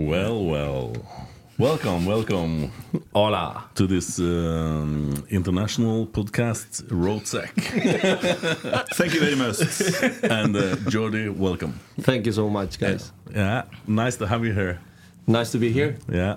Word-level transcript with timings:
Well, 0.00 0.46
well. 0.46 0.94
Welcome, 1.58 2.06
welcome 2.06 2.72
Hola. 3.12 3.66
to 3.74 3.86
this 3.86 4.18
um, 4.18 5.26
international 5.28 6.06
podcast, 6.06 6.84
Rotsekk. 6.88 7.52
Thank 8.94 9.12
you 9.12 9.20
very 9.20 9.36
much. 9.36 9.60
and 10.22 10.56
uh, 10.56 10.76
Jordi, 10.88 11.28
welcome. 11.28 11.78
Thank 12.00 12.24
you 12.24 12.32
so 12.32 12.48
much, 12.48 12.78
guys. 12.78 13.12
Yeah, 13.30 13.64
nice 13.86 14.16
to 14.16 14.26
have 14.26 14.42
you 14.42 14.54
here. 14.54 14.80
Nice 15.26 15.52
to 15.52 15.58
be 15.58 15.70
here. 15.70 15.98
Yeah, 16.10 16.36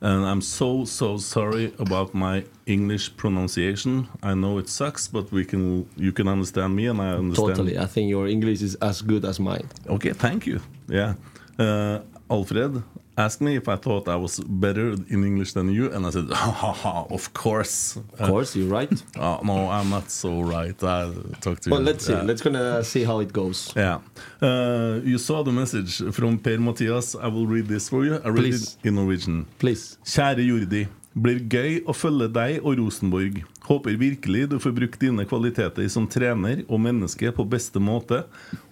and 0.00 0.24
I'm 0.24 0.40
so 0.40 0.84
so 0.84 1.16
sorry 1.18 1.72
about 1.80 2.14
my 2.14 2.44
English 2.66 3.16
pronunciation. 3.16 4.06
I 4.22 4.34
know 4.34 4.58
it 4.58 4.68
sucks, 4.68 5.08
but 5.08 5.32
we 5.32 5.44
can 5.44 5.88
you 5.96 6.12
can 6.12 6.28
understand 6.28 6.76
me, 6.76 6.86
and 6.86 7.00
I 7.00 7.08
understand. 7.08 7.56
Totally. 7.56 7.76
I 7.76 7.86
think 7.86 8.08
your 8.08 8.28
English 8.28 8.62
is 8.62 8.76
as 8.76 9.02
good 9.02 9.24
as 9.24 9.40
mine. 9.40 9.68
Okay, 9.88 10.12
thank 10.12 10.46
you. 10.46 10.60
Yeah, 10.88 11.14
uh, 11.58 11.98
Alfred 12.30 12.84
asked 13.16 13.40
me 13.40 13.56
if 13.56 13.68
I 13.68 13.76
thought 13.76 14.08
I 14.08 14.16
was 14.16 14.40
better 14.40 14.90
in 15.08 15.24
English 15.24 15.52
than 15.52 15.70
you, 15.72 15.90
and 15.92 16.06
I 16.06 16.10
said, 16.10 16.30
ha, 16.32 16.50
ha, 16.50 16.72
ha, 16.72 17.06
of 17.10 17.32
course. 17.34 17.96
Of 18.18 18.28
course, 18.28 18.56
you're 18.56 18.68
right. 18.68 18.90
Uh, 19.16 19.38
no, 19.44 19.68
I'm 19.68 19.90
not 19.90 20.10
so 20.10 20.40
right. 20.40 20.74
I 20.82 21.12
talked 21.40 21.62
to 21.64 21.70
Well, 21.70 21.80
you. 21.80 21.86
let's 21.86 22.06
see. 22.06 22.12
Yeah. 22.12 22.22
Let's 22.22 22.42
gonna 22.42 22.82
see 22.84 23.04
how 23.04 23.20
it 23.20 23.32
goes. 23.32 23.72
Yeah. 23.76 23.98
Uh, 24.40 25.00
you 25.04 25.18
saw 25.18 25.42
the 25.42 25.52
message 25.52 26.02
from 26.12 26.38
Per 26.38 26.56
Mathias. 26.58 27.14
I 27.14 27.26
will 27.28 27.46
read 27.46 27.66
this 27.66 27.88
for 27.88 28.04
you. 28.04 28.14
I 28.24 28.28
read 28.28 28.36
Please. 28.44 28.76
it 28.82 28.88
in 28.88 28.94
Norwegian. 28.94 29.46
Please. 29.58 29.98
Kjære 30.04 30.46
Jordi. 30.46 30.86
Blir 31.18 31.40
gøy 31.50 31.80
å 31.90 31.92
følge 31.92 32.28
deg 32.32 32.60
og 32.62 32.78
Rosenborg. 32.78 33.42
Håper 33.66 33.96
virkelig 33.98 34.48
du 34.52 34.58
får 34.62 34.72
brukt 34.76 35.00
dine 35.02 35.24
kvaliteter 35.26 35.88
som 35.90 36.06
trener 36.06 36.62
og 36.68 36.80
menneske 36.80 37.32
på 37.34 37.44
beste 37.50 37.82
måte, 37.82 38.22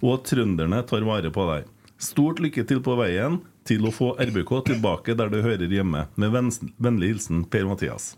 og 0.00 0.12
at 0.20 0.28
trønderne 0.30 0.80
tar 0.86 1.02
vare 1.06 1.30
på 1.34 1.44
deg. 1.50 1.66
Stort 1.98 2.38
lykke 2.38 2.62
til 2.64 2.78
på 2.80 2.94
veien 3.00 3.40
til 3.68 3.84
å 3.86 3.92
få 3.94 4.14
RBK 4.16 4.54
tilbake 4.72 5.16
der 5.18 5.32
det 5.32 5.44
hører 5.44 5.72
hjemme. 5.72 6.06
Med 6.16 6.34
vennlig 6.78 7.12
hilsen 7.12 7.44
Per 7.52 7.68
Mathias. 7.68 8.14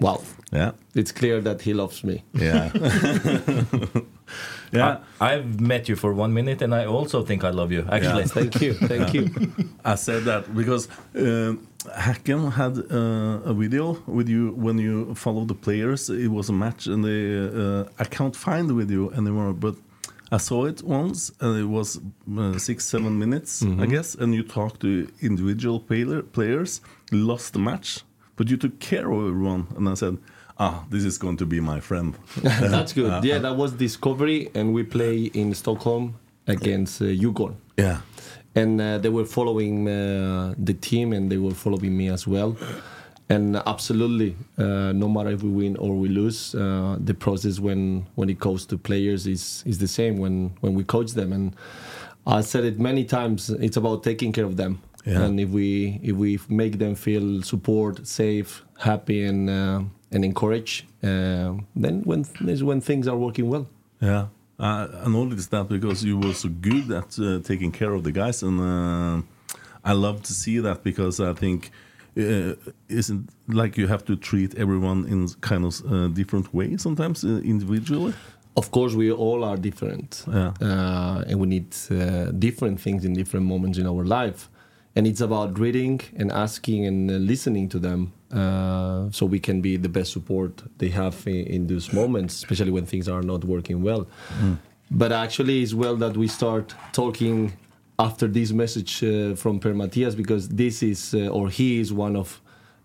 Wow. 0.00 0.22
Yeah. 0.50 0.72
It's 0.94 1.12
clear 1.12 1.42
that 1.42 1.62
he 1.62 1.74
loves 1.74 2.02
me. 2.02 2.24
Yeah. 2.32 2.70
yeah. 4.72 4.98
I, 5.20 5.34
I've 5.34 5.60
met 5.60 5.90
you 5.90 5.96
for 5.96 6.14
one 6.14 6.32
minute, 6.32 6.62
and 6.62 6.74
I 6.74 6.86
also 6.86 7.22
think 7.22 7.44
I 7.44 7.50
love 7.50 7.70
you. 7.70 7.86
Actually, 7.90 8.24
Thank 8.24 8.62
you. 8.62 8.72
Thank 8.72 9.12
you. 9.12 9.28
I 9.84 9.96
said 9.96 10.24
that 10.24 10.54
because 10.54 10.88
uh, 11.14 11.52
Hacken 11.98 12.50
had 12.50 12.78
uh, 12.90 13.50
a 13.50 13.52
video 13.52 13.98
with 14.06 14.28
you 14.28 14.52
when 14.56 14.78
you 14.78 15.14
follow 15.14 15.44
the 15.44 15.54
players. 15.54 16.08
It 16.08 16.28
was 16.28 16.48
a 16.48 16.54
match, 16.54 16.86
and 16.86 17.04
they 17.04 17.36
uh, 17.36 17.84
I 17.98 18.04
can't 18.04 18.34
find 18.34 18.70
the 18.70 18.74
video 18.74 19.10
anymore, 19.10 19.52
but 19.52 19.74
I 20.32 20.38
saw 20.38 20.66
it 20.66 20.82
once, 20.82 21.32
and 21.40 21.58
it 21.58 21.64
was 21.66 21.98
uh, 22.38 22.56
six 22.58 22.84
seven 22.84 23.18
minutes, 23.18 23.62
I 23.62 23.86
guess. 23.86 24.14
And 24.14 24.32
you 24.34 24.42
talked 24.44 24.80
to 24.80 25.08
individual 25.20 25.80
player, 25.80 26.22
players, 26.22 26.80
lost 27.10 27.52
the 27.52 27.58
match, 27.58 28.00
but 28.36 28.48
you 28.50 28.56
took 28.56 28.78
care 28.78 29.10
of 29.10 29.26
everyone. 29.26 29.66
And 29.76 29.88
I 29.88 29.94
said, 29.94 30.18
ah, 30.58 30.84
this 30.90 31.04
is 31.04 31.18
going 31.18 31.36
to 31.38 31.46
be 31.46 31.60
my 31.60 31.80
friend. 31.80 32.14
That's 32.42 32.92
good. 32.92 33.24
Yeah, 33.24 33.38
that 33.38 33.56
was 33.56 33.72
Discovery, 33.72 34.50
and 34.54 34.72
we 34.72 34.84
play 34.84 35.30
in 35.34 35.52
Stockholm 35.54 36.14
against 36.46 37.02
uh, 37.02 37.06
Djurgården. 37.06 37.56
yeah, 37.76 37.98
and 38.54 38.80
uh, 38.80 38.98
they 38.98 39.08
were 39.08 39.24
following 39.24 39.88
uh, 39.88 40.54
the 40.58 40.74
team 40.74 41.12
and 41.12 41.30
they 41.30 41.38
were 41.38 41.54
following 41.54 41.96
me 41.96 42.08
as 42.08 42.26
well 42.26 42.56
and 43.30 43.56
absolutely 43.64 44.36
uh, 44.58 44.92
no 44.92 45.08
matter 45.08 45.30
if 45.30 45.42
we 45.42 45.50
win 45.50 45.76
or 45.76 45.94
we 45.94 46.08
lose 46.08 46.54
uh, 46.54 46.96
the 46.98 47.14
process 47.14 47.60
when 47.60 48.06
when 48.16 48.28
it 48.28 48.38
goes 48.38 48.66
to 48.66 48.76
players 48.76 49.26
is 49.26 49.62
is 49.64 49.78
the 49.78 49.88
same 49.88 50.18
when 50.18 50.50
when 50.60 50.74
we 50.74 50.84
coach 50.84 51.12
them. 51.12 51.32
And 51.32 51.54
i 52.26 52.42
said 52.42 52.64
it 52.64 52.78
many 52.78 53.04
times 53.04 53.48
it's 53.48 53.76
about 53.76 54.02
taking 54.02 54.32
care 54.32 54.44
of 54.44 54.56
them. 54.56 54.82
Yeah. 55.06 55.22
and 55.22 55.40
if 55.40 55.48
we 55.48 55.98
if 56.02 56.14
we 56.16 56.38
make 56.48 56.78
them 56.78 56.94
feel 56.94 57.42
support 57.42 58.06
safe 58.06 58.62
happy 58.78 59.24
and 59.24 59.48
uh, 59.48 59.80
and 60.12 60.24
encourage 60.24 60.86
uh, 61.02 61.54
then 61.74 62.02
when 62.04 62.26
is 62.54 62.62
when 62.62 62.80
things 62.80 63.08
are 63.08 63.16
working 63.16 63.48
well. 63.48 63.66
Yeah, 64.02 64.26
I, 64.58 64.88
I 65.04 65.08
noticed 65.08 65.50
that 65.52 65.68
because 65.68 66.04
you 66.04 66.18
were 66.18 66.34
so 66.34 66.48
good 66.48 66.90
at 66.90 67.18
uh, 67.18 67.38
taking 67.50 67.72
care 67.72 67.92
of 67.92 68.02
the 68.02 68.12
guys, 68.12 68.42
and 68.42 68.58
uh, 68.60 69.22
I 69.82 69.92
love 69.92 70.22
to 70.24 70.32
see 70.32 70.58
that 70.58 70.82
because 70.82 71.20
I 71.20 71.32
think 71.32 71.70
uh, 72.16 72.54
isn't 72.88 73.28
like 73.48 73.76
you 73.80 73.86
have 73.88 74.04
to 74.04 74.16
treat 74.16 74.54
everyone 74.56 75.06
in 75.08 75.28
kind 75.40 75.64
of 75.64 75.80
uh, 75.86 76.08
different 76.08 76.52
way 76.54 76.76
sometimes 76.76 77.24
uh, 77.24 77.28
individually. 77.44 78.12
Of 78.56 78.70
course, 78.70 78.94
we 78.94 79.12
all 79.12 79.44
are 79.44 79.56
different, 79.56 80.24
Yeah. 80.26 80.52
uh, 80.60 81.24
and 81.28 81.38
we 81.40 81.46
need 81.46 81.74
uh, 81.90 82.32
different 82.38 82.80
things 82.80 83.04
in 83.04 83.12
different 83.14 83.46
moments 83.46 83.78
in 83.78 83.86
our 83.86 84.04
life. 84.04 84.48
And 84.96 85.06
it's 85.06 85.20
about 85.20 85.58
reading 85.58 86.00
and 86.16 86.32
asking 86.32 86.84
and 86.86 87.10
uh, 87.10 87.14
listening 87.14 87.68
to 87.70 87.78
them, 87.78 88.12
uh, 88.32 89.08
so 89.12 89.24
we 89.24 89.38
can 89.38 89.60
be 89.60 89.76
the 89.76 89.88
best 89.88 90.12
support 90.12 90.62
they 90.78 90.88
have 90.90 91.14
in, 91.26 91.46
in 91.46 91.66
those 91.68 91.92
moments, 91.92 92.34
especially 92.34 92.72
when 92.72 92.86
things 92.86 93.08
are 93.08 93.22
not 93.22 93.44
working 93.44 93.82
well. 93.84 94.08
But 94.90 95.12
actually, 95.12 95.62
it's 95.62 95.72
well 95.72 95.96
that 95.98 96.16
we 96.16 96.26
start 96.26 96.74
talking 96.92 97.52
after 98.00 98.26
this 98.26 98.50
message 98.52 99.04
uh, 99.04 99.34
from 99.34 99.60
Per 99.60 99.74
Mathias 99.74 100.14
because 100.14 100.48
this 100.48 100.82
is, 100.82 101.14
uh, 101.14 101.28
or 101.28 101.50
he 101.50 101.80
is 101.80 101.92
one 101.92 102.16
of 102.16 102.40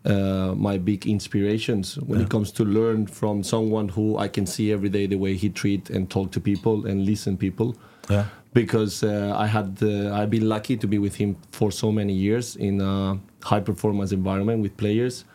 uh, 0.06 0.54
my 0.56 0.78
big 0.78 1.08
inspirations 1.08 1.96
when 2.00 2.22
it 2.22 2.30
comes 2.30 2.52
to 2.52 2.64
learn 2.64 3.08
from 3.08 3.42
someone 3.44 3.90
who 3.90 4.18
I 4.18 4.28
can 4.28 4.46
see 4.46 4.72
every 4.72 4.90
day 4.90 5.08
the 5.08 5.16
way 5.16 5.36
he 5.36 5.50
treat 5.50 5.90
and 5.90 6.10
talk 6.10 6.32
to 6.34 6.40
people 6.40 6.86
and 6.86 7.06
listen 7.06 7.38
people. 7.38 7.76
Yeah. 8.10 8.26
Because 8.54 9.04
uh, 9.04 9.34
I 9.36 9.48
had 9.48 9.80
uh, 9.82 10.14
I've 10.14 10.30
been 10.30 10.48
lucky 10.48 10.78
to 10.78 10.88
be 10.88 11.00
with 11.00 11.16
him 11.16 11.36
for 11.52 11.72
so 11.72 11.92
many 11.92 12.14
years 12.14 12.56
in 12.56 12.82
a 12.82 13.18
high 13.44 13.60
performance 13.60 14.12
environment 14.14 14.62
with 14.62 14.78
players, 14.78 15.26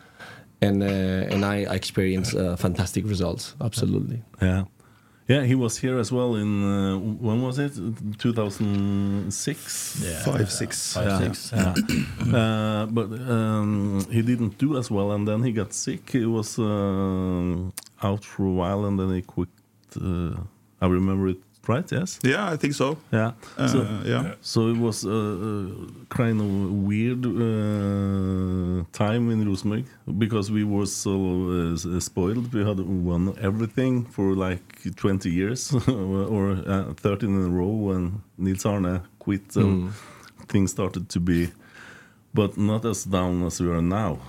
and 0.61 0.81
uh, 0.81 1.33
and 1.33 1.45
I, 1.45 1.65
I 1.65 1.75
experienced 1.75 2.33
uh, 2.33 2.55
fantastic 2.55 3.05
results. 3.05 3.55
Absolutely. 3.61 4.23
Yeah. 4.41 4.63
Yeah, 5.27 5.43
he 5.43 5.55
was 5.55 5.77
here 5.77 5.97
as 5.99 6.11
well 6.11 6.35
in 6.35 6.63
uh, 6.63 6.97
when 6.97 7.41
was 7.41 7.57
it? 7.59 7.73
2006. 8.17 10.03
Five, 10.25 10.51
six. 10.51 10.95
Yeah, 10.95 11.17
six. 11.19 11.51
yeah. 11.53 11.73
uh, 12.37 12.85
but 12.87 13.11
um, 13.29 14.05
he 14.11 14.21
didn't 14.21 14.57
do 14.57 14.77
as 14.77 14.89
well, 14.91 15.11
and 15.11 15.27
then 15.27 15.43
he 15.43 15.51
got 15.51 15.73
sick. 15.73 16.09
He 16.11 16.25
was 16.25 16.57
uh, 16.59 17.69
out 18.01 18.25
for 18.25 18.45
a 18.45 18.51
while, 18.51 18.85
and 18.85 18.99
then 18.99 19.13
he 19.13 19.21
quit. 19.21 19.49
Uh, 19.95 20.35
I 20.81 20.87
remember 20.87 21.27
it 21.29 21.37
right. 21.67 21.91
Yes. 21.91 22.19
Yeah, 22.23 22.49
I 22.49 22.57
think 22.57 22.73
so. 22.73 22.97
Yeah. 23.11 23.31
Uh, 23.57 23.67
so, 23.67 23.87
yeah. 24.05 24.33
so 24.41 24.67
it 24.69 24.77
was 24.77 25.03
a, 25.05 25.09
a 25.09 26.05
kind 26.09 26.41
of 26.41 26.71
weird 26.71 27.25
uh, 27.25 28.83
time 28.91 29.29
in 29.31 29.47
Rosenborg 29.47 29.85
because 30.17 30.51
we 30.51 30.63
were 30.63 30.85
so 30.85 31.73
uh, 31.75 31.99
spoiled. 31.99 32.53
We 32.53 32.65
had 32.65 32.79
won 32.79 33.35
everything 33.41 34.05
for 34.05 34.35
like 34.35 34.95
20 34.95 35.29
years 35.29 35.73
or 35.87 36.51
uh, 36.67 36.93
13 36.93 37.29
in 37.29 37.45
a 37.45 37.49
row 37.49 37.67
when 37.67 38.21
Nils 38.37 38.65
Arne 38.65 39.01
quit. 39.19 39.51
So 39.51 39.89
things 40.47 40.71
started 40.71 41.09
to 41.09 41.19
be, 41.19 41.51
but 42.33 42.57
not 42.57 42.85
as 42.85 43.05
down 43.05 43.43
as 43.45 43.59
we 43.59 43.69
are 43.69 43.81
now. 43.81 44.19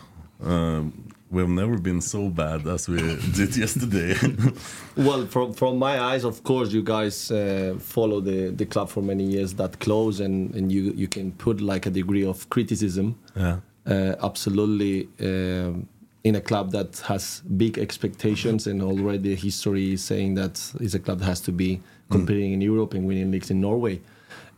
Um, 0.43 1.13
we've 1.33 1.49
never 1.49 1.79
been 1.79 2.01
so 2.01 2.29
bad 2.29 2.67
as 2.67 2.89
we 2.89 2.99
did 3.35 3.57
yesterday. 3.57 4.15
Well, 4.97 5.27
from 5.27 5.55
from 5.55 5.79
my 5.79 5.99
eyes, 5.99 6.25
of 6.25 6.43
course, 6.45 6.71
you 6.73 6.83
guys 6.83 7.31
uh, 7.31 7.77
follow 7.79 8.21
the, 8.21 8.51
the 8.51 8.67
club 8.67 8.91
for 8.91 9.03
many 9.03 9.25
years 9.25 9.55
that 9.55 9.81
close, 9.81 10.21
and, 10.21 10.55
and 10.55 10.71
you 10.71 10.93
you 10.95 11.09
can 11.09 11.33
put 11.33 11.61
like 11.61 11.87
a 11.87 11.91
degree 11.91 12.25
of 12.25 12.49
criticism. 12.51 13.17
yeah. 13.37 13.57
Uh, 13.85 14.15
absolutely, 14.23 15.09
um 15.21 15.89
in 16.25 16.37
a 16.37 16.41
club 16.41 16.71
that 16.71 17.03
has 17.09 17.43
big 17.57 17.79
expectations, 17.79 18.67
and 18.69 18.81
already 18.83 19.35
history 19.35 19.95
is 19.95 20.05
saying 20.05 20.37
that 20.37 20.73
it's 20.81 20.95
a 20.95 21.01
club 21.01 21.19
that 21.19 21.25
has 21.25 21.41
to 21.41 21.53
be 21.53 21.81
competing 22.11 22.53
in 22.53 22.61
Europe 22.61 22.95
and 22.95 23.07
winning 23.09 23.31
leagues 23.33 23.51
in 23.51 23.61
Norway, 23.61 24.01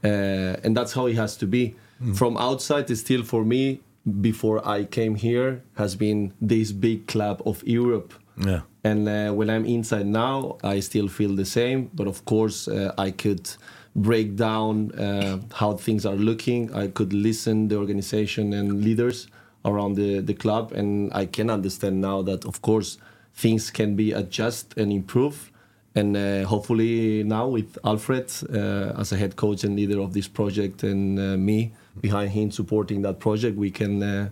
uh, 0.04 0.64
and 0.64 0.76
that's 0.76 0.92
how 0.92 1.06
it 1.06 1.16
has 1.16 1.36
to 1.38 1.46
be. 1.46 1.74
From 2.14 2.36
outside, 2.36 2.90
it's 2.90 3.00
still 3.00 3.22
for 3.22 3.44
me. 3.44 3.80
Before 4.20 4.66
I 4.68 4.84
came 4.84 5.14
here, 5.14 5.62
has 5.76 5.96
been 5.96 6.32
this 6.40 6.72
big 6.72 7.06
club 7.06 7.42
of 7.46 7.62
Europe. 7.66 8.12
Yeah. 8.36 8.60
And 8.82 9.08
uh, 9.08 9.32
when 9.32 9.48
I'm 9.48 9.64
inside 9.64 10.06
now, 10.06 10.58
I 10.62 10.80
still 10.80 11.08
feel 11.08 11.34
the 11.34 11.46
same. 11.46 11.90
But 11.94 12.06
of 12.06 12.24
course, 12.24 12.68
uh, 12.68 12.92
I 12.98 13.10
could 13.12 13.48
break 13.96 14.36
down 14.36 14.92
uh, 14.92 15.38
how 15.54 15.74
things 15.74 16.04
are 16.04 16.16
looking. 16.16 16.74
I 16.74 16.88
could 16.88 17.12
listen 17.12 17.68
the 17.68 17.76
organization 17.76 18.52
and 18.52 18.82
leaders 18.84 19.28
around 19.64 19.94
the, 19.94 20.20
the 20.20 20.34
club, 20.34 20.72
and 20.72 21.12
I 21.14 21.26
can 21.26 21.48
understand 21.48 22.00
now 22.00 22.22
that 22.22 22.44
of 22.44 22.60
course 22.60 22.98
things 23.32 23.70
can 23.70 23.96
be 23.96 24.12
adjusted 24.12 24.78
and 24.78 24.92
improved. 24.92 25.50
And 25.96 26.16
uh, 26.16 26.44
hopefully 26.44 27.22
now 27.22 27.46
with 27.46 27.78
Alfred 27.84 28.30
uh, 28.52 29.00
as 29.00 29.12
a 29.12 29.16
head 29.16 29.36
coach 29.36 29.62
and 29.64 29.76
leader 29.76 30.00
of 30.00 30.12
this 30.12 30.28
project, 30.28 30.82
and 30.82 31.18
uh, 31.18 31.36
me 31.36 31.72
behind 32.00 32.30
him 32.30 32.50
supporting 32.50 33.02
that 33.02 33.18
project, 33.18 33.56
we 33.56 33.70
can 33.70 34.02
uh, 34.02 34.28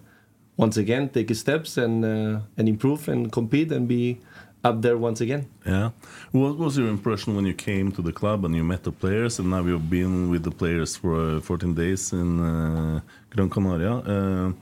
once 0.57 0.77
again 0.77 1.09
take 1.09 1.35
steps 1.35 1.77
and 1.77 2.05
uh, 2.05 2.41
and 2.57 2.69
improve 2.69 3.09
and 3.09 3.31
compete 3.33 3.73
and 3.73 3.89
be 3.89 4.19
up 4.65 4.83
there 4.83 4.97
once 4.97 5.21
again. 5.21 5.47
Yeah. 5.67 5.91
What 6.31 6.57
was 6.57 6.79
your 6.79 6.89
impression 6.89 7.35
when 7.35 7.47
you 7.47 7.55
came 7.55 7.91
to 7.93 8.03
the 8.03 8.13
club 8.13 8.45
and 8.45 8.55
you 8.55 8.65
met 8.65 8.83
the 8.85 8.93
players, 8.93 9.39
and 9.39 9.51
now 9.51 9.65
you've 9.65 9.91
been 9.91 10.31
with 10.31 10.45
the 10.45 10.51
players 10.51 10.97
for 10.97 11.37
uh, 11.37 11.41
14 11.41 11.75
days 11.75 12.13
in 12.13 12.41
uh, 12.41 13.01
Gran 13.31 13.51
Canaria? 13.51 13.95
Uh, 13.97 14.53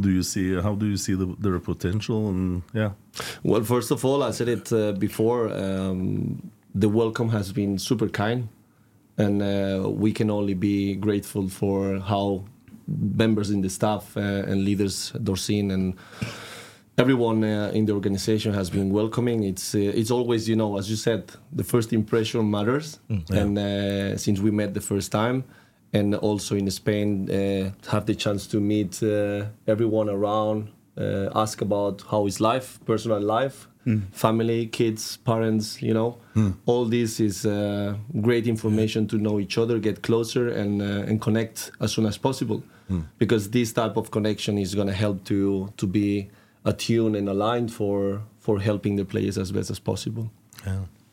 do 0.00 0.10
you 0.10 0.22
see 0.22 0.60
how 0.60 0.74
do 0.74 0.86
you 0.86 0.96
see 0.96 1.14
the, 1.14 1.26
their 1.38 1.58
potential? 1.60 2.28
And 2.28 2.62
yeah, 2.72 2.90
Well, 3.42 3.62
first 3.62 3.90
of 3.92 4.04
all, 4.04 4.22
I 4.22 4.32
said 4.32 4.48
it 4.48 4.72
uh, 4.72 4.92
before. 4.92 5.52
Um, 5.52 6.50
the 6.74 6.88
welcome 6.88 7.28
has 7.28 7.52
been 7.52 7.78
super 7.78 8.08
kind, 8.08 8.48
and 9.18 9.42
uh, 9.42 9.88
we 9.88 10.12
can 10.12 10.30
only 10.30 10.54
be 10.54 10.94
grateful 10.96 11.48
for 11.48 11.98
how 12.00 12.44
members 12.86 13.50
in 13.50 13.60
the 13.62 13.70
staff 13.70 14.16
uh, 14.16 14.20
and 14.20 14.64
leaders, 14.64 15.12
Dorsin 15.12 15.72
and 15.72 15.94
everyone 16.98 17.42
uh, 17.44 17.70
in 17.74 17.86
the 17.86 17.92
organization 17.92 18.52
has 18.54 18.70
been 18.70 18.90
welcoming. 18.90 19.44
It's 19.44 19.74
uh, 19.74 19.78
it's 19.78 20.10
always 20.10 20.48
you 20.48 20.56
know 20.56 20.78
as 20.78 20.90
you 20.90 20.96
said, 20.96 21.32
the 21.52 21.64
first 21.64 21.92
impression 21.92 22.50
matters, 22.50 22.98
and 23.36 23.58
uh, 23.58 24.16
since 24.16 24.40
we 24.40 24.50
met 24.50 24.74
the 24.74 24.80
first 24.80 25.12
time. 25.12 25.44
And 25.92 26.16
also 26.16 26.56
in 26.56 26.68
Spain, 26.72 27.30
uh, 27.30 27.70
have 27.92 28.04
the 28.06 28.16
chance 28.16 28.48
to 28.48 28.58
meet 28.58 29.00
uh, 29.00 29.44
everyone 29.68 30.08
around, 30.08 30.72
uh, 30.98 31.28
ask 31.36 31.60
about 31.60 32.02
how 32.10 32.26
is 32.26 32.40
life, 32.40 32.80
personal 32.84 33.20
life, 33.20 33.68
family, 34.12 34.66
kids, 34.66 35.18
parents. 35.18 35.82
You 35.82 35.94
know, 35.94 36.18
all 36.66 36.84
this 36.86 37.20
is 37.20 37.44
uh, 37.46 37.96
great 38.20 38.46
information 38.46 39.06
to 39.08 39.16
know 39.16 39.38
each 39.40 39.58
other, 39.58 39.78
get 39.78 40.02
closer, 40.02 40.48
and 40.48 40.82
uh, 40.82 41.08
and 41.08 41.20
connect 41.20 41.70
as 41.80 41.92
soon 41.92 42.06
as 42.06 42.18
possible. 42.18 42.62
Because 43.18 43.50
this 43.50 43.72
type 43.72 43.96
of 43.96 44.10
connection 44.10 44.58
is 44.58 44.74
going 44.74 44.88
to 44.88 44.94
help 44.94 45.24
to 45.24 45.72
to 45.76 45.86
be 45.86 46.28
attuned 46.64 47.16
and 47.16 47.28
aligned 47.28 47.72
for 47.72 48.22
for 48.40 48.60
helping 48.60 48.96
the 48.96 49.04
players 49.04 49.38
as 49.38 49.52
best 49.52 49.70
as 49.70 49.78
possible. 49.78 50.30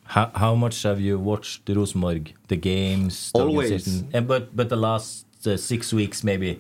How, 0.03 0.29
how 0.35 0.55
much 0.55 0.83
have 0.83 0.99
you 0.99 1.17
watched 1.17 1.65
the 1.65 1.73
Rosenborg, 1.73 2.33
the 2.49 2.57
games? 2.57 3.31
The 3.33 3.39
Always. 3.39 4.03
And 4.13 4.27
but 4.27 4.53
but 4.55 4.67
the 4.67 4.75
last 4.75 5.25
uh, 5.47 5.55
six 5.55 5.93
weeks 5.93 6.23
maybe 6.23 6.59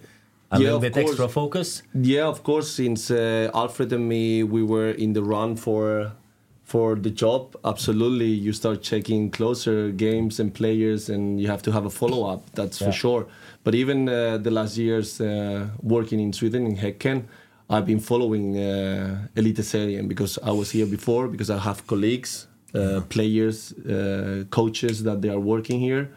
a 0.51 0.57
Yeah, 0.59 0.63
little 0.63 0.75
of 0.77 0.81
bit 0.81 0.93
course. 0.93 1.07
extra 1.09 1.27
focus. 1.27 1.83
Yeah, 1.93 2.27
of 2.27 2.43
course. 2.43 2.69
Since 2.69 3.11
uh, 3.11 3.49
Alfred 3.53 3.91
and 3.93 4.07
me, 4.07 4.43
we 4.43 4.61
were 4.63 4.91
in 4.91 5.13
the 5.13 5.23
run 5.23 5.55
for 5.55 6.11
for 6.63 6.95
the 6.95 7.09
job. 7.23 7.55
Absolutely, 7.65 8.27
you 8.45 8.53
start 8.53 8.81
checking 8.81 9.29
closer 9.31 9.91
games 9.91 10.39
and 10.39 10.53
players, 10.53 11.09
and 11.09 11.39
you 11.41 11.47
have 11.47 11.61
to 11.63 11.71
have 11.71 11.85
a 11.85 11.89
follow 11.89 12.21
up. 12.33 12.41
That's 12.53 12.77
for 12.79 12.91
sure. 12.91 13.25
But 13.63 13.75
even 13.75 14.07
uh, 14.07 14.37
the 14.37 14.51
last 14.51 14.77
years 14.77 15.19
uh, 15.19 15.67
working 15.81 16.19
in 16.19 16.31
Sweden 16.33 16.65
in 16.65 16.75
Häcken, 16.77 17.23
I've 17.69 17.85
been 17.85 17.99
following 17.99 18.57
uh, 18.57 19.27
Elite 19.35 19.63
Serien 19.63 20.07
because 20.07 20.39
I 20.43 20.51
was 20.51 20.71
here 20.71 20.85
before 20.85 21.27
because 21.27 21.49
I 21.49 21.57
have 21.59 21.85
colleagues, 21.87 22.47
uh, 22.73 23.01
players, 23.09 23.73
uh, 23.73 24.43
coaches 24.49 25.03
that 25.03 25.21
they 25.21 25.29
are 25.29 25.39
working 25.39 25.79
here, 25.79 26.09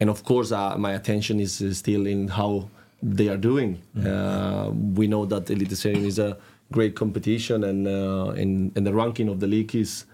and 0.00 0.10
of 0.10 0.22
course 0.24 0.50
uh, 0.52 0.76
my 0.78 0.92
attention 0.92 1.40
is 1.40 1.52
still 1.76 2.06
in 2.06 2.28
how 2.28 2.68
they 3.02 3.28
are 3.28 3.36
doing. 3.36 3.80
Uh, 3.96 4.70
we 4.72 5.06
know 5.06 5.24
that 5.26 5.50
Elite 5.50 5.70
Serien 5.70 6.04
is 6.04 6.18
a 6.18 6.36
great 6.72 6.94
competition, 6.94 7.64
and 7.64 7.86
uh, 7.86 8.30
and, 8.30 8.74
the 8.74 8.92
ranking 8.92 9.28
of 9.28 9.40
the 9.40 9.46
league 9.46 9.74
is 9.74 10.04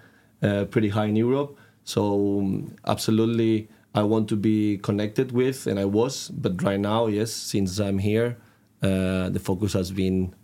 uh, 0.43 0.65
pretty 0.67 0.91
high 0.91 1.07
in 1.07 1.17
Europe. 1.17 1.57
So 1.85 2.41
um, 2.41 2.77
absolutely, 2.87 3.69
I 3.95 4.03
want 4.03 4.29
to 4.29 4.37
be 4.37 4.79
connected 4.79 5.33
with, 5.33 5.67
and 5.67 5.79
I 5.79 5.85
was. 5.85 6.29
But 6.29 6.63
right 6.63 6.81
now, 6.81 7.07
yes, 7.07 7.33
since 7.33 7.79
I'm 7.79 7.99
here, 7.99 8.37
uh, 8.83 9.31
the 9.31 9.41
focus 9.41 9.73
has 9.73 9.91
been 9.91 10.35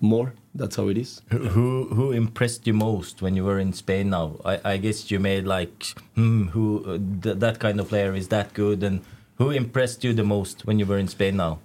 more. 0.00 0.34
That's 0.54 0.76
how 0.76 0.88
it 0.88 0.98
is. 0.98 1.22
Who, 1.30 1.48
who 1.48 1.84
who 1.94 2.12
impressed 2.12 2.66
you 2.66 2.74
most 2.74 3.22
when 3.22 3.36
you 3.36 3.44
were 3.44 3.58
in 3.58 3.72
Spain? 3.72 4.10
Now 4.10 4.36
I, 4.44 4.60
I 4.64 4.76
guess 4.76 5.10
you 5.10 5.18
made 5.18 5.44
like 5.46 5.94
hmm, 6.14 6.48
who 6.48 6.84
uh, 6.86 6.98
th 7.22 7.38
that 7.38 7.58
kind 7.58 7.80
of 7.80 7.88
player 7.88 8.14
is 8.14 8.28
that 8.28 8.52
good, 8.52 8.82
and 8.82 9.00
who 9.36 9.50
impressed 9.50 10.04
you 10.04 10.12
the 10.12 10.24
most 10.24 10.66
when 10.66 10.78
you 10.78 10.86
were 10.86 10.98
in 10.98 11.08
Spain? 11.08 11.36
Now 11.36 11.60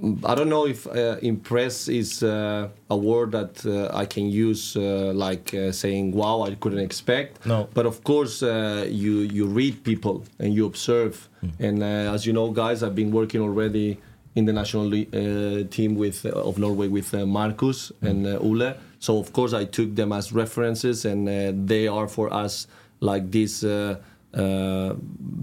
I 0.00 0.34
don't 0.36 0.48
know 0.48 0.64
if 0.66 0.86
uh, 0.86 1.16
impress 1.22 1.88
is 1.88 2.22
uh, 2.22 2.68
a 2.88 2.96
word 2.96 3.32
that 3.32 3.66
uh, 3.66 3.90
I 3.92 4.06
can 4.06 4.30
use 4.30 4.76
uh, 4.76 5.12
like 5.12 5.52
uh, 5.52 5.72
saying 5.72 6.12
wow 6.12 6.42
I 6.42 6.54
couldn't 6.54 6.78
expect. 6.78 7.44
No. 7.44 7.68
But 7.74 7.84
of 7.84 8.04
course 8.04 8.42
uh, 8.42 8.86
you 8.88 9.20
you 9.36 9.46
read 9.46 9.82
people 9.82 10.24
and 10.38 10.54
you 10.54 10.66
observe. 10.66 11.28
And 11.58 11.82
uh, 11.82 12.14
as 12.14 12.26
you 12.26 12.32
know, 12.32 12.50
guys, 12.50 12.82
I've 12.82 12.94
been 12.94 13.10
working 13.10 13.40
already 13.40 13.98
in 14.34 14.44
the 14.44 14.52
national 14.52 14.86
uh, 14.94 15.64
team 15.70 15.96
with 15.96 16.24
uh, 16.24 16.30
of 16.48 16.58
Norway 16.58 16.88
with 16.88 17.12
uh, 17.12 17.26
Marcus 17.26 17.90
and 18.00 18.26
uh, 18.26 18.38
Ole. 18.38 18.74
So 19.00 19.18
of 19.18 19.32
course 19.32 19.52
I 19.52 19.64
took 19.64 19.96
them 19.96 20.12
as 20.12 20.32
references, 20.32 21.04
and 21.04 21.28
uh, 21.28 21.52
they 21.54 21.88
are 21.88 22.08
for 22.08 22.32
us 22.32 22.68
like 23.00 23.30
this. 23.30 23.64
Uh, 24.34 24.92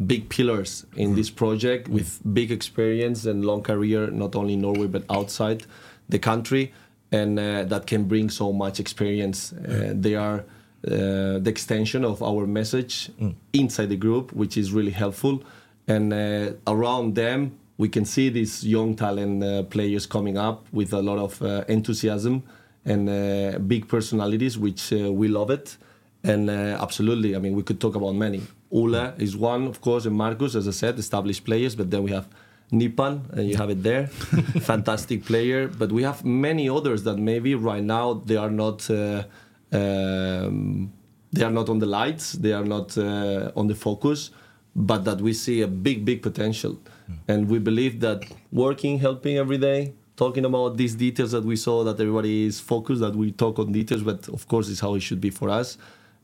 big 0.05 0.29
pillars 0.29 0.85
in 0.95 1.15
this 1.15 1.31
project 1.31 1.87
with 1.87 2.21
big 2.33 2.51
experience 2.51 3.25
and 3.25 3.43
long 3.43 3.63
career, 3.63 4.11
not 4.11 4.35
only 4.35 4.53
in 4.53 4.61
Norway 4.61 4.85
but 4.85 5.03
outside 5.09 5.65
the 6.07 6.19
country, 6.19 6.71
and 7.11 7.39
uh, 7.39 7.63
that 7.63 7.87
can 7.87 8.03
bring 8.03 8.29
so 8.29 8.53
much 8.53 8.79
experience. 8.79 9.53
Uh, 9.53 9.91
they 9.95 10.13
are 10.13 10.45
uh, 10.87 11.39
the 11.39 11.49
extension 11.49 12.05
of 12.05 12.21
our 12.21 12.45
message 12.45 13.09
inside 13.53 13.89
the 13.89 13.95
group, 13.95 14.31
which 14.33 14.55
is 14.55 14.71
really 14.71 14.91
helpful. 14.91 15.43
And 15.87 16.13
uh, 16.13 16.51
around 16.67 17.15
them, 17.15 17.57
we 17.77 17.89
can 17.89 18.05
see 18.05 18.29
these 18.29 18.63
young 18.63 18.95
talent 18.95 19.43
uh, 19.43 19.63
players 19.63 20.05
coming 20.05 20.37
up 20.37 20.67
with 20.71 20.93
a 20.93 21.01
lot 21.01 21.17
of 21.17 21.41
uh, 21.41 21.63
enthusiasm 21.67 22.43
and 22.85 23.09
uh, 23.09 23.57
big 23.57 23.87
personalities, 23.87 24.57
which 24.57 24.93
uh, 24.93 25.11
we 25.11 25.27
love 25.27 25.49
it. 25.49 25.77
And 26.23 26.49
uh, 26.49 26.77
absolutely, 26.79 27.35
I 27.35 27.39
mean, 27.39 27.55
we 27.55 27.63
could 27.63 27.79
talk 27.79 27.95
about 27.95 28.13
many. 28.13 28.41
Ole 28.71 29.13
is 29.17 29.35
one, 29.37 29.67
of 29.67 29.81
course, 29.81 30.05
and 30.05 30.15
Marcus, 30.15 30.55
as 30.55 30.67
I 30.67 30.71
said, 30.71 30.97
established 30.99 31.45
players. 31.45 31.75
But 31.75 31.91
then 31.91 32.03
we 32.03 32.11
have 32.11 32.27
Nypan, 32.71 33.31
and 33.33 33.49
you 33.49 33.57
have 33.57 33.69
it 33.69 33.83
there, 33.83 34.07
fantastic 34.61 35.25
player. 35.25 35.67
But 35.67 35.91
we 35.91 36.03
have 36.03 36.25
many 36.25 36.69
others 36.69 37.03
that 37.03 37.17
maybe 37.17 37.55
right 37.55 37.83
now 37.83 38.13
they 38.13 38.37
are 38.37 38.49
not 38.49 38.89
uh, 38.89 39.23
um, 39.71 40.91
they 41.31 41.43
are 41.43 41.51
not 41.51 41.69
on 41.69 41.79
the 41.79 41.85
lights, 41.85 42.33
they 42.33 42.53
are 42.53 42.63
not 42.63 42.97
uh, 42.97 43.51
on 43.55 43.67
the 43.67 43.75
focus, 43.75 44.31
but 44.75 45.03
that 45.03 45.19
we 45.21 45.33
see 45.33 45.61
a 45.61 45.67
big, 45.67 46.05
big 46.05 46.21
potential. 46.21 46.79
And 47.27 47.49
we 47.49 47.59
believe 47.59 47.99
that 47.99 48.23
working, 48.51 48.99
helping 48.99 49.37
every 49.37 49.57
day, 49.57 49.93
talking 50.15 50.45
about 50.45 50.77
these 50.77 50.95
details 50.95 51.31
that 51.31 51.43
we 51.43 51.55
saw, 51.55 51.83
that 51.83 51.99
everybody 51.99 52.45
is 52.45 52.59
focused, 52.59 53.01
that 53.01 53.15
we 53.15 53.31
talk 53.31 53.59
on 53.59 53.71
details, 53.71 54.01
but 54.01 54.27
of 54.29 54.47
course, 54.47 54.69
it's 54.69 54.79
how 54.79 54.95
it 54.95 55.01
should 55.01 55.21
be 55.21 55.29
for 55.29 55.49
us. 55.49 55.77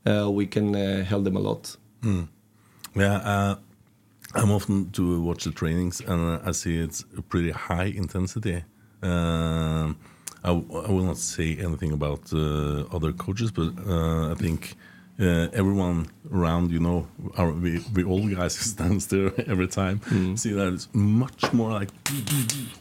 Uh, 0.05 0.29
we 0.31 0.48
can 0.48 0.75
uh, 0.75 1.03
help 1.03 1.24
them 1.24 1.36
a 1.36 1.39
lot. 1.39 1.75
Yeah, 2.03 3.15
uh, 3.15 3.55
I'm 4.36 4.51
often 4.51 4.91
to 4.91 5.22
watch 5.22 5.43
the 5.43 5.51
trainings, 5.51 6.01
and 6.01 6.39
uh, 6.39 6.39
I 6.46 6.51
see 6.51 6.77
it's 6.77 7.05
a 7.17 7.22
pretty 7.22 7.51
high 7.51 7.86
intensity. 7.86 8.63
Um, 9.01 9.98
I, 10.43 10.50
I 10.51 10.91
will 10.91 11.03
not 11.03 11.17
say 11.17 11.58
anything 11.58 11.91
about 11.91 12.34
uh, 12.34 12.84
other 12.91 13.12
coaches, 13.12 13.51
but 13.51 13.74
uh, 13.88 14.31
I 14.31 14.36
think 14.36 14.75
uh, 15.20 15.48
everyone 15.53 16.08
around, 16.34 16.72
you 16.72 16.79
know, 16.79 17.08
our, 17.38 17.51
we, 17.51 17.84
we 17.93 18.03
all 18.03 18.27
guys 18.27 18.58
stands 18.74 19.08
there 19.08 19.31
every 19.48 19.67
time. 19.67 20.01
See 20.38 20.53
that 20.53 20.74
it's 20.74 20.89
much 20.93 21.53
more 21.53 21.72
like 21.72 21.89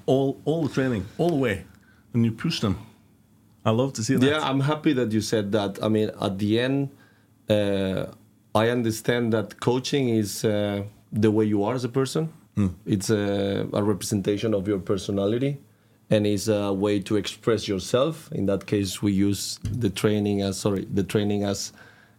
all 0.06 0.40
all 0.44 0.62
the 0.66 0.72
training, 0.74 1.06
all 1.18 1.30
the 1.30 1.36
way, 1.36 1.64
and 2.14 2.24
you 2.24 2.32
push 2.32 2.60
them. 2.60 2.78
I 3.64 3.70
love 3.70 3.92
to 3.94 4.02
see 4.02 4.16
that. 4.16 4.26
Yeah, 4.26 4.40
I'm 4.40 4.60
happy 4.60 4.92
that 4.94 5.12
you 5.12 5.20
said 5.20 5.52
that. 5.52 5.82
I 5.82 5.88
mean, 5.88 6.10
at 6.20 6.38
the 6.38 6.60
end, 6.60 6.90
uh, 7.48 8.06
I 8.54 8.68
understand 8.70 9.32
that 9.32 9.60
coaching 9.60 10.08
is 10.08 10.44
uh, 10.44 10.82
the 11.12 11.30
way 11.30 11.44
you 11.44 11.62
are 11.64 11.74
as 11.74 11.84
a 11.84 11.88
person. 11.88 12.32
It's 12.84 13.08
a, 13.08 13.66
a 13.72 13.82
representation 13.82 14.52
of 14.54 14.68
your 14.68 14.80
personality, 14.80 15.58
and 16.10 16.26
is 16.26 16.48
a 16.48 16.72
way 16.72 17.00
to 17.00 17.16
express 17.16 17.68
yourself. 17.68 18.30
In 18.32 18.46
that 18.46 18.66
case, 18.66 19.00
we 19.00 19.12
use 19.12 19.58
the 19.62 19.88
training 19.88 20.42
as 20.42 20.58
sorry, 20.58 20.86
the 20.92 21.04
training 21.04 21.44
as 21.44 21.72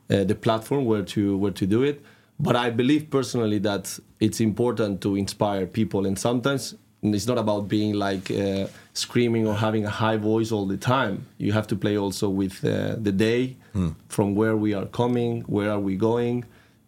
uh, 0.10 0.24
the 0.24 0.34
platform 0.34 0.86
where 0.86 1.04
to 1.04 1.38
where 1.38 1.52
to 1.52 1.68
do 1.68 1.84
it. 1.84 2.02
But 2.40 2.56
I 2.56 2.72
believe 2.72 3.10
personally 3.10 3.60
that 3.60 4.00
it's 4.20 4.40
important 4.40 5.02
to 5.02 5.16
inspire 5.16 5.68
people, 5.68 6.08
and 6.08 6.18
sometimes 6.18 6.76
it's 7.04 7.28
not 7.28 7.38
about 7.38 7.68
being 7.68 7.94
like 7.94 8.30
uh, 8.32 8.68
screaming 8.94 9.48
or 9.48 9.56
having 9.56 9.86
a 9.86 9.90
high 9.90 10.18
voice 10.18 10.52
all 10.52 10.66
the 10.68 10.78
time. 10.78 11.26
You 11.38 11.52
have 11.54 11.68
to 11.68 11.76
play 11.76 11.98
also 11.98 12.30
with 12.30 12.64
uh, 12.64 12.96
the 12.98 13.12
day, 13.12 13.58
from 14.10 14.36
where 14.36 14.56
we 14.58 14.74
are 14.74 14.86
coming, 14.86 15.42
where 15.48 15.72
are 15.72 15.80
we 15.80 15.96
going, 15.96 16.44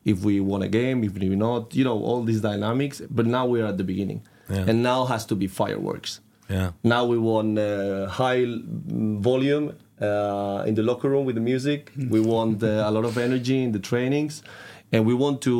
if 0.05 0.23
we 0.23 0.39
won 0.41 0.61
a 0.61 0.67
game, 0.67 1.03
if 1.03 1.13
we 1.13 1.29
not, 1.29 1.73
you 1.73 1.83
know, 1.85 1.97
all 2.03 2.21
these 2.23 2.41
dynamics. 2.41 3.01
But 3.09 3.25
now 3.25 3.45
we're 3.45 3.65
at 3.65 3.77
the 3.77 3.83
beginning, 3.85 4.21
Yeah. 4.49 4.65
and 4.69 4.83
now 4.83 5.05
has 5.05 5.25
to 5.27 5.35
be 5.35 5.47
fireworks. 5.47 6.19
Yeah. 6.49 6.71
Now 6.83 7.05
we 7.05 7.17
want 7.17 7.57
uh, 7.57 8.07
high 8.07 8.41
mm, 8.45 9.19
volume 9.21 9.65
uh, 10.01 10.63
in 10.67 10.75
the 10.75 10.83
locker 10.83 11.09
room 11.09 11.25
with 11.25 11.35
the 11.35 11.41
music. 11.41 11.91
We 12.15 12.19
want 12.19 12.61
uh, 12.63 12.83
a 12.85 12.91
lot 12.91 13.05
of 13.05 13.17
energy 13.17 13.63
in 13.63 13.71
the 13.71 13.79
trainings, 13.79 14.43
and 14.91 15.05
we 15.05 15.13
want 15.13 15.41
to 15.43 15.55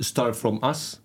start 0.00 0.36
from 0.36 0.58
us. 0.62 1.00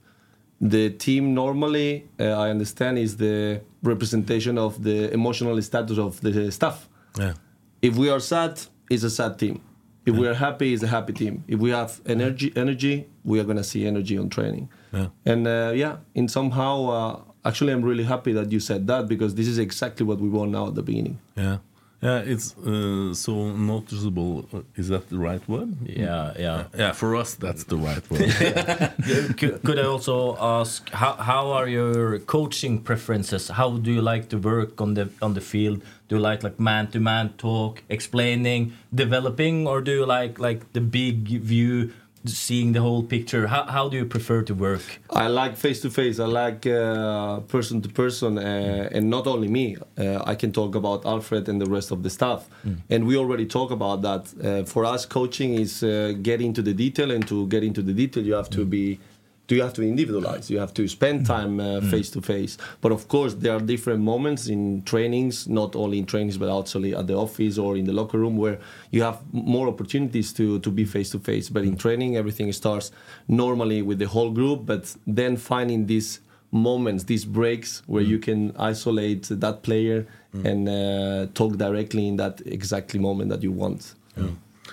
The 0.61 0.89
team 0.91 1.33
normally, 1.33 2.07
uh, 2.19 2.23
I 2.23 2.49
understand, 2.49 2.97
is 2.97 3.17
the 3.17 3.61
representation 3.83 4.57
of 4.57 4.83
the 4.83 5.11
emotional 5.11 5.61
status 5.61 5.97
of 5.97 6.21
the 6.21 6.51
staff. 6.51 6.87
Yeah. 7.19 7.33
If 7.81 7.97
we 7.97 8.09
are 8.09 8.19
sad, 8.19 8.61
it's 8.89 9.03
a 9.03 9.09
sad 9.09 9.37
team. 9.37 9.61
If 10.05 10.15
we 10.15 10.27
are 10.27 10.35
happy, 10.35 10.73
it's 10.73 10.83
a 10.83 10.87
happy 10.87 11.13
team. 11.13 11.43
If 11.47 11.59
we 11.59 11.71
have 11.71 11.99
energy, 12.05 12.53
energy, 12.55 13.07
we 13.23 13.39
are 13.39 13.43
gonna 13.43 13.63
see 13.63 13.87
energy 13.87 14.17
on 14.17 14.29
training. 14.29 14.69
Yeah. 14.93 15.07
And 15.25 15.47
uh, 15.47 15.71
yeah, 15.75 15.97
in 16.13 16.27
somehow, 16.27 16.89
uh, 16.89 17.21
actually, 17.43 17.73
I'm 17.73 17.81
really 17.81 18.03
happy 18.03 18.31
that 18.33 18.51
you 18.51 18.59
said 18.59 18.85
that 18.87 19.07
because 19.07 19.33
this 19.33 19.47
is 19.47 19.57
exactly 19.57 20.05
what 20.05 20.19
we 20.19 20.29
want 20.29 20.51
now 20.51 20.67
at 20.67 20.75
the 20.75 20.83
beginning. 20.83 21.19
Yeah, 21.35 21.57
yeah, 22.01 22.19
it's 22.19 22.55
uh, 22.57 23.13
so 23.13 23.51
noticeable. 23.51 24.47
Uh, 24.53 24.61
Is 24.75 24.89
that 24.89 25.09
the 25.09 25.17
right 25.17 25.47
word? 25.49 25.75
Yeah, 25.85 26.33
yeah. 26.37 26.63
Yeah, 26.77 26.91
for 26.91 27.15
us, 27.15 27.35
that's 27.35 27.63
the 27.63 27.77
right 27.77 28.03
word. 28.11 28.29
could, 29.37 29.63
could 29.63 29.79
I 29.79 29.83
also 29.83 30.37
ask 30.39 30.89
how, 30.91 31.13
how 31.13 31.51
are 31.51 31.67
your 31.67 32.19
coaching 32.19 32.81
preferences? 32.81 33.49
How 33.49 33.77
do 33.77 33.91
you 33.91 34.01
like 34.01 34.29
to 34.29 34.37
work 34.37 34.81
on 34.81 34.93
the 34.93 35.09
on 35.21 35.33
the 35.33 35.41
field? 35.41 35.81
Do 36.07 36.15
you 36.17 36.21
like 36.21 36.43
like 36.43 36.59
man 36.59 36.87
to 36.91 36.99
man 36.99 37.29
talk, 37.37 37.81
explaining, 37.89 38.73
developing, 38.93 39.67
or 39.67 39.81
do 39.81 39.91
you 39.91 40.05
like 40.05 40.37
like 40.39 40.73
the 40.73 40.81
big 40.81 41.27
view, 41.41 41.91
seeing 42.29 42.73
the 42.73 42.81
whole 42.81 43.03
picture? 43.03 43.47
How 43.47 43.63
how 43.65 43.89
do 43.89 43.97
you 43.97 44.05
prefer 44.05 44.41
to 44.43 44.53
work? 44.53 44.83
I 45.09 45.27
like 45.27 45.55
face 45.57 45.81
to 45.81 45.89
face. 45.89 46.19
I 46.19 46.25
like 46.25 46.65
uh, 46.67 47.39
person 47.41 47.81
to 47.81 47.89
person, 47.89 48.37
uh, 48.37 48.89
and 48.91 49.09
not 49.09 49.27
only 49.27 49.47
me. 49.47 49.77
Uh, 49.97 50.21
I 50.25 50.35
can 50.35 50.51
talk 50.51 50.75
about 50.75 51.05
Alfred 51.05 51.49
and 51.49 51.59
the 51.61 51.69
rest 51.69 51.91
of 51.91 52.03
the 52.03 52.09
staff, 52.09 52.47
and 52.89 53.05
we 53.07 53.17
already 53.17 53.45
talk 53.45 53.71
about 53.71 54.01
that. 54.01 54.23
Uh, 54.43 54.63
for 54.65 54.85
us, 54.85 55.05
coaching 55.05 55.55
is 55.55 55.83
uh, 55.83 56.13
get 56.21 56.41
into 56.41 56.61
the 56.61 56.73
detail, 56.73 57.11
and 57.11 57.27
to 57.27 57.47
get 57.47 57.63
into 57.63 57.81
the 57.81 57.93
detail, 57.93 58.23
you 58.25 58.33
have 58.33 58.49
to 58.49 58.65
be. 58.65 58.99
Do 59.47 59.55
you 59.55 59.61
have 59.61 59.73
to 59.73 59.83
individualize? 59.83 60.49
You 60.49 60.59
have 60.59 60.73
to 60.73 60.87
spend 60.87 61.25
time 61.25 61.59
uh, 61.59 61.81
face 61.81 62.09
to 62.11 62.21
face. 62.21 62.57
But 62.81 62.91
of 62.91 63.07
course, 63.07 63.35
there 63.35 63.53
are 63.55 63.59
different 63.59 64.01
moments 64.01 64.47
in 64.47 64.81
trainings, 64.83 65.47
not 65.47 65.75
only 65.75 65.99
in 65.99 66.05
trainings, 66.05 66.37
but 66.37 66.49
also 66.49 66.83
at 66.83 67.05
the 67.07 67.15
office 67.15 67.57
or 67.59 67.77
in 67.77 67.85
the 67.85 67.93
locker 67.93 68.17
room, 68.17 68.37
where 68.37 68.57
you 68.91 69.03
have 69.03 69.21
more 69.31 69.67
opportunities 69.67 70.33
to 70.33 70.59
to 70.59 70.71
be 70.71 70.85
face 70.85 71.11
to 71.11 71.19
face. 71.19 71.49
But 71.49 71.63
in 71.63 71.77
training, 71.77 72.17
everything 72.17 72.51
starts 72.53 72.91
normally 73.27 73.81
with 73.81 73.99
the 73.99 74.07
whole 74.07 74.31
group, 74.31 74.65
but 74.65 74.95
then 75.05 75.37
finding 75.37 75.85
these 75.85 76.21
moments, 76.51 77.03
these 77.03 77.25
breaks 77.25 77.83
where 77.85 78.03
you 78.03 78.17
can 78.17 78.55
isolate 78.57 79.27
that 79.29 79.61
player 79.61 80.07
and 80.43 80.67
uh, 80.67 81.27
talk 81.33 81.57
directly 81.57 82.07
in 82.07 82.17
that 82.17 82.41
exactly 82.45 82.99
moment 82.99 83.29
that 83.29 83.41
you 83.43 83.51
want. 83.51 83.95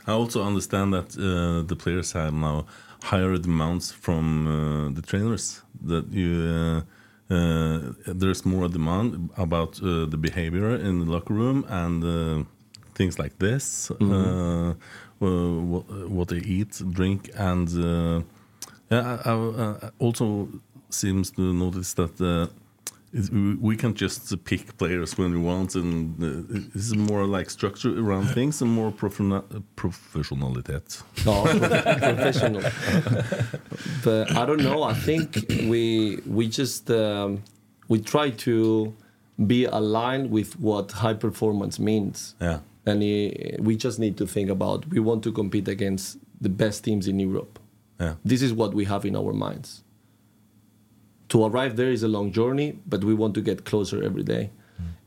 I 0.06 0.12
also 0.12 0.42
understand 0.42 0.92
that 0.92 1.16
uh, 1.16 1.66
the 1.66 1.76
players 1.76 2.12
have 2.12 2.32
now 2.34 2.66
higher 3.02 3.36
demands 3.36 3.92
from 3.92 4.46
uh, 4.46 4.90
the 4.90 5.02
trainers. 5.02 5.62
That 5.84 6.12
you 6.12 6.84
uh, 7.30 7.34
uh, 7.34 7.92
there's 8.06 8.44
more 8.44 8.68
demand 8.68 9.30
about 9.36 9.80
uh, 9.82 10.06
the 10.06 10.16
behavior 10.16 10.74
in 10.76 11.00
the 11.00 11.10
locker 11.10 11.34
room 11.34 11.64
and 11.68 12.46
things 12.94 13.18
like 13.18 13.38
this. 13.38 13.90
Uh, 13.90 14.74
what, 15.18 16.10
what 16.10 16.28
they 16.28 16.38
eat, 16.38 16.82
drink, 16.90 17.30
and 17.36 17.68
uh, 17.78 18.22
yeah, 18.90 19.18
I, 19.24 19.30
I, 19.30 19.86
I 19.86 19.90
also 20.00 20.48
seems 20.90 21.30
to 21.32 21.52
notice 21.54 21.94
that. 21.94 22.50
We- 23.12 23.56
we 23.60 23.76
can't 23.76 23.94
just 23.94 24.44
pick 24.44 24.76
players 24.78 25.18
when 25.18 25.32
we 25.32 25.38
want, 25.38 25.74
and 25.74 26.14
uh, 26.22 26.26
this 26.74 26.86
is 26.86 26.94
more 26.96 27.26
like 27.26 27.50
structure 27.50 27.92
around 27.98 28.26
things 28.34 28.62
and 28.62 28.70
more 28.70 28.90
professional 28.90 29.44
professionalitet. 29.76 31.02
No, 31.26 31.42
professional. 31.44 32.62
but 34.04 34.30
I 34.36 34.46
don't 34.46 34.62
know. 34.62 34.82
I 34.82 34.94
think 34.94 35.44
we 35.68 36.20
we 36.26 36.48
just 36.48 36.90
um, 36.90 37.42
we 37.88 38.00
try 38.00 38.30
to 38.30 38.92
be 39.46 39.64
aligned 39.66 40.30
with 40.30 40.58
what 40.60 40.92
high 40.92 41.14
performance 41.14 41.78
means. 41.78 42.34
Yeah. 42.40 42.58
And 42.86 43.02
uh, 43.02 43.62
we 43.62 43.76
just 43.76 43.98
need 43.98 44.16
to 44.16 44.26
think 44.26 44.50
about 44.50 44.86
we 44.88 45.00
want 45.00 45.22
to 45.24 45.32
compete 45.32 45.68
against 45.68 46.18
the 46.40 46.48
best 46.48 46.84
teams 46.84 47.06
in 47.06 47.20
Europe. 47.20 47.58
Yeah. 48.00 48.14
This 48.24 48.42
is 48.42 48.52
what 48.52 48.74
we 48.74 48.84
have 48.86 49.04
in 49.04 49.14
our 49.16 49.32
minds. 49.32 49.81
To 51.32 51.44
arrive 51.46 51.72
there 51.76 51.90
is 51.96 52.02
a 52.02 52.08
long 52.16 52.28
journey, 52.32 52.68
but 52.92 53.00
we 53.04 53.14
want 53.22 53.32
to 53.34 53.40
get 53.40 53.58
closer 53.70 54.02
every 54.02 54.22
day. 54.34 54.44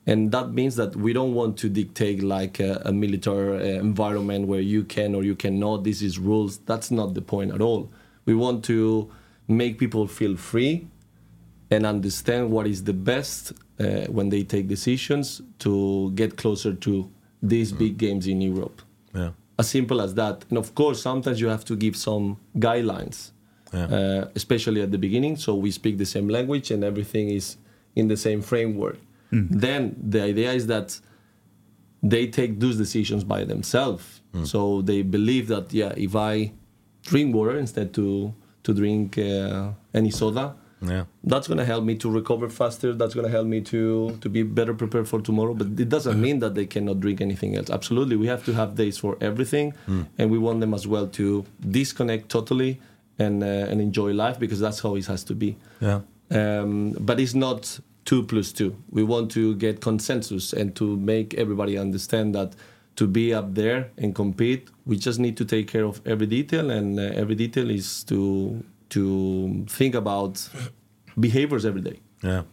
And 0.07 0.31
that 0.31 0.47
means 0.59 0.75
that 0.75 0.95
we 0.95 1.13
don't 1.13 1.33
want 1.33 1.53
to 1.63 1.67
dictate 1.69 2.19
like 2.21 2.59
a, 2.59 2.71
a 2.85 2.91
military 2.91 3.53
uh, 3.77 3.79
environment 3.89 4.47
where 4.47 4.61
you 4.61 4.83
can 4.95 5.15
or 5.15 5.23
you 5.23 5.35
cannot. 5.35 5.83
This 5.83 6.01
is 6.01 6.13
rules. 6.19 6.59
That's 6.69 6.89
not 6.91 7.15
the 7.15 7.21
point 7.33 7.51
at 7.51 7.61
all. 7.61 7.81
We 8.29 8.35
want 8.35 8.63
to 8.65 9.09
make 9.47 9.73
people 9.79 10.05
feel 10.07 10.35
free 10.37 10.87
and 11.71 11.85
understand 11.85 12.51
what 12.51 12.65
is 12.67 12.83
the 12.83 12.93
best 12.93 13.53
uh, 13.79 13.85
when 14.17 14.29
they 14.29 14.43
take 14.43 14.67
decisions 14.67 15.41
to 15.65 16.11
get 16.21 16.37
closer 16.37 16.73
to 16.87 17.09
these 17.41 17.71
big 17.71 17.97
games 17.97 18.25
in 18.27 18.41
Europe 18.41 18.77
Yeah. 19.13 19.31
as 19.57 19.67
simple 19.69 19.99
as 20.01 20.13
that. 20.21 20.45
And 20.49 20.57
of 20.57 20.73
course, 20.75 21.01
sometimes 21.01 21.37
you 21.41 21.49
have 21.49 21.65
to 21.65 21.75
give 21.75 21.95
some 21.95 22.25
guidelines, 22.67 23.31
Yeah. 23.73 23.85
uh, 23.85 24.27
especially 24.35 24.81
at 24.81 24.91
the 24.91 24.97
beginning, 24.97 25.35
so 25.37 25.55
we 25.55 25.71
speak 25.71 25.97
the 25.97 26.05
same 26.05 26.29
language 26.29 26.71
and 26.71 26.83
everything 26.83 27.29
is 27.29 27.57
in 27.95 28.07
the 28.07 28.17
same 28.17 28.41
framework. 28.41 28.97
Then 29.31 29.95
the 30.01 30.21
idea 30.21 30.53
is 30.53 30.67
that 30.67 30.97
they 32.01 32.27
take 32.27 32.59
those 32.59 32.77
decisions 32.77 33.23
by 33.23 33.43
themselves. 33.43 34.21
So 34.43 34.81
they 34.81 35.01
believe 35.01 35.47
that 35.47 35.73
yeah, 35.73 35.93
if 35.95 36.15
I 36.15 36.51
drink 37.03 37.33
water 37.35 37.57
instead 37.57 37.93
to 37.95 38.33
to 38.63 38.73
drink 38.73 39.17
uh, 39.17 39.71
any 39.93 40.11
soda, 40.11 40.55
Yeah. 40.81 41.05
that's 41.23 41.47
going 41.47 41.57
to 41.59 41.65
help 41.65 41.83
me 41.85 41.95
to 42.03 42.07
recover 42.19 42.49
faster 42.49 42.93
that's 42.99 43.13
going 43.17 43.25
to 43.25 43.31
help 43.37 43.47
me 43.47 43.59
to 43.73 43.81
to 44.23 44.27
be 44.29 44.43
better 44.43 44.73
prepared 44.73 45.07
for 45.07 45.19
tomorrow 45.21 45.53
but 45.59 45.67
it 45.85 45.89
doesn't 45.95 46.19
mean 46.25 46.37
that 46.43 46.53
they 46.57 46.65
cannot 46.75 46.97
drink 47.05 47.21
anything 47.21 47.51
else 47.57 47.69
absolutely 47.79 48.15
we 48.23 48.27
have 48.33 48.43
to 48.47 48.53
have 48.53 48.69
days 48.83 48.97
for 49.03 49.11
everything 49.29 49.67
and 50.19 50.25
we 50.33 50.37
want 50.47 50.57
them 50.63 50.73
as 50.79 50.85
well 50.93 51.07
to 51.19 51.25
disconnect 51.79 52.23
totally 52.37 52.71
and 53.19 53.43
uh, 53.43 53.69
and 53.71 53.79
enjoy 53.81 54.11
life 54.13 54.37
because 54.39 54.59
that's 54.59 54.79
how 54.81 54.95
it 54.95 55.05
has 55.07 55.23
to 55.23 55.33
be 55.35 55.55
Yeah. 55.81 56.01
um, 56.31 56.91
but 56.99 57.19
it's 57.19 57.33
not 57.35 57.79
two 58.05 58.23
plus 58.23 58.51
two 58.53 58.75
we 58.91 59.03
want 59.03 59.31
to 59.31 59.55
get 59.55 59.79
consensus 59.81 60.53
and 60.53 60.75
to 60.75 60.97
make 60.97 61.33
everybody 61.37 61.77
understand 61.77 62.33
that 62.35 62.55
to 62.95 63.07
be 63.07 63.33
up 63.33 63.53
there 63.55 63.91
and 63.97 64.15
compete. 64.15 64.69
We 64.85 64.95
just 64.95 65.19
need 65.19 65.35
to 65.37 65.43
take 65.45 65.67
care 65.67 65.83
of 65.83 65.99
every 66.05 66.27
detail, 66.27 66.69
and 66.69 66.97
uh, 66.97 67.03
every 67.21 67.35
detail 67.35 67.69
is 67.69 68.03
to 68.05 68.63
to 68.89 69.65
think 69.67 69.95
about 69.95 70.49
behaviors 71.19 71.65
every 71.65 71.81
day. 71.81 71.99
Yeah. 72.23 72.43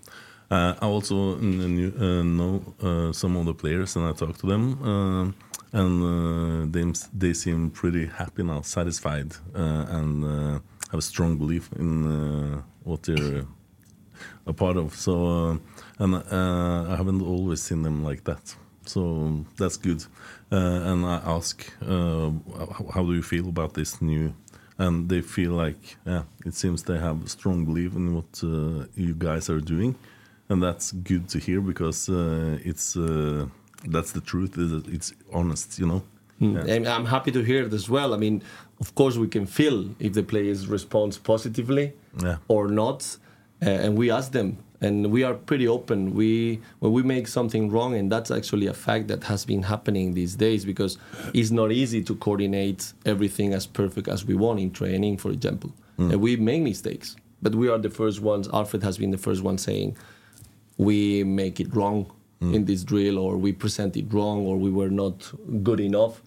Uh, 0.51 0.75
I 0.83 0.87
also 0.87 1.37
knew, 1.37 1.93
uh, 1.99 2.23
know 2.25 2.61
uh, 2.83 3.13
some 3.13 3.37
of 3.37 3.47
the 3.47 3.55
players, 3.55 3.97
and 3.97 4.05
I 4.05 4.13
talked 4.13 4.41
to 4.41 4.47
them, 4.47 4.65
uh, 4.83 5.33
and 5.73 6.03
uh, 6.03 6.67
they 6.71 6.93
they 7.13 7.33
seem 7.33 7.71
pretty 7.71 8.07
happy 8.07 8.43
now, 8.43 8.61
satisfied, 8.63 9.33
uh, 9.55 9.87
and 9.89 10.25
have 10.91 10.99
a 10.99 11.03
strong 11.03 11.37
belief 11.39 11.71
in 11.79 12.63
what 12.85 13.03
they're 13.05 13.45
a 14.47 14.53
part 14.53 14.77
of. 14.77 14.95
So, 14.95 15.59
and 15.99 16.17
I 16.17 16.97
haven't 16.97 17.23
always 17.23 17.63
seen 17.63 17.83
them 17.83 18.05
like 18.05 18.25
that. 18.25 18.55
So 18.85 19.45
that's 19.57 19.77
good. 19.77 20.05
and 20.51 21.07
I 21.07 21.21
ask, 21.25 21.73
how 21.81 23.03
do 23.07 23.15
you 23.15 23.23
feel 23.23 23.49
about 23.49 23.75
this 23.75 24.03
new 24.03 24.35
and 24.79 25.09
they 25.09 25.21
feel 25.21 25.53
like 25.53 25.97
yeah 26.07 26.23
it 26.45 26.55
seems 26.55 26.83
they 26.83 26.99
have 26.99 27.25
a 27.25 27.29
strong 27.29 27.65
belief 27.65 27.95
in 27.95 28.15
what 28.15 28.43
uh, 28.43 28.87
you 28.95 29.15
guys 29.15 29.49
are 29.51 29.61
doing 29.61 29.95
and 30.49 30.63
that's 30.63 30.93
good 30.93 31.29
to 31.29 31.39
hear 31.39 31.61
because 31.61 32.09
uh, 32.09 32.59
it's 32.65 32.97
uh, 32.97 33.47
that's 33.87 34.13
the 34.13 34.21
truth 34.21 34.55
it's 34.89 35.13
honest 35.33 35.79
you 35.79 35.87
know 35.87 36.03
mm. 36.41 36.55
yeah. 36.55 36.75
and 36.75 36.89
i'm 36.89 37.07
happy 37.07 37.31
to 37.31 37.43
hear 37.43 37.65
it 37.65 37.73
as 37.73 37.89
well 37.89 38.15
i 38.15 38.17
mean 38.17 38.43
of 38.81 38.95
course 38.95 39.17
we 39.17 39.29
can 39.29 39.47
feel 39.47 39.89
if 39.99 40.13
the 40.13 40.23
players 40.23 40.67
respond 40.67 41.19
positively 41.25 41.93
yeah. 42.23 42.37
or 42.49 42.69
not 42.69 43.17
uh, 43.65 43.69
and 43.69 43.97
we 43.97 44.11
ask 44.11 44.33
them 44.33 44.59
and 44.81 45.13
we 45.13 45.23
are 45.23 45.35
pretty 45.35 45.67
open 45.69 46.15
we 46.15 46.61
when 46.81 46.93
we 46.93 47.03
make 47.03 47.29
something 47.29 47.71
wrong 47.71 47.95
and 47.95 48.11
that's 48.11 48.31
actually 48.31 48.67
a 48.67 48.75
fact 48.75 49.09
that 49.09 49.25
has 49.25 49.45
been 49.45 49.63
happening 49.63 50.15
these 50.15 50.35
days 50.35 50.65
because 50.65 50.99
it's 51.33 51.51
not 51.51 51.71
easy 51.73 52.03
to 52.03 52.15
coordinate 52.17 52.93
everything 53.07 53.55
as 53.55 53.67
perfect 53.67 54.09
as 54.09 54.25
we 54.25 54.35
want 54.35 54.59
in 54.61 54.71
training 54.71 55.17
for 55.17 55.31
example 55.31 55.73
mm. 55.99 56.11
and 56.13 56.21
we 56.21 56.37
make 56.37 56.63
mistakes 56.63 57.17
but 57.41 57.55
we 57.55 57.69
are 57.69 57.79
the 57.79 57.91
first 57.91 58.21
ones 58.21 58.49
alfred 58.53 58.83
has 58.83 58.99
been 58.99 59.11
the 59.11 59.19
first 59.19 59.43
one 59.43 59.57
saying 59.57 59.97
we 60.77 61.23
make 61.25 61.61
it 61.61 61.75
wrong 61.75 62.11
mm. 62.43 62.55
in 62.55 62.65
this 62.65 62.83
drill 62.85 63.19
or 63.19 63.37
we 63.37 63.53
present 63.53 63.97
it 63.97 64.07
wrong 64.13 64.47
or 64.47 64.57
we 64.57 64.71
were 64.71 64.91
not 64.91 65.33
good 65.63 65.81
enough 65.81 66.23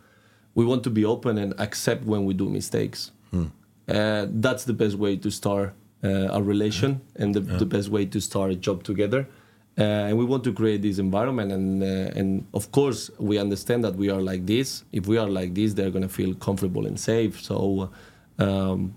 we 0.56 0.66
want 0.66 0.84
to 0.84 0.90
be 0.90 1.04
open 1.04 1.38
and 1.38 1.54
accept 1.60 2.04
when 2.06 2.26
we 2.26 2.34
do 2.34 2.48
mistakes 2.50 3.12
mm. 3.34 3.52
uh, 3.90 4.26
that's 4.30 4.64
the 4.64 4.74
best 4.74 4.96
way 4.96 5.16
to 5.18 5.30
start 5.30 5.74
uh, 6.06 6.28
a 6.34 6.44
relation 6.44 7.02
and 7.16 7.34
the, 7.34 7.42
yeah. 7.42 7.58
the, 7.58 7.66
best 7.66 7.90
way 7.90 8.06
to 8.06 8.22
start 8.22 8.52
a 8.52 8.56
job 8.56 8.84
together. 8.84 9.28
Uh, 9.76 9.82
and 9.82 10.18
we 10.18 10.24
want 10.24 10.44
to 10.44 10.54
create 10.54 10.84
this 10.84 11.00
environment, 11.00 11.52
and 11.52 11.82
uh, 11.82 12.20
and 12.20 12.46
of 12.54 12.72
course 12.72 13.10
we 13.18 13.40
understand 13.40 13.84
that 13.84 13.96
we 13.96 14.10
are 14.10 14.22
like 14.22 14.46
this. 14.46 14.84
If 14.92 15.08
we 15.08 15.18
are 15.18 15.28
like 15.28 15.56
this, 15.56 15.74
they're 15.74 15.90
gonna 15.90 16.08
feel 16.08 16.36
comfortable 16.36 16.86
and 16.86 17.00
safe. 17.00 17.42
So 17.42 17.90
um, 18.38 18.96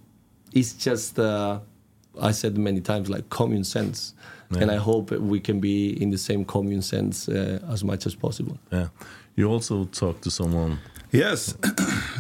it's 0.53 0.75
just 0.75 1.19
I 1.19 1.61
said 2.33 2.59
many 2.59 2.81
times 2.81 3.09
like 3.09 3.31
common 3.31 3.65
sense. 3.65 4.15
Yeah. 4.51 4.63
and 4.63 4.71
I 4.71 4.77
hope 4.77 5.11
we 5.11 5.41
can 5.41 5.61
be 5.61 6.03
in 6.03 6.11
the 6.11 6.19
same 6.19 6.45
common 6.45 6.83
sense 6.83 7.29
uh, 7.29 7.59
as 7.71 7.83
much 7.85 8.07
as 8.07 8.15
possible. 8.15 8.59
Yeah, 8.73 8.89
you 9.37 9.51
also 9.53 9.85
talked 9.85 10.23
to 10.23 10.31
someone. 10.31 10.79
Yes, 11.13 11.55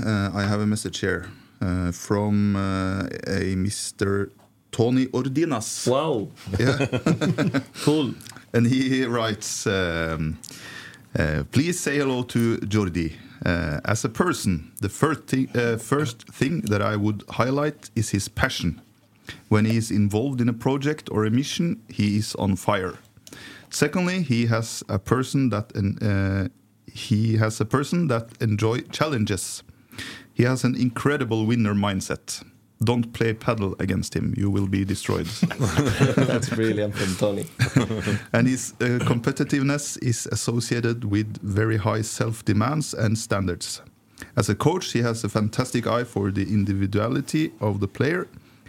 uh, 0.07 0.31
I 0.35 0.43
have 0.43 0.61
a 0.61 0.67
message 0.67 1.01
here 1.01 1.29
uh, 1.61 1.93
from 1.93 2.57
a 2.57 3.57
Mr. 3.57 4.31
Toni 4.71 5.07
Ordinas. 5.07 5.87
Wow. 5.89 6.29
Yeah. 6.59 7.61
cool. 7.85 8.15
And 8.53 8.67
he 8.67 9.05
writes, 9.05 9.67
um, 9.67 10.39
uh, 11.19 11.45
please 11.51 11.79
say 11.81 11.99
hello 11.99 12.23
to 12.23 12.59
Jordi. 12.59 13.13
Uh, 13.45 13.81
as 13.85 14.05
a 14.05 14.09
person, 14.09 14.73
the 14.81 14.89
first, 14.89 15.27
thi 15.27 15.49
uh, 15.55 15.77
first 15.77 16.27
thing 16.33 16.63
that 16.63 16.83
I 16.83 16.97
would 16.97 17.23
highlight 17.31 17.91
is 17.95 18.11
his 18.11 18.29
passion. 18.29 18.81
When 19.49 19.65
he 19.65 19.77
is 19.77 19.91
involved 19.91 20.41
in 20.41 20.49
a 20.49 20.53
project 20.53 21.09
or 21.11 21.25
a 21.25 21.31
mission, 21.31 21.83
he 21.89 22.19
is 22.19 22.35
on 22.35 22.57
fire. 22.57 22.95
Secondly, 23.71 24.23
he 24.23 24.47
has 24.47 24.83
a 24.89 24.99
person 24.99 25.51
that 25.51 25.73
uh, 25.77 26.49
he 26.91 27.37
has 27.37 27.61
a 27.61 27.65
person 27.65 28.09
that 28.09 28.31
enjoy 28.41 28.81
challenges. 28.91 29.63
He 30.33 30.45
has 30.45 30.65
an 30.65 30.75
incredible 30.75 31.47
winner 31.47 31.75
mindset 31.75 32.45
don't 32.83 33.13
play 33.13 33.35
padel 33.35 33.79
against 33.81 34.15
him. 34.15 34.35
You 34.37 34.51
will 34.51 34.69
be 34.69 34.85
destroyed. 34.85 35.27
That's 36.17 36.49
brilliant 36.49 36.95
from 36.95 37.17
Toni. 37.17 37.47
and 38.33 38.47
his 38.47 38.73
uh, 38.81 39.05
competitiveness 39.05 39.99
is 40.03 40.27
associated 40.27 41.05
with 41.05 41.39
very 41.43 41.77
high 41.77 42.03
self 42.03 42.45
demands 42.45 42.95
and 42.95 43.19
standards. 43.19 43.83
As 44.37 44.49
a 44.49 44.55
coach, 44.55 44.93
he 44.93 45.01
has 45.03 45.25
a 45.25 45.29
fantastic 45.29 45.87
eye 45.87 46.05
for 46.05 46.31
the 46.31 46.43
individuality 46.43 47.53
of 47.61 47.81
the 47.81 47.89
player 47.89 48.29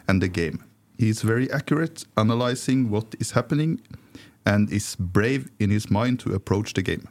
and 0.09 0.21
the 0.21 0.27
game. 0.27 0.57
He 0.97 1.09
is 1.09 1.21
very 1.21 1.47
accurate, 1.51 2.05
analyzing 2.15 2.89
what 2.89 3.15
is 3.19 3.31
happening, 3.31 3.79
and 4.45 4.71
is 4.71 4.95
brave 4.95 5.49
in 5.59 5.69
his 5.69 5.89
mind 5.89 6.19
to 6.19 6.33
approach 6.33 6.73
the 6.73 6.81
game. 6.81 7.07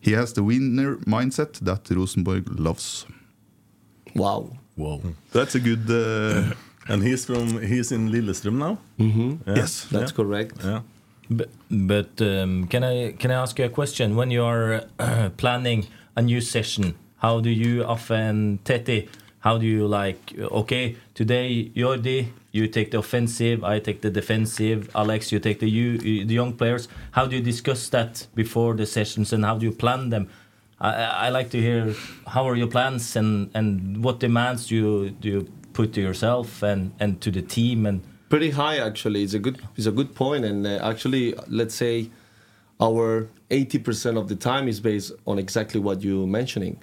He 0.00 0.12
has 0.12 0.32
the 0.32 0.42
winner 0.42 0.96
mindset 1.06 1.60
that 1.60 1.90
Rosenborg 1.90 2.60
loves. 2.60 3.06
Wow. 4.14 4.50
Wow, 4.76 5.00
that's 5.32 5.54
a 5.54 5.60
good. 5.60 5.90
Uh, 5.90 6.54
and 6.88 7.02
he's 7.02 7.26
from 7.26 7.60
he's 7.60 7.92
in 7.92 8.10
Lillestrøm 8.10 8.58
now. 8.58 8.78
Mm 8.98 9.12
-hmm. 9.12 9.38
yeah. 9.46 9.56
Yes, 9.56 9.86
that's 9.90 10.12
yeah. 10.12 10.16
correct. 10.16 10.64
Yeah. 10.64 10.82
But, 11.28 11.48
but 11.68 12.20
um, 12.20 12.66
can 12.68 12.82
I 12.82 13.12
can 13.18 13.30
I 13.30 13.34
ask 13.34 13.58
you 13.58 13.66
a 13.68 13.70
question? 13.70 14.16
When 14.16 14.30
you 14.30 14.44
are 14.44 14.82
uh, 14.98 15.28
planning 15.42 15.86
a 16.14 16.22
new 16.22 16.40
session, 16.40 16.94
how 17.16 17.40
do 17.40 17.48
you 17.48 17.84
often 17.84 18.58
Teti? 18.64 19.08
How 19.40 19.58
do 19.58 19.66
you 19.66 19.86
like? 19.86 20.20
Okay, 20.50 20.96
today 21.14 21.70
Jordi, 21.74 22.26
you 22.52 22.66
take 22.66 22.90
the 22.90 22.98
offensive. 22.98 23.62
I 23.62 23.78
take 23.78 24.00
the 24.00 24.10
defensive. 24.10 24.90
Alex, 24.94 25.30
you 25.32 25.38
take 25.38 25.60
the 25.60 25.68
you 25.68 25.98
the 25.98 26.34
young 26.34 26.52
players. 26.54 26.88
How 27.12 27.26
do 27.26 27.36
you 27.36 27.42
discuss 27.42 27.88
that 27.90 28.26
before 28.34 28.74
the 28.74 28.86
sessions, 28.86 29.32
and 29.32 29.44
how 29.44 29.58
do 29.58 29.66
you 29.66 29.72
plan 29.72 30.10
them? 30.10 30.28
I, 30.80 31.26
I 31.26 31.28
like 31.28 31.50
to 31.50 31.60
hear 31.60 31.94
how 32.26 32.48
are 32.48 32.56
your 32.56 32.66
plans 32.66 33.14
and, 33.14 33.50
and 33.54 34.02
what 34.02 34.18
demands 34.18 34.68
do 34.68 34.74
you, 34.76 35.10
do 35.10 35.28
you 35.28 35.48
put 35.72 35.92
to 35.94 36.00
yourself 36.00 36.62
and, 36.62 36.92
and 36.98 37.20
to 37.20 37.30
the 37.30 37.42
team 37.42 37.86
and 37.86 38.02
pretty 38.28 38.50
high 38.50 38.78
actually 38.78 39.22
it's 39.22 39.34
a 39.34 39.38
good 39.38 39.60
it's 39.76 39.86
a 39.86 39.92
good 39.92 40.14
point 40.14 40.44
and 40.44 40.66
uh, 40.66 40.78
actually 40.82 41.34
let's 41.48 41.74
say 41.74 42.10
our 42.80 43.28
80% 43.50 44.16
of 44.16 44.28
the 44.28 44.36
time 44.36 44.68
is 44.68 44.80
based 44.80 45.12
on 45.26 45.38
exactly 45.38 45.80
what 45.80 46.02
you're 46.02 46.26
mentioning 46.26 46.82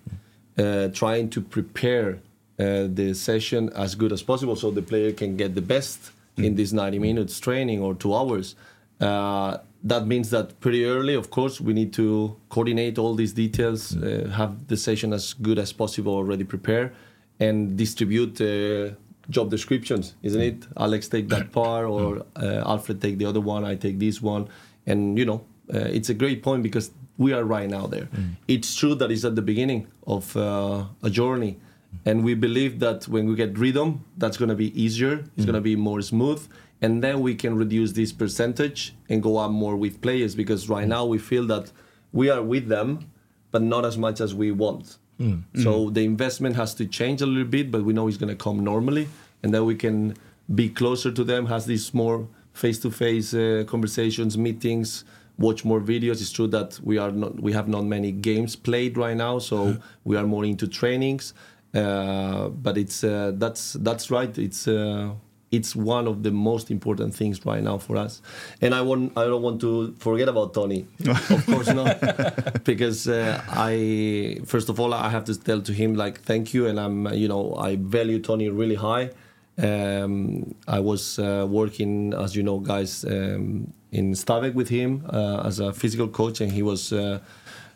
uh, 0.58 0.90
trying 0.90 1.30
to 1.32 1.42
prepare 1.42 2.20
uh, 2.60 2.88
the 2.88 3.13
session 3.13 3.70
as 3.76 3.96
good 3.96 4.12
as 4.12 4.24
possible 4.24 4.56
so 4.56 4.72
the 4.72 4.82
player 4.82 5.12
can 5.12 5.38
get 5.38 5.56
the 5.56 5.62
best 5.62 6.12
mm. 6.38 6.46
in 6.46 6.56
this 6.56 6.74
90 6.74 7.00
minutes 7.00 7.39
training 7.39 7.82
or 7.82 7.93
two 7.93 8.15
hours 8.15 8.56
uh, 9.00 9.58
that 9.84 10.08
means 10.08 10.30
that 10.32 10.60
pretty 10.60 10.86
early, 10.86 11.13
of 11.13 11.30
course, 11.30 11.62
we 11.62 11.74
need 11.74 11.93
to 11.93 12.36
coordinate 12.50 12.98
all 12.98 13.13
these 13.13 13.34
details, 13.34 13.96
uh, 13.96 14.30
have 14.36 14.67
the 14.67 14.78
session 14.78 15.13
as 15.13 15.34
good 15.34 15.60
as 15.60 15.72
possible 15.72 16.13
already 16.13 16.43
prepared, 16.43 16.93
and 17.39 17.78
distribute 17.78 18.41
uh, 18.41 18.96
job 19.30 19.50
descriptions, 19.50 20.15
isn't 20.24 20.41
it? 20.41 20.67
Alex 20.78 21.08
take 21.08 21.30
that 21.30 21.52
part, 21.52 21.86
or 21.86 22.15
mm. 22.15 22.26
uh, 22.36 22.70
Alfred 22.70 23.02
take 23.02 23.17
the 23.17 23.26
other 23.26 23.41
one, 23.41 23.63
I 23.63 23.76
take 23.76 24.00
this 24.00 24.22
one, 24.22 24.48
and 24.86 25.17
you 25.17 25.26
know, 25.26 25.43
uh, 25.74 25.80
it's 25.80 26.10
a 26.10 26.13
great 26.13 26.41
point 26.41 26.63
because 26.63 26.91
we 27.17 27.34
are 27.34 27.43
right 27.43 27.70
now 27.70 27.88
there. 27.88 28.06
Mm. 28.06 28.36
It's 28.48 28.76
true 28.76 28.96
that 28.96 29.12
it's 29.12 29.26
at 29.26 29.36
the 29.36 29.41
beginning 29.41 29.88
of 30.06 30.36
uh, 30.36 30.86
a 31.04 31.10
journey, 31.10 31.58
and 32.06 32.24
we 32.24 32.34
believe 32.34 32.80
that 32.80 33.08
when 33.08 33.28
we 33.28 33.36
get 33.36 33.58
rhythm, 33.58 34.04
that's 34.18 34.38
going 34.38 34.50
to 34.50 34.56
be 34.56 34.70
easier. 34.82 35.14
It's 35.36 35.44
mm. 35.44 35.46
going 35.46 35.56
to 35.56 35.62
be 35.62 35.76
more 35.76 36.02
smooth 36.02 36.48
and 36.82 37.04
then 37.04 37.22
we 37.22 37.36
can 37.36 37.56
reduce 37.56 37.94
this 37.94 38.12
percentage 38.12 38.96
and 39.10 39.24
go 39.24 39.38
up 39.38 39.52
more 39.52 39.76
with 39.76 40.02
players 40.02 40.36
because 40.36 40.70
right 40.70 40.88
now 40.88 41.06
we 41.06 41.18
feel 41.18 41.46
that 41.48 41.72
we 42.12 42.30
are 42.30 42.42
with 42.42 42.68
them 42.68 43.10
but 43.52 43.62
not 43.62 43.86
as 43.86 43.98
much 43.98 44.22
as 44.22 44.36
we 44.36 44.52
want 44.52 44.98
mm. 45.20 45.42
so 45.56 45.86
mm. 45.86 45.94
the 45.94 46.04
investment 46.04 46.56
has 46.56 46.74
to 46.76 46.86
change 46.86 47.22
a 47.22 47.26
little 47.26 47.46
bit 47.46 47.72
but 47.72 47.84
we 47.84 47.94
know 47.94 48.08
it's 48.08 48.18
going 48.18 48.30
to 48.30 48.44
come 48.44 48.64
normally 48.64 49.08
and 49.44 49.54
then 49.54 49.66
we 49.66 49.76
can 49.76 50.16
be 50.54 50.70
closer 50.70 51.12
to 51.12 51.24
them 51.24 51.48
has 51.48 51.66
these 51.66 51.94
more 51.94 52.28
face-to-face 52.54 53.34
uh, 53.34 53.64
conversations 53.68 54.38
meetings 54.38 55.04
watch 55.38 55.64
more 55.64 55.80
videos 55.80 56.22
it's 56.22 56.32
true 56.32 56.48
that 56.48 56.80
we 56.84 56.98
are 56.98 57.12
not 57.12 57.40
we 57.40 57.54
have 57.54 57.68
not 57.68 57.84
many 57.86 58.12
games 58.12 58.56
played 58.56 58.98
right 58.98 59.18
now 59.18 59.40
so 59.40 59.58
mm. 59.58 59.82
we 60.04 60.16
are 60.16 60.26
more 60.26 60.46
into 60.46 60.68
trainings 60.68 61.34
but 61.82 62.78
it's 62.78 63.04
uh, 63.04 63.32
that's 63.36 63.74
that's 63.74 64.10
right 64.12 64.38
it's 64.38 64.68
uh, 64.68 65.12
it's 65.52 65.76
one 65.76 66.08
of 66.08 66.24
the 66.24 66.32
most 66.32 66.70
important 66.72 67.16
things 67.16 67.46
right 67.46 67.63
now 67.63 67.78
for 67.78 67.96
us. 67.96 68.22
And 68.62 68.76
I 68.76 68.82
want 68.82 69.18
I 69.18 69.24
don't 69.26 69.42
want 69.42 69.62
to 69.62 69.94
forget 69.98 70.28
about 70.28 70.54
Toni, 70.54 70.86
of 71.08 71.46
course 71.46 71.68
not, 71.68 72.63
because 72.63 73.08
uh, 73.08 73.42
I 73.50 74.40
first 74.46 74.70
of 74.70 74.80
all 74.80 74.94
I 74.94 75.10
have 75.10 75.24
to 75.26 75.40
tell 75.40 75.62
to 75.62 75.74
him 75.74 75.96
like 75.96 76.22
thank 76.22 76.54
you, 76.54 76.68
and 76.68 76.80
I'm 76.80 77.13
you 77.13 77.28
know 77.28 77.56
I 77.56 77.78
value 77.78 78.20
Toni 78.20 78.50
really 78.50 78.76
high. 78.76 79.12
Um, 79.60 80.54
I 80.68 80.80
was 80.80 81.18
uh, 81.18 81.48
working, 81.50 82.13
as 82.13 82.36
you 82.36 82.44
know, 82.44 82.60
guys, 82.60 83.04
um, 83.06 83.74
in 83.92 84.13
Stabæk 84.13 84.54
with 84.54 84.70
him 84.70 85.04
uh, 85.12 85.42
as 85.46 85.60
a 85.60 85.74
physical 85.74 86.08
coach, 86.08 86.42
and 86.42 86.52
he 86.52 86.62
was 86.62 86.94
uh, 86.94 87.20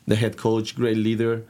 the 0.05 0.15
head 0.15 0.37
coach, 0.37 0.75
great 0.75 0.97
leader. 0.97 1.43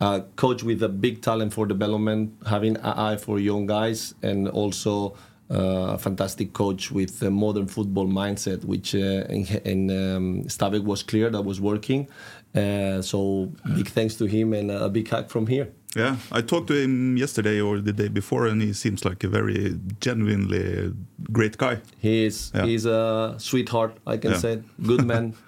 A 0.00 0.22
coach 0.36 0.62
with 0.62 0.82
a 0.82 0.88
big 0.88 1.22
talent 1.22 1.52
for 1.52 1.66
development, 1.66 2.32
having 2.46 2.76
an 2.76 2.84
eye 2.84 3.16
for 3.16 3.38
young 3.38 3.66
guys, 3.66 4.14
and 4.22 4.48
also 4.48 5.16
uh, 5.50 5.94
a 5.94 5.98
fantastic 5.98 6.52
coach 6.52 6.90
with 6.90 7.22
a 7.22 7.30
modern 7.30 7.66
football 7.66 8.06
mindset, 8.06 8.64
which 8.64 8.94
uh, 8.94 8.98
in, 9.28 9.46
in 9.64 9.90
um, 9.90 10.42
Stabæk 10.44 10.84
was 10.84 11.02
clear 11.02 11.30
that 11.30 11.42
was 11.42 11.60
working. 11.60 12.08
Uh, 12.54 13.00
so 13.02 13.52
big 13.74 13.88
thanks 13.88 14.14
to 14.16 14.24
him 14.24 14.52
and 14.54 14.70
a 14.70 14.88
big 14.88 15.08
hug 15.08 15.28
from 15.28 15.46
here. 15.46 15.68
Yeah, 15.94 16.16
I 16.30 16.42
talked 16.42 16.66
to 16.68 16.74
him 16.74 17.16
yesterday 17.16 17.58
or 17.60 17.80
the 17.80 17.92
day 17.92 18.08
before, 18.08 18.46
and 18.46 18.60
he 18.60 18.74
seems 18.74 19.04
like 19.04 19.24
a 19.24 19.28
very 19.28 19.78
genuinely 20.00 20.92
great 21.32 21.56
guy. 21.56 21.80
He 21.98 22.26
is. 22.26 22.52
Yeah. 22.54 22.66
He's 22.66 22.84
a 22.84 23.34
sweetheart, 23.38 23.96
I 24.06 24.18
can 24.18 24.32
Yeah. 24.32 24.38
say. 24.38 24.62
Good 24.86 25.04
man. 25.06 25.34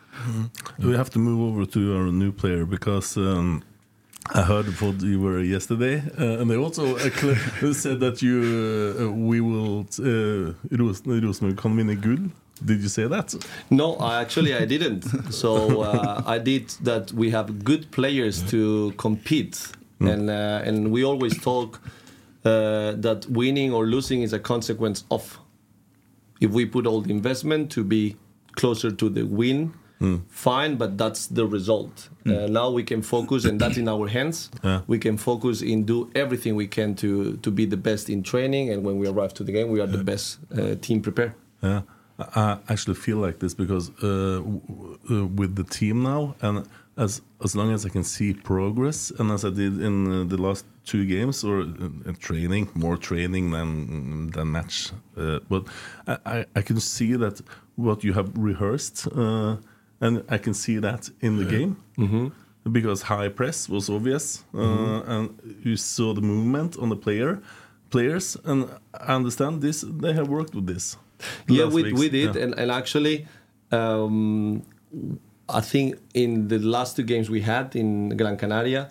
We 0.78 0.94
have 0.96 1.10
to 1.10 1.18
move 1.18 1.40
over 1.52 1.64
to 1.66 1.96
our 1.96 2.10
new 2.10 2.32
player 2.32 2.64
because 2.66 3.16
um, 3.16 3.62
I 4.34 4.42
heard 4.42 4.66
what 4.80 5.00
you 5.02 5.20
were 5.20 5.40
yesterday, 5.40 6.02
uh, 6.18 6.40
and 6.40 6.50
they 6.50 6.56
also 6.56 6.96
uh, 6.96 7.72
said 7.72 8.00
that 8.00 8.20
you 8.20 8.96
uh, 9.00 9.10
we 9.10 9.40
will 9.40 9.86
uh, 10.00 10.52
Ros- 10.70 11.02
Rosenborg 11.06 11.56
kan 11.56 11.76
vinne 11.76 11.94
good. 12.00 12.30
Did 12.64 12.82
you 12.82 12.88
say 12.88 13.06
that? 13.08 13.34
No, 13.70 13.94
I 13.96 14.20
actually 14.20 14.54
I 14.54 14.66
didn't. 14.66 15.04
So 15.32 15.82
uh, 15.82 16.22
I 16.26 16.38
did 16.38 16.68
that. 16.82 17.12
We 17.12 17.30
have 17.30 17.64
good 17.64 17.90
players 17.90 18.42
to 18.50 18.92
compete, 18.96 19.56
and 20.00 20.28
uh, 20.28 20.60
and 20.68 20.90
we 20.90 21.04
always 21.04 21.38
talk 21.40 21.80
uh, 22.44 22.92
that 23.00 23.26
winning 23.30 23.72
or 23.72 23.86
losing 23.86 24.22
is 24.22 24.32
a 24.32 24.38
consequence 24.40 25.04
of. 25.10 25.38
If 26.40 26.50
we 26.52 26.66
put 26.66 26.86
all 26.86 27.00
the 27.00 27.10
investment 27.10 27.70
to 27.72 27.82
be 27.82 28.14
closer 28.54 28.92
to 28.92 29.08
the 29.08 29.22
win, 29.24 29.72
fine, 30.28 30.76
but 30.76 30.96
that's 30.98 31.26
the 31.26 31.46
result. 31.46 32.08
Uh, 32.26 32.46
now 32.46 32.70
we 32.70 32.82
can 32.82 33.02
focus, 33.02 33.44
and 33.44 33.60
that's 33.60 33.76
in 33.78 33.88
our 33.88 34.08
hands. 34.08 34.50
Yeah. 34.64 34.80
We 34.86 34.98
can 34.98 35.16
focus 35.16 35.62
in 35.62 35.84
do 35.84 36.10
everything 36.14 36.56
we 36.56 36.66
can 36.66 36.94
to 36.96 37.36
to 37.42 37.50
be 37.50 37.66
the 37.66 37.76
best 37.76 38.08
in 38.08 38.22
training, 38.22 38.70
and 38.72 38.84
when 38.84 38.98
we 38.98 39.08
arrive 39.08 39.32
to 39.34 39.44
the 39.44 39.52
game, 39.52 39.68
we 39.70 39.80
are 39.80 39.86
the 39.86 40.04
best 40.04 40.38
uh, 40.52 40.74
team 40.80 41.00
prepared. 41.00 41.32
Yeah, 41.62 41.82
I 42.18 42.40
I 42.42 42.72
actually 42.72 42.96
feel 42.96 43.18
like 43.26 43.38
this 43.38 43.54
because 43.54 43.90
uh, 44.02 44.40
uh, 45.10 45.26
with 45.40 45.54
the 45.54 45.64
team 45.64 46.02
now, 46.02 46.34
and 46.40 46.66
as 46.96 47.22
as 47.44 47.54
long 47.54 47.72
as 47.72 47.86
I 47.86 47.88
can 47.88 48.04
see 48.04 48.34
progress, 48.34 49.12
and 49.18 49.30
as 49.30 49.44
I 49.44 49.50
did 49.50 49.80
in 49.80 50.06
uh, 50.12 50.24
the 50.24 50.36
last 50.36 50.64
two 50.84 51.04
games 51.06 51.44
or 51.44 51.60
uh, 51.60 52.12
training, 52.18 52.68
more 52.74 52.96
training 52.96 53.52
than 53.52 54.30
than 54.30 54.50
match, 54.52 54.92
uh, 55.16 55.38
but 55.48 55.62
I, 56.06 56.16
I 56.26 56.44
I 56.56 56.62
can 56.62 56.80
see 56.80 57.16
that 57.16 57.40
what 57.76 58.02
you 58.04 58.12
have 58.14 58.28
rehearsed, 58.36 59.06
uh, 59.16 59.56
and 60.00 60.24
I 60.28 60.38
can 60.38 60.54
see 60.54 60.78
that 60.78 61.10
in 61.20 61.36
the 61.36 61.44
game. 61.44 61.76
Because 62.70 63.02
high 63.02 63.30
press 63.30 63.66
was 63.66 63.88
obvious, 63.88 64.44
uh, 64.54 65.02
and 65.06 65.56
you 65.64 65.76
saw 65.76 66.12
the 66.12 66.20
movement 66.20 66.76
on 66.76 66.90
the 66.90 66.96
player, 66.96 67.40
players, 67.88 68.36
and 68.44 68.68
I 68.92 69.14
understand 69.14 69.62
this. 69.62 69.84
They 69.88 70.12
have 70.12 70.28
worked 70.28 70.54
with 70.54 70.66
this 70.66 70.98
yeah 71.48 71.64
we, 71.64 71.92
we 71.92 72.08
did 72.08 72.34
yeah. 72.34 72.42
and, 72.42 72.58
and 72.58 72.70
actually 72.70 73.26
um, 73.72 74.62
i 75.48 75.60
think 75.60 75.96
in 76.14 76.48
the 76.48 76.58
last 76.58 76.96
two 76.96 77.02
games 77.02 77.28
we 77.30 77.40
had 77.40 77.74
in 77.76 78.10
gran 78.16 78.36
canaria 78.36 78.90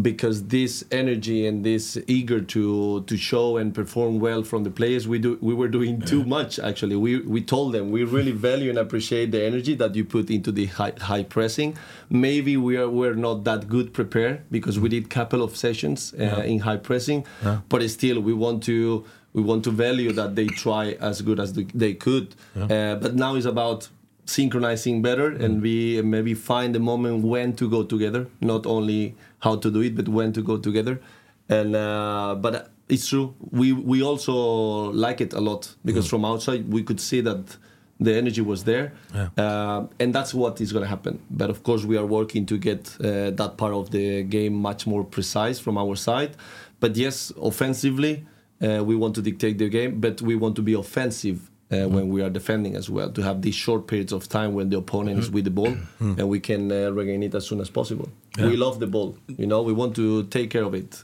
because 0.00 0.44
this 0.48 0.82
energy 0.90 1.46
and 1.46 1.64
this 1.64 1.98
eager 2.06 2.40
to 2.40 3.02
to 3.02 3.16
show 3.16 3.58
and 3.58 3.74
perform 3.74 4.18
well 4.20 4.42
from 4.42 4.64
the 4.64 4.70
players 4.70 5.06
we 5.06 5.18
do 5.18 5.36
we 5.42 5.52
were 5.52 5.68
doing 5.68 6.00
too 6.00 6.24
much 6.24 6.58
actually. 6.58 6.96
We 6.96 7.18
we 7.20 7.42
told 7.42 7.74
them 7.74 7.90
we 7.90 8.04
really 8.04 8.30
value 8.32 8.70
and 8.70 8.78
appreciate 8.78 9.32
the 9.32 9.42
energy 9.44 9.74
that 9.74 9.94
you 9.94 10.04
put 10.04 10.30
into 10.30 10.50
the 10.50 10.66
high, 10.66 10.94
high 10.98 11.24
pressing. 11.24 11.76
Maybe 12.08 12.56
we 12.56 12.76
are 12.78 12.88
we're 12.88 13.14
not 13.14 13.44
that 13.44 13.68
good 13.68 13.92
prepared 13.92 14.40
because 14.50 14.80
we 14.80 14.88
did 14.88 15.10
couple 15.10 15.42
of 15.42 15.56
sessions 15.56 16.14
uh, 16.18 16.42
in 16.52 16.60
high 16.60 16.78
pressing 16.78 17.26
but 17.68 17.82
still 17.90 18.18
we 18.20 18.32
want 18.32 18.62
to 18.64 19.04
we 19.34 19.42
want 19.42 19.62
to 19.64 19.70
value 19.70 20.12
that 20.12 20.36
they 20.36 20.46
try 20.46 20.92
as 21.00 21.20
good 21.22 21.38
as 21.40 21.52
they- 21.54 21.66
they 21.74 21.94
could. 21.94 22.34
Uh, 22.56 22.94
but 22.96 23.14
now 23.14 23.34
it's 23.34 23.46
about 23.46 23.88
synchronizing 24.24 25.02
better 25.02 25.28
and 25.44 25.60
we 25.62 26.00
maybe 26.00 26.32
find 26.32 26.74
the 26.74 26.78
moment 26.78 27.24
when 27.24 27.52
to 27.52 27.68
go 27.68 27.82
together 27.82 28.26
not 28.40 28.64
only 28.66 29.14
how 29.42 29.56
to 29.56 29.70
do 29.70 29.80
it 29.80 29.94
but 29.94 30.08
when 30.08 30.32
to 30.32 30.42
go 30.42 30.56
together. 30.56 31.00
And 31.48 31.76
uh, 31.76 32.36
but 32.40 32.70
it's 32.88 33.08
true. 33.08 33.34
We 33.50 33.72
we 33.72 34.02
also 34.02 34.34
like 34.92 35.20
it 35.20 35.32
a 35.34 35.40
lot 35.40 35.74
because 35.84 36.08
from 36.08 36.24
outside 36.24 36.72
we 36.72 36.82
could 36.82 37.00
see 37.00 37.20
that 37.22 37.56
the 38.00 38.14
energy 38.14 38.40
was 38.40 38.64
there. 38.64 38.92
Yeah. 39.14 39.28
uh, 39.36 39.86
and 40.00 40.14
that's 40.14 40.32
what 40.34 40.60
is 40.60 40.72
going 40.72 40.84
to 40.84 40.88
happen. 40.88 41.20
But 41.30 41.50
of 41.50 41.62
course 41.62 41.84
we 41.84 41.96
are 41.96 42.06
working 42.06 42.46
to 42.46 42.58
get 42.58 42.96
uh, 43.00 43.30
that 43.30 43.56
part 43.56 43.74
of 43.74 43.90
the 43.90 44.22
game 44.22 44.54
much 44.54 44.86
more 44.86 45.04
precise 45.04 45.58
from 45.58 45.76
our 45.76 45.96
side. 45.96 46.36
But 46.80 46.96
yes 46.96 47.32
offensively 47.40 48.24
uh, 48.62 48.82
we 48.84 48.94
want 48.96 49.14
to 49.16 49.22
dictate 49.22 49.58
the 49.58 49.68
game 49.68 50.00
but 50.00 50.22
we 50.22 50.34
want 50.36 50.56
to 50.56 50.62
be 50.62 50.74
offensive 50.74 51.50
uh, 51.72 51.88
when 51.88 52.08
we 52.14 52.20
are 52.22 52.30
defending 52.30 52.76
as 52.76 52.88
well 52.90 53.10
to 53.10 53.22
have 53.22 53.40
these 53.42 53.54
short 53.54 53.86
periods 53.86 54.12
of 54.12 54.28
time 54.28 54.50
when 54.54 54.68
the 54.70 54.76
opponent 54.78 55.18
is 55.18 55.30
with 55.30 55.44
the 55.44 55.50
ball 55.50 55.74
and 56.18 56.28
we 56.28 56.38
can 56.40 56.70
uh, 56.70 56.90
regain 56.90 57.22
it 57.22 57.34
as 57.34 57.46
soon 57.46 57.60
as 57.60 57.70
possible 57.70 58.08
we 58.38 58.56
love 58.56 58.78
the 58.80 58.86
ball 58.86 59.16
you 59.42 59.46
know 59.46 59.60
we 59.62 59.72
want 59.72 59.94
to 59.96 60.24
take 60.24 60.48
care 60.50 60.64
of 60.64 60.74
it 60.74 61.02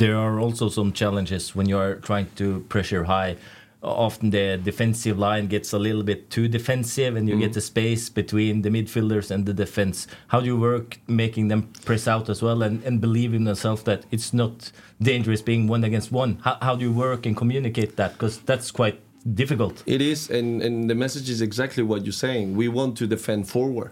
There 0.00 0.16
are 0.16 0.38
also 0.44 0.68
some 0.68 0.92
challenges 0.92 1.54
when 1.56 1.68
you 1.68 1.78
are 1.78 1.94
trying 2.08 2.28
to 2.36 2.46
pressure 2.68 3.04
high. 3.04 3.36
Often 3.82 4.28
the 4.30 4.58
defensive 4.62 5.18
line 5.18 5.46
gets 5.46 5.72
a 5.72 5.78
little 5.78 6.02
bit 6.02 6.28
too 6.28 6.48
defensive, 6.48 7.16
and 7.16 7.26
you 7.28 7.36
get 7.40 7.52
the 7.54 7.62
space 7.62 8.10
between 8.10 8.60
the 8.60 8.68
midfielders 8.68 9.30
and 9.30 9.46
the 9.46 9.54
defense. 9.54 10.06
How 10.28 10.40
do 10.40 10.46
you 10.52 10.58
work 10.60 10.98
making 11.06 11.48
them 11.48 11.62
press 11.86 12.06
out 12.06 12.28
as 12.28 12.42
well 12.42 12.62
and, 12.62 12.84
and 12.84 13.00
believe 13.00 13.32
in 13.32 13.44
themselves 13.44 13.82
that 13.84 14.00
it's 14.10 14.34
not 14.34 14.70
dangerous 15.00 15.40
being 15.40 15.66
one 15.66 15.82
against 15.82 16.12
one? 16.12 16.32
How, 16.44 16.58
how 16.60 16.74
do 16.76 16.82
you 16.84 16.92
work 16.92 17.24
and 17.26 17.34
communicate 17.34 17.96
that? 17.96 18.12
Because 18.12 18.36
that's 18.44 18.70
quite 18.70 19.00
difficult. 19.34 19.82
It 19.86 20.00
is, 20.00 20.30
and, 20.30 20.62
and 20.62 20.88
the 20.88 20.94
message 20.94 21.28
is 21.30 21.40
exactly 21.42 21.82
what 21.82 22.04
you're 22.04 22.12
saying. 22.12 22.56
We 22.56 22.68
want 22.68 22.96
to 22.98 23.06
defend 23.06 23.48
forward. 23.48 23.90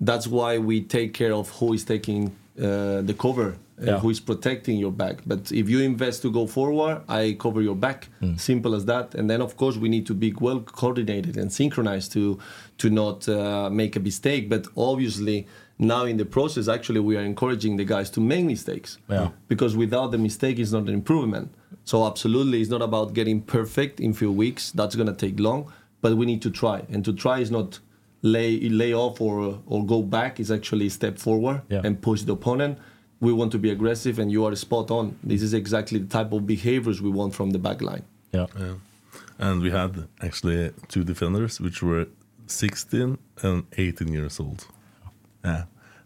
That's 0.00 0.26
why 0.26 0.58
we 0.58 0.82
take 0.82 1.14
care 1.14 1.32
of 1.32 1.48
who 1.50 1.72
is 1.72 1.84
taking 1.84 2.34
uh, 2.58 3.02
the 3.02 3.14
cover, 3.18 3.48
uh, 3.80 3.84
Yeah. 3.84 3.98
who 3.98 4.10
is 4.10 4.20
protecting 4.20 4.78
your 4.78 4.92
back. 4.92 5.16
But 5.26 5.52
if 5.52 5.68
you 5.68 5.80
invest 5.80 6.22
to 6.22 6.30
go 6.30 6.46
forward, 6.46 7.02
I 7.08 7.36
cover 7.38 7.60
your 7.62 7.76
back. 7.76 8.08
Simple 8.36 8.74
as 8.74 8.84
that. 8.86 9.14
And 9.14 9.28
then, 9.30 9.40
of 9.42 9.56
course, 9.56 9.76
we 9.76 9.88
need 9.88 10.06
to 10.06 10.14
be 10.14 10.32
well 10.40 10.60
coordinated 10.60 11.36
and 11.36 11.50
synchronized 11.52 12.12
to 12.12 12.38
to 12.78 12.90
not 12.90 13.26
uh, 13.28 13.68
make 13.70 13.96
a 13.96 14.00
mistake. 14.00 14.48
But 14.48 14.66
obviously, 14.76 15.46
now 15.78 16.04
in 16.04 16.16
the 16.16 16.24
process, 16.24 16.68
actually, 16.68 17.00
we 17.00 17.16
are 17.16 17.20
encouraging 17.22 17.76
the 17.76 17.84
guys 17.84 18.08
to 18.10 18.20
make 18.20 18.44
mistakes. 18.44 18.98
Yeah. 19.10 19.30
Because 19.48 19.76
without 19.76 20.10
the 20.10 20.18
mistake, 20.18 20.58
it's 20.58 20.72
not 20.72 20.82
an 20.88 20.94
improvement. 20.94 21.54
So 21.84 22.06
absolutely, 22.06 22.60
it's 22.60 22.70
not 22.70 22.82
about 22.82 23.12
getting 23.14 23.42
perfect 23.42 24.00
in 24.00 24.12
few 24.14 24.32
weeks. 24.32 24.72
That's 24.72 24.96
gonna 24.96 25.12
take 25.14 25.38
long, 25.38 25.70
but 26.00 26.16
we 26.16 26.26
need 26.26 26.42
to 26.42 26.50
try. 26.50 26.82
And 26.88 27.04
to 27.04 27.12
try 27.12 27.40
is 27.40 27.50
not 27.50 27.78
lay 28.22 28.68
lay 28.70 28.92
off 28.94 29.20
or 29.20 29.60
or 29.66 29.84
go 29.86 30.02
back. 30.02 30.40
It's 30.40 30.50
actually 30.50 30.88
step 30.88 31.18
forward 31.18 31.60
Yeah. 31.68 31.82
and 31.84 32.00
push 32.00 32.22
the 32.22 32.32
opponent. 32.32 32.78
We 33.20 33.32
want 33.32 33.52
to 33.52 33.58
be 33.58 33.70
aggressive, 33.70 34.18
and 34.18 34.30
you 34.32 34.44
are 34.46 34.54
spot 34.56 34.90
on. 34.90 35.16
This 35.22 35.42
is 35.42 35.52
exactly 35.54 35.98
the 36.00 36.06
type 36.18 36.32
of 36.32 36.46
behaviors 36.46 37.00
we 37.00 37.10
want 37.10 37.34
from 37.34 37.50
the 37.50 37.58
back 37.58 37.80
line. 37.82 38.02
Yeah. 38.32 38.46
Yeah. 38.58 38.74
And 39.38 39.62
we 39.62 39.70
had 39.70 40.08
actually 40.20 40.70
two 40.88 41.04
defenders 41.04 41.60
which 41.60 41.82
were 41.82 42.06
16 42.46 43.18
and 43.42 43.64
18 43.76 44.08
years 44.12 44.40
old. 44.40 44.66
Yeah. 45.46 45.62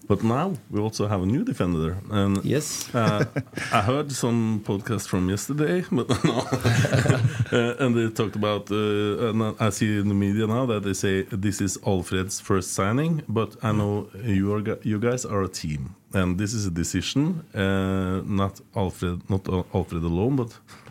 But 0.09 0.25
now 0.25 0.55
we 0.71 0.81
also 0.81 1.07
have 1.07 1.23
a 1.23 1.27
new 1.27 1.45
defender. 1.45 1.97
And 2.11 2.45
Yes. 2.45 2.89
uh, 2.95 3.25
I 3.73 3.81
heard 3.83 4.11
some 4.13 4.61
podcast 4.65 5.07
from 5.09 5.29
yesterday, 5.29 5.85
but 5.93 6.09
no. 6.25 6.39
uh, 7.53 7.75
and 7.85 7.95
they 7.95 8.09
talked 8.11 8.35
about, 8.37 8.71
uh, 8.73 9.29
and 9.31 9.55
I 9.61 9.71
see 9.71 9.99
in 10.01 10.09
the 10.09 10.15
media 10.15 10.47
now 10.47 10.67
that 10.67 10.83
they 10.83 10.95
say 10.95 11.23
this 11.31 11.61
is 11.61 11.79
Alfred's 11.87 12.41
first 12.41 12.73
signing, 12.75 13.23
but 13.29 13.51
I 13.63 13.71
know 13.73 14.09
you 14.25 14.53
are 14.55 14.63
you 14.83 14.99
guys 14.99 15.25
are 15.25 15.43
a 15.45 15.49
team, 15.49 15.95
and 16.13 16.39
this 16.39 16.55
is 16.55 16.67
a 16.67 16.71
decision, 16.83 17.45
uh, 17.55 18.23
not 18.27 18.61
Alfred, 18.75 19.19
not 19.29 19.49
Alfred 19.75 20.03
alone, 20.03 20.35
but 20.37 20.51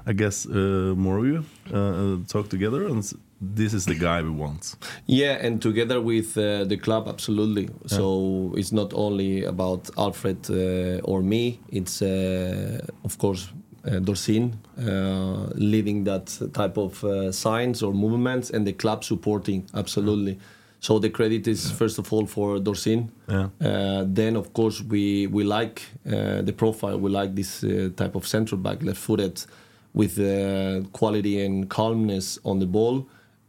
I 0.10 0.14
guess 0.14 0.48
uh, 0.48 0.96
more 0.98 1.20
of 1.20 1.26
you 1.26 1.46
uh, 1.72 2.18
talk 2.28 2.50
together, 2.50 2.88
and 2.88 3.04
this 3.40 3.74
is 3.74 3.86
the 3.86 3.94
guy 3.94 4.24
we 4.24 4.32
want. 4.32 4.76
Yeah, 5.06 5.46
and 5.46 5.62
together 5.62 6.02
with 6.02 6.36
uh, 6.36 6.66
the 6.66 6.78
club, 6.78 7.08
absolutely. 7.08 7.70
So 7.86 8.54
it's 8.58 8.72
not 8.72 8.92
only 8.94 9.44
about 9.44 9.90
Alfred 9.98 10.50
uh, 10.50 11.12
or 11.12 11.22
me. 11.22 11.60
It's 11.70 12.02
uh, 12.02 12.80
of 13.04 13.18
course 13.20 13.52
uh, 13.86 14.00
Dorsin 14.00 14.54
uh, 14.80 15.52
leading 15.56 16.06
that 16.06 16.26
type 16.54 16.78
of 16.78 17.04
uh, 17.04 17.32
signs 17.32 17.84
or 17.84 17.94
movements, 17.94 18.50
and 18.50 18.66
the 18.66 18.74
club 18.74 19.04
supporting 19.04 19.70
absolutely. 19.76 20.40
So 20.80 20.98
the 20.98 21.10
credit 21.10 21.48
is 21.48 21.72
first 21.72 22.00
of 22.00 22.12
all 22.12 22.26
for 22.26 22.58
Dorsin. 22.58 23.10
Yeah. 23.28 23.50
Uh, 23.62 24.06
then 24.08 24.36
of 24.36 24.54
course 24.54 24.82
we 24.82 25.28
we 25.28 25.44
like 25.44 25.84
uh, 26.08 26.42
the 26.42 26.54
profile. 26.54 26.98
We 26.98 27.12
like 27.12 27.36
this 27.36 27.64
uh, 27.64 27.90
type 27.96 28.16
of 28.16 28.26
central 28.26 28.60
back, 28.62 28.82
left-footed, 28.82 29.46
with 29.94 30.20
uh, 30.20 30.82
quality 30.94 31.44
and 31.44 31.70
calmness 31.70 32.40
on 32.46 32.60
the 32.60 32.66
ball. 32.66 33.08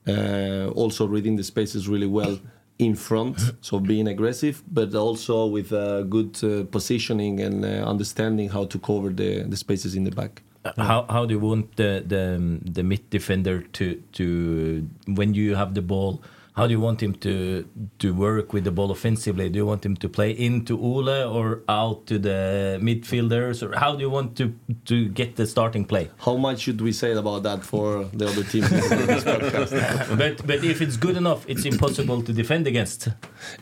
Uh, 0.08 0.68
also 0.74 1.06
reading 1.06 1.36
the 1.36 1.44
spaces 1.44 1.88
really 1.88 2.06
well 2.06 2.38
in 2.78 2.94
front, 2.94 3.38
so 3.60 3.78
being 3.78 4.08
aggressive, 4.08 4.62
but 4.72 4.94
also 4.94 5.46
with 5.46 5.72
uh, 5.72 6.02
good 6.02 6.42
uh, 6.42 6.64
positioning 6.70 7.40
and 7.40 7.64
uh, 7.64 7.68
understanding 7.86 8.48
how 8.48 8.64
to 8.64 8.78
cover 8.78 9.10
the, 9.10 9.42
the 9.42 9.56
spaces 9.56 9.94
in 9.94 10.04
the 10.04 10.10
back. 10.10 10.42
How 10.76 11.06
how 11.08 11.24
do 11.24 11.34
you 11.34 11.40
want 11.40 11.76
the 11.76 12.04
the 12.06 12.36
um, 12.36 12.60
the 12.64 12.82
mid 12.82 13.08
defender 13.08 13.62
to 13.72 13.94
to 14.12 14.86
when 15.06 15.32
you 15.34 15.54
have 15.54 15.74
the 15.74 15.82
ball? 15.82 16.22
How 16.56 16.66
do 16.66 16.72
you 16.72 16.80
want 16.80 17.00
him 17.02 17.14
to 17.14 17.64
to 17.98 18.12
work 18.12 18.52
with 18.52 18.64
the 18.64 18.72
ball 18.72 18.90
offensively? 18.90 19.48
Do 19.48 19.58
you 19.58 19.66
want 19.66 19.84
him 19.84 19.96
to 19.96 20.08
play 20.08 20.30
into 20.30 20.78
Ole 20.78 21.08
or 21.08 21.62
out 21.68 22.06
to 22.06 22.18
the 22.18 22.78
midfielders, 22.82 23.62
or 23.62 23.78
how 23.78 23.94
do 23.94 24.00
you 24.00 24.10
want 24.10 24.36
to 24.38 24.54
to 24.86 25.08
get 25.08 25.36
the 25.36 25.46
starting 25.46 25.84
play? 25.84 26.10
How 26.18 26.36
much 26.36 26.60
should 26.60 26.80
we 26.80 26.92
say 26.92 27.12
about 27.12 27.42
that 27.44 27.62
for 27.64 28.04
the 28.12 28.26
other 28.26 28.44
team? 28.44 28.62
but 30.18 30.46
but 30.46 30.64
if 30.64 30.80
it's 30.82 30.96
good 30.96 31.16
enough, 31.16 31.44
it's 31.48 31.64
impossible 31.64 32.22
to 32.22 32.32
defend 32.32 32.66
against. 32.66 33.08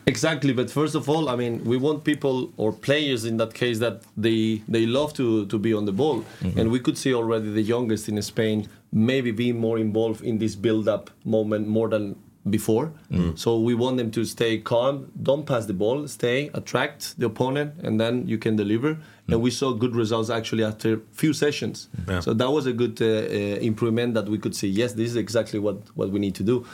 Exactly, 0.07 0.53
but 0.53 0.69
first 0.71 0.95
of 0.95 1.07
all, 1.07 1.29
I 1.29 1.35
mean, 1.35 1.63
we 1.63 1.77
want 1.77 2.03
people 2.03 2.51
or 2.57 2.73
players 2.73 3.23
in 3.23 3.37
that 3.37 3.53
case 3.53 3.79
that 3.79 4.01
they 4.17 4.61
they 4.67 4.85
love 4.85 5.13
to 5.13 5.45
to 5.45 5.57
be 5.59 5.73
on 5.73 5.85
the 5.85 5.93
ball, 5.93 6.17
mm-hmm. 6.21 6.59
and 6.59 6.71
we 6.71 6.79
could 6.79 6.97
see 6.97 7.13
already 7.13 7.51
the 7.51 7.61
youngest 7.75 8.09
in 8.09 8.21
Spain 8.21 8.67
maybe 8.91 9.31
being 9.31 9.59
more 9.59 9.77
involved 9.77 10.23
in 10.23 10.39
this 10.39 10.55
build-up 10.55 11.11
moment 11.23 11.67
more 11.67 11.87
than 11.89 12.15
before. 12.47 12.93
So 13.35 13.59
we 13.59 13.73
want 13.73 13.97
them 13.97 14.11
to 14.11 14.23
stay 14.23 14.59
calm, 14.59 15.11
don't 15.21 15.45
pass 15.45 15.65
the 15.65 15.73
ball, 15.73 16.07
stay, 16.07 16.49
attract 16.53 17.19
the 17.19 17.25
opponent, 17.25 17.73
and 17.83 17.99
then 17.99 18.27
you 18.27 18.37
can 18.37 18.55
deliver. 18.55 18.97
And 19.27 19.41
we 19.41 19.51
saw 19.51 19.73
good 19.73 19.95
results 19.95 20.29
actually 20.29 20.63
after 20.63 21.01
few 21.11 21.33
sessions. 21.33 21.89
Yeah. 22.07 22.19
So 22.21 22.33
that 22.33 22.49
was 22.49 22.65
a 22.65 22.73
good 22.73 23.01
uh, 23.01 23.05
uh, 23.05 23.69
improvement 23.71 24.13
that 24.15 24.27
we 24.27 24.37
could 24.37 24.55
see. 24.55 24.67
Yes, 24.67 24.93
this 24.93 25.09
is 25.09 25.15
exactly 25.15 25.59
what 25.59 25.77
what 25.95 26.09
we 26.09 26.19
need 26.19 26.35
to 26.35 26.43
do. 26.43 26.65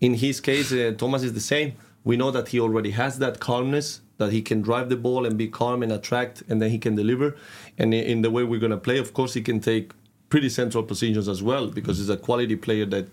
In 0.00 0.14
his 0.14 0.40
case, 0.40 0.72
uh, 0.72 0.92
Thomas 0.96 1.22
is 1.22 1.32
the 1.32 1.46
same. 1.54 1.72
We 2.04 2.16
know 2.16 2.30
that 2.30 2.48
he 2.48 2.60
already 2.60 2.90
has 2.90 3.18
that 3.18 3.40
calmness 3.40 4.00
that 4.18 4.30
he 4.30 4.42
can 4.42 4.62
drive 4.62 4.88
the 4.88 4.96
ball 4.96 5.26
and 5.26 5.36
be 5.36 5.48
calm 5.48 5.82
and 5.82 5.90
attract, 5.90 6.42
and 6.48 6.62
then 6.62 6.70
he 6.70 6.78
can 6.78 6.94
deliver. 6.94 7.36
And 7.78 7.92
in 7.92 8.22
the 8.22 8.30
way 8.30 8.44
we're 8.44 8.60
going 8.60 8.70
to 8.70 8.76
play, 8.76 8.98
of 8.98 9.12
course, 9.12 9.34
he 9.34 9.42
can 9.42 9.60
take 9.60 9.92
pretty 10.28 10.48
central 10.48 10.82
positions 10.82 11.28
as 11.28 11.42
well 11.42 11.68
because 11.68 11.98
he's 11.98 12.08
a 12.08 12.16
quality 12.16 12.56
player 12.56 12.86
that 12.86 13.08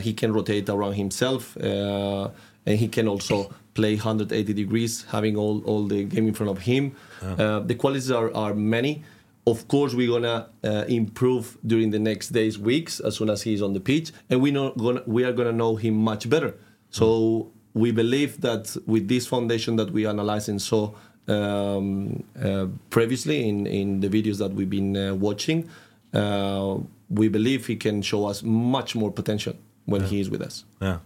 he 0.00 0.12
can 0.12 0.32
rotate 0.32 0.68
around 0.68 0.94
himself 0.94 1.56
uh, 1.56 2.28
and 2.66 2.78
he 2.78 2.88
can 2.88 3.08
also 3.08 3.50
play 3.74 3.96
180 3.96 4.52
degrees, 4.52 5.04
having 5.10 5.36
all, 5.36 5.62
all 5.64 5.84
the 5.86 6.04
game 6.04 6.28
in 6.28 6.34
front 6.34 6.50
of 6.50 6.58
him. 6.62 6.94
Uh, 7.22 7.60
the 7.60 7.74
qualities 7.74 8.10
are, 8.10 8.34
are 8.34 8.54
many. 8.54 9.02
Of 9.46 9.68
course, 9.68 9.94
we're 9.94 10.08
gonna 10.08 10.48
uh, 10.62 10.84
improve 10.88 11.58
during 11.66 11.90
the 11.90 11.98
next 11.98 12.28
days, 12.28 12.58
weeks, 12.58 13.00
as 13.00 13.16
soon 13.16 13.28
as 13.28 13.42
he's 13.42 13.60
on 13.60 13.74
the 13.74 13.80
pitch, 13.80 14.12
and 14.30 14.40
we 14.40 14.50
know 14.50 14.70
gonna, 14.70 15.02
we 15.06 15.24
are 15.24 15.32
gonna 15.32 15.52
know 15.52 15.76
him 15.76 15.94
much 15.94 16.30
better. 16.30 16.54
So 16.90 17.50
we 17.74 17.90
believe 17.90 18.40
that 18.40 18.74
with 18.86 19.08
this 19.08 19.26
foundation 19.26 19.76
that 19.76 19.90
we 19.90 20.06
analyzed 20.06 20.48
and 20.48 20.62
saw 20.62 20.92
um, 21.28 22.22
uh, 22.42 22.66
previously 22.88 23.46
in, 23.46 23.66
in 23.66 24.00
the 24.00 24.08
videos 24.08 24.38
that 24.38 24.52
we've 24.52 24.70
been 24.70 24.96
uh, 24.96 25.14
watching, 25.14 25.68
uh, 26.14 26.76
we 27.14 27.28
believe 27.28 27.66
he 27.66 27.76
can 27.76 28.02
show 28.02 28.26
us 28.26 28.42
much 28.42 28.94
more 28.94 29.10
potential 29.10 29.54
when 29.86 30.02
he 30.02 30.20
is 30.20 30.30
with 30.30 30.42
us. 30.42 30.64
Yeah. 30.80 30.98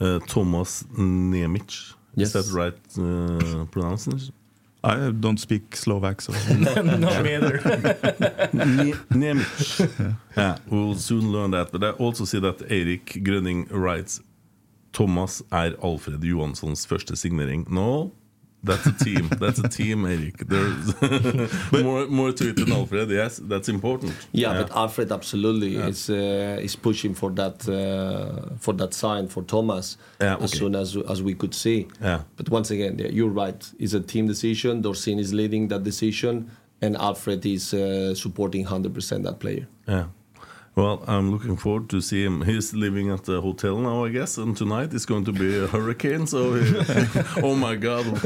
Uh, 0.00 0.18
Thomas 0.26 0.84
Nemic. 0.98 1.94
Yes. 2.14 2.34
Is 2.34 2.52
that 2.52 2.56
right 2.56 2.74
uh, 2.98 3.64
pronunciation? 3.66 4.32
I 4.84 5.10
don't 5.10 5.38
speak 5.40 5.74
Slovak, 5.74 6.20
so 6.20 6.32
Not 6.54 7.24
me 7.24 7.34
either. 7.34 7.58
Nemic. 9.10 10.14
yeah, 10.36 10.58
we'll 10.70 10.94
soon 10.94 11.32
learn 11.32 11.50
that. 11.50 11.72
But 11.72 11.82
I 11.82 11.90
also 11.90 12.24
see 12.24 12.40
that 12.40 12.62
Erik 12.70 13.24
Grønning 13.24 13.66
writes 13.70 14.20
Thomas 14.92 15.42
er 15.52 15.74
Alfred 15.82 16.24
Johanssons 16.24 16.86
første 16.86 17.16
signering. 17.16 17.66
No, 17.68 18.12
that's 18.66 18.86
a 18.86 18.92
team. 18.92 19.28
That's 19.40 19.58
a 19.58 19.68
team, 19.68 20.04
Eirik. 20.04 20.38
There's 20.52 21.82
more, 21.84 22.06
more 22.06 22.32
to 22.32 22.48
it 22.50 22.56
than 22.56 22.72
Alfred. 22.72 23.10
Yes, 23.10 23.38
that's 23.42 23.68
important. 23.68 24.12
Yeah, 24.32 24.52
but 24.62 24.70
Alfred 24.76 25.10
absolutely 25.12 25.76
is 25.76 26.10
uh, 26.10 26.66
is 26.66 26.76
pushing 26.76 27.14
for 27.14 27.30
that 27.40 27.56
uh, 27.68 28.56
for 28.58 28.74
that 28.74 28.92
sign 28.94 29.28
for 29.28 29.42
Thomas 29.42 29.96
Yeah, 30.20 30.36
as 30.40 30.50
soon 30.52 30.74
as 30.74 30.96
as 30.96 31.22
we 31.22 31.34
could 31.34 31.54
see. 31.54 31.86
Yeah. 32.02 32.22
But 32.36 32.50
once 32.50 32.70
again, 32.70 32.98
yeah, 32.98 33.08
you're 33.08 33.34
right. 33.44 33.60
It's 33.78 33.94
a 33.94 34.00
team 34.00 34.26
decision. 34.26 34.82
Dorsin 34.82 35.18
is 35.18 35.32
leading 35.32 35.68
that 35.68 35.82
decision, 35.84 36.50
and 36.82 36.96
Alfred 36.96 37.44
is 37.46 37.72
uh, 37.74 38.14
supporting 38.14 38.66
100% 38.66 39.22
that 39.22 39.38
player. 39.38 39.66
Yeah. 39.88 40.06
Well, 40.76 41.02
I'm 41.06 41.30
looking 41.32 41.56
forward 41.56 41.88
to 41.88 42.02
see 42.02 42.22
him. 42.22 42.42
He's 42.42 42.74
living 42.74 43.10
at 43.10 43.24
the 43.24 43.40
hotel 43.40 43.78
now, 43.78 44.04
I 44.04 44.10
guess, 44.10 44.36
and 44.36 44.54
tonight 44.54 44.92
is 44.92 45.06
going 45.06 45.24
to 45.24 45.32
be 45.32 45.56
a 45.58 45.66
hurricane. 45.66 46.26
So, 46.26 46.52
oh 47.42 47.54
my 47.54 47.76
God, 47.76 48.04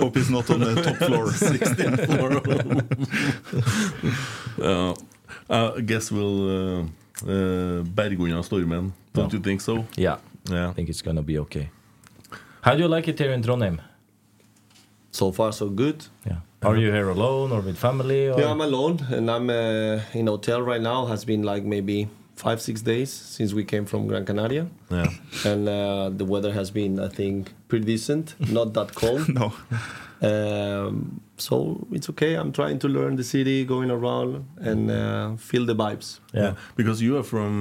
hope 0.00 0.16
he's 0.16 0.30
not 0.30 0.48
on 0.50 0.60
the 0.60 0.82
top 0.82 0.96
floor. 0.96 1.26
16th 1.32 2.06
floor. 2.06 2.32
uh, 5.50 5.74
I 5.76 5.80
guess 5.82 6.10
we'll 6.10 6.48
uh, 6.48 6.84
uh, 7.26 7.84
unna 8.00 8.42
stormen. 8.42 8.94
Don't 9.12 9.32
you 9.34 9.40
think 9.40 9.60
so? 9.60 9.84
yeah, 9.96 10.16
Yeah. 10.48 10.70
I 10.70 10.72
think 10.72 10.88
it's 10.88 11.02
gonna 11.02 11.22
be 11.22 11.38
okay. 11.40 11.68
How 12.62 12.74
do 12.74 12.80
you 12.82 12.88
like 12.88 13.06
it 13.06 13.18
here 13.18 13.32
in 13.32 13.42
Trondheim? 13.42 13.80
So 15.16 15.32
far, 15.32 15.50
so 15.52 15.68
good. 15.70 15.98
Yeah. 16.26 16.40
Are 16.62 16.76
you 16.76 16.92
here 16.92 17.08
alone 17.08 17.50
or 17.52 17.60
with 17.62 17.78
family? 17.78 18.28
Or? 18.28 18.38
Yeah, 18.40 18.50
I'm 18.50 18.60
alone, 18.60 18.96
and 19.10 19.30
I'm 19.30 19.48
uh, 19.48 20.00
in 20.20 20.26
hotel 20.26 20.60
right 20.60 20.82
now. 20.82 21.06
Has 21.06 21.24
been 21.24 21.42
like 21.42 21.64
maybe 21.64 22.08
five 22.34 22.60
six 22.60 22.82
days 22.82 23.10
since 23.36 23.54
we 23.54 23.64
came 23.64 23.86
from 23.86 24.06
Gran 24.08 24.24
Canaria, 24.26 24.66
Yeah. 24.90 25.08
and 25.44 25.68
uh, 25.68 26.10
the 26.10 26.24
weather 26.26 26.52
has 26.52 26.70
been, 26.70 27.00
I 27.00 27.08
think, 27.08 27.52
pretty 27.68 27.86
decent. 27.86 28.34
Not 28.52 28.74
that 28.74 28.94
cold. 28.94 29.26
no. 29.40 29.52
Um, 30.22 31.20
so 31.36 31.86
it's 31.92 32.08
okay. 32.10 32.34
I'm 32.34 32.52
trying 32.52 32.78
to 32.80 32.88
learn 32.88 33.16
the 33.16 33.24
city, 33.24 33.64
going 33.64 33.90
around 33.90 34.44
and 34.58 34.90
uh, 34.90 35.36
feel 35.36 35.64
the 35.66 35.74
vibes. 35.74 36.20
Yeah. 36.32 36.54
Because 36.76 37.00
you 37.02 37.16
are 37.18 37.22
from 37.22 37.52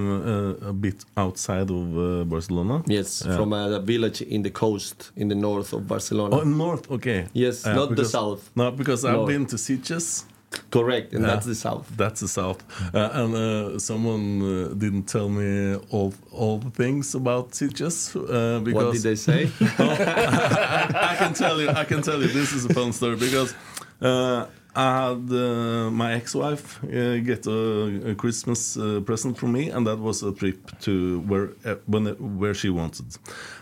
uh, 0.61 0.69
a 0.69 0.73
bit 0.73 1.03
outside 1.17 1.69
of 1.69 1.97
uh, 1.97 2.23
Barcelona. 2.25 2.83
Yes, 2.87 3.23
Yeah. 3.25 3.35
from 3.37 3.53
a 3.53 3.79
village 3.79 4.21
in 4.21 4.43
the 4.43 4.51
coast 4.51 5.11
in 5.15 5.27
the 5.29 5.35
north 5.35 5.73
of 5.73 5.87
Barcelona. 5.87 6.35
Oh, 6.37 6.43
north. 6.43 6.89
Okay. 6.91 7.27
Yes, 7.33 7.65
Yeah, 7.65 7.75
not 7.75 7.95
the 7.95 8.05
south. 8.05 8.51
No, 8.55 8.71
because 8.71 9.05
I've 9.05 9.27
been 9.27 9.45
to 9.47 9.55
Sitges. 9.57 10.25
Correct, 10.71 11.13
and 11.13 11.21
Yeah. 11.23 11.31
that's 11.33 11.45
the 11.45 11.55
south. 11.55 11.85
That's 11.97 12.19
the 12.21 12.27
south, 12.27 12.63
uh, 12.93 13.09
and 13.19 13.33
uh, 13.35 13.79
someone 13.79 14.41
uh, 14.41 14.73
didn't 14.77 15.03
tell 15.07 15.29
me 15.29 15.75
all 15.91 16.13
all 16.31 16.59
the 16.59 16.69
things 16.71 17.15
about 17.15 17.51
Sitges 17.51 18.15
uh, 18.15 18.59
because 18.63 18.83
What 18.85 18.93
did 18.93 19.03
they 19.03 19.15
say? 19.15 19.49
I 19.79 21.15
can 21.19 21.33
tell 21.33 21.61
you. 21.61 21.69
I 21.69 21.85
can 21.85 22.01
tell 22.01 22.21
you. 22.21 22.27
This 22.27 22.53
is 22.53 22.65
a 22.65 22.73
fun 22.73 22.93
story 22.93 23.15
because 23.15 23.53
uh, 24.01 24.45
I 24.75 25.07
had 25.07 25.31
uh, 25.31 25.89
my 25.91 26.13
ex-wife 26.13 26.83
uh, 26.83 27.17
get 27.23 27.47
a, 27.47 28.11
a 28.11 28.15
Christmas 28.15 28.77
uh, 28.77 29.01
present 29.05 29.37
from 29.37 29.51
me, 29.53 29.69
and 29.69 29.85
that 29.87 29.99
was 29.99 30.23
a 30.23 30.31
trip 30.33 30.59
to 30.81 31.19
where 31.27 31.47
when 31.87 32.05
where 32.39 32.53
she 32.53 32.69
wanted. 32.69 33.05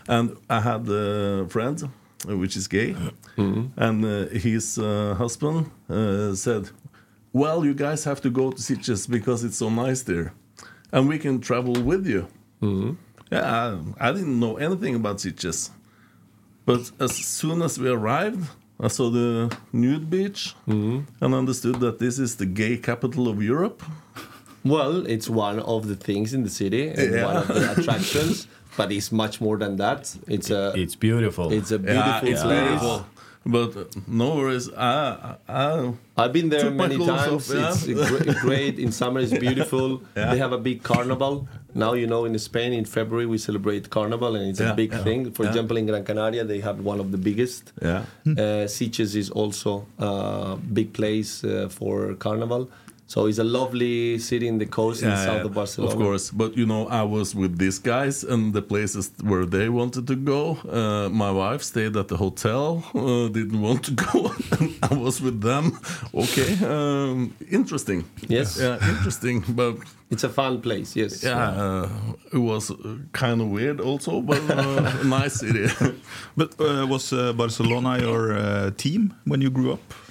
And 0.08 0.36
I 0.50 0.60
had 0.60 0.88
a 0.88 1.46
friend, 1.48 1.88
which 2.26 2.56
is 2.56 2.66
gay, 2.68 2.96
and 3.76 4.04
uh, 4.04 4.26
his 4.32 4.78
uh, 4.78 5.14
husband 5.18 5.70
uh, 5.88 6.34
said, 6.34 6.70
"Well, 7.40 7.58
you 7.68 7.74
guys 7.74 8.04
have 8.04 8.20
to 8.22 8.30
go 8.30 8.44
to 8.50 8.60
Sitges 8.68 9.00
because 9.16 9.44
it's 9.46 9.58
so 9.58 9.68
nice 9.68 10.00
there, 10.10 10.28
and 10.92 11.02
we 11.10 11.18
can 11.18 11.34
travel 11.48 11.74
with 11.90 12.06
you." 12.06 12.22
Mm-hmm. 12.62 12.92
Yeah, 13.32 13.44
I, 14.00 14.08
I 14.08 14.12
didn't 14.16 14.38
know 14.44 14.56
anything 14.66 14.94
about 14.94 15.16
Sitges. 15.18 15.70
But 16.66 16.82
as 17.06 17.12
soon 17.40 17.60
as 17.62 17.78
we 17.78 17.88
arrived, 17.90 18.42
I 18.80 18.88
saw 18.88 19.10
the 19.10 19.54
nude 19.72 20.08
beach 20.08 20.54
mm-hmm. 20.66 21.00
and 21.22 21.34
understood 21.34 21.76
that 21.80 21.98
this 21.98 22.18
is 22.18 22.36
the 22.36 22.46
gay 22.46 22.76
capital 22.78 23.24
of 23.28 23.42
Europe. 23.42 23.82
well, 24.64 25.06
it's 25.06 25.28
one 25.28 25.58
of 25.60 25.88
the 25.88 25.96
things 25.96 26.32
in 26.32 26.42
the 26.42 26.50
city 26.50 26.88
and 26.88 27.12
Yeah. 27.12 27.24
one 27.30 27.36
of 27.42 27.48
the 27.48 27.64
attractions, 27.76 28.46
but 28.78 28.90
it's 28.92 29.10
much 29.12 29.40
more 29.40 29.56
than 29.58 29.76
that. 29.76 30.00
It's 30.26 30.50
a 30.50 30.72
It's 30.82 30.96
beautiful. 30.96 31.46
it's 31.52 31.70
a 31.70 31.78
beautiful 31.78 32.28
it's 32.30 32.42
place. 32.42 32.60
beautiful. 32.60 33.06
But 33.46 33.76
uh, 33.76 33.84
no 34.06 34.36
worries, 34.36 34.70
I, 34.72 35.36
I, 35.48 35.92
I've 36.16 36.32
been 36.32 36.48
there 36.48 36.70
many 36.70 36.96
times. 36.96 37.52
yeah. 37.52 37.70
It's 37.70 37.86
gr- 38.10 38.32
great. 38.40 38.78
In 38.78 38.90
summer, 38.92 39.20
it's 39.20 39.36
beautiful. 39.38 40.02
Yeah. 40.16 40.30
They 40.32 40.38
have 40.38 40.52
a 40.52 40.58
big 40.58 40.82
carnival. 40.82 41.46
Now, 41.74 41.92
you 41.94 42.06
know, 42.06 42.24
in 42.24 42.38
Spain, 42.38 42.72
in 42.72 42.84
February, 42.84 43.26
we 43.26 43.36
celebrate 43.36 43.90
carnival, 43.90 44.36
and 44.36 44.48
it's 44.50 44.60
Yeah, 44.60 44.72
a 44.72 44.74
big 44.74 44.92
thing. 45.02 45.32
For 45.32 45.44
example, 45.44 45.76
in 45.76 45.86
Gran 45.86 46.04
Canaria, 46.04 46.44
they 46.44 46.60
have 46.60 46.78
one 46.80 47.00
of 47.00 47.10
the 47.10 47.18
biggest. 47.18 47.72
yeah. 47.82 48.04
Uh, 48.26 48.66
Sitges 48.76 49.14
is 49.16 49.28
also 49.30 49.86
a 49.98 50.56
big 50.72 50.92
place 50.92 51.42
uh, 51.44 51.68
for 51.68 52.14
carnival. 52.14 52.70
So 53.14 53.26
it's 53.26 53.38
a 53.38 53.44
lovely 53.44 54.18
city 54.18 54.48
in 54.48 54.58
the 54.58 54.66
coast 54.66 55.02
in 55.02 55.08
Yeah, 55.08 55.24
south 55.24 55.44
of 55.44 55.54
Barcelona. 55.54 55.94
Of 55.94 56.00
course, 56.00 56.32
but 56.32 56.56
you 56.56 56.66
know, 56.66 56.88
I 56.88 57.04
was 57.04 57.32
with 57.32 57.58
these 57.58 57.78
guys 57.78 58.24
and 58.24 58.52
the 58.52 58.60
places 58.60 59.12
where 59.22 59.46
they 59.46 59.68
wanted 59.68 60.08
to 60.08 60.16
go. 60.16 60.58
Uh, 60.68 61.08
my 61.10 61.30
wife 61.30 61.62
stayed 61.62 61.96
at 61.96 62.08
the 62.08 62.16
hotel, 62.16 62.82
uh, 62.94 63.28
didn't 63.28 63.60
want 63.60 63.84
to 63.84 63.92
go. 63.92 64.32
I 64.90 64.94
was 64.94 65.20
with 65.20 65.40
them. 65.40 65.78
Okay, 66.12 66.58
um, 66.66 67.32
interesting. 67.52 68.02
Yes. 68.28 68.58
yeah, 68.58 68.78
interesting, 68.96 69.44
but 69.48 69.76
It's 70.10 70.24
a 70.24 70.28
fun 70.28 70.60
place. 70.60 70.96
Yes. 70.96 71.22
yeah, 71.22 71.62
uh, 71.64 71.88
it 72.32 72.38
was 72.38 72.70
uh, 72.70 72.76
kind 73.12 73.40
of 73.40 73.46
weird 73.48 73.80
also, 73.80 74.22
but 74.22 74.42
uh, 74.50 75.02
nice 75.20 75.34
city. 75.40 75.66
But 76.36 76.50
uh, 76.60 76.86
was 76.90 77.12
uh, 77.12 77.32
Barcelona 77.32 77.98
your 77.98 78.32
uh, 78.32 78.70
team 78.76 79.14
when 79.24 79.40
you 79.40 79.50
grew 79.50 79.72
up? 79.72 80.03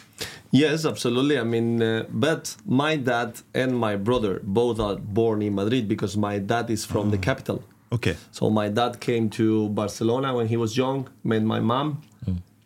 Yes, 0.53 0.85
absolutely. 0.85 1.39
I 1.39 1.43
mean, 1.43 1.81
uh, 1.81 2.05
but 2.11 2.55
my 2.63 2.95
dad 2.95 3.41
and 3.55 3.75
my 3.75 3.95
brother 3.95 4.39
both 4.43 4.79
are 4.79 4.97
born 4.97 5.41
in 5.41 5.55
Madrid 5.55 5.87
because 5.87 6.15
my 6.15 6.37
dad 6.37 6.69
is 6.69 6.85
from 6.85 7.09
the 7.09 7.17
capital. 7.17 7.63
Okay. 7.91 8.15
So 8.31 8.49
my 8.51 8.69
dad 8.69 8.99
came 8.99 9.29
to 9.31 9.69
Barcelona 9.69 10.33
when 10.35 10.47
he 10.47 10.57
was 10.57 10.77
young, 10.77 11.09
met 11.23 11.41
my 11.43 11.59
mom. 11.59 11.87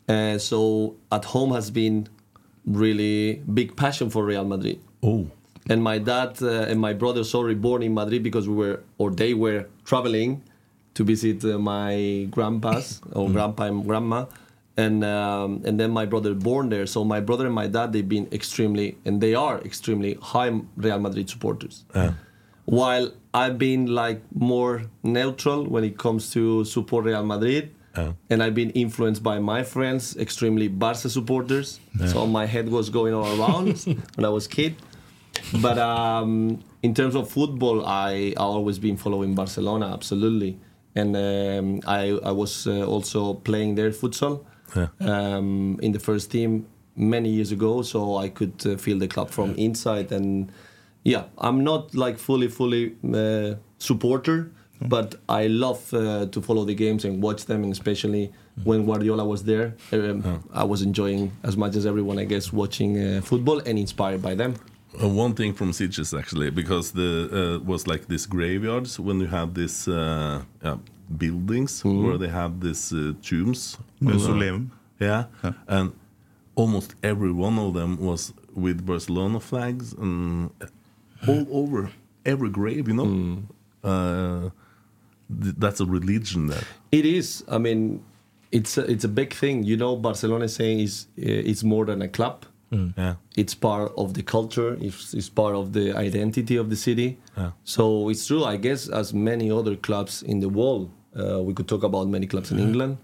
Uh, 0.10 0.38
so 0.38 0.95
at 1.12 1.23
home 1.26 1.52
has 1.54 1.69
been 1.71 2.08
really 2.65 3.41
big 3.54 3.76
passion 3.78 4.10
for 4.10 4.26
Real 4.26 4.43
Madrid. 4.45 4.80
oh, 5.04 5.28
And 5.69 5.82
my 5.82 5.97
dad 5.97 6.41
uh, 6.41 6.69
and 6.71 6.80
my 6.80 6.93
brother, 6.93 7.23
sorry, 7.23 7.56
born 7.56 7.84
in 7.84 7.93
Madrid 7.93 8.21
because 8.21 8.47
we 8.50 8.56
were 8.56 8.84
or 8.97 9.12
they 9.12 9.34
were 9.34 9.65
traveling 9.86 10.41
to 10.95 11.04
visit 11.04 11.43
uh, 11.45 11.58
my 11.58 12.28
grandpas 12.32 13.02
or 13.13 13.30
grandpa 13.30 13.63
and 13.63 13.86
grandma, 13.86 14.26
and 14.78 15.04
um, 15.04 15.62
and 15.66 15.80
then 15.80 15.92
my 15.92 16.06
brother 16.06 16.34
born 16.36 16.70
there. 16.70 16.86
So 16.86 17.04
my 17.04 17.20
brother 17.20 17.46
and 17.48 17.56
my 17.56 17.68
dad 17.68 17.92
they've 17.94 18.08
been 18.08 18.28
extremely 18.32 18.98
and 19.06 19.20
they 19.20 19.34
are 19.34 19.60
extremely 19.62 20.13
high 20.22 20.52
Real 20.76 21.00
Madrid 21.00 21.30
supporters. 21.30 21.84
While 22.66 23.12
I've 23.34 23.58
been 23.58 23.88
like 23.88 24.22
more 24.34 24.84
neutral 25.04 25.66
when 25.66 25.84
it 25.84 25.98
comes 25.98 26.32
to 26.32 26.63
support 26.66 27.06
Real 27.06 27.24
Madrid. 27.26 27.74
And 28.30 28.44
I've 28.44 28.54
been 28.54 28.70
influenced 28.72 29.24
by 29.24 29.40
my 29.40 29.63
friends, 29.63 30.16
extremely 30.18 30.68
Barca 30.68 31.10
supporters. 31.10 31.80
So 32.06 32.28
my 32.28 32.46
head 32.46 32.70
was 32.70 32.92
going 32.92 33.16
all 33.16 33.26
around 33.42 33.70
when 34.16 34.24
I 34.24 34.30
was 34.30 34.46
kid. 34.46 34.76
But 35.63 35.80
um, 35.80 36.63
in 36.84 36.94
terms 36.94 37.16
of 37.16 37.28
football, 37.28 37.84
I 37.88 38.34
I 38.38 38.44
always 38.44 38.78
been 38.78 38.98
following 38.98 39.34
Barcelona 39.34 39.88
absolutely, 39.94 40.60
and 40.94 41.16
um, 41.16 41.82
I 41.88 42.20
I 42.24 42.32
was 42.32 42.68
uh, 42.68 42.86
also 42.86 43.34
playing 43.34 43.76
their 43.76 43.90
futsal 43.90 44.46
Yeah. 44.75 44.88
um, 44.99 45.80
in 45.82 45.91
the 45.93 45.99
first 45.99 46.32
team 46.32 46.65
many 46.95 47.30
years 47.30 47.51
ago, 47.51 47.82
so 47.84 48.17
I 48.17 48.30
could 48.30 48.65
uh, 48.65 48.75
feel 48.77 48.97
the 48.99 49.08
club 49.08 49.30
from 49.30 49.53
inside. 49.56 50.12
And 50.12 50.51
yeah, 51.03 51.23
I'm 51.38 51.63
not 51.63 51.95
like 51.95 52.17
fully 52.17 52.47
fully 52.47 52.95
uh, 53.13 53.56
supporter, 53.77 54.51
but 54.82 55.15
I 55.30 55.47
love 55.47 55.93
uh, 55.93 56.25
to 56.27 56.41
follow 56.41 56.65
the 56.65 56.75
games 56.75 57.06
and 57.06 57.21
watch 57.21 57.45
them, 57.45 57.63
and 57.63 57.71
especially 57.71 58.32
when 58.63 58.86
Guardiola 58.86 59.23
was 59.23 59.43
there, 59.43 59.75
um, 59.91 60.43
I 60.51 60.63
was 60.63 60.82
enjoying 60.82 61.32
as 61.43 61.56
much 61.56 61.75
as 61.75 61.86
everyone, 61.86 62.17
I 62.19 62.25
guess, 62.25 62.51
watching 62.51 62.97
uh, 62.99 63.21
football 63.21 63.60
and 63.60 63.77
inspired 63.77 64.21
by 64.21 64.36
them. 64.36 64.56
Uh, 65.01 65.08
one 65.08 65.34
thing 65.34 65.53
from 65.53 65.71
Sitges 65.71 66.17
actually, 66.17 66.49
because 66.49 66.91
the 66.91 67.60
uh, 67.60 67.63
was 67.63 67.86
like 67.86 68.08
this 68.08 68.25
graveyards 68.25 68.99
when 68.99 69.19
you 69.19 69.27
had 69.27 69.53
this 69.53 69.88
uh, 69.88 70.41
buildings 71.17 71.84
where 71.84 72.17
they 72.17 72.28
have 72.28 72.60
these 72.60 72.91
uh, 72.93 73.13
tombs. 73.22 73.78
Mausoleum. 74.00 74.72
Yeah, 75.00 75.26
and 75.67 75.93
almost 76.56 76.96
every 77.04 77.32
one 77.32 77.60
of 77.60 77.74
them 77.74 77.98
was 77.98 78.34
with 78.56 78.86
Barcelona 78.86 79.39
flags 79.39 79.93
and 79.93 80.50
all 81.28 81.46
over 81.52 81.91
every 82.26 82.50
grave. 82.50 82.88
You 82.88 82.93
know, 82.96 83.43
uh, 83.84 84.50
th- 85.43 85.56
that's 85.58 85.80
a 85.80 85.86
religion 85.86 86.48
there. 86.48 86.63
It 86.91 87.06
is. 87.06 87.43
I 87.48 87.58
mean, 87.60 88.04
it's 88.52 88.78
a, 88.78 88.89
it's 88.89 89.04
a 89.04 89.08
big 89.10 89.34
thing. 89.34 89.63
You 89.63 89.78
know, 89.78 89.96
Barcelona 89.96 90.46
is 90.46 90.56
saying 90.56 90.80
is 90.80 91.08
uh, 91.20 91.22
it's 91.52 91.63
more 91.63 91.86
than 91.86 92.02
a 92.02 92.08
club. 92.08 92.46
Yeah, 92.71 93.15
It's 93.36 93.56
part 93.56 93.93
of 93.97 94.13
the 94.13 94.23
culture. 94.23 94.77
It's, 94.82 95.13
it's 95.13 95.30
part 95.30 95.56
of 95.56 95.71
the 95.71 95.95
identity 95.95 96.58
of 96.58 96.69
the 96.69 96.75
city. 96.75 97.17
Yeah. 97.38 97.51
So 97.63 98.10
it's 98.10 98.27
true. 98.27 98.43
I 98.43 98.58
guess 98.58 98.89
as 98.89 99.13
many 99.13 99.49
other 99.51 99.75
clubs 99.75 100.21
in 100.23 100.39
the 100.41 100.49
world, 100.49 100.91
uh, 101.17 101.41
we 101.41 101.53
could 101.53 101.67
talk 101.67 101.84
about 101.84 102.08
many 102.08 102.27
clubs 102.27 102.51
in 102.51 102.60
England, 102.60 102.97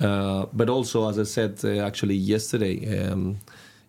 uh, 0.00 0.46
but 0.52 0.68
also 0.68 1.08
as 1.08 1.18
I 1.18 1.24
said 1.24 1.58
uh, 1.64 1.86
actually 1.86 2.14
yesterday, 2.14 3.08
um, 3.08 3.38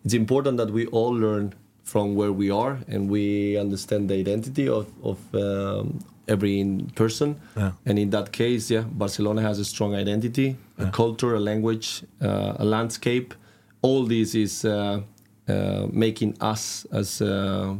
it's 0.04 0.14
important 0.14 0.56
that 0.56 0.70
we 0.70 0.86
all 0.86 1.12
learn 1.12 1.54
from 1.84 2.14
where 2.14 2.32
we 2.32 2.50
are 2.50 2.78
and 2.88 3.10
we 3.10 3.56
understand 3.58 4.08
the 4.08 4.14
identity 4.14 4.68
of 4.68 4.86
of 5.02 5.18
um, 5.34 5.98
every 6.28 6.64
person. 6.94 7.40
Yeah. 7.56 7.72
And 7.84 7.98
in 7.98 8.10
that 8.10 8.32
case, 8.32 8.70
yeah, 8.70 8.84
Barcelona 8.90 9.42
has 9.42 9.58
a 9.58 9.64
strong 9.64 9.94
identity, 9.94 10.56
a 10.78 10.86
culture, 10.90 11.34
a 11.34 11.40
language, 11.40 12.04
uh, 12.22 12.54
a 12.58 12.64
landscape. 12.64 13.34
All 13.82 14.04
this 14.06 14.34
is 14.34 14.64
uh, 14.64 15.00
uh, 15.48 15.86
making 15.92 16.36
us 16.40 16.86
as 16.92 17.20
uh, 17.22 17.74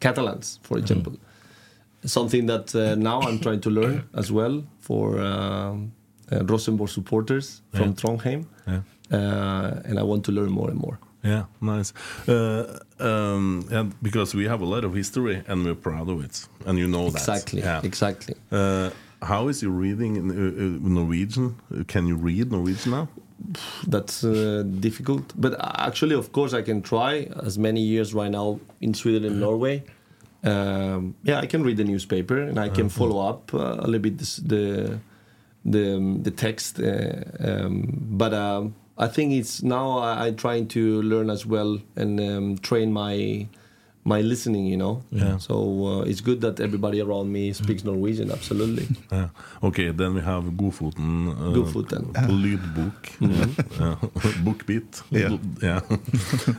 Catalans, 0.00 0.58
for 0.62 0.78
example. 0.78 1.12
Something 2.04 2.46
that 2.46 2.74
uh, 2.74 2.94
now 2.94 3.20
I'm 3.22 3.38
trying 3.40 3.60
to 3.62 3.70
learn 3.70 4.02
as 4.14 4.30
well 4.30 4.62
for 4.80 5.16
Rosenborg 6.30 6.90
supporters 6.90 7.62
from 7.72 7.88
Yeah. 7.88 7.94
Trondheim. 7.94 8.44
Yeah. 8.66 8.80
Uh, 9.12 9.80
and 9.84 9.98
I 9.98 10.02
want 10.02 10.24
to 10.24 10.32
learn 10.32 10.50
more 10.50 10.68
and 10.70 10.78
more. 10.80 10.98
yeah, 11.24 11.44
nice. 11.60 11.92
Uh, 12.28 12.78
um, 13.00 13.64
and 13.70 13.92
because 14.02 14.34
we 14.36 14.44
have 14.48 14.60
a 14.62 14.66
lot 14.66 14.84
of 14.84 14.94
history 14.94 15.42
and 15.48 15.64
we're 15.64 15.74
proud 15.76 16.08
of 16.08 16.24
it, 16.24 16.48
and 16.66 16.78
you 16.78 16.86
know 16.88 17.10
that. 17.10 17.18
Exactly. 17.20 17.60
Yeah. 17.62 17.80
Exactly. 17.84 18.34
Uh, 18.52 18.90
how 19.22 19.48
is 19.48 19.62
your 19.62 19.72
reading 19.72 20.16
in 20.16 20.30
uh, 20.30 20.88
Norwegian? 20.88 21.54
Can 21.88 22.06
you 22.06 22.16
read 22.16 22.50
Norwegian 22.52 22.92
now? 22.92 23.08
That's 23.86 24.24
uh, 24.24 24.64
difficult. 24.80 25.32
But 25.36 25.56
actually, 25.78 26.14
of 26.14 26.32
course, 26.32 26.52
I 26.54 26.62
can 26.62 26.82
try. 26.82 27.28
As 27.42 27.58
many 27.58 27.80
years 27.80 28.14
right 28.14 28.30
now 28.30 28.60
in 28.80 28.94
Sweden 28.94 29.24
and 29.24 29.40
Norway, 29.40 29.84
um, 30.44 31.14
yeah, 31.22 31.40
I 31.40 31.46
can 31.46 31.62
read 31.62 31.76
the 31.76 31.84
newspaper 31.84 32.38
and 32.38 32.58
I 32.58 32.68
can 32.68 32.88
follow 32.88 33.28
up 33.28 33.52
uh, 33.52 33.76
a 33.78 33.86
little 33.86 33.98
bit 33.98 34.18
this, 34.18 34.36
the 34.36 34.98
the 35.64 35.96
um, 35.96 36.22
the 36.22 36.30
text. 36.30 36.80
Uh, 36.80 37.22
um, 37.40 37.98
but 38.10 38.32
um, 38.32 38.74
I 38.96 39.08
think 39.08 39.32
it's 39.32 39.62
now 39.62 39.98
I, 39.98 40.26
I 40.26 40.30
trying 40.30 40.68
to 40.68 41.02
learn 41.02 41.30
as 41.30 41.44
well 41.44 41.78
and 41.96 42.20
um, 42.20 42.58
train 42.58 42.92
my 42.92 43.48
my 44.06 44.22
listening. 44.22 44.64
You 44.72 44.76
know, 44.76 44.94
Yeah. 45.10 45.38
So 45.38 45.54
uh, 45.86 46.10
it's 46.10 46.22
good 46.22 46.40
that 46.40 46.60
everybody 46.60 47.00
around 47.00 47.28
me 47.32 47.52
speaks 47.52 47.82
Norwegian. 47.84 48.30
Absolutely. 48.30 48.86
Yeah. 49.12 49.28
Okay, 49.62 49.92
then 49.92 50.14
we 50.14 50.20
have 50.20 50.44
Godfoten. 50.60 51.28
Uh, 51.28 51.54
Godfoten. 51.56 52.04
Lydbok. 52.42 53.00
Yeah. 53.20 53.96
BookBeat. 54.46 55.02
Yeah. 55.10 55.38
yeah. 55.62 55.80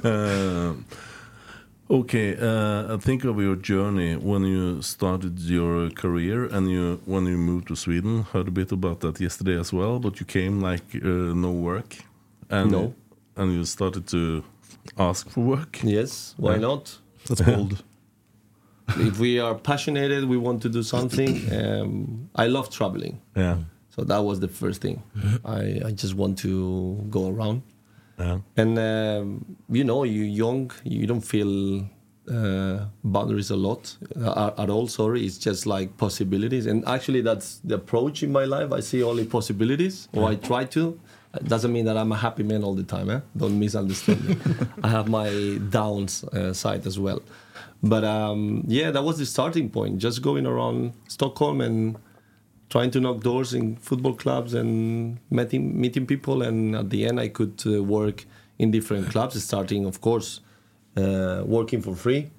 uh, 0.03 0.73
okay, 1.89 2.35
uh, 2.39 2.97
think 2.97 3.23
of 3.25 3.39
your 3.39 3.55
journey 3.55 4.15
when 4.15 4.43
you 4.43 4.81
started 4.81 5.39
your 5.39 5.89
career 5.91 6.45
and 6.55 6.69
you 6.69 6.99
when 7.05 7.25
you 7.25 7.37
moved 7.37 7.67
to 7.67 7.75
Sweden. 7.75 8.23
Heard 8.33 8.47
a 8.47 8.51
bit 8.51 8.71
about 8.71 8.99
that 8.99 9.19
yesterday 9.19 9.59
as 9.59 9.71
well, 9.73 9.99
but 9.99 10.19
you 10.19 10.25
came 10.25 10.59
like 10.71 10.85
uh, 10.95 11.33
no 11.35 11.51
work. 11.51 11.95
And, 12.49 12.71
No. 12.71 12.93
And 13.35 13.51
you 13.53 13.63
started 13.65 14.07
to 14.07 14.43
ask 14.97 15.29
for 15.29 15.43
work. 15.45 15.79
Yes. 15.83 16.33
Why 16.37 16.53
Yeah. 16.53 16.61
not? 16.61 16.97
That's 17.27 17.41
bold. 17.41 17.83
if 19.09 19.19
we 19.19 19.39
are 19.39 19.55
passionate, 19.55 20.27
we 20.27 20.37
want 20.37 20.61
to 20.63 20.69
do 20.69 20.83
something. 20.83 21.31
Um, 21.57 22.29
I 22.35 22.47
love 22.47 22.69
traveling, 22.69 23.19
Yeah. 23.35 23.57
so 23.89 24.03
that 24.03 24.19
was 24.23 24.39
the 24.39 24.47
first 24.47 24.81
thing. 24.81 25.01
I, 25.45 25.81
I 25.85 25.91
just 25.91 26.13
want 26.15 26.37
to 26.39 26.51
go 27.09 27.27
around, 27.29 27.61
Yeah. 28.19 28.39
and 28.55 28.77
um, 28.79 29.45
you 29.69 29.83
know, 29.83 30.03
you're 30.03 30.25
young, 30.45 30.71
you 30.83 31.05
don't 31.07 31.25
feel 31.35 31.85
uh, 32.31 32.85
boundaries 33.03 33.51
a 33.51 33.55
lot 33.55 33.95
uh, 34.21 34.51
at 34.57 34.69
all. 34.69 34.87
Sorry, 34.87 35.25
it's 35.25 35.37
just 35.37 35.65
like 35.65 35.97
possibilities, 35.97 36.65
and 36.65 36.83
actually, 36.87 37.21
that's 37.21 37.59
the 37.63 37.75
approach 37.75 38.23
in 38.23 38.31
my 38.31 38.45
life. 38.45 38.71
I 38.71 38.81
see 38.81 39.01
only 39.03 39.25
possibilities, 39.25 40.07
or 40.13 40.29
I 40.31 40.35
try 40.35 40.63
to. 40.77 40.99
It 41.35 41.47
doesn't 41.47 41.71
mean 41.71 41.85
that 41.85 41.97
I'm 41.97 42.11
a 42.11 42.17
happy 42.17 42.43
man 42.43 42.63
all 42.63 42.73
the 42.73 42.83
time. 42.83 43.09
Eh? 43.09 43.19
Don't 43.35 43.59
misunderstand 43.59 44.27
me. 44.27 44.37
I 44.83 44.87
have 44.87 45.07
my 45.07 45.59
downs 45.69 46.23
uh, 46.23 46.53
side 46.53 46.87
as 46.87 46.97
well. 46.97 47.21
But 47.83 48.03
um, 48.03 48.63
yeah, 48.67 48.91
that 48.91 49.03
was 49.03 49.17
the 49.17 49.25
starting 49.25 49.69
point. 49.69 49.99
Just 49.99 50.21
going 50.21 50.45
around 50.45 50.93
Stockholm 51.07 51.61
and 51.61 51.97
trying 52.69 52.91
to 52.91 52.99
knock 52.99 53.21
doors 53.21 53.53
in 53.53 53.75
football 53.77 54.13
clubs 54.13 54.53
and 54.53 55.19
meeting 55.29 55.79
meeting 55.79 56.05
people. 56.07 56.41
And 56.41 56.75
at 56.75 56.89
the 56.89 57.05
end, 57.05 57.19
I 57.19 57.27
could 57.27 57.61
uh, 57.65 57.83
work 57.83 58.25
in 58.57 58.71
different 58.71 59.09
clubs. 59.09 59.41
Starting, 59.43 59.85
of 59.85 60.01
course, 60.01 60.41
uh, 60.95 61.43
working 61.45 61.81
for 61.81 61.95
free. 61.95 62.31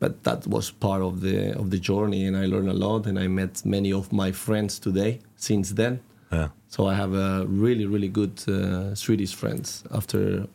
But 0.00 0.24
that 0.24 0.48
was 0.48 0.72
part 0.72 1.02
of 1.02 1.20
the 1.20 1.56
of 1.56 1.70
the 1.70 1.78
journey, 1.78 2.26
and 2.26 2.36
I 2.36 2.46
learned 2.46 2.68
a 2.68 2.74
lot. 2.74 3.06
And 3.06 3.18
I 3.18 3.28
met 3.28 3.64
many 3.64 3.92
of 3.92 4.12
my 4.12 4.32
friends 4.32 4.80
today 4.80 5.20
since 5.36 5.70
then. 5.70 6.00
Yeah. 6.32 6.48
So 6.68 6.86
I 6.86 6.94
have 6.94 7.14
a 7.14 7.44
really, 7.46 7.86
really 7.86 8.08
good 8.08 8.42
uh, 8.48 8.94
Swedish 8.94 9.34
friends 9.34 9.84
after 9.90 10.46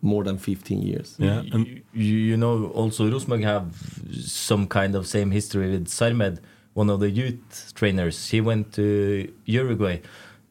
more 0.00 0.24
than 0.24 0.36
15 0.36 0.82
years. 0.82 1.14
Yeah, 1.18 1.42
and 1.52 1.66
you, 1.92 2.16
you 2.16 2.36
know 2.36 2.66
also 2.74 3.08
Rosenborg 3.08 3.44
have 3.44 3.72
some 4.20 4.66
kind 4.66 4.96
of 4.96 5.06
same 5.06 5.30
history 5.30 5.70
with 5.70 5.86
Sarmed, 5.86 6.40
one 6.74 6.90
of 6.90 6.98
the 7.00 7.10
youth 7.10 7.72
trainers. 7.74 8.30
He 8.30 8.40
went 8.40 8.72
to 8.72 9.32
Uruguay 9.44 10.00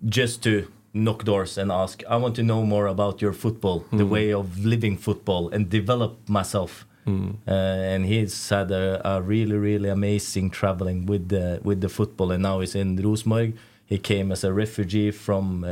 just 0.08 0.42
to 0.44 0.68
knock 0.94 1.24
doors 1.26 1.58
and 1.58 1.72
ask, 1.72 2.04
I 2.10 2.16
want 2.18 2.36
to 2.36 2.44
know 2.44 2.64
more 2.66 2.88
about 2.88 3.22
your 3.22 3.34
football, 3.34 3.86
the 3.92 4.06
way 4.06 4.34
of 4.34 4.66
living 4.66 4.98
football, 4.98 5.50
and 5.50 5.70
develop 5.70 6.30
myself. 6.30 6.86
Uh, 7.48 7.52
and 7.52 8.06
he's 8.06 8.50
had 8.50 8.72
a, 8.72 9.02
a 9.04 9.22
really, 9.22 9.56
really 9.56 9.90
amazing 9.90 10.50
traveling 10.52 11.06
with 11.08 11.30
the 11.30 11.60
with 11.64 11.82
the 11.82 11.90
football, 11.90 12.32
and 12.32 12.44
now 12.44 12.60
he's 12.62 12.76
in 12.76 12.96
Rosenborg. 12.96 13.54
He 13.92 13.98
came 13.98 14.32
as 14.32 14.44
a 14.44 14.52
refugee 14.54 15.12
from 15.12 15.64
uh, 15.64 15.68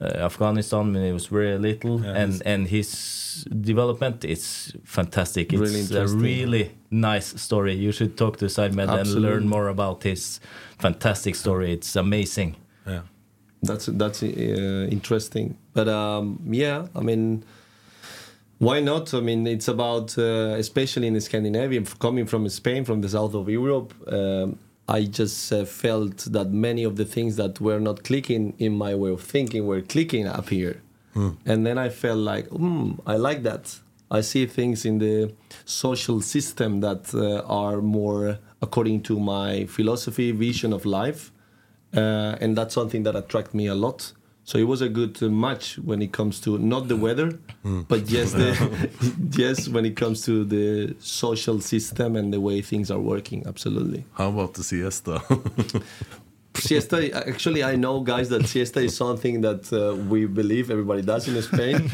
uh, 0.00 0.26
Afghanistan 0.26 0.92
when 0.92 1.04
he 1.04 1.12
was 1.12 1.26
very 1.30 1.58
little, 1.58 2.00
Yeah, 2.00 2.22
and 2.22 2.42
and 2.46 2.68
his 2.68 3.46
development 3.60 4.24
is 4.24 4.72
fantastic. 4.84 5.52
It's 5.52 5.60
Really 5.60 6.04
a 6.04 6.06
really 6.06 6.70
nice 6.90 7.40
story. 7.40 7.74
You 7.74 7.92
should 7.92 8.16
talk 8.16 8.36
to 8.38 8.48
Sidemed 8.48 8.90
and 8.90 9.08
learn 9.14 9.48
more 9.48 9.68
about 9.68 10.02
his 10.02 10.40
fantastic 10.78 11.34
story. 11.36 11.72
It's 11.72 11.96
amazing. 11.96 12.56
yeah, 12.86 13.02
That's 13.62 13.86
that's 13.86 14.22
uh, 14.22 14.88
interesting. 14.90 15.56
But 15.74 15.88
um, 15.88 16.38
yeah, 16.50 16.86
I 16.94 17.00
mean, 17.00 17.44
why 18.58 18.80
not? 18.80 19.14
I 19.14 19.20
mean, 19.20 19.46
it's 19.46 19.68
about 19.68 20.18
uh, 20.18 20.56
especially 20.58 21.06
in 21.06 21.20
Scandinavia, 21.20 21.80
f- 21.80 21.98
coming 21.98 22.26
from 22.26 22.48
Spain, 22.48 22.84
from 22.84 23.00
the 23.00 23.08
south 23.08 23.34
of 23.34 23.48
Europe. 23.48 23.92
Um, 24.06 24.58
I 24.88 25.04
just 25.04 25.52
uh, 25.52 25.64
felt 25.64 26.18
that 26.32 26.50
many 26.50 26.84
of 26.84 26.96
the 26.96 27.04
things 27.04 27.36
that 27.36 27.60
were 27.60 27.80
not 27.80 28.04
clicking 28.04 28.54
in 28.58 28.72
my 28.76 28.94
way 28.94 29.10
of 29.10 29.22
thinking 29.22 29.66
were 29.66 29.80
clicking 29.80 30.26
up 30.26 30.48
here, 30.50 30.82
and 31.46 31.64
then 31.66 31.78
I 31.78 31.88
felt 31.88 32.18
like, 32.18 32.48
hmm, 32.48 32.92
I 33.06 33.16
like 33.16 33.42
that. 33.44 33.80
I 34.10 34.20
see 34.20 34.46
things 34.46 34.84
in 34.84 34.98
the 34.98 35.32
social 35.64 36.20
system 36.20 36.80
that 36.80 37.14
uh, 37.14 37.42
are 37.46 37.80
more 37.80 38.38
according 38.60 39.02
to 39.04 39.18
my 39.18 39.66
philosophy, 39.66 40.32
vision 40.32 40.72
of 40.72 40.84
life 40.84 41.32
uh, 41.96 42.36
and 42.40 42.56
that's 42.56 42.74
something 42.74 43.02
that 43.04 43.14
attracted 43.16 43.54
me 43.54 43.66
a 43.66 43.74
lot. 43.74 44.12
So 44.46 44.58
it 44.58 44.64
was 44.68 44.82
a 44.82 44.88
good 44.90 45.22
uh, 45.22 45.28
match 45.30 45.78
when 45.78 46.02
it 46.02 46.12
comes 46.12 46.38
to 46.40 46.58
not 46.58 46.88
the 46.88 46.96
weather, 46.96 47.38
but 47.88 48.10
yes, 48.10 48.32
the 48.32 48.50
just 49.30 49.68
when 49.68 49.84
it 49.86 49.96
comes 49.96 50.22
to 50.26 50.44
the 50.44 50.94
social 51.00 51.60
system 51.60 52.14
and 52.16 52.30
the 52.32 52.40
way 52.40 52.60
things 52.62 52.90
are 52.90 53.00
working. 53.00 53.46
Absolutely. 53.46 54.04
how 54.18 54.28
about 54.28 54.52
the 54.54 54.62
siesta? 54.62 55.22
Siesta. 56.56 56.96
Actually, 57.26 57.64
I 57.64 57.74
know 57.74 58.00
guys 58.00 58.28
that 58.28 58.46
siesta 58.46 58.80
is 58.80 58.96
something 58.96 59.40
that 59.40 59.72
uh, 59.72 59.96
we 60.12 60.24
believe 60.26 60.70
everybody 60.70 61.02
does 61.02 61.26
in 61.26 61.40
Spain, 61.42 61.90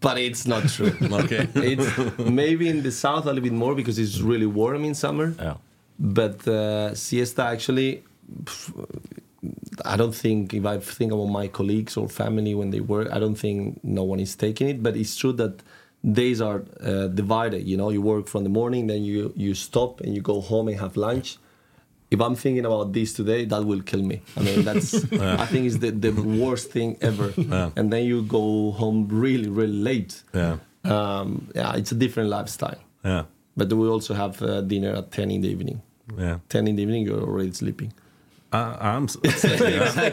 but 0.00 0.16
it's 0.18 0.46
not 0.46 0.68
true. 0.68 0.92
okay, 1.24 1.48
It's 1.56 2.18
maybe 2.18 2.68
in 2.68 2.82
the 2.84 2.92
south 2.92 3.24
a 3.24 3.28
little 3.32 3.42
bit 3.42 3.52
more 3.52 3.74
because 3.74 3.98
it's 3.98 4.20
really 4.20 4.46
warm 4.46 4.84
in 4.84 4.94
summer. 4.94 5.34
Yeah. 5.38 5.56
But 5.98 6.46
uh, 6.46 6.94
siesta 6.94 7.42
actually, 7.42 8.04
I 9.84 9.96
don't 9.96 10.14
think 10.14 10.54
if 10.54 10.64
I 10.66 10.78
think 10.78 11.12
about 11.12 11.26
my 11.26 11.48
colleagues 11.48 11.96
or 11.96 12.08
family 12.08 12.54
when 12.54 12.70
they 12.70 12.80
work, 12.80 13.08
I 13.12 13.18
don't 13.18 13.34
think 13.38 13.80
no 13.82 14.02
one 14.04 14.20
is 14.20 14.36
taking 14.36 14.68
it. 14.68 14.82
But 14.82 14.96
it's 14.96 15.16
true 15.16 15.32
that 15.34 15.62
days 16.22 16.40
are 16.40 16.62
uh, 16.82 17.06
divided. 17.08 17.62
You 17.66 17.76
know, 17.76 17.90
you 17.90 18.02
work 18.02 18.26
from 18.28 18.44
the 18.44 18.50
morning, 18.50 18.86
then 18.88 19.02
you 19.04 19.32
you 19.36 19.54
stop 19.54 20.00
and 20.00 20.14
you 20.14 20.20
go 20.22 20.40
home 20.40 20.68
and 20.68 20.78
have 20.80 20.96
lunch. 20.96 21.38
If 22.10 22.20
I'm 22.20 22.36
thinking 22.36 22.64
about 22.66 22.92
this 22.92 23.12
today, 23.14 23.44
that 23.46 23.64
will 23.64 23.82
kill 23.82 24.02
me. 24.02 24.20
I 24.36 24.40
mean, 24.42 24.62
that's 24.64 24.94
I 25.42 25.46
think 25.46 25.66
it's 25.66 25.78
the, 25.78 25.90
the 25.90 26.12
worst 26.12 26.70
thing 26.70 26.96
ever. 27.00 27.32
Yeah. 27.36 27.70
And 27.76 27.90
then 27.92 28.04
you 28.04 28.22
go 28.22 28.70
home 28.72 29.08
really 29.10 29.48
really 29.48 29.80
late. 29.90 30.22
yeah, 30.34 30.56
Um, 30.84 31.48
yeah, 31.54 31.74
it's 31.76 31.92
a 31.92 31.94
different 31.96 32.28
lifestyle. 32.30 32.78
yeah, 33.04 33.24
But 33.56 33.72
we 33.72 33.88
also 33.88 34.14
have 34.14 34.40
uh, 34.42 34.60
dinner 34.60 34.92
at 34.96 35.10
10 35.10 35.30
in 35.30 35.40
the 35.40 35.48
evening. 35.48 35.80
yeah. 36.18 36.38
10 36.50 36.68
in 36.68 36.76
the 36.76 36.82
evening, 36.82 37.06
you're 37.06 37.22
already 37.22 37.52
sleeping. 37.52 37.92
I, 38.54 38.94
I'm 38.96 39.04
s- 39.04 39.16
yeah, 39.60 40.12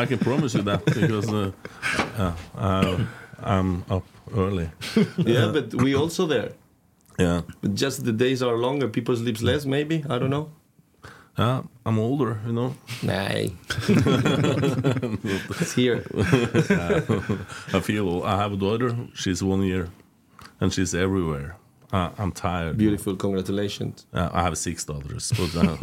I 0.00 0.06
can 0.06 0.18
promise 0.18 0.54
you 0.56 0.62
that 0.62 0.84
because 0.84 1.28
uh, 1.32 1.52
uh, 2.18 2.32
I, 2.58 3.06
I'm 3.54 3.84
up 3.90 4.04
early. 4.34 4.68
Yeah, 5.18 5.52
but 5.52 5.74
we 5.74 5.94
also 5.94 6.26
there. 6.26 6.50
Yeah, 7.18 7.40
But 7.62 7.74
just 7.74 8.04
the 8.04 8.12
days 8.12 8.42
are 8.42 8.56
longer, 8.56 8.88
people 8.88 9.16
sleep 9.16 9.40
less, 9.40 9.64
maybe. 9.64 10.04
I 10.10 10.18
don't 10.18 10.30
know. 10.30 10.48
yeah. 11.38 11.62
I'm 11.86 11.98
older, 11.98 12.38
you 12.46 12.52
know. 12.52 12.74
Nah. 13.02 13.28
it's 15.60 15.72
here. 15.74 16.04
I 17.76 17.80
feel 17.80 18.22
I 18.24 18.36
have 18.42 18.52
a 18.52 18.56
daughter. 18.56 18.96
She's 19.14 19.42
one 19.42 19.62
year, 19.62 19.88
and 20.60 20.72
she's 20.72 20.94
everywhere. 20.94 21.56
Uh, 21.92 22.10
I'm 22.18 22.32
tired. 22.32 22.76
Beautiful, 22.76 23.14
congratulations. 23.16 24.06
Uh, 24.12 24.28
I 24.32 24.42
have 24.42 24.58
six 24.58 24.84
daughters. 24.84 25.32
But, 25.36 25.54
uh, 25.56 25.76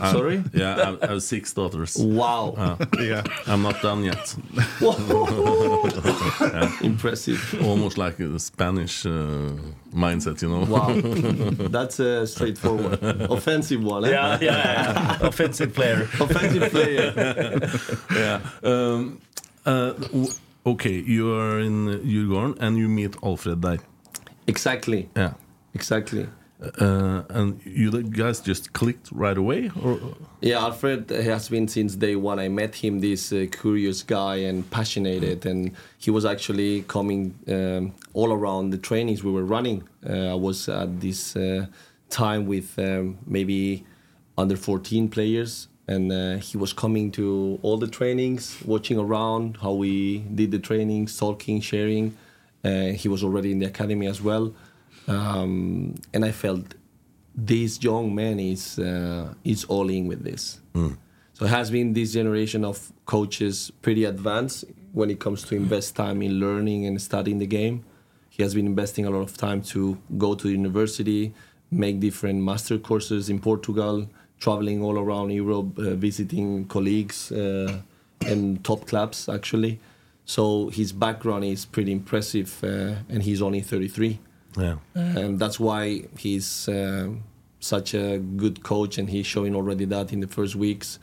I- 0.02 0.12
Sorry? 0.12 0.42
Yeah, 0.54 0.76
I 0.76 0.84
have, 0.86 1.02
I 1.02 1.06
have 1.08 1.22
six 1.22 1.52
daughters. 1.52 1.96
Wow. 1.98 2.78
yeah. 2.98 3.22
I'm 3.46 3.62
not 3.62 3.80
done 3.82 4.04
yet. 4.04 4.34
Impressive. 6.82 7.60
Almost 7.64 7.98
like 7.98 8.18
a 8.20 8.38
Spanish 8.38 9.04
uh, 9.06 9.52
mindset, 9.94 10.40
you 10.42 10.48
know. 10.48 10.64
Wow. 10.64 10.94
That's 11.68 12.00
a 12.00 12.26
straightforward. 12.26 13.02
Offensive 13.30 13.82
one. 13.82 14.04
Eh? 14.06 14.10
Yeah, 14.10 14.38
yeah, 14.40 15.16
yeah. 15.20 15.26
Offensive 15.26 15.74
player. 15.74 16.02
Offensive 16.20 16.70
player. 16.70 17.12
yeah. 18.14 18.40
Um, 18.62 19.20
uh, 19.66 19.92
okay, 20.64 21.00
you 21.06 21.32
are 21.34 21.60
in 21.60 21.86
Djurgården 22.04 22.56
and 22.60 22.78
you 22.78 22.88
meet 22.88 23.14
Alfred 23.22 23.60
there. 23.62 23.78
Exactly. 24.46 25.08
Yeah. 25.16 25.34
Exactly. 25.74 26.28
Uh, 26.78 27.22
and 27.30 27.58
you 27.64 28.02
guys 28.02 28.40
just 28.40 28.74
clicked 28.74 29.10
right 29.12 29.38
away, 29.38 29.70
or 29.82 29.98
Yeah, 30.42 30.58
Alfred 30.58 31.08
has 31.08 31.48
been 31.48 31.66
since 31.68 31.96
day 31.96 32.16
one. 32.16 32.38
I 32.38 32.48
met 32.48 32.74
him, 32.74 33.00
this 33.00 33.32
uh, 33.32 33.46
curious 33.50 34.02
guy 34.02 34.36
and 34.36 34.70
passionate, 34.70 35.46
and 35.46 35.72
he 35.96 36.10
was 36.10 36.26
actually 36.26 36.82
coming 36.82 37.34
um, 37.48 37.94
all 38.12 38.30
around 38.30 38.70
the 38.70 38.78
trainings 38.78 39.24
we 39.24 39.32
were 39.32 39.44
running. 39.44 39.88
Uh, 40.06 40.32
I 40.32 40.34
was 40.34 40.68
at 40.68 41.00
this 41.00 41.34
uh, 41.34 41.64
time 42.10 42.46
with 42.46 42.78
um, 42.78 43.16
maybe 43.26 43.86
under 44.36 44.56
14 44.56 45.08
players, 45.08 45.68
and 45.88 46.12
uh, 46.12 46.36
he 46.36 46.58
was 46.58 46.74
coming 46.74 47.10
to 47.12 47.58
all 47.62 47.78
the 47.78 47.88
trainings, 47.88 48.58
watching 48.66 48.98
around 48.98 49.56
how 49.62 49.72
we 49.72 50.18
did 50.18 50.50
the 50.50 50.58
trainings, 50.58 51.16
talking, 51.16 51.62
sharing. 51.62 52.14
Uh, 52.62 52.88
he 52.88 53.08
was 53.08 53.24
already 53.24 53.50
in 53.52 53.60
the 53.60 53.66
academy 53.66 54.06
as 54.06 54.20
well, 54.20 54.52
um, 55.10 55.94
and 56.14 56.24
I 56.24 56.30
felt 56.30 56.74
this 57.34 57.82
young 57.82 58.14
man 58.14 58.38
is 58.38 58.78
uh, 58.78 59.34
is 59.44 59.64
all 59.64 59.90
in 59.90 60.06
with 60.06 60.22
this. 60.24 60.60
So 61.32 61.46
it 61.46 61.48
has 61.48 61.70
been 61.70 61.94
this 61.94 62.12
generation 62.12 62.64
of 62.64 62.92
coaches 63.06 63.72
pretty 63.82 64.04
advanced 64.04 64.64
when 64.92 65.10
it 65.10 65.18
comes 65.18 65.42
to 65.44 65.56
invest 65.56 65.96
time 65.96 66.22
in 66.22 66.38
learning 66.38 66.86
and 66.86 67.00
studying 67.00 67.38
the 67.38 67.46
game. 67.46 67.84
He 68.28 68.42
has 68.42 68.54
been 68.54 68.66
investing 68.66 69.06
a 69.06 69.10
lot 69.10 69.22
of 69.22 69.36
time 69.36 69.62
to 69.74 69.98
go 70.18 70.34
to 70.34 70.48
university, 70.48 71.32
make 71.70 71.98
different 71.98 72.42
master 72.42 72.78
courses 72.78 73.28
in 73.30 73.40
Portugal, 73.40 74.08
traveling 74.38 74.82
all 74.82 74.98
around 74.98 75.30
Europe, 75.30 75.78
uh, 75.78 75.94
visiting 75.94 76.66
colleagues 76.66 77.32
uh, 77.32 77.80
and 78.26 78.62
top 78.64 78.86
clubs 78.86 79.28
actually. 79.28 79.80
So 80.24 80.68
his 80.68 80.92
background 80.92 81.44
is 81.44 81.64
pretty 81.64 81.90
impressive, 81.90 82.62
uh, 82.62 82.94
and 83.08 83.22
he's 83.22 83.42
only 83.42 83.62
33 83.62 84.20
yeah, 84.56 84.76
and 84.94 85.38
that's 85.38 85.58
why 85.60 86.04
he's 86.18 86.68
um 86.68 87.22
such 87.60 87.94
a 87.94 88.18
good 88.18 88.62
coach 88.62 88.98
and 88.98 89.10
he's 89.10 89.26
showing 89.26 89.54
already 89.54 89.84
that 89.84 90.12
in 90.12 90.20
the 90.20 90.26
first 90.26 90.56
weeks. 90.56 90.98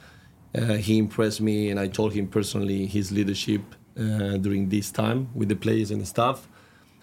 Uh, 0.56 0.74
he 0.74 0.98
impressed 0.98 1.40
me 1.40 1.70
and 1.70 1.80
i 1.80 1.88
told 1.88 2.14
him 2.14 2.26
personally 2.26 2.88
his 2.88 3.12
leadership 3.12 3.62
uh, 4.00 4.38
during 4.38 4.70
this 4.70 4.92
time 4.92 5.30
with 5.36 5.50
the 5.50 5.56
players 5.56 5.92
and 5.92 6.02
the 6.02 6.06
staff. 6.06 6.48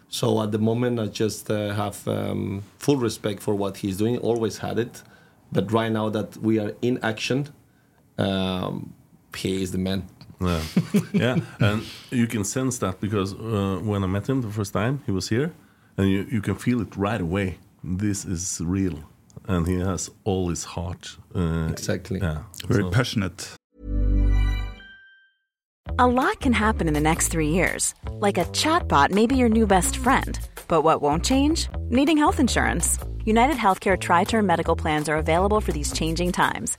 So 0.08 0.42
at 0.42 0.50
the 0.50 0.58
moment 0.58 0.98
i 0.98 1.06
just 1.06 1.50
uh, 1.50 1.72
have 1.72 2.06
um, 2.08 2.62
full 2.78 2.96
respect 2.96 3.42
for 3.42 3.54
what 3.54 3.76
he's 3.76 3.96
doing 3.96 4.18
always 4.18 4.58
had 4.58 4.78
it. 4.78 5.02
But 5.52 5.70
right 5.70 5.92
now 5.92 6.08
that 6.08 6.36
we 6.38 6.58
are 6.58 6.72
in 6.82 6.98
action 7.02 7.48
um, 8.18 8.92
he 9.36 9.62
is 9.62 9.72
the 9.72 9.78
man. 9.78 10.04
Yeah, 10.40 10.62
yeah. 11.12 11.36
And 11.60 11.82
you 12.10 12.26
can 12.26 12.44
sense 12.44 12.78
that 12.78 13.00
because 13.00 13.34
uh, 13.34 13.80
when 13.82 14.04
I 14.04 14.06
met 14.06 14.28
him 14.28 14.42
the 14.42 14.50
first 14.50 14.72
time, 14.72 15.02
he 15.06 15.12
was 15.12 15.28
here, 15.28 15.52
and 15.96 16.08
you 16.10 16.26
you 16.30 16.40
can 16.40 16.54
feel 16.56 16.80
it 16.80 16.96
right 16.96 17.20
away. 17.20 17.58
This 17.82 18.24
is 18.24 18.60
real, 18.64 18.98
and 19.46 19.66
he 19.66 19.74
has 19.80 20.10
all 20.24 20.48
his 20.48 20.64
heart. 20.64 21.16
Uh, 21.34 21.68
Exactly. 21.70 22.18
Yeah. 22.20 22.42
Very 22.68 22.82
So- 22.82 22.90
passionate. 22.90 23.56
A 25.98 26.06
lot 26.06 26.40
can 26.40 26.52
happen 26.54 26.88
in 26.88 26.94
the 26.94 27.00
next 27.00 27.28
three 27.28 27.50
years. 27.50 27.94
Like 28.18 28.38
a 28.38 28.46
chatbot 28.46 29.10
may 29.10 29.26
be 29.26 29.36
your 29.36 29.50
new 29.50 29.66
best 29.66 29.96
friend. 29.96 30.38
But 30.66 30.82
what 30.82 31.02
won't 31.02 31.24
change? 31.24 31.68
Needing 31.90 32.16
health 32.18 32.40
insurance. 32.40 32.98
United 33.24 33.56
Healthcare 33.56 33.96
Tri 33.98 34.24
Term 34.24 34.46
Medical 34.46 34.76
Plans 34.76 35.08
are 35.08 35.16
available 35.16 35.60
for 35.60 35.72
these 35.72 35.92
changing 35.92 36.32
times. 36.32 36.78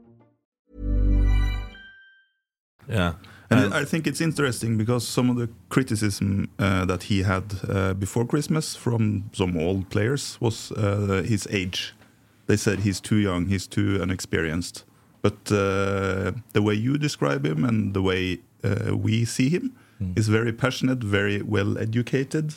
Yeah. 2.91 3.13
And 3.49 3.73
I 3.73 3.83
think 3.83 4.07
it's 4.07 4.21
interesting 4.21 4.77
because 4.77 5.05
some 5.05 5.29
of 5.29 5.35
the 5.35 5.49
criticism 5.67 6.47
uh, 6.57 6.85
that 6.85 7.03
he 7.03 7.23
had 7.23 7.43
uh, 7.67 7.93
before 7.93 8.25
Christmas 8.25 8.77
from 8.77 9.29
some 9.33 9.57
old 9.57 9.89
players 9.89 10.37
was 10.39 10.71
uh, 10.71 11.21
his 11.25 11.47
age. 11.51 11.93
They 12.47 12.55
said 12.57 12.79
he's 12.79 13.01
too 13.01 13.17
young, 13.17 13.47
he's 13.47 13.67
too 13.67 13.99
unexperienced. 14.01 14.85
But 15.21 15.51
uh, 15.51 16.31
the 16.53 16.61
way 16.61 16.75
you 16.75 16.97
describe 16.97 17.45
him 17.45 17.65
and 17.65 17.93
the 17.93 18.01
way 18.01 18.39
uh, 18.63 18.95
we 18.95 19.25
see 19.25 19.49
him 19.49 19.75
is 20.15 20.29
very 20.29 20.51
passionate, 20.51 21.03
very 21.03 21.41
well 21.41 21.77
educated, 21.77 22.55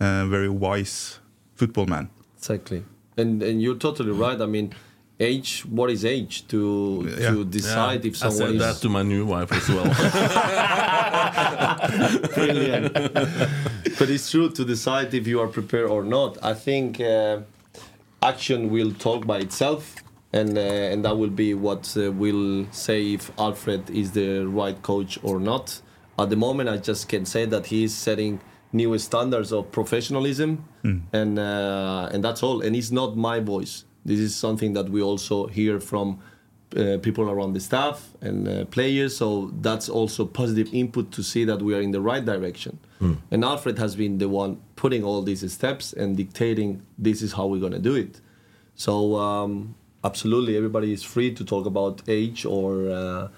uh, 0.00 0.26
very 0.26 0.48
wise 0.48 1.20
football 1.54 1.86
man. 1.86 2.10
Exactly. 2.36 2.84
And 3.16 3.42
and 3.42 3.62
you're 3.62 3.78
totally 3.78 4.10
right. 4.10 4.40
I 4.40 4.46
mean, 4.46 4.74
age. 5.22 5.64
What 5.78 5.90
is 5.90 6.04
age 6.04 6.34
to 6.48 6.60
Yeah. 7.20 7.30
to 7.30 7.44
decide 7.44 8.04
if 8.04 8.14
I 8.14 8.18
someone 8.28 8.38
said 8.38 8.54
is 8.56 8.60
that 8.66 8.76
to 8.82 8.88
my 8.88 9.02
new 9.02 9.24
wife 9.34 9.50
as 9.52 9.68
well. 9.74 9.86
brilliant? 12.34 12.92
but 13.98 14.10
it's 14.10 14.30
true 14.30 14.48
to 14.50 14.64
decide 14.64 15.14
if 15.14 15.26
you 15.26 15.40
are 15.40 15.48
prepared 15.48 15.90
or 15.90 16.04
not. 16.04 16.38
I 16.42 16.54
think 16.54 17.00
uh, 17.00 17.40
action 18.22 18.70
will 18.70 18.92
talk 18.92 19.26
by 19.26 19.38
itself, 19.38 19.96
and 20.32 20.56
uh, 20.56 20.60
and 20.92 21.04
that 21.04 21.16
will 21.16 21.30
be 21.44 21.54
what 21.54 21.94
uh, 21.96 22.12
will 22.12 22.66
say 22.70 23.14
if 23.14 23.30
Alfred 23.38 23.90
is 23.90 24.12
the 24.12 24.46
right 24.46 24.80
coach 24.82 25.18
or 25.22 25.40
not. 25.40 25.80
At 26.18 26.30
the 26.30 26.36
moment, 26.36 26.68
I 26.68 26.76
just 26.76 27.08
can 27.08 27.24
say 27.24 27.46
that 27.46 27.66
he 27.66 27.84
is 27.84 27.94
setting 27.94 28.40
new 28.72 28.96
standards 28.98 29.52
of 29.52 29.70
professionalism, 29.72 30.64
and 31.12 31.38
uh, 31.38 32.08
and 32.12 32.22
that's 32.24 32.42
all. 32.42 32.60
And 32.62 32.76
it's 32.76 32.90
not 32.90 33.16
my 33.16 33.40
voice. 33.40 33.84
This 34.04 34.18
is 34.18 34.34
something 34.34 34.72
that 34.74 34.88
we 34.88 35.00
also 35.02 35.46
hear 35.46 35.80
from 35.80 36.20
uh, 36.76 36.98
people 37.02 37.28
around 37.30 37.52
the 37.52 37.60
staff 37.60 38.10
and 38.20 38.48
uh, 38.48 38.64
players. 38.66 39.16
So 39.16 39.52
that's 39.60 39.88
also 39.88 40.24
positive 40.24 40.72
input 40.72 41.12
to 41.12 41.22
see 41.22 41.44
that 41.44 41.60
we 41.60 41.74
are 41.74 41.80
in 41.80 41.90
the 41.92 42.00
right 42.00 42.24
direction. 42.24 42.78
And 43.32 43.44
Alfred 43.44 43.78
has 43.78 43.96
been 43.96 44.18
the 44.18 44.28
one 44.28 44.60
putting 44.76 45.02
all 45.02 45.22
these 45.22 45.52
steps 45.52 45.92
and 45.92 46.16
dictating 46.16 46.82
this 46.96 47.20
is 47.20 47.32
how 47.32 47.46
we're 47.48 47.58
going 47.58 47.72
to 47.72 47.80
do 47.80 47.96
it. 47.96 48.20
So 48.76 49.16
um, 49.16 49.74
absolutely, 50.04 50.56
everybody 50.56 50.92
is 50.92 51.02
free 51.02 51.34
to 51.34 51.44
talk 51.44 51.66
about 51.66 52.00
age 52.06 52.44
or 52.44 52.88
uh, 52.88 53.28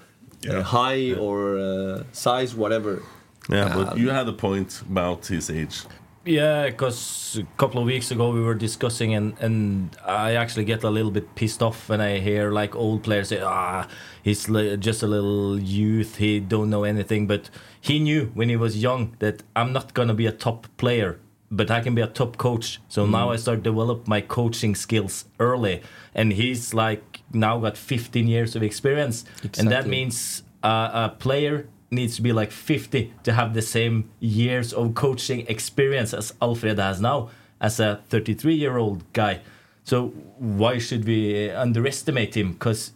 uh, 0.47 0.61
height 0.61 1.17
or 1.17 1.57
uh, 1.57 2.03
size, 2.11 2.53
whatever. 2.55 3.01
yeah, 3.49 3.73
but 3.75 3.97
you 3.97 4.09
had 4.11 4.27
a 4.27 4.33
point 4.33 4.81
about 4.89 5.25
his 5.25 5.49
age. 5.49 5.81
Yeah, 6.25 6.65
because 6.65 7.37
a 7.39 7.43
couple 7.57 7.79
of 7.79 7.85
weeks 7.85 8.09
ago 8.09 8.31
we 8.31 8.41
were 8.41 8.55
discussing, 8.55 9.13
and, 9.13 9.37
and 9.39 9.95
I 10.03 10.33
actually 10.33 10.65
get 10.65 10.83
a 10.83 10.89
little 10.89 11.11
bit 11.11 11.35
pissed 11.35 11.61
off 11.61 11.87
when 11.87 12.01
I 12.01 12.17
hear 12.17 12.51
like 12.51 12.75
old 12.75 13.03
players 13.03 13.29
say, 13.29 13.41
"Ah, 13.41 13.87
he's 14.23 14.49
li- 14.49 14.75
just 14.77 15.03
a 15.03 15.07
little 15.07 15.59
youth. 15.59 16.15
He 16.15 16.39
don't 16.39 16.71
know 16.71 16.83
anything." 16.83 17.27
But 17.27 17.51
he 17.79 17.99
knew 17.99 18.31
when 18.33 18.49
he 18.49 18.55
was 18.55 18.81
young 18.81 19.15
that 19.19 19.43
I'm 19.55 19.71
not 19.71 19.93
gonna 19.93 20.15
be 20.15 20.25
a 20.25 20.31
top 20.31 20.65
player, 20.77 21.19
but 21.51 21.69
I 21.69 21.81
can 21.81 21.93
be 21.93 22.01
a 22.01 22.07
top 22.07 22.37
coach. 22.37 22.81
So 22.89 23.05
now 23.05 23.29
I 23.29 23.35
start 23.35 23.61
develop 23.61 24.07
my 24.07 24.21
coaching 24.21 24.73
skills 24.73 25.25
early, 25.39 25.83
and 26.15 26.33
he's 26.33 26.73
like 26.73 27.21
now 27.33 27.59
got 27.59 27.77
15 27.77 28.27
years 28.27 28.55
of 28.55 28.63
experience, 28.63 29.25
and 29.59 29.69
that 29.69 29.85
means 29.87 30.41
uh, 30.63 30.89
a 30.93 31.09
player 31.19 31.67
needs 31.91 32.15
to 32.15 32.21
be 32.21 32.33
like 32.33 32.51
50 32.51 33.13
to 33.23 33.33
have 33.33 33.53
the 33.53 33.61
same 33.61 34.09
years 34.19 34.73
of 34.73 34.95
coaching 34.95 35.45
experience 35.47 36.13
as 36.13 36.33
Alfred 36.41 36.79
has 36.79 36.99
now 36.99 37.29
as 37.61 37.79
a 37.79 38.01
33 38.09 38.53
year 38.55 38.77
old 38.77 39.11
guy. 39.13 39.41
So 39.83 40.07
why 40.37 40.79
should 40.79 41.05
we 41.05 41.49
underestimate 41.51 42.35
him? 42.35 42.53
Because 42.53 42.91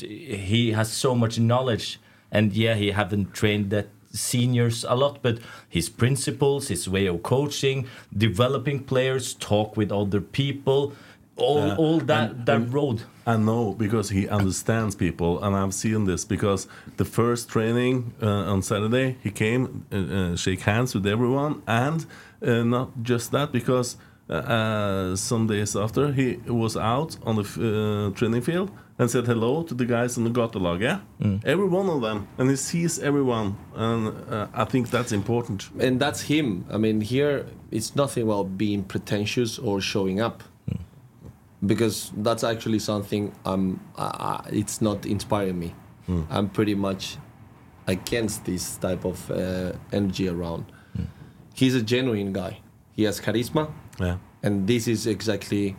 he 0.00 0.72
has 0.72 0.90
so 0.90 1.14
much 1.14 1.38
knowledge, 1.38 2.00
and 2.30 2.52
yeah, 2.52 2.74
he 2.74 2.90
haven't 2.90 3.34
trained 3.34 3.70
that 3.70 3.88
seniors 4.12 4.84
a 4.88 4.94
lot, 4.94 5.20
but 5.22 5.38
his 5.68 5.88
principles, 5.88 6.68
his 6.68 6.88
way 6.88 7.06
of 7.06 7.22
coaching, 7.22 7.86
developing 8.16 8.82
players, 8.84 9.34
talk 9.34 9.76
with 9.76 9.92
other 9.92 10.20
people, 10.20 10.94
all 11.36 11.58
Yeah, 11.66 11.76
all 11.76 11.98
that 12.00 12.30
and- 12.30 12.46
that 12.46 12.56
and- 12.56 12.72
road. 12.74 13.02
I 13.26 13.36
know 13.36 13.72
because 13.78 14.08
he 14.10 14.28
understands 14.28 14.96
people, 14.96 15.42
and 15.44 15.54
I've 15.54 15.72
seen 15.74 16.04
this 16.06 16.24
because 16.24 16.66
the 16.96 17.04
first 17.04 17.48
training 17.48 18.12
uh, 18.20 18.52
on 18.52 18.62
Saturday 18.62 19.16
he 19.22 19.30
came, 19.30 19.62
uh, 19.92 19.96
uh, 19.96 20.36
shake 20.36 20.60
hands 20.62 20.92
with 20.94 21.06
everyone, 21.06 21.62
and 21.66 22.04
uh, 22.46 22.64
not 22.64 22.88
just 23.02 23.30
that 23.30 23.52
because 23.52 23.96
uh, 24.28 24.34
uh, 24.34 25.16
some 25.16 25.46
days 25.46 25.76
after 25.76 26.12
he 26.12 26.38
was 26.48 26.76
out 26.76 27.16
on 27.24 27.36
the 27.36 27.42
f- 27.42 27.58
uh, 27.58 28.10
training 28.18 28.42
field 28.42 28.70
and 28.98 29.08
said 29.10 29.26
hello 29.26 29.62
to 29.62 29.74
the 29.74 29.84
guys 29.84 30.16
in 30.18 30.24
the 30.24 30.30
Gottelag, 30.30 30.80
yeah, 30.80 30.98
every 31.44 31.66
one 31.68 31.88
of 31.88 32.00
them, 32.02 32.26
and 32.38 32.50
he 32.50 32.56
sees 32.56 32.98
everyone, 32.98 33.54
and 33.76 34.08
uh, 34.30 34.46
I 34.52 34.64
think 34.64 34.90
that's 34.90 35.12
important. 35.12 35.70
and 35.78 36.00
that's 36.00 36.22
him. 36.22 36.64
I 36.72 36.76
mean, 36.78 37.00
here 37.02 37.46
it's 37.70 37.94
nothing 37.94 38.24
about 38.24 38.56
being 38.58 38.82
pretentious 38.84 39.58
or 39.58 39.80
showing 39.80 40.20
up, 40.20 40.42
because 41.64 42.10
that's 42.16 42.44
actually 42.44 42.78
something 42.78 43.32
um, 43.44 43.80
uh, 43.96 44.40
it's 44.50 44.80
not 44.80 45.06
inspiring 45.06 45.58
me. 45.58 45.74
I'm 46.30 46.48
pretty 46.50 46.74
much 46.74 47.16
against 47.86 48.44
this 48.44 48.76
type 48.76 49.04
of 49.06 49.30
uh, 49.30 49.72
energy 49.92 50.28
around. 50.28 50.64
He's 51.54 51.74
a 51.74 51.82
genuine 51.82 52.32
guy. 52.32 52.58
He 52.96 53.04
has 53.04 53.18
charisma, 53.20 53.70
Yeah. 53.98 54.18
and 54.42 54.66
this 54.66 54.88
is 54.88 55.06
exactly, 55.06 55.74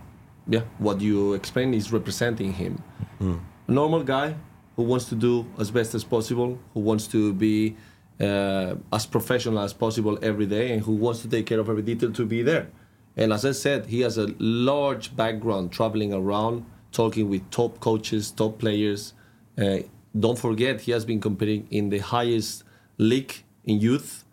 yeah, 0.48 0.62
what 0.80 1.02
you 1.02 1.34
explained 1.34 1.76
is 1.76 1.92
representing 1.92 2.54
him. 2.54 2.82
A 3.68 3.72
normal 3.72 4.04
guy 4.04 4.36
who 4.76 4.84
wants 4.84 5.06
to 5.10 5.16
do 5.16 5.46
as 5.60 5.70
best 5.70 5.94
as 5.94 6.04
possible, 6.04 6.58
who 6.74 6.80
wants 6.80 7.06
to 7.08 7.32
be 7.34 7.76
uh, 8.20 8.76
as 8.92 9.06
professional 9.06 9.60
as 9.60 9.74
possible 9.74 10.18
every 10.24 10.46
day, 10.48 10.72
and 10.74 10.82
who 10.82 10.94
wants 10.94 11.22
to 11.22 11.28
take 11.28 11.46
care 11.46 11.60
of 11.60 11.70
every 11.70 11.84
detail 11.84 12.12
to 12.12 12.26
be 12.26 12.42
there. 12.42 12.68
And 13.16 13.32
as 13.32 13.46
I 13.46 13.52
said, 13.52 13.88
he 13.88 14.02
has 14.02 14.18
a 14.18 14.34
large 14.40 15.16
background 15.16 15.72
traveling 15.72 16.14
around, 16.14 16.66
talking 16.92 17.30
with 17.30 17.50
top 17.52 17.80
coaches, 17.80 18.32
top 18.32 18.60
players. 18.60 19.14
Uh, 19.58 19.80
don't 20.20 20.38
forget, 20.38 20.82
he 20.82 20.92
has 20.92 21.06
been 21.06 21.20
competing 21.20 21.68
in 21.70 21.90
the 21.90 22.00
highest 22.00 22.64
league 22.98 23.44
in 23.66 23.80
youth, 23.80 24.24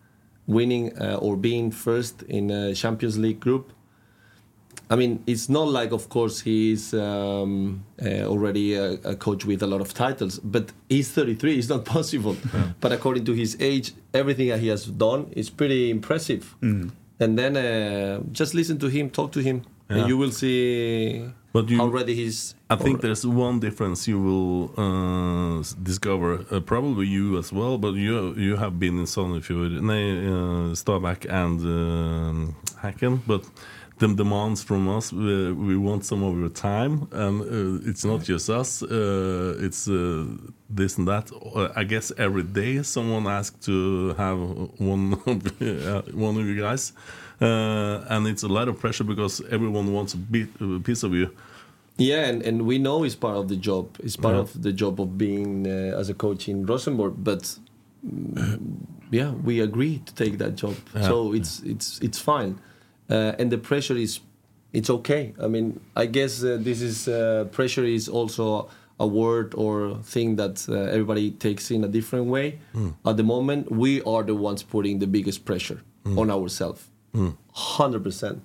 winning 0.46 0.96
uh, 0.98 1.18
or 1.20 1.36
being 1.36 1.70
first 1.70 2.22
in 2.22 2.50
a 2.50 2.74
Champions 2.74 3.18
League 3.18 3.40
group. 3.40 3.72
I 4.88 4.96
mean, 4.96 5.22
it's 5.26 5.48
not 5.48 5.68
like, 5.68 5.92
of 5.92 6.08
course, 6.08 6.40
he's 6.40 6.92
um, 6.94 7.84
uh, 8.02 8.22
already 8.24 8.74
a, 8.74 8.94
a 9.04 9.14
coach 9.14 9.44
with 9.44 9.62
a 9.62 9.66
lot 9.66 9.80
of 9.80 9.94
titles, 9.94 10.40
but 10.40 10.72
he's 10.88 11.08
33. 11.12 11.58
It's 11.58 11.68
not 11.68 11.84
possible. 11.96 12.36
But 12.80 12.90
according 12.90 13.24
to 13.26 13.32
his 13.32 13.56
age, 13.60 13.92
everything 14.12 14.48
that 14.48 14.58
he 14.58 14.66
has 14.68 14.86
done 14.86 15.28
is 15.32 15.48
pretty 15.48 15.90
impressive. 15.90 16.56
And 17.20 17.36
then 17.38 17.56
uh, 17.56 18.20
just 18.32 18.54
listen 18.54 18.78
to 18.78 18.88
him, 18.88 19.10
talk 19.10 19.32
to 19.32 19.40
him. 19.40 19.62
and 19.90 20.08
you 20.08 20.16
will 20.16 20.30
see 20.30 21.24
But 21.52 21.68
you- 21.68 21.78
how 21.78 21.88
ready 21.88 22.14
he's. 22.14 22.54
I 22.70 22.76
think 22.76 23.00
there's 23.00 23.26
one 23.26 23.58
difference 23.58 24.06
you 24.06 24.20
will 24.22 24.70
uh, 24.78 25.62
discover. 25.82 26.44
Uh, 26.50 26.60
probably 26.60 27.06
you 27.08 27.38
as 27.38 27.52
well, 27.52 27.76
but 27.78 27.94
you 27.94 28.34
you 28.36 28.56
have 28.56 28.78
been 28.78 28.98
in 28.98 29.06
Sandefjord, 29.06 29.80
nej, 29.82 30.04
uh, 30.30 30.74
Stabæk 30.74 31.26
and 31.28 31.60
um, 31.60 32.54
Häcken, 32.82 33.18
but 33.26 33.42
the 34.00 34.08
demands 34.14 34.62
from 34.62 34.88
us, 34.88 35.12
we, 35.12 35.52
we 35.52 35.76
want 35.76 36.04
some 36.04 36.22
of 36.22 36.36
your 36.38 36.48
time, 36.48 37.06
and 37.12 37.42
uh, 37.42 37.88
it's 37.90 38.04
not 38.04 38.22
just 38.24 38.48
us. 38.48 38.82
Uh, 38.82 39.56
it's 39.60 39.86
uh, 39.88 40.24
this 40.70 40.96
and 40.98 41.06
that. 41.06 41.30
Uh, 41.32 41.68
I 41.76 41.84
guess 41.84 42.10
every 42.16 42.42
day 42.42 42.82
someone 42.82 43.26
asks 43.26 43.64
to 43.66 44.14
have 44.14 44.38
one 44.78 45.12
of, 45.26 45.62
uh, 45.62 46.02
one 46.14 46.36
of 46.40 46.46
you 46.46 46.58
guys, 46.58 46.92
uh, 47.42 48.04
and 48.08 48.26
it's 48.26 48.42
a 48.42 48.48
lot 48.48 48.68
of 48.68 48.78
pressure 48.80 49.04
because 49.04 49.42
everyone 49.50 49.92
wants 49.92 50.14
a, 50.14 50.16
bit, 50.16 50.48
a 50.60 50.80
piece 50.80 51.02
of 51.02 51.12
you. 51.14 51.30
Yeah, 51.98 52.24
and, 52.30 52.42
and 52.42 52.62
we 52.62 52.78
know 52.78 53.04
it's 53.04 53.14
part 53.14 53.36
of 53.36 53.48
the 53.48 53.56
job. 53.56 53.96
It's 54.02 54.16
part 54.16 54.34
Yeah. 54.34 54.40
of 54.40 54.62
the 54.62 54.72
job 54.72 54.98
of 55.00 55.18
being 55.18 55.66
uh, 55.66 55.98
as 56.00 56.08
a 56.08 56.14
coach 56.14 56.48
in 56.48 56.64
Rosenborg. 56.64 57.14
But 57.22 57.42
mm, 58.06 58.58
yeah, 59.10 59.32
we 59.32 59.60
agree 59.60 59.98
to 60.06 60.14
take 60.14 60.38
that 60.38 60.56
job, 60.56 60.76
Yeah. 60.94 61.02
so 61.02 61.34
it's 61.34 61.60
it's 61.60 61.98
it's 62.00 62.18
fine. 62.18 62.58
Uh, 63.10 63.34
and 63.38 63.50
the 63.50 63.58
pressure 63.58 63.96
is, 63.96 64.20
it's 64.72 64.88
okay. 64.90 65.34
I 65.42 65.48
mean, 65.48 65.80
I 65.96 66.06
guess 66.06 66.42
uh, 66.44 66.58
this 66.60 66.80
is 66.80 67.08
uh, 67.08 67.48
pressure 67.50 67.84
is 67.84 68.08
also 68.08 68.68
a 68.98 69.06
word 69.06 69.54
or 69.54 69.96
thing 70.02 70.36
that 70.36 70.66
uh, 70.68 70.74
everybody 70.74 71.30
takes 71.32 71.70
in 71.70 71.84
a 71.84 71.88
different 71.88 72.26
way. 72.26 72.58
At 73.04 73.16
the 73.16 73.22
moment, 73.22 73.70
we 73.70 74.02
are 74.02 74.22
the 74.22 74.34
ones 74.34 74.62
putting 74.62 74.98
the 75.00 75.06
biggest 75.06 75.44
pressure 75.44 75.80
on 76.04 76.30
ourselves, 76.30 76.88
hundred 77.52 78.04
percent. 78.04 78.42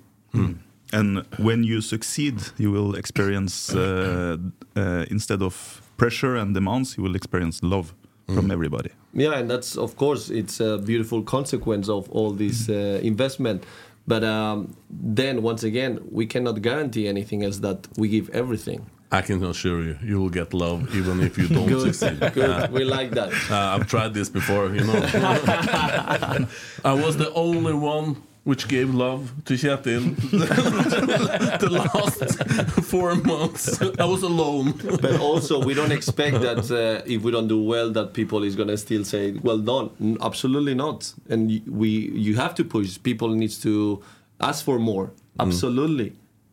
And 0.92 1.26
when 1.38 1.64
you 1.64 1.80
succeed, 1.80 2.34
you 2.58 2.70
will 2.72 2.94
experience 2.94 3.74
uh, 3.74 4.36
uh, 4.76 5.04
instead 5.10 5.42
of 5.42 5.82
pressure 5.96 6.36
and 6.36 6.54
demands, 6.54 6.96
you 6.96 7.02
will 7.02 7.16
experience 7.16 7.60
love 7.62 7.94
from 8.26 8.50
everybody. 8.50 8.90
Yeah, 9.12 9.38
and 9.38 9.50
that's 9.50 9.76
of 9.76 9.96
course 9.96 10.30
it's 10.30 10.60
a 10.60 10.78
beautiful 10.78 11.22
consequence 11.22 11.88
of 11.88 12.08
all 12.10 12.32
this 12.32 12.68
uh, 12.68 13.00
investment. 13.02 13.64
But 14.06 14.22
um, 14.24 14.76
then 14.88 15.42
once 15.42 15.62
again, 15.64 16.00
we 16.10 16.26
cannot 16.26 16.62
guarantee 16.62 17.08
anything 17.08 17.42
else 17.44 17.58
that 17.58 17.88
we 17.96 18.08
give 18.08 18.28
everything. 18.30 18.86
I 19.10 19.20
can 19.22 19.42
assure 19.44 19.82
you, 19.82 19.98
you 20.02 20.20
will 20.20 20.30
get 20.30 20.52
love 20.52 20.94
even 20.94 21.20
if 21.22 21.38
you 21.38 21.48
don't 21.56 21.66
Good, 21.68 21.94
succeed. 21.94 22.32
good. 22.34 22.72
We 22.72 22.84
like 22.84 23.10
that. 23.12 23.30
Uh, 23.50 23.74
I've 23.74 23.86
tried 23.88 24.14
this 24.14 24.28
before, 24.28 24.74
you 24.74 24.82
know. 24.84 24.94
I 26.84 26.92
was 26.92 27.16
the 27.16 27.32
only 27.34 27.72
one 27.74 28.22
which 28.46 28.68
gave 28.68 28.94
love 28.94 29.32
to 29.44 29.54
Kjetil 29.54 30.04
the 31.64 31.68
last 31.68 32.20
four 32.84 33.16
months. 33.16 33.82
I 33.98 34.04
was 34.04 34.22
alone. 34.22 34.72
But 35.02 35.18
also, 35.20 35.54
we 35.68 35.74
don't 35.74 35.90
expect 35.90 36.40
that 36.42 36.70
uh, 36.70 37.02
if 37.14 37.22
we 37.24 37.32
don't 37.32 37.48
do 37.48 37.60
well, 37.60 37.90
that 37.90 38.14
people 38.14 38.44
is 38.44 38.54
gonna 38.54 38.76
still 38.76 39.04
say, 39.04 39.32
"Well 39.48 39.58
done." 39.58 39.90
Absolutely 40.20 40.74
not. 40.74 41.12
And 41.28 41.60
we, 41.80 41.88
you 42.26 42.36
have 42.36 42.54
to 42.54 42.64
push. 42.64 42.88
People 43.02 43.30
needs 43.30 43.56
to 43.66 44.00
ask 44.40 44.64
for 44.64 44.78
more. 44.78 45.10
Absolutely. 45.40 46.12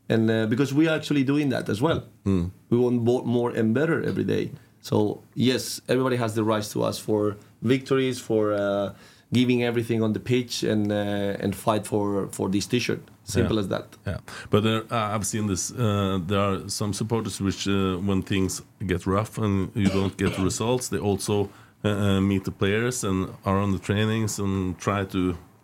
And 0.10 0.24
uh, 0.32 0.48
because 0.48 0.74
we 0.74 0.88
are 0.88 0.96
actually 0.96 1.24
doing 1.24 1.50
that 1.50 1.70
as 1.70 1.80
well. 1.80 2.04
We 2.26 2.78
want 2.86 3.04
more, 3.04 3.24
more 3.24 3.52
and 3.52 3.74
better 3.74 4.04
every 4.04 4.24
day. 4.24 4.50
So 4.82 5.22
yes, 5.36 5.80
everybody 5.88 6.16
has 6.18 6.34
the 6.34 6.44
right 6.44 6.64
to 6.74 6.86
ask 6.86 7.00
for 7.04 7.38
victories, 7.62 8.20
for 8.20 8.54
uh, 8.54 8.94
giving 9.34 9.63
everything 9.63 10.03
on 10.03 10.13
the 10.13 10.19
pitch, 10.19 10.63
and 10.71 10.91
uh, 10.91 11.43
and 11.43 11.55
fight 11.55 11.86
for 11.88 12.27
for 12.31 12.49
this 12.49 12.65
T-shirt. 12.67 12.99
Simple 13.25 13.55
Yeah. 13.55 13.59
as 13.63 13.67
that. 13.67 13.86
Yeah, 14.07 14.17
but 14.49 14.63
there, 14.63 14.81
uh, 14.91 15.15
I've 15.15 15.25
seen 15.25 15.47
this. 15.47 15.71
Uh, 15.71 16.19
there 16.27 16.39
are 16.39 16.69
some 16.69 16.93
supporters 16.93 17.39
which, 17.41 17.67
uh, 17.67 18.07
when 18.07 18.21
things 18.21 18.61
get 18.86 19.05
rough 19.05 19.38
and 19.38 19.69
you 19.75 19.88
don't 19.99 20.15
get 20.17 20.38
results, 20.38 20.88
they 20.89 20.99
also 20.99 21.49
uh, 21.86 21.89
uh, 21.89 22.21
meet 22.21 22.43
the 22.43 22.51
players 22.51 23.03
and 23.03 23.27
are 23.45 23.57
on 23.63 23.71
the 23.71 23.79
trainings 23.79 24.39
and 24.39 24.77
try 24.77 25.05
to 25.05 25.19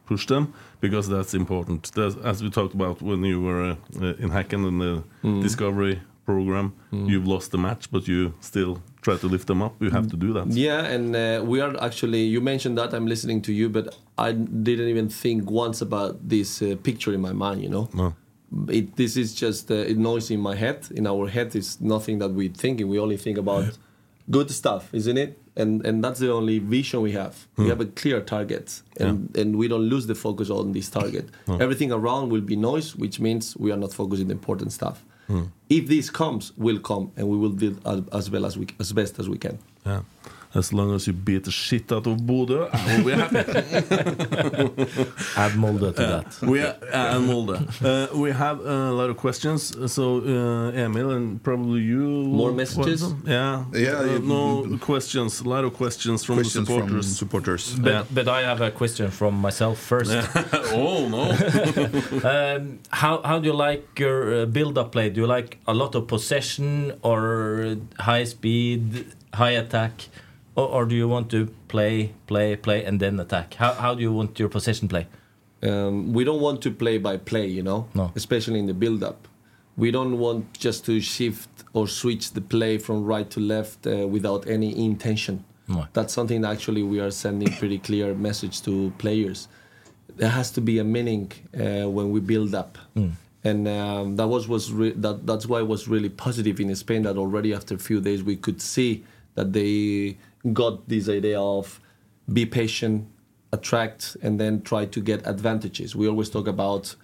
push 0.06 0.26
them 0.28 0.54
because 0.82 1.10
that's 1.10 1.34
important. 1.34 1.92
That's, 1.96 2.16
as 2.24 2.42
we 2.42 2.50
talked 2.50 2.74
about 2.74 3.02
when 3.02 3.24
you 3.26 3.42
were 3.42 3.76
in 4.24 4.30
Häcken 4.32 4.66
in 4.68 4.80
the 4.80 5.04
Discovery 5.42 6.00
program, 6.34 6.68
you've 7.12 7.28
lost 7.36 7.48
the 7.52 7.58
match, 7.68 7.84
but 7.94 8.04
you 8.12 8.20
still 8.52 8.74
try 9.06 9.16
to 9.24 9.28
lift 9.34 9.46
them 9.52 9.62
up. 9.66 9.74
You 9.84 9.90
have 9.98 10.08
to 10.14 10.18
do 10.26 10.30
that. 10.38 10.46
Yeah, 10.68 10.94
and 10.96 11.06
uh, 11.16 11.22
we 11.52 11.58
are 11.66 11.74
actually. 11.88 12.24
You 12.36 12.42
mentioned 12.42 12.76
that 12.82 12.90
I'm 12.96 13.08
listening 13.14 13.40
to 13.48 13.52
you, 13.60 13.68
but 13.78 13.86
I 14.28 14.30
didn't 14.68 14.90
even 14.94 15.10
think 15.24 15.40
once 15.66 15.78
about 15.88 16.14
this 16.30 16.62
uh, 16.62 16.68
picture 16.88 17.14
in 17.18 17.22
my 17.30 17.34
mind. 17.46 17.58
You 17.66 17.70
know, 17.76 17.86
No. 17.94 18.08
it, 18.80 18.86
this 18.96 19.14
is 19.24 19.30
just 19.44 19.72
uh, 19.72 19.92
it 19.92 19.98
noise 19.98 20.28
in 20.36 20.40
my 20.50 20.56
head. 20.64 20.80
In 21.00 21.06
our 21.14 21.26
head, 21.36 21.56
is 21.56 21.78
nothing 21.96 22.20
that 22.22 22.32
we're 22.38 22.54
thinking. 22.64 22.86
We 22.94 23.00
only 23.00 23.18
think 23.18 23.38
about 23.38 23.64
good 24.30 24.50
stuff, 24.52 24.84
isn't 24.94 25.18
it? 25.26 25.32
And 25.62 25.86
and 25.88 25.96
that's 26.04 26.20
the 26.20 26.32
only 26.40 26.60
vision 26.60 27.02
we 27.02 27.12
have. 27.22 27.34
We 27.58 27.68
have 27.74 27.82
a 27.88 27.90
clear 28.02 28.20
target, 28.36 28.66
and 29.06 29.16
and 29.42 29.50
we 29.62 29.66
don't 29.68 29.88
lose 29.94 30.06
the 30.08 30.16
focus 30.16 30.50
on 30.50 30.72
this 30.74 30.90
target. 30.90 31.26
Everything 31.48 31.92
around 31.92 32.32
will 32.34 32.46
be 32.54 32.56
noise, 32.56 32.90
which 33.04 33.20
means 33.20 33.44
we 33.64 33.70
are 33.74 33.80
not 33.80 33.92
focusing 33.94 34.28
the 34.28 34.34
important 34.42 34.72
stuff. 34.72 34.98
Hmm. 35.30 35.44
If 35.70 35.88
this 35.88 36.10
comes, 36.10 36.52
will 36.58 36.80
come, 36.80 37.12
and 37.16 37.30
we 37.30 37.38
will 37.38 37.52
do 37.52 37.78
as, 37.86 38.02
as 38.12 38.32
well 38.32 38.46
as 38.48 38.58
we 38.58 38.66
as 38.80 38.92
best 38.92 39.20
as 39.20 39.30
we 39.30 39.38
can. 39.38 39.60
Yeah. 39.86 40.02
As 40.60 40.74
long 40.74 40.94
as 40.96 41.08
you 41.08 41.14
beat 41.14 41.44
the 41.46 41.52
shit 41.52 41.92
out 41.96 42.06
of 42.12 42.18
Bodø, 42.30 42.60
I 42.74 42.76
will 42.98 43.06
be 43.06 43.12
happy. 43.22 43.40
Add 45.44 45.54
Molde 45.64 45.90
to 45.96 46.04
that. 46.14 46.26
we 46.42 46.60
are, 46.62 46.76
uh, 46.92 47.20
Molde. 47.30 47.56
Uh, 47.84 48.08
we 48.24 48.30
have 48.32 48.60
a 48.60 48.92
lot 49.00 49.10
of 49.10 49.18
questions. 49.18 49.60
So 49.96 50.04
uh, 50.20 50.72
Emil 50.86 51.12
and 51.12 51.42
probably 51.44 51.82
you. 51.82 52.06
More 52.42 52.52
messages? 52.52 53.02
Yeah. 53.26 53.64
Yeah, 53.74 54.00
Uh, 54.00 54.20
no 54.36 54.78
questions. 54.82 55.42
A 55.42 55.44
lot 55.56 55.64
of 55.64 55.74
questions 55.74 56.24
from 56.26 56.36
Questions 56.36 56.68
the 56.68 56.74
from 56.74 56.82
supporters. 56.88 57.18
supporters. 57.22 57.64
But, 57.84 57.92
Yeah. 57.92 58.04
but 58.18 58.28
I 58.28 58.42
have 58.52 58.62
a 58.62 58.72
question 58.72 59.12
from 59.12 59.34
myself 59.48 59.78
first. 59.80 60.12
oh 60.82 61.08
no. 61.16 61.24
Um, 62.30 62.80
how 63.02 63.14
how 63.30 63.38
do 63.40 63.46
you 63.52 63.56
like 63.68 63.84
your 64.00 64.18
uh, 64.42 64.46
build-up 64.46 64.92
play? 64.92 65.10
Do 65.10 65.22
you 65.22 65.28
like 65.38 65.58
a 65.68 65.74
lot 65.74 65.96
of 65.96 66.08
possession 66.08 66.94
or 67.02 67.76
high 68.00 68.26
speed, 68.26 69.06
high 69.34 69.56
attack, 69.64 69.94
or, 70.60 70.68
or 70.76 70.86
do 70.86 70.96
you 70.96 71.08
want 71.08 71.30
to 71.32 71.46
play, 71.68 72.12
play, 72.28 72.56
play, 72.56 72.84
and 72.88 73.00
then 73.00 73.20
attack? 73.20 73.54
How 73.56 73.74
how 73.74 73.96
do 73.96 74.02
you 74.02 74.14
want 74.20 74.40
your 74.40 74.50
possession 74.50 74.88
play? 74.88 75.06
um, 75.62 76.14
we 76.14 76.24
don't 76.24 76.42
want 76.42 76.62
to 76.62 76.72
play 76.72 76.98
by 76.98 77.18
play, 77.18 77.46
you 77.58 77.62
know, 77.64 77.80
No. 77.94 78.12
especially 78.16 78.60
in 78.60 78.68
the 78.68 78.74
build 78.74 79.04
up. 79.04 79.28
We 79.76 79.92
don't 79.92 80.18
want 80.18 80.44
just 80.66 80.86
to 80.86 80.94
shift 81.02 81.50
or 81.74 81.88
switch 81.88 82.32
the 82.32 82.42
play 82.42 82.78
from 82.78 82.98
right 83.14 83.30
to 83.32 83.40
left 83.42 83.86
uh, 83.88 84.08
without 84.16 84.48
any 84.48 84.70
intention. 84.86 85.44
No. 85.68 85.86
That's 85.94 86.14
something 86.14 86.42
that 86.44 86.52
actually 86.52 86.84
we 86.84 87.00
are 87.02 87.12
sending 87.12 87.50
pretty 87.62 87.80
clear 87.80 88.14
message 88.16 88.62
to 88.68 88.72
players. 88.98 89.48
There 90.16 90.30
has 90.40 90.50
to 90.52 90.62
be 90.62 90.80
a 90.80 90.84
meaning 90.84 91.32
uh, 91.54 91.90
when 91.98 92.08
we 92.14 92.20
build 92.34 92.54
up, 92.56 92.78
and 93.44 93.68
um, 93.68 94.16
that 94.18 94.28
was 94.28 94.48
was 94.48 94.72
re- 94.72 94.96
that 95.06 95.26
that's 95.30 95.46
why 95.52 95.60
it 95.60 95.68
was 95.68 95.88
really 95.88 96.10
positive 96.28 96.60
in 96.64 96.76
Spain 96.76 97.02
that 97.04 97.18
already 97.18 97.54
after 97.54 97.76
a 97.76 97.80
few 97.90 98.00
days 98.02 98.20
we 98.24 98.36
could 98.46 98.60
see 98.62 99.04
that 99.36 99.48
they 99.54 100.18
got 100.54 100.88
this 100.88 101.10
idea 101.10 101.40
of 101.40 101.80
be 102.32 102.46
patient, 102.46 103.08
attract, 103.52 104.18
and 104.22 104.40
then 104.40 104.62
try 104.62 104.86
to 104.86 105.02
get 105.02 105.26
advantages. 105.26 105.96
We 105.96 106.08
always 106.08 106.30
talk 106.30 106.48
about 106.48 106.96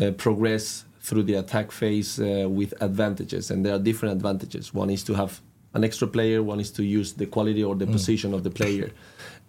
uh, 0.00 0.10
progress 0.12 0.84
through 1.00 1.24
the 1.24 1.34
attack 1.34 1.72
phase 1.72 2.20
uh, 2.20 2.46
with 2.48 2.74
advantages, 2.82 3.50
and 3.50 3.64
there 3.64 3.74
are 3.74 3.78
different 3.78 4.14
advantages. 4.14 4.74
One 4.74 4.90
is 4.90 5.02
to 5.04 5.14
have 5.14 5.40
an 5.74 5.84
extra 5.84 6.06
player. 6.06 6.42
One 6.42 6.60
is 6.60 6.70
to 6.72 6.84
use 6.84 7.14
the 7.14 7.26
quality 7.26 7.64
or 7.64 7.74
the 7.74 7.86
position 7.86 8.34
of 8.34 8.42
the 8.42 8.50
player, 8.50 8.90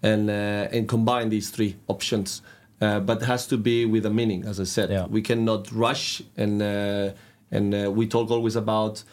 and 0.02 0.30
uh, 0.30 0.76
and 0.76 0.88
combine 0.88 1.30
these 1.30 1.50
three 1.50 1.76
options. 1.88 2.42
Uh, 2.82 3.00
but 3.02 3.22
it 3.22 3.26
has 3.26 3.46
to 3.48 3.58
be 3.58 3.86
with 3.86 4.06
a 4.06 4.10
meaning, 4.10 4.46
as 4.46 4.60
I 4.60 4.64
said. 4.64 4.90
Yeah. 4.90 5.06
We 5.08 5.22
cannot 5.22 5.70
rush, 5.72 6.22
and 6.38 6.62
uh, 6.62 7.12
and 7.52 7.76
uh, 7.76 7.92
we 7.92 8.08
talk 8.08 8.32
always 8.32 8.56
about 8.56 9.04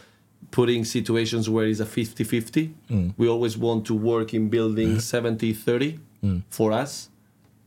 putting 0.50 0.84
situations 0.84 1.48
where 1.48 1.66
it's 1.66 1.80
a 1.80 1.84
50-50. 1.84 2.72
Mm. 2.90 3.14
We 3.16 3.28
always 3.28 3.56
want 3.58 3.86
to 3.86 3.94
work 3.94 4.34
in 4.34 4.48
building 4.48 4.96
mm. 4.96 5.54
70-30 5.54 5.98
mm. 6.24 6.42
for 6.50 6.72
us. 6.72 7.10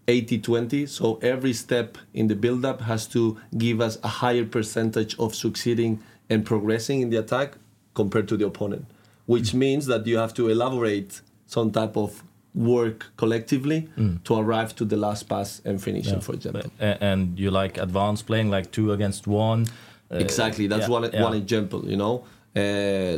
80-20 0.07 0.89
so 0.89 1.19
every 1.21 1.53
step 1.53 1.95
in 2.15 2.30
the 2.30 2.36
build-up 2.36 2.82
has 2.82 3.05
to 3.05 3.38
give 3.55 3.80
us 3.80 3.99
a 4.03 4.07
higher 4.07 4.43
percentage 4.43 5.15
of 5.19 5.36
succeeding 5.36 6.01
and 6.32 6.43
progressing 6.43 7.01
in 7.01 7.11
the 7.11 7.17
attack 7.17 7.53
compared 7.93 8.27
to 8.27 8.36
the 8.36 8.43
opponent 8.43 8.88
which 9.27 9.53
means 9.53 9.86
that 9.86 10.07
you 10.07 10.17
have 10.17 10.34
to 10.34 10.49
elaborate 10.49 11.21
some 11.45 11.69
type 11.69 11.95
of 11.95 12.23
work 12.55 13.05
collectively 13.15 13.88
to 14.23 14.36
arrive 14.36 14.75
to 14.75 14.86
the 14.86 14.97
last 14.97 15.30
pass 15.30 15.61
and 15.65 15.82
finishing 15.82 16.19
for 16.19 16.34
example. 16.34 16.71
And 16.80 17.38
you 17.38 17.51
like 17.51 17.77
advanced 17.77 18.25
playing, 18.25 18.49
like 18.49 18.71
two 18.71 18.91
against 18.91 19.27
one. 19.27 19.67
Uh, 20.11 20.15
exactly. 20.15 20.65
That's 20.67 20.88
yeah, 20.88 20.95
one 20.95 21.09
yeah. 21.13 21.21
one 21.21 21.36
example 21.36 21.88
you 21.88 21.97
know 21.97 22.23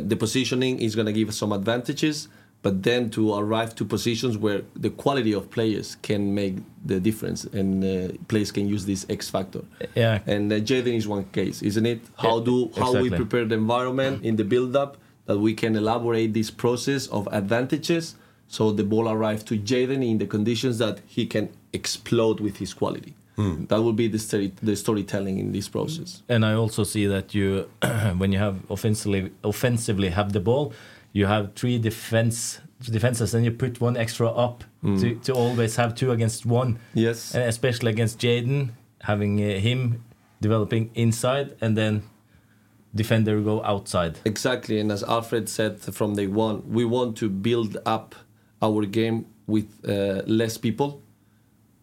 the 0.00 0.16
positioning 0.18 0.78
is 0.80 0.94
going 0.94 1.06
to 1.06 1.12
give 1.12 1.28
us 1.28 1.36
some 1.36 1.52
advantages 1.52 2.28
but 2.62 2.82
then 2.84 3.10
to 3.10 3.34
arrive 3.34 3.74
to 3.74 3.84
positions 3.84 4.38
where 4.38 4.62
the 4.76 4.90
quality 4.90 5.32
of 5.32 5.50
players 5.50 5.96
can 5.96 6.32
make 6.32 6.56
the 6.84 7.00
difference 7.00 7.44
and 7.44 7.84
uh, 7.84 8.12
players 8.28 8.52
can 8.52 8.68
use 8.68 8.86
this 8.86 9.04
X 9.10 9.28
factor. 9.28 9.62
Yeah. 9.96 10.20
And 10.26 10.52
uh, 10.52 10.60
Jaden 10.60 10.94
is 10.94 11.08
one 11.08 11.24
case, 11.24 11.60
isn't 11.62 11.84
it? 11.84 12.00
How 12.16 12.38
do 12.38 12.70
how 12.76 12.94
we 12.94 13.10
prepare 13.10 13.44
the 13.44 13.56
environment 13.56 14.24
in 14.24 14.36
the 14.36 14.44
build 14.44 14.76
up 14.76 14.96
that 15.26 15.38
we 15.38 15.54
can 15.54 15.74
elaborate 15.76 16.32
this 16.34 16.50
process 16.50 17.08
of 17.08 17.28
advantages 17.32 18.14
so 18.46 18.70
the 18.70 18.84
ball 18.84 19.08
arrives 19.08 19.42
to 19.44 19.58
Jaden 19.58 20.08
in 20.08 20.18
the 20.18 20.26
conditions 20.26 20.78
that 20.78 21.00
he 21.06 21.26
can 21.26 21.48
explode 21.72 22.38
with 22.38 22.58
his 22.58 22.74
quality. 22.74 23.14
That 23.68 23.82
will 23.82 23.92
be 23.92 24.08
the 24.08 24.18
story, 24.18 24.52
the 24.62 24.76
storytelling 24.76 25.38
in 25.38 25.52
this 25.52 25.68
process. 25.68 26.22
and 26.28 26.44
I 26.44 26.54
also 26.54 26.84
see 26.84 27.06
that 27.06 27.34
you, 27.34 27.68
when 28.18 28.32
you 28.32 28.38
have 28.38 28.56
offensively 28.70 29.30
offensively 29.42 30.08
have 30.10 30.32
the 30.32 30.40
ball, 30.40 30.72
you 31.12 31.26
have 31.26 31.44
three 31.54 31.78
defense 31.78 32.60
defenses, 32.90 33.34
and 33.34 33.44
you 33.44 33.50
put 33.52 33.80
one 33.80 33.96
extra 33.96 34.28
up 34.28 34.64
to, 34.82 35.14
to 35.14 35.32
always 35.32 35.76
have 35.76 35.94
two 35.94 36.10
against 36.10 36.44
one. 36.46 36.78
Yes. 36.94 37.34
and 37.34 37.44
especially 37.44 37.90
against 37.92 38.18
Jaden, 38.18 38.70
having 39.02 39.38
uh, 39.40 39.58
him 39.60 40.02
developing 40.40 40.90
inside 40.94 41.54
and 41.60 41.76
then 41.76 42.02
defender 42.94 43.40
go 43.40 43.62
outside. 43.62 44.18
Exactly, 44.24 44.80
and 44.80 44.90
as 44.92 45.02
Alfred 45.02 45.48
said 45.48 45.80
from 45.80 46.14
day 46.14 46.26
one, 46.26 46.62
we 46.68 46.84
want 46.84 47.16
to 47.18 47.28
build 47.28 47.76
up 47.86 48.14
our 48.60 48.84
game 48.84 49.26
with 49.46 49.68
uh, 49.88 50.22
less 50.26 50.58
people 50.58 51.00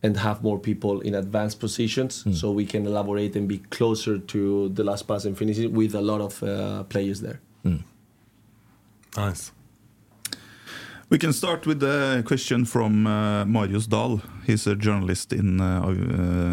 and 0.01 0.15
have 0.17 0.41
more 0.41 0.57
people 0.57 1.01
in 1.01 1.13
advanced 1.13 1.59
positions, 1.59 2.25
so 2.39 2.51
we 2.51 2.65
can 2.65 2.85
elaborate 2.85 3.35
and 3.35 3.47
be 3.47 3.57
closer 3.69 4.17
to 4.17 4.69
the 4.69 4.83
last 4.83 5.07
pass 5.07 5.25
and 5.25 5.37
finish 5.37 5.57
it 5.57 5.71
with 5.71 5.93
a 5.93 6.01
lot 6.01 6.21
of 6.21 6.41
uh, 6.41 6.83
players 6.83 7.19
there. 7.21 7.41
Nice. 9.17 9.51
We 11.09 11.17
can 11.17 11.33
start 11.33 11.65
with 11.65 11.81
a 11.81 12.23
question 12.23 12.65
from 12.65 13.07
uh, 13.07 13.43
Marius 13.43 13.87
Dahl. 13.87 14.21
He's 14.45 14.67
a 14.67 14.75
journalist 14.75 15.33
in 15.33 15.59
uh, 15.59 15.81
uh, 15.81 15.91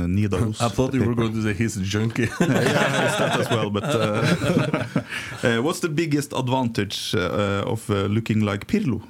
Nidaros. 0.06 0.62
I 0.62 0.68
thought 0.68 0.94
you 0.94 1.04
were 1.04 1.14
going 1.14 1.34
to 1.34 1.42
say 1.42 1.52
he's 1.52 1.76
a 1.76 1.82
junkie. 1.82 2.22
yeah, 2.40 3.06
it's 3.06 3.18
that 3.18 3.40
as 3.40 3.50
well. 3.50 3.68
But 3.68 3.84
uh, 3.84 4.84
uh, 5.46 5.62
what's 5.62 5.80
the 5.80 5.90
biggest 5.90 6.32
advantage 6.32 7.14
uh, 7.14 7.64
of 7.66 7.90
uh, 7.90 8.06
looking 8.06 8.40
like 8.40 8.66
Pirlo? 8.66 9.02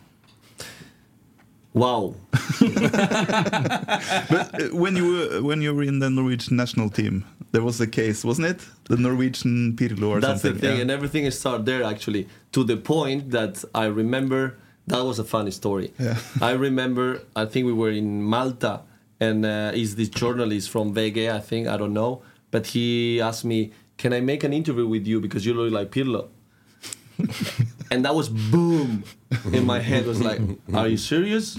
Wow, 1.76 2.14
But 2.58 4.46
uh, 4.54 4.68
when 4.72 4.96
you 4.96 5.12
were, 5.12 5.42
when 5.42 5.60
you 5.60 5.74
were 5.74 5.82
in 5.82 5.98
the 5.98 6.08
Norwegian 6.08 6.56
national 6.56 6.88
team, 6.88 7.24
there 7.52 7.62
was 7.62 7.78
a 7.82 7.86
case, 7.86 8.24
wasn't 8.24 8.48
it? 8.48 8.66
The 8.84 8.96
Norwegian 8.96 9.76
Pirlo 9.76 10.08
or 10.08 10.20
that's 10.20 10.40
the 10.40 10.54
thing, 10.54 10.76
yeah. 10.76 10.82
and 10.82 10.90
everything 10.90 11.30
started 11.30 11.66
there 11.66 11.84
actually. 11.84 12.28
To 12.52 12.64
the 12.64 12.78
point 12.78 13.30
that 13.32 13.62
I 13.74 13.86
remember 13.86 14.56
that 14.86 15.04
was 15.04 15.18
a 15.18 15.24
funny 15.24 15.50
story. 15.50 15.92
Yeah. 15.98 16.16
I 16.40 16.52
remember, 16.52 17.22
I 17.34 17.44
think 17.44 17.66
we 17.66 17.72
were 17.72 17.90
in 17.90 18.22
Malta, 18.22 18.80
and 19.20 19.44
uh, 19.44 19.72
is 19.74 19.96
this 19.96 20.08
journalist 20.08 20.70
from 20.70 20.94
VG, 20.94 21.30
I 21.30 21.40
think, 21.40 21.68
I 21.68 21.76
don't 21.76 21.92
know, 21.92 22.22
but 22.50 22.68
he 22.68 23.20
asked 23.20 23.44
me, 23.44 23.72
"Can 23.98 24.14
I 24.14 24.20
make 24.20 24.44
an 24.44 24.52
interview 24.52 24.86
with 24.86 25.06
you 25.06 25.20
because 25.20 25.44
you 25.44 25.52
look 25.52 25.72
like 25.72 25.90
Pirlo?" 25.90 26.28
and 27.90 28.04
that 28.04 28.14
was 28.14 28.28
boom 28.28 29.04
in 29.52 29.64
my 29.64 29.80
head. 29.80 30.06
Was 30.06 30.20
like, 30.22 30.40
"Are 30.74 30.88
you 30.88 30.96
serious? 30.96 31.58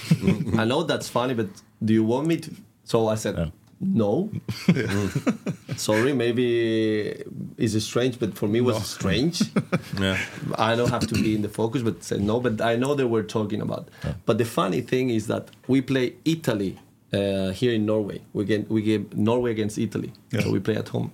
I 0.58 0.66
know 0.66 0.84
that's 0.84 1.10
funny, 1.10 1.34
but 1.34 1.48
do 1.84 1.94
you 1.94 2.04
want 2.04 2.28
me 2.28 2.38
to?" 2.38 2.52
So 2.84 3.08
I 3.08 3.16
said, 3.16 3.52
"No." 3.80 4.32
Sorry, 5.78 6.14
maybe 6.14 7.24
it's 7.58 7.84
strange, 7.84 8.20
but 8.20 8.36
for 8.36 8.48
me 8.48 8.60
it 8.60 8.64
was 8.64 8.86
strange. 8.88 9.42
yeah. 10.00 10.18
I 10.58 10.76
don't 10.76 10.90
have 10.90 11.06
to 11.08 11.16
be 11.16 11.36
in 11.36 11.42
the 11.42 11.50
focus, 11.50 11.82
but 11.82 12.04
say 12.04 12.18
no. 12.18 12.40
But 12.40 12.62
I 12.62 12.76
know 12.76 12.96
they 12.96 13.04
were 13.06 13.24
talking 13.24 13.62
about. 13.62 13.90
But 14.26 14.38
the 14.38 14.46
funny 14.46 14.82
thing 14.82 15.10
is 15.10 15.28
that 15.28 15.50
we 15.68 15.82
play 15.82 16.16
Italy 16.26 16.80
uh, 17.14 17.50
here 17.52 17.74
in 17.74 17.86
Norway. 17.86 18.22
We 18.34 18.46
get 18.46 18.70
we 18.70 18.82
get 18.82 19.16
Norway 19.16 19.52
against 19.52 19.78
Italy, 19.78 20.12
so 20.40 20.52
we 20.52 20.60
play 20.60 20.76
at 20.76 20.90
home. 20.90 21.12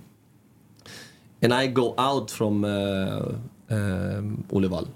And 1.42 1.54
I 1.54 1.68
go 1.68 1.94
out 1.98 2.32
from 2.32 2.64
uh, 2.64 3.34
um, 3.70 4.46
Ullevaal, 4.50 4.88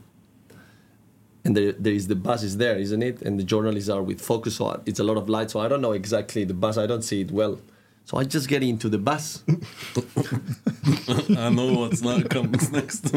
and 1.47 1.55
there, 1.55 1.71
there 1.71 1.93
is 1.93 2.07
the 2.07 2.15
bus 2.15 2.43
is 2.43 2.57
there, 2.57 2.77
isn't 2.77 3.01
it? 3.01 3.21
And 3.21 3.39
the 3.39 3.43
journalists 3.43 3.89
are 3.89 4.03
with 4.03 4.19
focus, 4.19 4.57
so 4.57 4.81
it's 4.85 4.99
a 4.99 5.03
lot 5.03 5.15
of 5.15 5.29
light. 5.29 5.49
So 5.49 5.61
I 5.61 5.69
don't 5.69 5.81
know 5.81 5.93
exactly 5.93 6.43
the 6.43 6.53
bus. 6.53 6.77
I 6.77 6.85
don't 6.85 7.03
see 7.03 7.21
it 7.21 7.31
well. 7.31 7.57
So 8.03 8.17
I 8.17 8.25
just 8.25 8.49
get 8.49 8.63
into 8.63 8.89
the 8.89 8.97
bus. 8.97 9.43
I 11.37 11.49
know 11.49 11.73
what's 11.73 12.01
not 12.01 12.29
comes 12.29 12.69
next. 12.79 13.09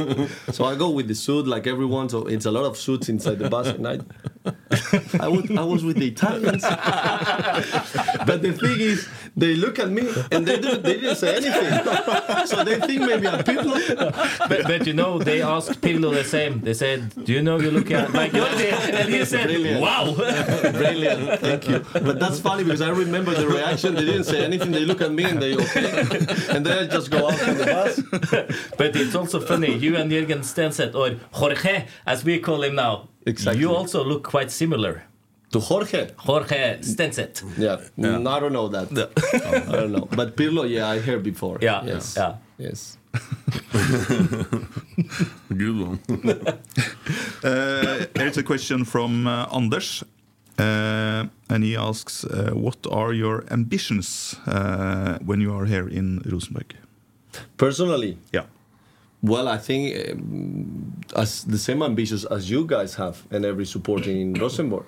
So 0.52 0.64
I 0.64 0.76
go 0.76 0.90
with 0.90 1.08
the 1.08 1.14
suit 1.14 1.46
like 1.48 1.66
everyone. 1.66 2.08
So 2.08 2.26
it's 2.26 2.46
a 2.46 2.50
lot 2.52 2.64
of 2.64 2.76
suits 2.76 3.08
inside 3.08 3.40
the 3.40 3.50
bus, 3.50 3.66
and 3.78 3.86
I, 3.86 3.98
I 5.20 5.28
was 5.28 5.50
I 5.50 5.64
was 5.64 5.84
with 5.84 5.96
the 5.96 6.08
Italians. 6.08 6.62
but 6.62 8.42
the 8.42 8.52
thing 8.52 8.80
is, 8.80 9.08
they 9.36 9.54
look 9.54 9.78
at 9.78 9.90
me 9.90 10.02
and 10.32 10.46
they 10.46 10.58
didn't 10.58 10.82
they 10.82 10.94
didn't 11.00 11.16
say 11.16 11.36
anything. 11.36 11.70
So 12.46 12.64
they 12.64 12.80
think 12.80 13.02
maybe 13.02 13.26
I'm 13.28 13.44
Pirlo. 13.44 13.74
But, 14.48 14.62
but 14.64 14.86
you 14.86 14.92
know, 14.94 15.18
they 15.18 15.42
asked 15.42 15.80
Pirlo 15.80 16.12
the 16.12 16.24
same. 16.24 16.60
They 16.60 16.74
said, 16.74 17.12
"Do 17.24 17.32
you 17.32 17.42
know 17.42 17.58
you 17.60 17.70
look 17.70 17.90
at 17.90 18.12
like 18.12 18.32
Jordi?" 18.32 18.72
And 18.72 19.08
he 19.08 19.24
said, 19.24 19.46
Brilliant. 19.46 19.80
"Wow." 19.80 20.14
Brilliant, 20.72 21.40
thank 21.40 21.68
you. 21.68 21.84
But 21.92 22.18
that's 22.18 22.40
funny 22.40 22.64
because 22.64 22.80
I 22.80 22.90
remember 22.90 23.34
the 23.34 23.46
reaction. 23.46 23.94
They 23.94 24.04
didn't 24.04 24.24
say 24.24 24.44
anything. 24.44 24.72
They 24.72 24.84
look 24.84 25.00
at 25.00 25.12
me 25.12 25.24
and 25.24 25.40
they 25.40 25.54
okay, 25.54 26.00
and 26.50 26.64
then 26.66 26.78
I 26.78 26.86
just 26.86 27.10
go 27.10 27.28
out 27.28 27.34
from 27.38 27.56
the 27.58 27.64
bus. 27.66 27.94
But 28.78 28.96
it's 28.96 29.14
also 29.14 29.40
funny. 29.40 29.74
You 29.76 29.96
and 29.96 30.10
Jørgen 30.10 30.42
Stenset, 30.42 30.94
or 30.94 31.16
Jorge, 31.32 31.86
as 32.06 32.24
we 32.24 32.38
call 32.40 32.62
him 32.62 32.74
now, 32.74 33.08
Exactly. 33.26 33.60
you 33.60 33.74
also 33.74 34.02
look 34.04 34.24
quite 34.24 34.50
similar. 34.50 35.04
To 35.52 35.58
Jorge. 35.60 36.10
Jorge 36.16 36.78
Stenset. 36.80 37.42
Yeah, 37.58 37.78
Mm, 37.98 38.26
I 38.26 38.40
don't 38.40 38.52
know 38.52 38.68
that. 38.68 38.88
I 39.68 39.76
don't 39.80 39.92
know. 39.92 40.06
But 40.16 40.36
Pirlo, 40.36 40.64
yeah, 40.68 40.88
I 40.88 41.00
heard 41.00 41.22
before. 41.22 41.58
Yeah, 41.60 41.84
Yes. 41.86 42.14
yeah. 42.16 42.34
Yes. 42.58 42.98
Good 45.48 45.76
one. 45.80 45.98
Uh, 47.42 48.04
here's 48.16 48.36
a 48.36 48.42
question 48.42 48.84
from 48.84 49.26
uh, 49.26 49.46
Anders. 49.56 50.04
Uh, 50.58 51.24
and 51.48 51.64
he 51.64 51.74
asks, 51.74 52.22
uh, 52.24 52.50
what 52.52 52.76
are 52.92 53.14
your 53.14 53.44
ambitions 53.50 54.36
uh, 54.46 55.18
when 55.24 55.40
you 55.40 55.50
are 55.54 55.64
here 55.64 55.88
in 55.88 56.20
Rosenborg? 56.26 56.74
Personally, 57.56 58.18
Yeah. 58.32 58.44
Well, 59.22 59.48
I 59.48 59.58
think 59.58 60.10
um, 60.12 60.92
as 61.16 61.44
the 61.44 61.58
same 61.58 61.82
ambitions 61.82 62.24
as 62.26 62.48
you 62.50 62.64
guys 62.66 62.94
have, 62.96 63.16
and 63.30 63.44
every 63.44 63.64
supporter 63.66 64.10
in 64.10 64.34
Rosenborg, 64.34 64.84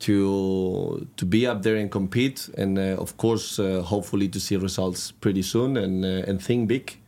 to 0.00 1.06
to 1.16 1.26
be 1.26 1.46
up 1.46 1.62
there 1.62 1.76
and 1.76 1.90
compete, 1.90 2.48
and 2.56 2.78
uh, 2.78 2.96
of 2.98 3.16
course, 3.16 3.58
uh, 3.58 3.82
hopefully 3.82 4.28
to 4.28 4.40
see 4.40 4.56
results 4.56 5.12
pretty 5.12 5.42
soon 5.42 5.76
and 5.76 6.04
uh, 6.04 6.28
and 6.30 6.42
think 6.42 6.68
big. 6.68 6.98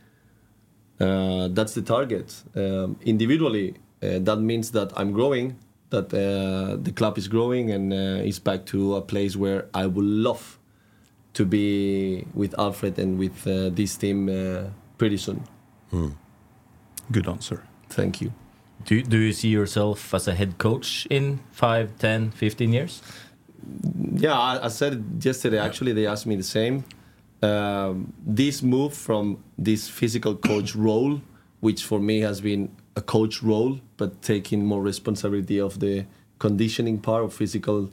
Uh, 0.99 1.47
that's 1.49 1.73
the 1.73 1.81
target. 1.81 2.43
Um, 2.55 2.95
individually, 3.01 3.75
uh, 4.01 4.19
that 4.19 4.37
means 4.37 4.71
that 4.71 4.91
I'm 4.95 5.11
growing, 5.11 5.57
that 5.89 6.13
uh, 6.13 6.77
the 6.81 6.91
club 6.91 7.17
is 7.17 7.27
growing, 7.27 7.71
and 7.71 7.91
uh, 7.91 8.27
is 8.27 8.39
back 8.39 8.65
to 8.67 8.95
a 8.95 9.01
place 9.01 9.35
where 9.35 9.65
I 9.73 9.87
would 9.87 10.05
love 10.05 10.59
to 11.33 11.45
be 11.45 12.25
with 12.33 12.57
Alfred 12.59 12.99
and 12.99 13.17
with 13.17 13.47
uh, 13.47 13.69
this 13.69 13.97
team 13.97 14.29
uh, 14.29 14.69
pretty 14.97 15.17
soon. 15.17 15.43
Good 17.11 17.27
answer. 17.27 17.63
Thank 17.89 18.21
you. 18.21 18.33
Do, 18.85 19.01
do 19.01 19.17
you 19.17 19.33
see 19.33 19.49
yourself 19.49 20.13
as 20.13 20.27
a 20.27 20.35
head 20.35 20.57
coach 20.57 21.07
in 21.09 21.39
5, 21.51 21.97
10, 21.97 22.31
15 22.31 22.73
years? 22.73 23.01
Yeah, 24.15 24.37
I, 24.37 24.65
I 24.65 24.67
said 24.67 24.93
it 24.93 25.25
yesterday. 25.25 25.59
Actually, 25.59 25.93
they 25.93 26.05
asked 26.05 26.25
me 26.25 26.35
the 26.35 26.43
same. 26.43 26.83
Um, 27.41 28.13
this 28.25 28.61
move 28.61 28.93
from 28.93 29.43
this 29.57 29.89
physical 29.89 30.35
coach 30.35 30.75
role, 30.87 31.21
which 31.61 31.83
for 31.83 31.99
me 31.99 32.21
has 32.21 32.41
been 32.41 32.75
a 32.95 33.01
coach 33.01 33.41
role, 33.41 33.79
but 33.97 34.21
taking 34.21 34.65
more 34.65 34.81
responsibility 34.81 35.59
of 35.59 35.79
the 35.79 36.05
conditioning 36.39 36.99
part 36.99 37.23
of 37.23 37.33
physical 37.33 37.89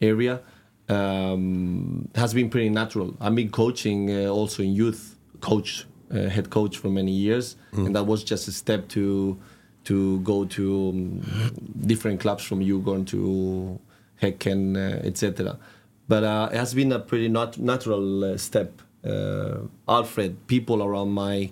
area, 0.00 0.40
um, 0.88 2.08
has 2.14 2.34
been 2.34 2.50
pretty 2.50 2.68
natural. 2.68 3.16
I've 3.20 3.34
been 3.34 3.50
coaching 3.50 4.10
uh, 4.10 4.28
also 4.28 4.62
in 4.62 4.72
youth, 4.72 5.16
coach, 5.40 5.86
uh, 6.12 6.28
head 6.28 6.50
coach 6.50 6.76
for 6.78 6.88
many 6.88 7.12
years, 7.12 7.56
and 7.86 7.96
that 7.96 8.04
was 8.04 8.22
just 8.22 8.48
a 8.48 8.52
step 8.52 8.88
to 8.88 9.38
to 9.84 10.20
go 10.20 10.44
to 10.44 10.88
um, 10.90 11.20
different 11.86 12.20
clubs 12.20 12.44
from 12.44 12.60
Djurgården 12.60 13.06
to 13.08 13.78
Häcken, 14.20 14.76
uh, 14.76 15.06
etc. 15.06 15.58
But 16.08 16.24
uh, 16.24 16.48
it 16.52 16.56
has 16.56 16.74
been 16.74 16.92
a 16.92 16.98
pretty 16.98 17.28
nat- 17.28 17.58
natural 17.58 18.24
uh, 18.24 18.36
step. 18.36 18.80
Uh, 19.04 19.62
Alfred, 19.88 20.46
people 20.46 20.82
around 20.82 21.10
my 21.10 21.50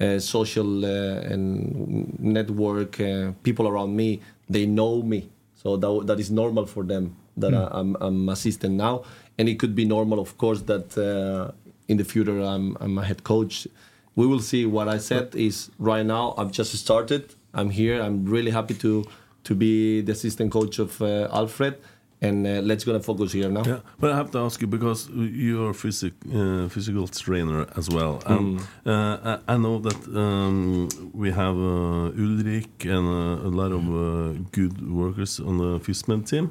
uh, 0.00 0.18
social 0.18 0.84
uh, 0.84 1.20
and 1.32 2.18
network, 2.18 3.00
people 3.42 3.66
around 3.66 3.96
me, 3.96 4.20
they 4.48 4.66
know 4.66 5.02
me. 5.02 5.30
So 5.54 5.76
that, 5.76 6.06
that 6.06 6.20
is 6.20 6.30
normal 6.30 6.66
for 6.66 6.82
them 6.82 7.16
that 7.36 7.54
I, 7.54 7.68
I'm, 7.70 7.96
I'm 8.00 8.28
assistant 8.28 8.74
now. 8.74 9.04
And 9.38 9.48
it 9.48 9.58
could 9.58 9.74
be 9.74 9.84
normal, 9.84 10.18
of 10.20 10.36
course, 10.36 10.62
that 10.62 10.98
uh, 10.98 11.52
in 11.88 11.96
the 11.96 12.04
future 12.04 12.38
I'm, 12.40 12.76
I'm 12.80 12.98
a 12.98 13.04
head 13.04 13.24
coach. 13.24 13.66
We 14.14 14.26
will 14.26 14.40
see. 14.40 14.66
What 14.66 14.88
I 14.88 14.98
said 14.98 15.34
is 15.34 15.70
right 15.78 16.04
now 16.04 16.34
I've 16.36 16.52
just 16.52 16.74
started. 16.76 17.34
I'm 17.54 17.70
here. 17.70 18.00
I'm 18.00 18.24
really 18.24 18.50
happy 18.50 18.74
to 18.74 19.04
to 19.44 19.54
be 19.54 20.02
the 20.02 20.12
assistant 20.12 20.52
coach 20.52 20.78
of 20.78 21.02
uh, 21.02 21.28
Alfred, 21.32 21.78
and 22.22 22.46
uh, 22.46 22.50
let's 22.62 22.84
gonna 22.84 23.00
focus 23.00 23.32
here 23.32 23.50
now. 23.50 23.64
Yeah, 23.66 23.80
but 24.00 24.10
I 24.12 24.16
have 24.16 24.30
to 24.30 24.38
ask 24.38 24.60
you 24.62 24.68
because 24.68 25.10
you're 25.14 25.70
a 25.70 25.74
physic, 25.74 26.14
uh, 26.32 26.68
physical 26.68 27.06
trainer 27.08 27.66
as 27.76 27.86
well. 27.90 28.22
And 28.26 28.60
uh, 28.86 29.38
I 29.48 29.54
I 29.54 29.56
know 29.64 29.76
that 29.86 30.00
um, 30.22 30.88
we 31.12 31.28
have 31.30 31.56
uh, 31.56 32.22
Ulrik 32.22 32.86
and 32.96 33.06
uh, 33.08 33.48
a 33.48 33.50
lot 33.60 33.72
of 33.78 33.84
uh, 33.88 34.38
good 34.52 34.74
workers 35.02 35.40
on 35.40 35.58
the 35.58 35.72
FISMED 35.86 36.22
team. 36.30 36.46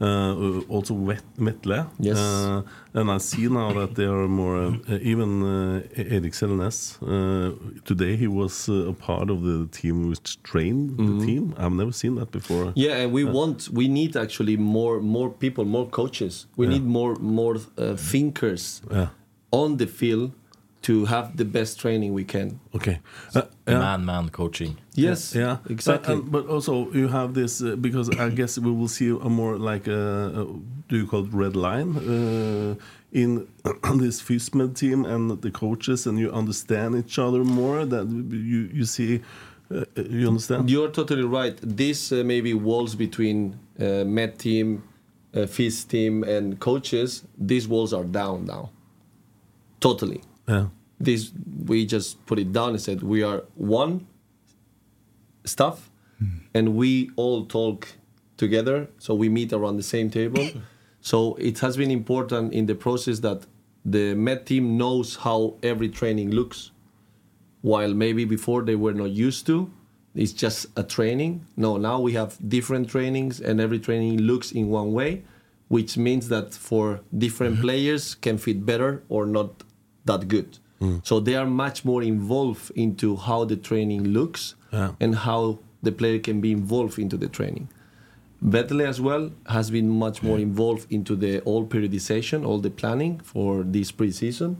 Uh, 0.00 0.60
also 0.68 0.94
Vet 0.94 1.24
Vetle. 1.36 1.86
Yes. 1.98 2.18
Uh, 2.18 2.62
and 2.94 3.10
I 3.10 3.18
see 3.18 3.48
now 3.48 3.72
that 3.72 3.94
they 3.94 4.04
are 4.04 4.28
more, 4.28 4.56
uh, 4.56 4.98
even 5.12 5.42
uh, 5.42 5.82
Erik 5.96 6.32
Selnes, 6.32 6.98
uh, 7.02 7.54
today 7.84 8.16
he 8.16 8.26
was 8.26 8.68
uh, 8.68 8.88
a 8.88 8.92
part 8.92 9.30
of 9.30 9.42
the 9.42 9.66
team 9.70 10.08
which 10.08 10.42
trained 10.42 10.96
the 10.98 11.26
team. 11.26 11.54
I've 11.58 11.72
never 11.72 11.92
seen 11.92 12.14
that 12.16 12.30
before. 12.30 12.72
Yeah, 12.74 13.02
and 13.02 13.12
we 13.12 13.24
want 13.24 13.68
we 13.72 13.88
need 13.88 14.16
actually 14.16 14.56
more 14.56 15.00
more 15.08 15.30
people, 15.30 15.64
more 15.64 15.86
coaches. 15.90 16.46
We 16.56 16.66
Yeah. 16.66 16.72
need 16.74 16.84
more 16.84 17.14
more 17.20 17.56
uh, 17.78 17.96
thinkers 18.10 18.82
Yeah. 18.90 19.06
on 19.50 19.76
the 19.78 19.86
field 19.86 20.30
to 20.80 20.92
have 21.06 21.36
the 21.36 21.44
best 21.44 21.80
training 21.80 22.14
we 22.14 22.24
can. 22.24 22.60
Okay. 22.74 22.98
Uh, 23.34 23.42
yeah. 23.66 23.78
Man, 23.80 24.04
man 24.04 24.28
coaching. 24.30 24.76
Yes, 24.94 25.34
Yeah, 25.34 25.56
exactly. 25.70 26.14
But, 26.14 26.22
and- 26.22 26.32
but 26.32 26.46
also 26.54 26.72
you 26.92 27.08
have 27.08 27.32
this 27.34 27.60
uh, 27.60 27.76
because 27.80 28.08
I 28.10 28.30
guess 28.30 28.58
we 28.58 28.70
will 28.70 28.88
see 28.88 29.08
a 29.08 29.28
more 29.28 29.56
like 29.72 29.90
a, 29.90 30.32
a 30.40 30.44
do 30.88 30.96
you 30.96 31.06
call 31.06 31.24
it 31.24 31.32
red 31.32 31.54
line 31.56 31.96
uh, 31.96 32.74
in 33.12 33.46
this 33.98 34.22
FISMED 34.22 34.74
team 34.74 35.04
and 35.04 35.40
the 35.42 35.50
coaches, 35.50 36.06
and 36.06 36.18
you 36.18 36.30
understand 36.32 36.94
each 36.94 37.18
other 37.18 37.44
more. 37.44 37.86
That 37.86 38.06
you 38.30 38.68
you 38.78 38.84
see, 38.84 39.20
uh, 39.70 39.84
you 39.96 40.28
understand. 40.28 40.70
You're 40.70 40.90
totally 40.92 41.24
right. 41.24 41.56
This 41.76 42.12
uh, 42.12 42.22
maybe 42.24 42.54
walls 42.54 42.94
between 42.94 43.54
uh, 43.80 44.04
med 44.06 44.38
team, 44.38 44.82
uh, 45.34 45.46
FIS 45.46 45.84
team, 45.84 46.24
and 46.24 46.58
coaches. 46.60 47.24
These 47.36 47.68
walls 47.68 47.92
are 47.92 48.04
down 48.04 48.46
now. 48.46 48.70
Totally. 49.80 50.22
yeah, 50.48 50.66
This 50.98 51.32
we 51.66 51.86
just 51.86 52.24
put 52.26 52.38
it 52.38 52.52
down 52.52 52.70
and 52.70 52.80
said 52.80 53.02
we 53.02 53.22
are 53.22 53.44
one 53.54 54.06
stuff, 55.44 55.90
and 56.54 56.74
we 56.74 57.10
all 57.16 57.46
talk 57.46 57.88
together. 58.36 58.88
So 58.98 59.14
we 59.14 59.28
meet 59.28 59.52
around 59.52 59.76
the 59.76 59.82
same 59.82 60.10
table. 60.10 60.48
so 61.00 61.34
it 61.36 61.58
has 61.60 61.76
been 61.76 61.90
important 61.90 62.52
in 62.52 62.66
the 62.66 62.74
process 62.74 63.20
that 63.20 63.46
the 63.84 64.14
med 64.14 64.46
team 64.46 64.76
knows 64.76 65.16
how 65.16 65.54
every 65.62 65.88
training 65.88 66.30
looks 66.30 66.72
while 67.62 67.92
maybe 67.94 68.24
before 68.24 68.62
they 68.62 68.76
were 68.76 68.92
not 68.92 69.10
used 69.10 69.46
to 69.46 69.70
it's 70.14 70.32
just 70.32 70.66
a 70.76 70.82
training. 70.82 71.46
No 71.56 71.76
now 71.76 72.00
we 72.00 72.12
have 72.12 72.36
different 72.48 72.88
trainings 72.88 73.40
and 73.40 73.60
every 73.60 73.78
training 73.78 74.18
looks 74.22 74.52
in 74.52 74.68
one 74.68 74.92
way 74.92 75.22
which 75.68 75.96
means 75.96 76.28
that 76.28 76.54
for 76.54 77.00
different 77.16 77.54
mm-hmm. 77.54 77.62
players 77.62 78.14
can 78.14 78.38
fit 78.38 78.64
better 78.64 79.02
or 79.08 79.26
not 79.26 79.62
that 80.06 80.26
good. 80.26 80.58
Mm. 80.80 81.06
So 81.06 81.20
they 81.20 81.34
are 81.34 81.46
much 81.46 81.84
more 81.84 82.02
involved 82.02 82.70
into 82.74 83.16
how 83.16 83.44
the 83.44 83.56
training 83.56 84.04
looks 84.08 84.54
Yeah. 84.72 84.92
and 85.00 85.14
how 85.14 85.58
the 85.82 85.92
player 85.92 86.18
can 86.18 86.40
be 86.40 86.52
involved 86.52 86.98
into 86.98 87.16
the 87.16 87.28
training. 87.28 87.68
Vetle 88.42 88.86
as 88.86 89.00
well 89.00 89.30
has 89.46 89.70
been 89.70 89.88
much 89.88 90.22
more 90.22 90.38
involved 90.38 90.86
into 90.90 91.16
the 91.16 91.40
all 91.40 91.66
periodization, 91.66 92.46
all 92.46 92.60
the 92.60 92.70
planning 92.70 93.18
for 93.20 93.64
this 93.64 93.90
preseason. 93.90 94.56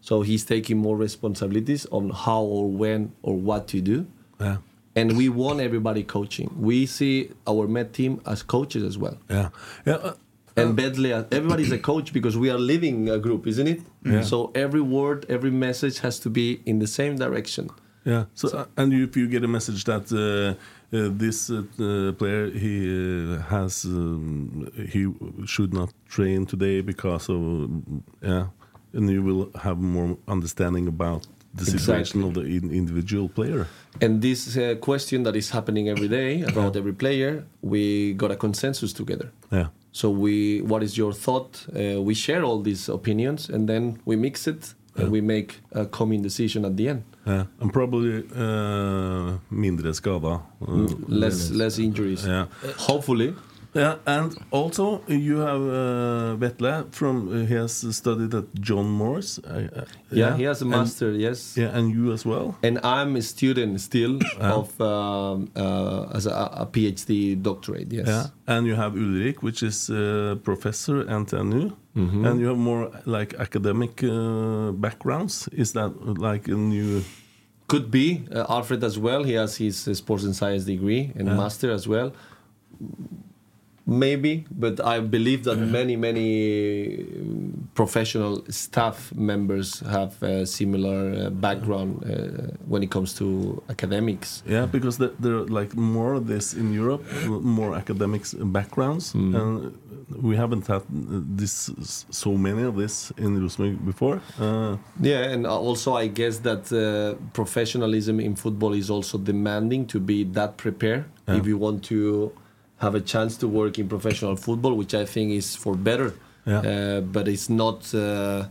So 0.00 0.22
he's 0.22 0.44
taking 0.44 0.78
more 0.78 0.96
responsibilities 0.96 1.86
on 1.90 2.10
how 2.10 2.42
or 2.42 2.70
when 2.70 3.12
or 3.22 3.36
what 3.36 3.68
to 3.68 3.80
do. 3.80 4.06
yeah, 4.40 4.58
And 4.98 5.16
we 5.20 5.26
want 5.42 5.60
everybody 5.68 6.02
coaching. 6.16 6.48
We 6.70 6.86
see 6.86 7.30
our 7.46 7.66
med 7.76 7.88
team 7.98 8.12
as 8.32 8.42
coaches 8.42 8.82
as 8.90 8.96
well. 9.02 9.16
yeah, 9.30 9.48
yeah. 9.86 9.94
Uh, 10.08 10.14
And 10.60 10.76
Vetle, 10.78 11.10
everybody's 11.38 11.72
a 11.72 11.78
coach 11.92 12.08
because 12.12 12.36
we 12.36 12.48
are 12.54 12.58
living 12.58 13.08
a 13.08 13.18
group, 13.26 13.46
isn't 13.46 13.68
it? 13.74 13.80
Yeah. 14.04 14.24
So 14.32 14.36
every 14.64 14.80
word, 14.96 15.18
every 15.36 15.52
message 15.66 15.96
has 16.06 16.18
to 16.24 16.28
be 16.30 16.46
in 16.70 16.76
the 16.80 16.86
same 16.98 17.14
direction. 17.24 17.64
Yeah. 18.04 18.24
So, 18.34 18.48
uh, 18.48 18.64
and 18.76 18.92
if 18.92 19.16
you 19.16 19.26
get 19.28 19.42
a 19.44 19.48
message 19.58 19.84
that 19.84 20.04
uh, 20.10 20.18
uh, 20.96 21.08
this 21.22 21.38
uh, 21.50 21.62
uh, 21.78 22.12
player 22.20 22.44
he 22.64 22.74
uh, 22.90 23.42
has 23.54 23.84
um, 23.84 24.66
he 24.92 25.02
should 25.46 25.72
not 25.80 25.90
train 26.08 26.46
today 26.46 26.82
because 26.82 27.24
of 27.28 27.40
yeah, 28.22 28.46
and 28.96 29.10
you 29.10 29.22
will 29.28 29.44
have 29.64 29.78
more 29.78 30.16
understanding 30.26 30.88
about 30.88 31.22
the 31.58 31.64
situation 31.64 32.20
Exactly. 32.20 32.22
of 32.28 32.32
the 32.34 32.42
in 32.56 32.64
individual 32.82 33.28
player. 33.28 33.66
And 34.00 34.20
this 34.22 34.56
uh, 34.56 34.76
question 34.80 35.22
that 35.24 35.34
is 35.36 35.50
happening 35.50 35.88
every 35.88 36.08
day 36.08 36.42
about 36.42 36.76
every 36.76 36.92
player, 36.94 37.44
we 37.62 38.14
got 38.14 38.30
a 38.30 38.36
consensus 38.36 38.92
together. 38.92 39.28
Yeah. 39.50 39.66
So 39.92 40.10
we, 40.10 40.62
what 40.62 40.82
is 40.82 40.96
your 40.96 41.12
thought? 41.12 41.66
Uh, 41.74 42.00
we 42.08 42.14
share 42.14 42.42
all 42.44 42.60
these 42.62 42.88
opinions, 42.88 43.48
and 43.50 43.68
then 43.68 43.98
we 44.04 44.14
mix 44.16 44.46
it, 44.46 44.74
and 44.96 45.10
we 45.10 45.20
make 45.20 45.50
a 45.72 45.86
common 45.86 46.22
decision 46.22 46.64
at 46.64 46.76
the 46.76 46.88
end. 46.88 47.02
Yeah. 47.26 47.44
And 47.60 47.72
probably 47.72 48.24
uh, 48.34 49.38
mindre 49.50 49.92
skada. 49.94 50.42
Uh, 50.60 50.86
Less, 51.08 51.50
less 51.50 51.78
injuries. 51.78 52.24
Yeah. 52.26 52.46
Hopefully. 52.88 53.34
Yeah, 53.78 53.94
and 54.06 54.36
also 54.50 55.00
you 55.06 55.38
have 55.38 55.62
uh, 55.62 56.36
Vetle 56.36 56.84
from 56.92 57.28
uh, 57.28 57.46
he 57.46 57.54
has 57.54 57.72
studied 57.96 58.34
at 58.34 58.44
John 58.60 58.86
Moores. 58.98 59.38
Uh, 59.38 59.50
uh, 59.80 59.84
Yeah, 60.10 60.36
he 60.36 60.44
has 60.46 60.60
a 60.62 60.64
and- 60.64 60.70
master. 60.76 61.10
yes. 61.12 61.56
yeah, 61.56 61.76
and 61.78 61.90
you 61.94 62.12
as 62.12 62.24
well. 62.26 62.54
And 62.62 62.78
I'm 62.82 63.16
a 63.16 63.22
student 63.22 63.80
still 63.80 64.18
of 64.40 64.68
um, 64.80 65.48
uh, 65.56 66.16
as 66.16 66.26
a, 66.26 66.32
a 66.64 66.66
PhD 66.66 67.36
doctorate. 67.42 67.92
Yes. 67.92 68.06
Yeah, 68.08 68.26
and 68.46 68.66
you 68.66 68.74
have 68.76 68.92
Ulrik, 68.96 69.42
which 69.42 69.62
is 69.62 69.88
uh, 69.90 70.36
professor 70.42 71.00
at 71.00 71.06
NTNU, 71.08 71.72
Mm-hmm. 71.96 72.24
and 72.26 72.40
you 72.40 72.46
have 72.46 72.58
more 72.58 72.90
like 73.06 73.34
academic 73.40 74.02
uh, 74.04 74.70
backgrounds. 74.72 75.48
Is 75.52 75.72
that 75.72 75.90
like 76.28 76.46
a 76.46 76.54
new? 76.54 77.02
Could 77.66 77.90
be 77.90 78.22
uh, 78.32 78.44
Alfred 78.48 78.84
as 78.84 78.96
well. 78.98 79.24
He 79.24 79.32
has 79.34 79.56
his 79.56 79.88
uh, 79.88 79.94
sports 79.94 80.22
and 80.24 80.34
science 80.34 80.64
degree 80.64 81.10
and 81.18 81.26
master 81.36 81.72
as 81.72 81.88
well. 81.88 82.12
Maybe, 83.90 84.44
but 84.50 84.84
I 84.84 85.00
believe 85.00 85.44
that 85.44 85.56
many, 85.56 85.96
many 85.96 87.00
um, 87.20 87.70
professional 87.74 88.44
staff 88.50 89.10
members 89.14 89.80
have 89.80 90.22
a 90.22 90.44
similar 90.44 91.14
uh, 91.26 91.30
background 91.30 92.04
uh, 92.04 92.54
when 92.66 92.82
it 92.82 92.90
comes 92.90 93.14
to 93.14 93.62
academics. 93.70 94.42
Yeah, 94.46 94.66
because 94.66 94.98
there, 94.98 95.12
there 95.18 95.36
are 95.36 95.46
like 95.46 95.74
more 95.74 96.12
of 96.12 96.26
this 96.26 96.52
in 96.52 96.74
Europe, 96.74 97.02
more 97.26 97.74
academics 97.74 98.34
backgrounds, 98.34 99.14
Mm. 99.14 99.34
and 99.40 99.72
we 100.22 100.36
haven't 100.36 100.66
had 100.66 100.82
this 101.38 101.70
so 102.10 102.36
many 102.36 102.62
of 102.64 102.76
this 102.76 103.10
in 103.16 103.40
Rosenborg 103.40 103.86
before. 103.86 104.20
Uh, 104.38 104.76
Yeah, 105.00 105.32
and 105.32 105.46
also 105.46 105.94
I 105.94 106.08
guess 106.08 106.40
that 106.40 106.70
uh, 106.72 107.14
professionalism 107.32 108.20
in 108.20 108.34
football 108.36 108.74
is 108.74 108.90
also 108.90 109.16
demanding 109.18 109.86
to 109.86 109.98
be 109.98 110.24
that 110.34 110.56
prepared 110.58 111.04
Yeah. 111.26 111.38
if 111.38 111.46
you 111.46 111.56
want 111.56 111.82
to 111.84 112.32
have 112.78 112.94
a 112.94 113.00
chance 113.00 113.36
to 113.38 113.48
work 113.48 113.78
in 113.78 113.88
professional 113.88 114.36
football, 114.36 114.74
which 114.74 114.94
I 114.94 115.04
think 115.04 115.32
is 115.32 115.56
for 115.56 115.74
better. 115.74 116.14
Yeah. 116.46 116.58
Uh, 116.60 117.00
but 117.00 117.28
it's 117.28 117.48
not. 117.48 117.92
Uh, 117.94 118.46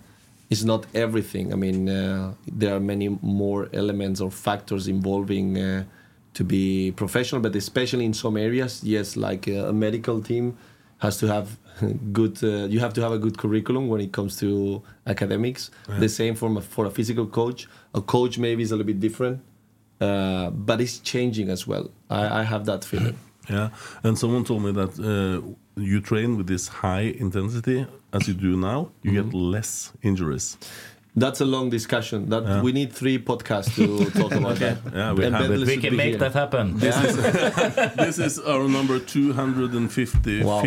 it's 0.50 0.64
not 0.64 0.86
everything. 0.94 1.52
I 1.52 1.56
mean, 1.58 1.90
uh, 1.90 2.34
there 2.48 2.74
are 2.74 2.80
many 2.80 3.10
more 3.22 3.68
elements 3.74 4.22
or 4.22 4.32
factors 4.32 4.88
involving 4.88 5.58
uh, 5.58 5.84
to 6.36 6.44
be 6.44 6.92
professional, 6.92 7.42
but 7.42 7.56
especially 7.56 8.06
in 8.06 8.14
some 8.14 8.38
areas, 8.38 8.82
yes, 8.84 9.18
like 9.18 9.48
uh, 9.48 9.68
a 9.68 9.74
medical 9.74 10.22
team 10.22 10.58
has 11.00 11.18
to 11.18 11.28
have 11.28 11.58
good. 12.14 12.42
Uh, 12.42 12.66
you 12.68 12.80
have 12.80 12.94
to 12.94 13.02
have 13.02 13.12
a 13.12 13.18
good 13.18 13.38
curriculum 13.38 13.88
when 13.90 14.00
it 14.00 14.12
comes 14.14 14.38
to 14.38 14.82
academics. 15.06 15.70
The 16.00 16.10
same 16.10 16.36
for 16.36 16.58
a, 16.58 16.62
for 16.62 16.86
a 16.86 16.92
physical 16.92 17.26
coach. 17.26 17.68
A 17.94 18.02
coach 18.02 18.38
maybe 18.38 18.64
is 18.64 18.72
a 18.72 18.76
little 18.76 18.88
bit 18.88 19.00
different, 19.00 19.42
uh, 20.00 20.50
but 20.52 20.80
it's 20.80 21.00
changing 21.00 21.50
as 21.50 21.68
well. 21.68 21.90
I, 22.10 22.40
I 22.40 22.44
have 22.44 22.66
that 22.66 22.86
feeling. 22.86 23.18
Yeah, 23.50 23.70
and 24.04 24.18
someone 24.18 24.44
told 24.44 24.64
me 24.64 24.72
that 24.74 25.00
uh, 25.00 25.42
you 25.82 26.02
train 26.02 26.38
with 26.38 26.48
this 26.48 26.68
high 26.68 27.14
intensity 27.20 27.86
as 28.14 28.28
you 28.28 28.34
do 28.34 28.58
now, 28.58 28.90
you 29.04 29.12
get 29.14 29.26
Mm-hmm. 29.26 29.52
less 29.54 29.94
injuries. 30.02 30.58
That's 31.20 31.42
a 31.42 31.46
long 31.46 31.72
discussion. 31.72 32.30
That 32.30 32.62
we 32.64 32.72
need 32.72 32.94
three 32.94 33.18
podcasts 33.18 33.74
to 33.76 34.06
talk 34.22 34.34
about 34.36 34.58
that. 34.60 34.78
Yeah, 34.94 35.14
we 35.14 35.24
have 35.26 35.50
it. 35.52 35.66
We 35.66 35.78
can 35.78 35.96
make 35.96 36.10
here. 36.10 36.18
that 36.20 36.34
happen. 36.34 36.78
this 36.78 38.20
is 38.20 38.38
our 38.52 38.68
number 38.68 39.00
255th 39.00 40.44
Wow. 40.44 40.62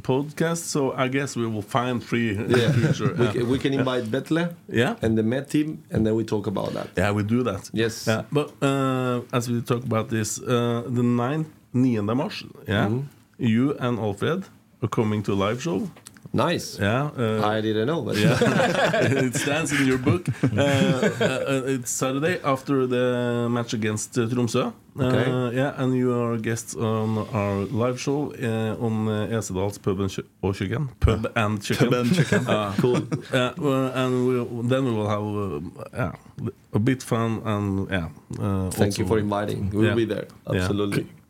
podcast, 0.00 0.58
so 0.58 0.92
I 0.92 1.08
guess 1.08 1.36
we 1.36 1.46
will 1.46 1.62
find 1.62 2.02
three 2.02 2.30
in 2.36 2.48
the 2.48 2.58
Yeah. 2.58 2.72
future. 2.72 3.14
We, 3.14 3.24
Yeah. 3.24 3.32
can, 3.32 3.48
we 3.48 3.58
can 3.58 3.72
invite 3.72 4.04
Vetle 4.04 4.48
Yeah. 4.68 4.96
and 5.02 5.16
the 5.16 5.22
med 5.22 5.48
team, 5.48 5.82
and 5.90 6.04
then 6.06 6.14
we 6.14 6.24
talk 6.24 6.46
about 6.46 6.72
that. 6.74 6.88
Yeah, 6.96 7.12
we 7.12 7.22
do 7.22 7.42
that. 7.44 7.70
Yes. 7.72 8.06
Yeah, 8.06 8.22
but 8.30 8.52
uh, 8.62 9.22
as 9.32 9.48
we 9.48 9.60
talk 9.62 9.84
about 9.84 10.08
this, 10.10 10.38
uh, 10.38 10.82
the 10.86 11.02
9th, 11.02 11.46
9. 11.74 12.04
Mars, 12.16 12.44
yeah, 12.68 12.86
Mm-hmm. 12.86 13.00
you 13.38 13.74
and 13.78 13.98
Alfred 13.98 14.44
are 14.82 14.88
coming 14.88 15.22
to 15.24 15.32
a 15.32 15.34
live 15.34 15.60
show. 15.62 15.88
Nice. 16.32 16.78
Yeah, 16.80 17.10
uh, 17.16 17.46
I 17.46 17.60
didn't 17.60 17.86
know. 17.86 18.02
But 18.02 18.16
yeah, 18.24 18.36
it 19.26 19.36
stands 19.36 19.70
in 19.72 19.86
your 19.86 19.98
book. 19.98 20.26
Uh, 20.42 20.60
uh, 20.60 21.62
it's 21.74 21.90
Saturday 21.92 22.40
after 22.42 22.86
the 22.88 23.46
match 23.50 23.72
against 23.72 24.18
uh, 24.18 24.26
Tromsø. 24.26 24.72
Okay. 24.98 25.56
Yeah, 25.56 25.74
and 25.76 25.94
you 25.94 26.12
are 26.12 26.36
guests 26.38 26.74
on 26.74 27.18
our 27.32 27.54
live 27.70 28.00
show 28.00 28.32
uh, 28.42 28.84
on 28.84 29.08
uh, 29.08 29.36
Esedals 29.38 29.78
pub 29.80 30.00
and, 30.00 30.10
ch- 30.10 30.56
chicken. 30.58 30.88
Pub 31.00 31.26
and 31.36 31.62
chicken. 31.62 31.88
Pub 31.90 31.94
and 32.00 32.14
chicken. 32.14 32.46
Uh, 32.48 32.72
cool. 32.80 32.96
uh, 33.32 33.52
well, 33.58 33.86
and 33.94 34.26
we'll, 34.26 34.46
then 34.62 34.84
we 34.86 34.90
will 34.92 35.08
have 35.08 35.26
uh, 35.26 35.60
yeah, 35.92 36.50
a 36.72 36.78
bit 36.78 37.02
fun 37.02 37.42
and 37.44 37.88
yeah. 37.90 38.08
Uh, 38.40 38.70
Thank 38.70 38.98
you 38.98 39.06
for 39.06 39.18
inviting. 39.18 39.70
We'll 39.70 39.84
Yeah. 39.90 39.94
be 39.94 40.04
there. 40.04 40.26
Yeah. 40.50 40.68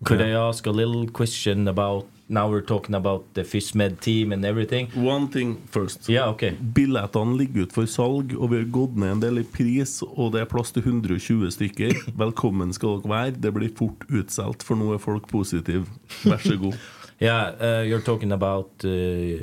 Absolutely. 0.04 0.30
yeah. 0.32 0.44
I 0.44 0.48
ask 0.48 0.66
a 0.66 0.70
little 0.70 1.08
question 1.08 1.68
about 1.68 2.06
now 2.28 2.48
we're 2.48 2.62
talking 2.62 2.94
about 2.94 3.34
the 3.34 3.42
FISMED 3.42 4.00
team 4.00 4.32
and 4.32 4.44
everything? 4.44 4.88
One 4.94 5.28
thing 5.28 5.62
first. 5.70 6.08
Yeah, 6.08 6.28
okay. 6.30 6.50
Billettene 6.50 7.36
ligger 7.36 7.62
ut 7.62 7.72
for 7.72 7.86
salg, 7.86 8.34
og 8.36 8.50
vi 8.50 8.56
har 8.62 8.68
gått 8.72 8.96
ned 8.96 9.12
en 9.12 9.20
del 9.20 9.42
i 9.42 9.44
pris. 9.44 9.98
Og 10.02 10.32
det 10.32 10.40
er 10.44 10.50
plass 10.50 10.72
til 10.72 10.84
120 10.84 11.50
stykker. 11.52 11.96
Velkommen 12.24 12.72
skal 12.72 13.00
dere 13.02 13.12
være. 13.12 13.36
Det 13.44 13.52
blir 13.54 13.72
fort 13.76 14.06
utsolgt, 14.08 14.64
for 14.64 14.80
nå 14.80 14.94
er 14.94 15.02
folk 15.02 15.28
positive. 15.28 15.86
Vær 16.24 16.42
så 16.44 16.58
god. 16.60 16.78
Yeah, 17.22 17.54
uh, 17.60 17.82
you're 17.86 18.02
talking 18.02 18.32
about 18.32 18.84
uh, 18.84 19.38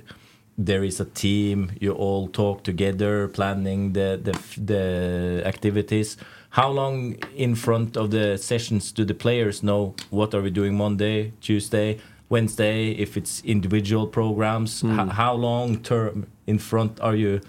there 0.57 0.83
is 0.83 0.99
a 0.99 1.05
team. 1.05 1.71
You 1.79 1.93
all 1.93 2.27
talk 2.27 2.63
together, 2.63 3.29
planning 3.29 3.93
the 3.93 4.19
the 4.21 4.33
the 4.57 5.41
activities. 5.47 6.17
How 6.51 6.69
long 6.69 7.15
in 7.35 7.55
front 7.55 7.95
of 7.95 8.11
the 8.11 8.37
sessions 8.37 8.91
do 8.91 9.05
the 9.05 9.13
players 9.13 9.63
know 9.63 9.95
what 10.09 10.33
are 10.33 10.41
we 10.41 10.49
doing 10.49 10.75
Monday, 10.75 11.31
Tuesday, 11.39 11.99
Wednesday? 12.27 12.91
If 12.91 13.15
it's 13.15 13.41
individual 13.45 14.05
programs, 14.05 14.83
H- 14.83 15.11
how 15.11 15.33
long 15.33 15.77
term 15.81 16.27
in 16.47 16.59
front 16.59 16.99
are 16.99 17.15
you? 17.15 17.41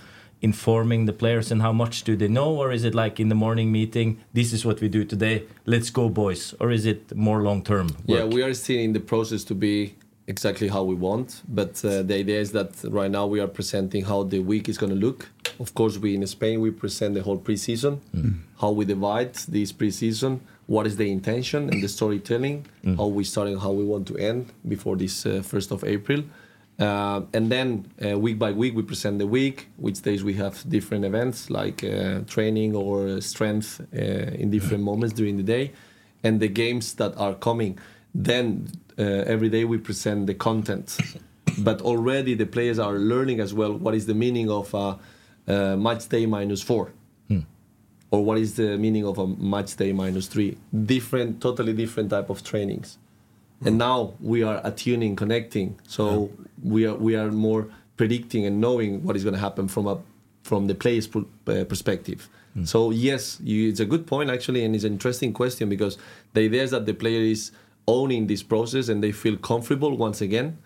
informing 0.45 1.07
the 1.07 1.13
players 1.13 1.53
and 1.53 1.63
how 1.63 1.73
much 1.73 2.03
do 2.03 2.17
they 2.17 2.27
know 2.27 2.57
or 2.57 2.73
is 2.73 2.83
it 2.83 2.97
like 2.97 3.21
in 3.21 3.29
the 3.29 3.35
morning 3.37 3.71
meeting 3.71 4.19
this 4.33 4.53
is 4.53 4.65
what 4.67 4.81
we 4.81 4.89
do 4.89 5.05
today 5.05 5.45
let's 5.67 5.89
go 5.89 6.09
boys 6.09 6.53
or 6.59 6.73
is 6.73 6.85
it 6.85 7.15
more 7.15 7.43
long 7.43 7.63
term 7.63 7.87
Yeah, 8.07 8.25
we 8.25 8.43
are 8.43 8.53
still 8.53 8.81
in 8.81 8.93
the 8.93 8.99
process 8.99 9.45
to 9.45 9.55
be 9.55 9.95
exactly 10.27 10.69
how 10.69 10.83
we 10.83 10.95
want. 10.95 11.43
But 11.49 11.85
uh, 11.85 12.03
the 12.03 12.15
idea 12.17 12.41
is 12.41 12.51
that 12.53 12.71
right 12.89 13.11
now 13.11 13.27
we 13.27 13.39
are 13.41 13.47
presenting 13.47 14.05
how 14.05 14.25
the 14.25 14.41
week 14.41 14.69
is 14.69 14.79
going 14.79 14.91
to 14.93 14.99
look. 14.99 15.29
Of 15.59 15.75
course, 15.75 15.99
we 15.99 16.15
in 16.15 16.27
Spain 16.27 16.61
we 16.61 16.71
present 16.71 17.15
the 17.15 17.23
whole 17.23 17.39
preseason, 17.39 17.99
how 18.61 18.71
we 18.71 18.85
divide 18.85 19.35
this 19.49 19.73
preseason, 19.73 20.41
what 20.67 20.87
is 20.87 20.97
the 20.97 21.11
intention 21.11 21.69
and 21.69 21.83
the 21.83 21.89
storytelling, 21.89 22.67
how 22.97 23.07
we 23.07 23.25
start 23.25 23.49
and 23.49 23.61
how 23.61 23.73
we 23.73 23.85
want 23.85 24.07
to 24.09 24.17
end 24.17 24.53
before 24.67 24.97
this 24.97 25.27
uh, 25.27 25.43
first 25.43 25.71
of 25.71 25.85
April. 25.85 26.23
Uh, 26.79 27.21
and 27.35 27.51
then 27.51 27.87
uh, 28.05 28.19
week 28.19 28.39
by 28.39 28.51
week 28.51 28.75
we 28.75 28.83
present 28.83 29.19
the 29.19 29.27
week, 29.27 29.69
which 29.77 30.01
days 30.03 30.25
we 30.25 30.35
have 30.35 30.69
different 30.69 31.05
events 31.05 31.51
like 31.51 31.85
uh, 31.85 32.21
training 32.27 32.75
or 32.75 33.21
strength 33.21 33.81
uh, 33.95 33.99
in 34.41 34.51
different 34.51 34.83
moments 34.83 35.15
during 35.15 35.37
the 35.37 35.43
day, 35.43 35.73
and 36.25 36.41
the 36.41 36.49
games 36.49 36.95
that 36.95 37.17
are 37.17 37.35
coming. 37.35 37.79
Then 38.15 38.69
uh, 38.99 39.03
every 39.03 39.49
day 39.49 39.65
we 39.65 39.79
present 39.79 40.27
the 40.27 40.35
content, 40.35 40.99
but 41.59 41.83
already 41.83 42.35
the 42.35 42.47
players 42.47 42.79
are 42.79 42.95
learning 42.95 43.41
as 43.41 43.53
well 43.53 43.73
what 43.75 43.95
is 43.95 44.07
the 44.07 44.15
meaning 44.15 44.51
of 44.51 44.75
uh 45.49 45.77
match 45.77 46.09
day 46.09 46.27
minus 46.27 46.63
four, 46.63 46.93
or 48.13 48.25
what 48.25 48.39
is 48.39 48.55
the 48.57 48.77
meaning 48.77 49.05
of 49.07 49.19
a 49.19 49.27
match 49.27 49.75
day 49.77 49.93
minus 49.93 50.27
three. 50.27 50.57
Different, 50.85 51.41
totally 51.41 51.73
different 51.73 52.11
type 52.11 52.29
of 52.31 52.45
trainings. 52.45 52.99
And 53.65 53.79
now 53.79 54.15
we 54.21 54.43
are 54.43 54.61
attuning 54.65 55.17
connecting. 55.17 55.79
So 55.87 56.31
we 56.63 56.85
are 56.87 56.95
we 56.95 57.17
are 57.17 57.31
more 57.31 57.69
predicting 57.97 58.45
and 58.45 58.61
knowing 58.61 59.03
what 59.05 59.17
is 59.17 59.25
going 59.25 59.35
to 59.35 59.41
happen 59.41 59.69
from 59.69 59.87
a 59.87 59.99
from 60.43 60.67
the 60.67 60.75
player's 60.75 61.09
uh, 61.09 61.65
perspective. 61.65 62.29
So 62.65 62.91
yes 62.91 63.39
you, 63.43 63.71
it's 63.71 63.81
a 63.81 63.87
good 63.87 64.07
point 64.07 64.29
actually 64.31 64.63
and 64.65 64.75
it's 64.75 64.85
an 64.85 64.93
interesting 64.93 65.33
question 65.33 65.69
because 65.69 65.97
the 66.35 66.43
idea 66.43 66.63
is 66.65 66.71
that 66.73 66.85
the 66.85 66.93
player 66.93 67.21
is 67.21 67.51
owning 67.87 68.27
this 68.27 68.43
process 68.43 68.89
and 68.91 69.03
they 69.03 69.13
feel 69.13 69.37
comfortable 69.39 69.97
once 69.97 70.21
again 70.21 70.59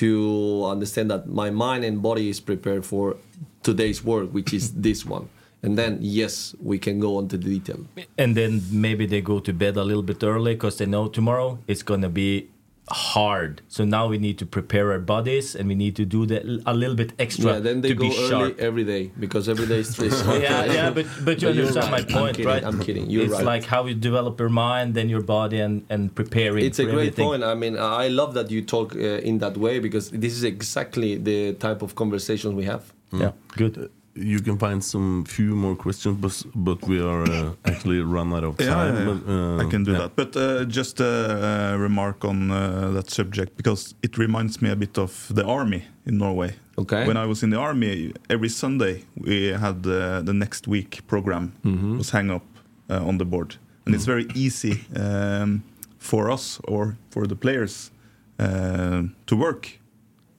to 0.00 0.64
understand 0.64 1.10
that 1.10 1.28
my 1.28 1.50
mind 1.50 1.84
and 1.84 2.00
body 2.00 2.30
is 2.30 2.40
prepared 2.40 2.84
for 2.84 3.16
today's 3.62 4.02
work 4.02 4.30
which 4.32 4.52
is 4.52 4.72
this 4.86 5.04
one. 5.04 5.28
And 5.62 5.76
then 5.76 5.98
yes 6.00 6.54
we 6.60 6.78
can 6.78 7.00
go 7.00 7.18
on 7.18 7.28
to 7.28 7.36
the 7.36 7.58
detail. 7.58 7.84
And 8.16 8.34
then 8.34 8.62
maybe 8.70 9.04
they 9.06 9.20
go 9.20 9.40
to 9.40 9.52
bed 9.52 9.76
a 9.76 9.84
little 9.84 10.02
bit 10.02 10.22
early 10.24 10.54
because 10.54 10.78
they 10.78 10.86
know 10.86 11.08
tomorrow 11.08 11.58
it's 11.66 11.82
going 11.82 12.00
to 12.00 12.08
be 12.08 12.48
hard 12.92 13.62
so 13.68 13.84
now 13.84 14.06
we 14.08 14.18
need 14.18 14.36
to 14.38 14.44
prepare 14.46 14.90
our 14.92 14.98
bodies 14.98 15.54
and 15.54 15.68
we 15.68 15.74
need 15.74 15.94
to 15.96 16.04
do 16.04 16.26
that 16.26 16.42
a 16.66 16.74
little 16.74 16.96
bit 16.96 17.12
extra 17.18 17.52
yeah 17.54 17.58
then 17.60 17.80
they 17.82 17.90
to 17.90 17.94
go 17.94 18.08
be 18.08 18.16
early 18.16 18.28
sharp 18.28 18.58
every 18.58 18.84
day 18.84 19.10
because 19.18 19.48
every 19.48 19.66
day 19.66 19.78
is 19.78 19.90
stressful 19.90 20.38
yeah, 20.48 20.64
yeah, 20.64 20.90
but 20.90 21.06
but 21.24 21.40
you 21.40 21.48
But 21.48 21.56
understand 21.58 21.92
right. 21.92 22.08
my 22.10 22.14
I'm 22.16 22.20
point, 22.20 22.36
kidding, 22.36 22.52
right? 22.52 22.64
I'm 22.64 22.80
kidding. 22.80 23.08
You're 23.10 23.24
it's 23.26 23.34
right. 23.34 23.44
like 23.44 23.64
how 23.64 23.86
you 23.86 23.94
develop 23.94 24.40
your 24.40 24.48
mind, 24.48 24.94
then 24.94 25.08
your 25.08 25.22
body, 25.22 25.60
and 25.60 25.84
and 25.88 26.02
preparing. 26.14 26.64
It's 26.64 26.78
a 26.78 26.84
great 26.84 26.94
everything. 26.94 27.26
point. 27.28 27.44
I 27.44 27.54
mean, 27.54 27.74
I 27.78 28.08
love 28.08 28.34
that 28.34 28.50
you 28.50 28.60
talk 28.62 28.88
uh, 28.96 29.28
in 29.30 29.38
that 29.38 29.56
way 29.56 29.78
because 29.78 30.10
this 30.10 30.32
is 30.38 30.42
exactly 30.44 31.10
the 31.30 31.54
type 31.66 31.80
of 31.82 31.94
conversations 31.94 32.54
we 32.54 32.64
have. 32.64 32.82
Yeah, 33.12 33.32
good. 33.56 33.74
You 34.14 34.40
can 34.40 34.58
find 34.58 34.82
some 34.82 35.24
few 35.24 35.54
more 35.54 35.76
questions, 35.76 36.16
but, 36.18 36.42
but 36.54 36.88
we 36.88 37.00
are 37.00 37.22
uh, 37.22 37.52
actually 37.64 38.00
run 38.00 38.32
out 38.34 38.44
of 38.44 38.56
time. 38.56 38.68
Yeah, 38.68 38.92
yeah, 38.92 38.98
yeah. 38.98 39.18
But, 39.24 39.32
uh, 39.32 39.66
I 39.66 39.70
can 39.70 39.84
do 39.84 39.92
yeah. 39.92 39.98
that. 39.98 40.16
But 40.16 40.36
uh, 40.36 40.64
just 40.64 41.00
a, 41.00 41.74
a 41.74 41.78
remark 41.78 42.24
on 42.24 42.50
uh, 42.50 42.90
that 42.90 43.10
subject 43.10 43.56
because 43.56 43.94
it 44.02 44.18
reminds 44.18 44.60
me 44.60 44.70
a 44.70 44.76
bit 44.76 44.98
of 44.98 45.30
the 45.32 45.44
army 45.44 45.84
in 46.06 46.18
Norway. 46.18 46.54
Okay. 46.76 47.06
When 47.06 47.16
I 47.16 47.26
was 47.26 47.42
in 47.42 47.50
the 47.50 47.58
army, 47.58 48.12
every 48.28 48.48
Sunday 48.48 49.04
we 49.16 49.48
had 49.48 49.86
uh, 49.86 50.22
the 50.22 50.32
next 50.32 50.66
week 50.66 51.06
program 51.06 51.52
was 51.98 52.10
hang 52.10 52.30
up 52.30 52.44
uh, 52.88 53.06
on 53.06 53.18
the 53.18 53.24
board, 53.24 53.56
and 53.84 53.94
it's 53.94 54.06
very 54.06 54.26
easy 54.34 54.80
um, 54.96 55.62
for 55.98 56.30
us 56.30 56.58
or 56.64 56.96
for 57.10 57.26
the 57.26 57.36
players 57.36 57.90
uh, 58.38 59.02
to 59.26 59.36
work 59.36 59.78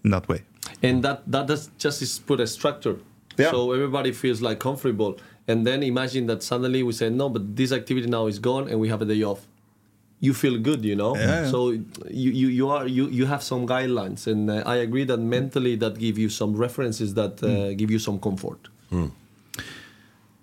in 0.03 0.11
that 0.11 0.28
way. 0.28 0.41
and 0.84 1.03
that 1.03 1.22
that 1.32 1.47
does 1.47 1.69
just 1.78 2.01
is 2.01 2.19
put 2.19 2.39
a 2.39 2.47
structure 2.47 2.97
Yeah. 3.38 3.52
so 3.52 3.72
everybody 3.72 4.12
feels 4.12 4.42
like 4.42 4.60
comfortable. 4.60 5.18
And 5.48 5.66
then 5.66 5.84
imagine 5.84 6.28
that 6.28 6.44
suddenly 6.44 6.84
we 6.84 6.94
say 6.94 7.10
no 7.10 7.30
but 7.30 7.56
this 7.56 7.72
activity 7.72 8.08
now 8.08 8.28
is 8.28 8.40
gone 8.40 8.70
and 8.70 8.80
we 8.80 8.90
have 8.90 9.02
a 9.02 9.06
day 9.06 9.24
off. 9.24 9.48
You 10.20 10.34
feel 10.34 10.58
good 10.60 10.86
you 10.86 10.96
know? 10.96 11.16
Yeah, 11.16 11.50
so 11.50 11.70
you, 11.72 12.32
you 12.42 12.48
you 12.48 12.70
are 12.70 12.88
you 12.88 13.08
you 13.08 13.26
have 13.26 13.42
some 13.42 13.66
guidelines. 13.66 14.28
And 14.28 14.50
uh, 14.50 14.64
i 14.66 14.76
agree 14.76 15.06
that 15.06 15.20
mentally 15.20 15.76
that 15.78 15.98
give 15.98 16.18
you 16.18 16.30
some 16.30 16.56
references 16.56 17.14
that 17.16 17.42
uh, 17.44 17.74
give 17.74 17.90
you 17.90 18.00
some 18.00 18.20
comfort. 18.20 18.70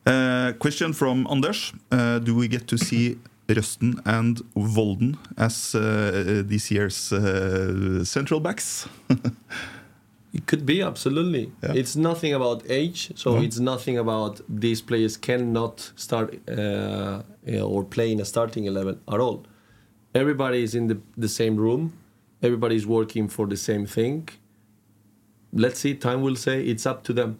Uh, 0.06 0.52
question 0.58 0.92
from 0.94 1.26
Anders. 1.30 1.72
Uh, 1.92 2.18
do 2.18 2.34
we 2.34 2.48
get 2.48 2.66
to 2.66 2.78
see 2.78 3.18
Røsten 3.48 4.00
and 4.04 4.42
Volden 4.56 5.16
as 5.36 5.74
uh, 5.74 6.42
this 6.46 6.70
year's 6.70 7.12
uh, 7.12 8.04
central 8.04 8.40
backs? 8.40 8.88
It 10.32 10.46
could 10.46 10.66
be 10.66 10.82
absolutely. 10.82 11.52
Yeah. 11.62 11.72
It's 11.74 11.96
nothing 11.96 12.34
about 12.34 12.62
age, 12.68 13.12
so 13.16 13.36
it's 13.40 13.58
nothing 13.58 13.96
about 13.96 14.40
these 14.48 14.82
players 14.82 15.16
cannot 15.16 15.92
start 15.96 16.38
uh, 16.48 17.22
or 17.62 17.84
play 17.84 18.12
in 18.12 18.20
a 18.20 18.24
starting 18.24 18.66
eleven 18.66 19.00
at 19.08 19.20
all. 19.20 19.46
Everybody 20.14 20.62
is 20.62 20.74
in 20.74 20.88
the, 20.88 20.98
the 21.16 21.28
same 21.28 21.56
room. 21.56 21.92
Everybody 22.42 22.76
is 22.76 22.86
working 22.86 23.28
for 23.28 23.46
the 23.46 23.56
same 23.56 23.86
thing. 23.86 24.28
Let's 25.52 25.80
see. 25.80 25.94
Time 25.94 26.20
will 26.22 26.36
say. 26.36 26.62
It's 26.62 26.84
up 26.86 27.04
to 27.04 27.12
them. 27.14 27.38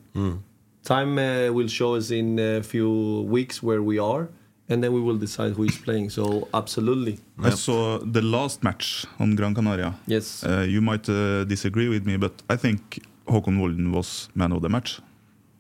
Time 0.83 1.19
uh, 1.19 1.53
will 1.53 1.69
show 1.69 1.95
us 1.97 2.11
in 2.11 2.39
a 2.39 2.63
few 2.63 3.23
weeks 3.29 3.63
where 3.63 3.83
we 3.83 3.99
are, 3.99 4.31
and 4.69 4.83
then 4.83 4.93
we 4.93 5.01
will 5.01 5.17
decide 5.17 5.53
who 5.53 5.65
is 5.65 5.79
playing. 5.79 6.11
So 6.11 6.49
absolutely, 6.53 7.19
I 7.43 7.51
saw 7.51 7.99
the 7.99 8.23
last 8.23 8.63
match 8.63 9.07
on 9.19 9.35
Gran 9.37 9.55
Canaria. 9.55 9.95
yes. 10.07 10.45
Uh, 10.45 10.67
you 10.69 10.81
might 10.81 11.09
uh, 11.09 11.45
disagree 11.45 11.89
with 11.89 12.05
me, 12.07 12.17
but 12.19 12.33
I 12.49 12.57
think 12.57 13.01
Håkon 13.27 13.59
Volden 13.59 13.93
was 13.93 14.29
man 14.35 14.53
of 14.53 14.61
the 14.63 14.69
match 14.69 15.01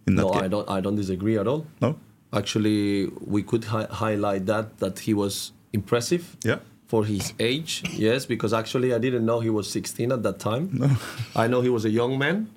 in 0.06 0.16
that 0.16 0.22
no, 0.22 0.30
game. 0.32 0.44
I 0.44 0.48
don't. 0.48 0.68
I 0.70 0.80
don't 0.80 0.96
disagree 0.96 1.38
at 1.38 1.46
all. 1.46 1.66
No? 1.80 1.96
Actually, 2.32 3.06
we 3.26 3.42
could 3.42 3.64
hi- 3.64 3.88
highlight 3.90 4.46
that 4.46 4.78
that 4.78 4.98
he 5.00 5.14
was 5.14 5.52
impressive 5.72 6.36
Yeah. 6.44 6.58
for 6.86 7.04
his 7.04 7.32
age. 7.38 7.82
Yes, 7.96 8.26
because 8.26 8.52
actually 8.52 8.92
I 8.94 8.98
didn't 8.98 9.24
know 9.24 9.40
he 9.40 9.50
was 9.50 9.70
16 9.70 10.12
at 10.12 10.22
that 10.22 10.38
time. 10.38 10.68
No. 10.72 10.90
I 11.36 11.46
know 11.48 11.60
he 11.62 11.70
was 11.70 11.84
a 11.84 11.90
young 11.90 12.18
man, 12.18 12.48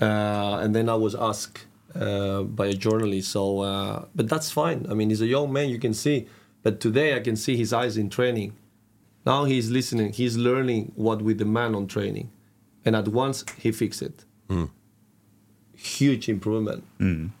uh, 0.00 0.58
and 0.62 0.74
then 0.74 0.88
I 0.88 0.94
was 0.94 1.14
asked 1.14 1.66
uh, 1.98 2.42
by 2.42 2.66
a 2.66 2.74
journalist. 2.74 3.30
So, 3.30 3.60
uh, 3.60 4.04
but 4.14 4.28
that's 4.28 4.50
fine. 4.50 4.86
I 4.90 4.94
mean, 4.94 5.10
he's 5.10 5.22
a 5.22 5.26
young 5.26 5.52
man. 5.52 5.68
You 5.68 5.78
can 5.78 5.94
see. 5.94 6.26
But 6.62 6.80
today 6.80 7.14
I 7.16 7.20
can 7.20 7.36
see 7.36 7.56
his 7.56 7.72
eyes 7.72 7.96
in 7.96 8.08
training. 8.10 8.54
Now 9.26 9.44
he's 9.44 9.70
listening. 9.70 10.12
He's 10.12 10.36
learning 10.36 10.92
what 10.96 11.22
with 11.22 11.38
the 11.38 11.44
man 11.44 11.74
on 11.74 11.86
training, 11.86 12.30
and 12.84 12.94
at 12.96 13.08
once 13.08 13.44
he 13.58 13.72
fixed 13.72 14.02
it. 14.02 14.24
Huge 15.84 16.28
improvement. 16.28 16.82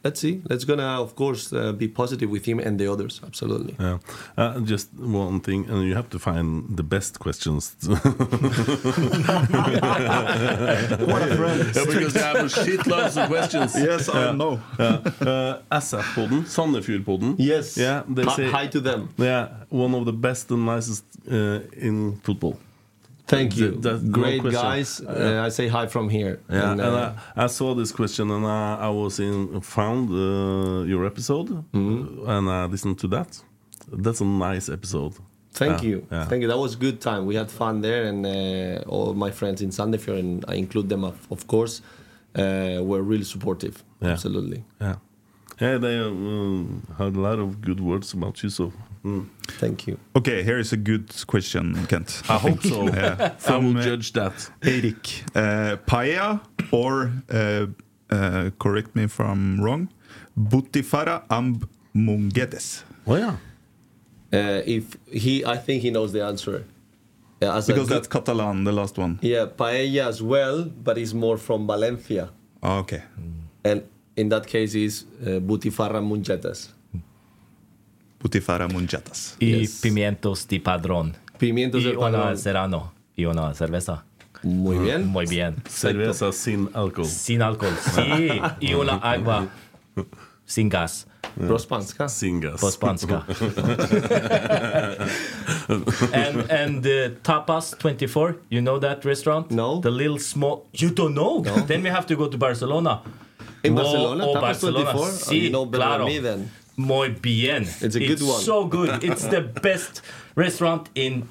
Let's 0.04 0.20
see. 0.20 0.42
Let's 0.50 0.64
gonna, 0.64 1.00
of 1.02 1.14
course, 1.16 1.52
uh, 1.52 1.72
be 1.72 1.88
positive 1.88 2.28
with 2.30 2.44
him 2.44 2.58
and 2.58 2.78
the 2.78 2.86
others. 2.92 3.20
Absolutely. 3.26 3.74
Yeah. 3.80 3.98
Uh, 4.36 4.60
just 4.60 4.88
one 4.98 5.40
thing, 5.40 5.66
and 5.70 5.82
you 5.88 5.94
have 5.94 6.08
to 6.10 6.18
find 6.18 6.76
the 6.76 6.82
best 6.82 7.18
questions. 7.18 7.74
What 11.12 11.22
a 11.22 11.36
friend. 11.36 11.58
yeah, 11.74 11.84
because 11.86 12.14
you 12.14 12.20
have 12.20 12.36
a 12.36 12.48
shitloads 12.48 13.16
of 13.22 13.28
questions. 13.28 13.74
Yes, 13.74 14.08
I 14.08 14.32
know. 14.32 14.60
Yeah. 14.78 14.84
Uh, 15.20 15.60
SF-podden, 15.72 16.42
Sandefjord-podden. 16.56 17.34
Yes. 17.38 17.76
Yeah, 17.76 18.02
they 18.08 18.24
Hi- 18.24 18.36
say, 18.36 18.50
hi 18.50 18.66
to 18.68 18.80
them. 18.80 19.08
Yeah, 19.16 19.48
one 19.70 19.94
of 19.94 20.04
the 20.04 20.12
best 20.12 20.50
and 20.50 20.66
nicest 20.66 21.04
uh, 21.30 21.60
in 21.86 22.16
football. 22.22 22.58
Thank 23.26 23.56
you. 23.56 23.70
Th- 23.70 23.80
that's 23.80 24.02
Great 24.04 24.40
question. 24.42 24.62
guys. 24.62 25.00
Uh, 25.00 25.42
I 25.46 25.48
say 25.50 25.66
hi 25.68 25.86
from 25.86 26.08
here. 26.10 26.40
Yeah, 26.50 26.72
And, 26.72 26.80
and, 26.80 26.94
uh, 26.94 27.12
I, 27.36 27.44
I 27.44 27.46
saw 27.46 27.74
this 27.74 27.90
question 27.92 28.30
and 28.30 28.44
I, 28.46 28.76
I 28.82 28.88
was 28.90 29.18
in 29.18 29.60
found 29.62 30.10
uh, 30.10 30.84
your 30.86 31.06
episode 31.06 31.48
Mm-hmm. 31.72 32.28
and 32.28 32.50
I 32.50 32.66
listened 32.66 32.98
to 32.98 33.08
that. 33.08 33.42
That's 33.90 34.20
a 34.20 34.24
nice 34.26 34.68
episode. 34.68 35.14
Thank 35.52 35.82
Yeah, 35.82 35.88
you. 35.90 36.06
yeah. 36.12 36.24
Thank 36.26 36.42
you. 36.42 36.48
That 36.48 36.58
was 36.58 36.74
a 36.74 36.78
good 36.78 37.00
time. 37.00 37.26
We 37.26 37.36
had 37.36 37.48
fun 37.50 37.80
there, 37.80 38.04
and 38.10 38.26
uh, 38.26 38.82
all 38.88 39.14
my 39.14 39.30
friends 39.30 39.62
in 39.62 39.70
Sandefjord, 39.70 40.18
and 40.18 40.44
I 40.48 40.54
include 40.56 40.88
them, 40.88 41.04
of, 41.04 41.16
of 41.30 41.46
course, 41.46 41.80
uh, 42.36 42.78
were 42.82 43.02
really 43.02 43.22
supportive. 43.24 43.84
Yeah. 44.00 44.10
Absolutely. 44.12 44.64
Yeah, 44.80 44.96
yeah, 45.60 45.78
they 45.78 45.96
um, 46.00 46.82
had 46.98 47.14
a 47.14 47.20
lot 47.20 47.38
of 47.38 47.60
good 47.60 47.78
words 47.80 48.12
about 48.14 48.42
you. 48.42 48.48
So 48.50 48.72
mm. 49.04 49.26
Thank 49.60 49.86
you. 49.86 49.98
Okay, 50.16 50.42
here 50.42 50.58
is 50.58 50.72
a 50.72 50.76
good 50.76 51.08
question, 51.26 51.86
Kent. 51.86 52.22
I 52.28 52.38
hope 52.38 52.62
so. 52.62 52.88
Yeah. 52.88 53.34
I 53.46 53.56
will 53.56 53.76
uh, 53.78 53.82
judge 53.82 54.12
that. 54.12 54.50
Erik. 54.62 55.24
Uh, 55.34 55.76
paella 55.86 56.40
or, 56.72 57.12
uh, 57.30 57.66
uh, 58.10 58.50
correct 58.58 58.94
me 58.96 59.04
if 59.04 59.20
I'm 59.20 59.60
wrong, 59.60 59.88
Butifara 60.36 61.22
amb 61.28 61.64
mungetes. 61.94 62.82
Oh 63.06 63.16
yeah. 63.16 63.36
Uh, 64.32 64.62
if 64.66 64.96
he, 65.12 65.44
I 65.44 65.56
think 65.58 65.82
he 65.82 65.90
knows 65.90 66.12
the 66.12 66.24
answer. 66.24 66.64
Yeah, 67.40 67.56
as 67.56 67.66
Because 67.66 67.88
that's 67.88 68.08
Catalan, 68.08 68.64
the 68.64 68.72
last 68.72 68.96
one. 68.98 69.18
yeah, 69.22 69.46
paella 69.46 70.06
as 70.08 70.22
well, 70.22 70.64
but 70.64 70.96
he's 70.96 71.14
more 71.14 71.36
from 71.36 71.66
Valencia, 71.66 72.30
Ah, 72.62 72.78
Okay. 72.78 73.02
and 73.64 73.82
in 74.16 74.28
that 74.30 74.46
case, 74.46 74.74
is 74.74 75.04
uh, 75.22 75.40
Butifarra 75.40 76.00
Munchetas. 76.00 76.68
Butifara 78.24 78.66
mungetas. 78.68 79.36
Y 79.38 79.60
Yes. 79.60 79.80
pimientos 79.82 80.48
de 80.48 80.58
padrón. 80.58 81.14
Pimientos 81.38 81.82
y 81.82 81.88
una 81.88 82.00
padrón. 82.18 82.38
serrano. 82.38 82.92
Y 83.14 83.26
una 83.26 83.52
cerveza. 83.54 84.04
Muy 84.42 84.78
bien. 84.78 85.06
Muy 85.06 85.26
bien. 85.26 85.56
Cerveza 85.68 86.32
sin 86.32 86.70
alcohol. 86.72 87.06
Sin 87.06 87.42
alcohol. 87.42 87.74
Sí. 87.94 88.30
Y 88.60 88.72
una 88.74 88.94
agua 89.02 89.48
sin 90.46 90.70
gas. 90.70 91.06
Prospanska. 91.36 92.08
Sin 92.08 92.40
gas. 92.40 92.60
Pospanska. 92.60 93.24
and 96.12 96.50
and 96.50 96.82
the 96.82 97.16
Tapas 97.22 97.76
24, 97.78 98.36
you 98.50 98.60
know 98.62 98.78
that 98.78 99.04
restaurant? 99.04 99.50
No. 99.50 99.80
The 99.80 99.90
little 99.90 100.18
small. 100.18 100.64
You 100.72 100.90
don't 100.90 101.14
know? 101.14 101.42
Then 101.66 101.82
we 101.82 101.90
have 101.90 102.06
to 102.06 102.16
go 102.16 102.28
to 102.28 102.38
Barcelona. 102.38 103.02
In 103.62 103.72
Oh, 103.72 103.82
Barcelona, 103.82 104.24
oh, 104.26 104.34
Tapas 104.34 104.40
Barcelona. 104.62 104.92
24? 104.92 105.00
Oh, 105.00 105.10
Sí, 105.10 105.40
you 105.44 105.50
know 105.50 105.66
better 105.66 105.84
claro. 105.84 106.04
than 106.04 106.12
me 106.14 106.18
then. 106.20 106.50
Muy 106.76 107.08
bien. 107.10 107.62
It's 107.80 107.94
a 107.94 108.00
good 108.00 108.22
one. 108.22 108.40
so 108.40 108.64
good. 108.66 109.04
It's 109.04 109.24
the 109.24 109.40
best 109.40 110.02
restaurant 110.34 110.88
in 110.94 111.28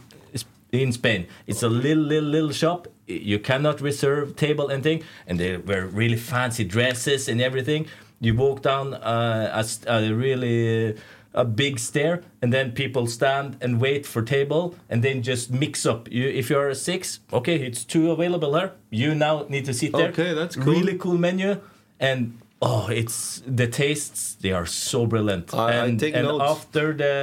in 0.72 0.92
Spain. 0.92 1.28
It's 1.48 1.64
a 1.64 1.70
little 1.70 2.04
little 2.04 2.30
little 2.30 2.52
shop. 2.52 2.88
You 3.08 3.40
cannot 3.40 3.82
reserve 3.82 4.36
table 4.36 4.70
and 4.70 4.82
thing, 4.84 5.04
and 5.28 5.40
they 5.40 5.58
wear 5.58 5.86
really 5.86 6.16
fancy 6.18 6.64
dresses 6.64 7.28
and 7.28 7.42
everything. 7.42 7.86
You 8.22 8.34
walk 8.36 8.62
down 8.62 8.94
uh, 8.94 9.64
a, 9.88 9.92
a 9.92 10.14
really 10.14 10.94
uh, 10.94 10.98
a 11.34 11.44
big 11.44 11.80
stair, 11.80 12.22
and 12.42 12.54
then 12.54 12.72
people 12.72 13.08
stand 13.08 13.58
and 13.62 13.82
wait 13.82 14.06
for 14.06 14.22
table, 14.22 14.76
and 14.90 15.04
then 15.04 15.22
just 15.22 15.52
mix 15.52 15.86
up. 15.86 16.10
You, 16.12 16.30
if 16.30 16.50
you're 16.50 16.70
a 16.70 16.76
six, 16.76 17.20
okay, 17.32 17.56
it's 17.58 17.84
two 17.84 18.12
available 18.12 18.52
there. 18.52 18.72
You 18.92 19.14
now 19.16 19.46
need 19.50 19.66
to 19.66 19.74
sit 19.74 19.92
there. 19.92 20.10
Okay, 20.10 20.34
that's 20.34 20.56
cool. 20.56 20.74
Really 20.74 20.98
cool 20.98 21.18
menu, 21.18 21.60
and 22.00 22.38
oh, 22.66 22.88
it's 22.90 23.44
the 23.46 23.68
tastes. 23.68 24.36
They 24.44 24.52
are 24.60 24.66
so 24.66 25.06
brilliant. 25.06 25.54
I- 25.54 25.74
and 25.86 26.02
I 26.04 26.08
and 26.20 26.28
after 26.42 26.86
the 27.04 27.14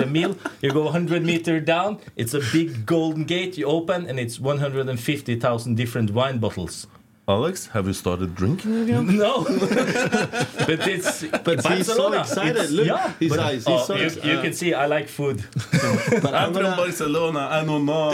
the 0.00 0.06
meal, 0.16 0.32
you 0.62 0.70
go 0.72 0.84
100 0.84 1.22
meter 1.32 1.60
down. 1.60 1.98
It's 2.16 2.34
a 2.34 2.42
big 2.52 2.84
golden 2.86 3.24
gate. 3.24 3.52
You 3.60 3.66
open, 3.66 4.06
and 4.08 4.18
it's 4.18 4.36
150,000 4.40 5.76
different 5.76 6.10
wine 6.12 6.38
bottles. 6.38 6.86
Alex, 7.30 7.68
have 7.74 7.86
you 7.86 7.92
started 7.92 8.34
drinking 8.34 8.74
again? 8.82 9.06
No, 9.24 9.44
but 10.68 10.80
it's 10.94 11.24
But 11.46 11.56
he's 11.68 11.86
so 11.86 12.10
Barcelona. 12.10 12.20
excited. 12.20 12.56
It's- 12.56 12.70
Look, 12.78 12.86
yeah, 12.86 13.12
his 13.20 13.30
but- 13.30 13.38
eyes. 13.48 13.62
He's 13.66 13.80
oh, 13.80 13.84
so 13.88 13.94
you, 13.94 14.10
you 14.28 14.38
uh, 14.38 14.42
can 14.44 14.52
see 14.60 14.70
I 14.74 14.86
like 14.96 15.08
food. 15.08 15.38
But 16.24 16.34
I'm 16.34 16.48
I'm 16.48 16.52
from 16.54 16.76
Barcelona. 16.84 17.42
I 17.58 17.64
don't 17.64 17.84
know. 17.90 18.10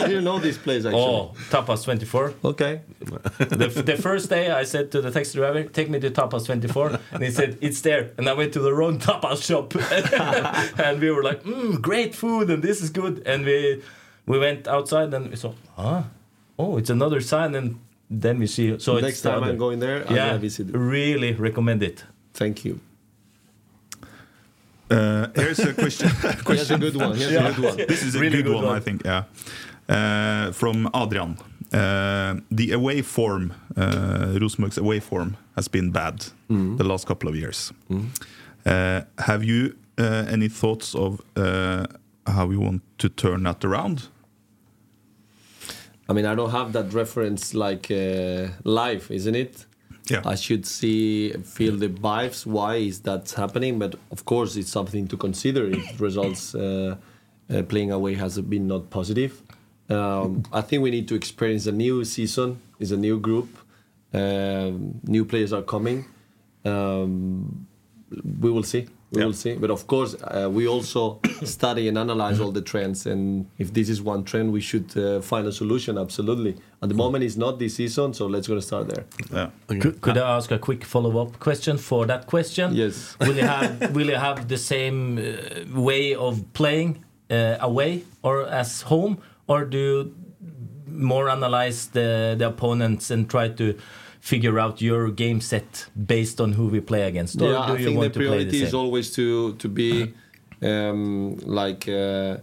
I 0.00 0.04
didn't 0.08 0.24
know 0.30 0.38
this 0.48 0.58
place 0.66 0.84
actually. 0.84 1.02
Oh, 1.02 1.34
tapas 1.50 1.84
24. 1.84 2.34
Okay. 2.44 2.74
the, 3.38 3.68
the 3.92 3.96
first 3.96 4.28
day 4.30 4.44
I 4.50 4.64
said 4.64 4.90
to 4.92 5.00
the 5.00 5.10
taxi 5.10 5.38
driver, 5.38 5.62
take 5.64 5.88
me 5.90 5.98
to 6.00 6.10
Tapas 6.10 6.46
24. 6.46 6.98
And 7.12 7.22
he 7.22 7.30
said, 7.30 7.58
it's 7.60 7.80
there. 7.80 8.10
And 8.18 8.28
I 8.28 8.34
went 8.34 8.52
to 8.54 8.60
the 8.60 8.72
wrong 8.72 8.98
tapas 8.98 9.42
shop. 9.48 9.74
and 10.86 11.00
we 11.00 11.10
were 11.10 11.22
like, 11.30 11.42
mm, 11.44 11.80
great 11.80 12.14
food 12.14 12.50
and 12.50 12.62
this 12.62 12.80
is 12.84 12.90
good. 12.90 13.22
And 13.26 13.44
we 13.44 13.82
we 14.26 14.38
went 14.38 14.68
outside 14.68 15.12
and 15.14 15.30
we 15.30 15.36
saw, 15.36 15.52
huh? 15.76 16.02
Oh, 16.58 16.76
it's 16.78 16.90
another 16.90 17.20
sign. 17.20 17.54
And 17.54 17.78
then 18.10 18.38
we 18.38 18.46
see. 18.46 18.78
So 18.78 18.94
Next 18.94 19.06
it's 19.14 19.20
time 19.22 19.42
I'm 19.44 19.56
going 19.58 19.78
there, 19.80 20.06
I'm 20.08 20.14
yeah, 20.16 20.26
gonna 20.28 20.38
visit 20.38 20.68
it. 20.70 20.76
really 20.76 21.32
recommend 21.34 21.82
it. 21.82 22.04
Thank 22.34 22.64
you. 22.64 22.80
Uh, 24.90 25.28
here's 25.34 25.58
a 25.58 25.74
question. 25.74 26.08
Here's 26.46 26.70
a 26.70 26.78
good 26.78 26.96
one. 26.96 27.14
Here's 27.14 27.32
a 27.34 27.52
good 27.52 27.64
one. 27.64 27.76
this 27.88 28.02
is 28.02 28.14
a 28.14 28.20
Really 28.20 28.36
good, 28.38 28.46
good 28.46 28.54
one, 28.54 28.64
one. 28.64 28.76
I 28.76 28.80
think. 28.80 29.02
Yeah. 29.04 29.24
Uh, 29.88 30.52
from 30.52 30.88
Adrian. 30.94 31.36
Uh, 31.70 32.36
the 32.50 32.72
away 32.72 33.02
form, 33.02 33.52
uh, 33.76 34.38
Rosenborg's 34.40 34.78
away 34.78 35.00
form, 35.00 35.36
has 35.54 35.68
been 35.68 35.90
bad 35.90 36.24
the 36.48 36.84
last 36.84 37.06
couple 37.06 37.28
of 37.28 37.36
years. 37.36 37.72
Uh, 38.64 39.02
have 39.18 39.44
you 39.44 39.74
uh, 39.98 40.24
any 40.30 40.48
thoughts 40.48 40.94
of 40.94 41.20
uh, 41.36 41.84
how 42.26 42.48
you 42.50 42.58
want 42.60 42.80
to 42.98 43.10
turn 43.10 43.42
that 43.42 43.62
around? 43.66 44.08
I 46.08 46.14
mean, 46.14 46.24
I 46.24 46.34
don't 46.34 46.50
have 46.50 46.72
that 46.72 46.92
reference 46.94 47.54
like 47.54 47.90
uh, 47.90 48.48
live, 48.64 49.10
isn't 49.10 49.34
it? 49.34 49.66
Yeah. 50.10 50.22
I 50.24 50.36
should 50.36 50.64
see, 50.64 51.32
feel 51.32 51.76
the 51.76 51.88
vibes. 51.88 52.46
Why 52.46 52.76
is 52.76 53.00
that 53.00 53.30
happening? 53.32 53.78
But 53.78 53.96
of 54.10 54.24
course, 54.24 54.56
it's 54.56 54.70
something 54.70 55.06
to 55.08 55.16
consider 55.16 55.66
if 55.66 56.00
results 56.08 56.54
uh, 56.54 56.96
uh, 57.50 57.62
playing 57.64 57.92
away 57.92 58.14
has 58.14 58.40
been 58.40 58.68
not 58.68 58.88
positive. 58.88 59.42
Um, 59.90 60.44
I 60.52 60.62
think 60.62 60.82
we 60.82 60.90
need 60.90 61.08
to 61.08 61.14
experience 61.14 61.66
a 61.66 61.72
new 61.72 62.04
season. 62.04 62.60
It's 62.78 62.90
a 62.90 62.96
new 62.96 63.18
group. 63.18 63.48
Um, 64.12 65.00
new 65.04 65.24
players 65.26 65.52
are 65.52 65.62
coming. 65.62 66.06
Um, 66.64 67.66
we 68.40 68.50
will 68.50 68.62
see. 68.62 68.88
We 69.10 69.20
Yeah. 69.20 69.26
will 69.26 69.32
see. 69.32 69.54
But 69.54 69.70
of 69.70 69.86
course, 69.86 70.14
uh, 70.22 70.48
we 70.50 70.68
also 70.68 71.18
study 71.44 71.88
and 71.88 71.96
analyze 71.96 72.40
all 72.40 72.52
the 72.52 72.60
trends. 72.60 73.06
And 73.06 73.46
if 73.58 73.72
this 73.72 73.88
is 73.88 74.02
one 74.02 74.22
trend, 74.24 74.52
we 74.52 74.60
should 74.60 74.94
uh, 74.96 75.20
find 75.22 75.46
a 75.46 75.52
solution. 75.52 75.96
Absolutely. 75.96 76.56
At 76.82 76.88
the 76.90 76.94
moment, 76.94 77.24
it's 77.24 77.36
not 77.36 77.58
this 77.58 77.74
season, 77.76 78.12
so 78.14 78.26
let's 78.26 78.46
go 78.48 78.60
start 78.60 78.88
there. 78.88 79.04
Yeah. 79.32 79.50
Could, 79.66 80.00
could 80.00 80.18
I 80.18 80.36
ask 80.36 80.50
a 80.50 80.58
quick 80.58 80.84
follow-up 80.84 81.38
question 81.40 81.78
for 81.78 82.06
that 82.06 82.26
question? 82.26 82.74
Yes. 82.74 83.16
will 83.20 83.34
you 83.36 83.42
have 83.46 83.94
will 83.94 84.08
you 84.08 84.16
have 84.16 84.46
the 84.48 84.58
same 84.58 85.18
uh, 85.18 85.80
way 85.80 86.14
of 86.14 86.42
playing 86.52 87.04
uh, 87.30 87.56
away 87.60 88.02
or 88.22 88.46
as 88.46 88.82
home, 88.82 89.18
or 89.46 89.64
do 89.64 89.78
you 89.78 90.14
more 90.90 91.28
analyze 91.30 91.86
the 91.88 92.34
the 92.38 92.46
opponents 92.46 93.10
and 93.10 93.28
try 93.30 93.48
to 93.48 93.74
figure 94.20 94.58
out 94.58 94.80
your 94.80 95.10
game 95.10 95.40
set 95.40 95.86
based 95.94 96.40
on 96.40 96.52
who 96.52 96.68
we 96.68 96.80
play 96.80 97.02
against? 97.02 97.40
Or 97.40 97.52
yeah, 97.52 97.66
do 97.66 97.72
I 97.74 97.76
you 97.78 97.84
think 97.84 97.94
the 97.94 97.98
want 97.98 98.12
to 98.14 98.18
play 98.18 98.24
the 98.24 98.30
priority 98.30 98.62
is 98.62 98.74
always 98.74 99.12
to 99.14 99.54
to 99.54 99.68
be 99.68 100.14
um, 100.62 101.36
like 101.44 101.88
uh, 101.88 102.38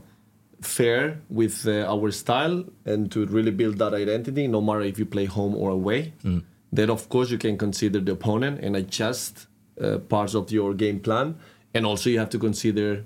fair 0.61 1.21
with 1.30 1.67
uh, 1.67 1.86
our 1.88 2.11
style 2.11 2.63
and 2.86 3.11
to 3.11 3.26
really 3.26 3.51
build 3.51 3.78
that 3.78 3.93
identity, 3.93 4.47
no 4.47 4.61
matter 4.61 4.82
if 4.82 4.97
you 4.99 5.05
play 5.05 5.26
home 5.26 5.55
or 5.55 5.69
away. 5.71 6.13
Mm. 6.23 6.43
Then 6.71 6.89
of 6.89 7.07
course 7.09 7.30
you 7.30 7.38
can 7.38 7.57
consider 7.57 7.99
the 7.99 8.13
opponent 8.13 8.59
and 8.61 8.76
adjust 8.76 9.47
uh, 9.80 9.97
parts 9.99 10.36
of 10.36 10.51
your 10.51 10.73
game 10.73 10.99
plan, 10.99 11.36
and 11.73 11.86
also 11.86 12.09
you 12.09 12.19
have 12.19 12.30
to 12.30 12.39
consider 12.39 13.05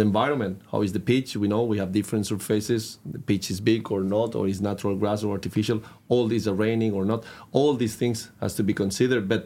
the 0.00 0.06
environment. 0.06 0.54
How 0.72 0.80
is 0.86 0.92
the 0.92 1.00
pitch? 1.12 1.28
We 1.36 1.46
know 1.52 1.62
we 1.74 1.78
have 1.82 1.90
different 2.00 2.24
surfaces. 2.26 2.98
The 3.16 3.18
pitch 3.30 3.46
is 3.50 3.58
big 3.60 3.82
or 3.94 4.02
not, 4.16 4.34
or 4.34 4.42
is 4.52 4.60
natural 4.70 4.94
grass 5.02 5.22
or 5.24 5.30
artificial. 5.38 5.78
All 6.12 6.24
these 6.34 6.44
are 6.50 6.54
raining 6.66 6.92
or 6.98 7.04
not. 7.12 7.20
All 7.52 7.72
these 7.82 7.96
things 8.02 8.18
has 8.40 8.54
to 8.58 8.62
be 8.62 8.74
considered. 8.84 9.24
But 9.34 9.44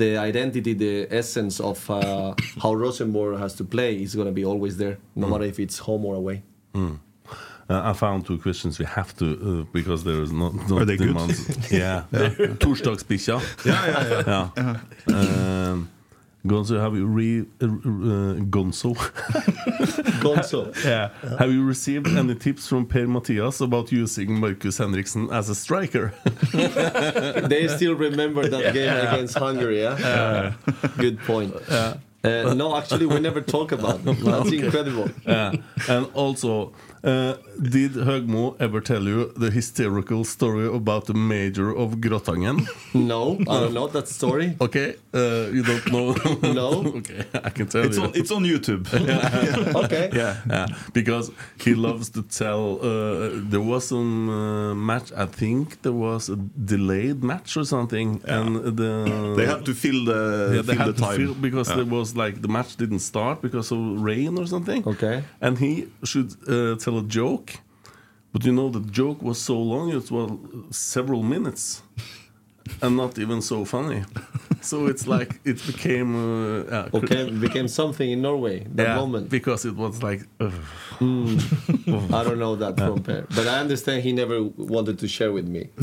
the 0.00 0.10
identity, 0.30 0.72
the 0.74 0.94
essence 1.22 1.60
of 1.60 1.78
uh, 1.90 2.34
how 2.62 2.72
Rosenborg 2.74 3.38
has 3.38 3.54
to 3.60 3.64
play 3.64 3.90
is 4.04 4.14
going 4.18 4.26
to 4.32 4.36
be 4.40 4.44
always 4.52 4.74
there, 4.82 4.96
no 5.14 5.26
matter 5.28 5.44
if 5.44 5.58
it's 5.64 5.78
home 5.88 6.04
or 6.10 6.14
away. 6.22 6.38
Uh, 6.74 6.96
Uh, 7.70 7.90
I 7.90 7.92
found 7.94 8.26
two 8.26 8.38
questions 8.46 8.78
we 8.78 8.86
have 8.86 9.10
to 9.20 9.24
uh, 9.24 9.64
because 9.78 10.00
there 10.08 10.20
is 10.26 10.32
not, 10.32 10.52
not 10.68 10.80
Are 10.80 10.84
they 10.84 10.96
good? 10.96 11.08
demands. 11.14 11.38
yeah, 11.82 12.04
torsdagsbikkja. 12.62 13.36
Yeah, 13.64 13.86
yeah, 13.86 14.22
yeah. 14.32 14.76
yeah. 15.06 15.70
Um, 15.70 15.88
Gonzo, 16.46 16.80
have 16.80 16.96
you 16.96 17.06
re 17.06 17.40
uh, 17.40 17.64
uh, 17.64 17.68
Gonzo? 18.50 18.94
Gonzo. 20.22 20.84
yeah. 20.84 21.10
Have 21.38 21.52
you 21.52 21.64
received 21.64 22.08
any 22.08 22.34
tips 22.34 22.66
from 22.66 22.86
Per 22.86 23.06
Mathias 23.06 23.60
about 23.60 23.92
using 23.92 24.40
Marcus 24.40 24.78
Henriksen 24.78 25.30
as 25.30 25.48
a 25.48 25.54
striker? 25.54 26.12
they 26.52 27.68
still 27.68 27.94
remember 27.94 28.48
that 28.48 28.74
game 28.74 28.92
against 28.92 29.38
Hungary, 29.38 29.82
yeah? 29.82 30.54
Good 30.98 31.20
point. 31.20 31.54
Uh, 32.24 32.54
no, 32.54 32.76
actually, 32.76 33.06
we 33.06 33.18
never 33.18 33.40
talk 33.40 33.72
about 33.72 34.00
it. 34.06 34.20
That's 34.20 34.52
incredible. 34.52 35.10
yeah. 35.26 35.54
And 35.88 36.06
also, 36.14 36.72
uh, 37.02 37.34
did 37.60 37.92
Høgmo 37.92 38.54
ever 38.60 38.80
tell 38.80 39.02
you 39.04 39.32
the 39.36 39.50
hysterical 39.50 40.24
story 40.24 40.66
about 40.66 41.06
the 41.06 41.14
mayor 41.14 41.70
of 41.76 41.96
Grottangen? 42.00 42.66
No, 42.94 43.38
I 43.48 43.60
don't 43.60 43.72
know 43.74 43.88
that 43.88 44.08
story. 44.08 44.56
Okay, 44.60 44.96
uh, 45.14 45.48
you 45.52 45.62
don't 45.62 45.86
know? 45.92 46.14
No. 46.52 46.68
okay, 46.98 47.24
I 47.34 47.50
can 47.50 47.66
tell 47.66 47.84
It's 47.84 47.96
you. 47.96 48.04
on, 48.04 48.10
it's 48.14 48.30
on 48.30 48.44
YouTube. 48.44 48.86
Okay. 49.84 50.10
yeah, 50.12 50.36
yeah, 50.48 50.66
because 50.92 51.30
he 51.64 51.74
loves 51.74 52.10
to 52.10 52.22
tell. 52.22 52.78
Uh, 52.82 53.30
there 53.50 53.60
was 53.60 53.86
some 53.88 54.28
uh, 54.28 54.74
match. 54.74 55.12
I 55.16 55.26
think 55.26 55.82
there 55.82 55.92
was 55.92 56.28
a 56.28 56.36
delayed 56.36 57.22
match 57.24 57.56
or 57.56 57.64
something, 57.64 58.20
and 58.26 58.56
the 58.76 59.34
they 59.36 59.46
have 59.46 59.64
to 59.64 59.74
fill 59.74 60.04
the, 60.04 60.52
yeah, 60.56 60.62
they 60.62 60.74
fill 60.74 60.84
had 60.84 60.88
the 60.88 60.92
to 60.92 61.00
time. 61.00 61.16
fill 61.16 61.34
because 61.34 61.68
Yeah. 61.70 61.76
there 61.76 61.86
was 61.98 62.16
like 62.16 62.42
the 62.42 62.48
match 62.48 62.76
didn't 62.76 63.00
start 63.00 63.40
because 63.42 63.72
of 63.72 63.78
rain 64.02 64.38
or 64.38 64.46
something. 64.46 64.82
Okay. 64.86 65.22
and 65.40 65.58
he 65.58 65.88
should 66.04 66.30
uh, 66.48 66.76
tell 66.76 66.98
a 66.98 67.02
joke, 67.04 67.51
but 68.32 68.44
you 68.44 68.52
know 68.52 68.68
the 68.70 68.80
joke 68.80 69.22
was 69.22 69.40
so 69.40 69.58
long; 69.58 69.90
it 69.90 70.10
was 70.10 70.30
several 70.70 71.22
minutes, 71.22 71.81
and 72.82 72.96
not 72.96 73.18
even 73.18 73.40
so 73.42 73.64
funny. 73.64 74.02
so 74.60 74.86
it's 74.86 75.06
like 75.06 75.40
it 75.44 75.64
became 75.66 76.14
uh, 76.16 76.64
yeah, 76.70 76.88
Okay, 76.98 77.30
became 77.30 77.68
something 77.68 78.10
in 78.10 78.22
Norway 78.22 78.66
that 78.74 78.86
yeah, 78.88 78.96
moment. 78.96 79.28
because 79.28 79.64
it 79.64 79.76
was 79.76 80.02
like. 80.02 80.22
ugh. 80.40 80.52
I 81.02 82.22
don't 82.22 82.38
know 82.38 82.54
that 82.56 82.76
from 82.78 83.02
Per, 83.02 83.26
but 83.34 83.48
I 83.48 83.58
understand 83.58 84.02
he 84.04 84.12
never 84.12 84.42
wanted 84.56 84.98
to 85.00 85.08
share 85.08 85.32
with 85.32 85.48
me. 85.48 85.68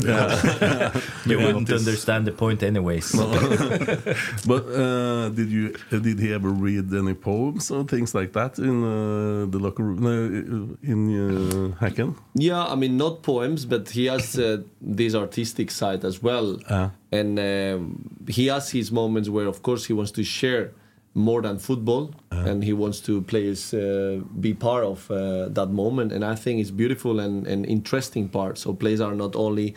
You 1.26 1.38
wouldn't 1.38 1.70
understand 1.70 2.26
the 2.26 2.32
point, 2.32 2.62
anyways. 2.62 3.12
But 4.46 4.64
uh, 4.68 5.28
did 5.30 5.50
you 5.50 5.74
uh, 5.92 5.98
did 5.98 6.18
he 6.18 6.32
ever 6.32 6.48
read 6.48 6.92
any 6.94 7.14
poems 7.14 7.70
or 7.70 7.84
things 7.84 8.14
like 8.14 8.32
that 8.32 8.58
in 8.58 8.82
uh, 8.82 9.46
the 9.50 9.58
locker 9.58 9.82
room 9.84 10.00
no, 10.02 10.76
in 10.82 11.00
uh, 11.10 11.84
Häcken? 11.84 12.14
Yeah, 12.34 12.64
I 12.64 12.74
mean, 12.76 12.96
not 12.96 13.22
poems, 13.22 13.66
but 13.66 13.90
he 13.90 14.06
has 14.06 14.38
uh, 14.38 14.62
this 14.80 15.14
artistic 15.14 15.70
side 15.70 16.04
as 16.04 16.22
well. 16.22 16.56
Ah. 16.80 16.90
And 17.12 17.38
um, 17.38 17.80
he 18.28 18.46
has 18.46 18.70
his 18.70 18.90
moments 18.90 19.28
where, 19.28 19.48
of 19.54 19.58
course, 19.62 19.82
he 19.86 19.92
wants 19.92 20.12
to 20.12 20.24
share 20.24 20.72
more 21.12 21.42
than 21.42 21.58
football 21.58 22.14
and 22.30 22.62
he 22.62 22.72
wants 22.72 23.00
to 23.00 23.20
players 23.22 23.74
uh, 23.74 24.20
be 24.38 24.54
part 24.54 24.84
of 24.84 25.10
uh, 25.10 25.48
that 25.48 25.66
moment. 25.82 26.12
And 26.12 26.24
I 26.24 26.36
think 26.36 26.60
it's 26.60 26.70
beautiful 26.70 27.18
and, 27.18 27.46
and 27.46 27.66
interesting 27.66 28.28
part. 28.28 28.58
So 28.58 28.72
players 28.72 29.00
are 29.00 29.14
not 29.14 29.34
only 29.34 29.74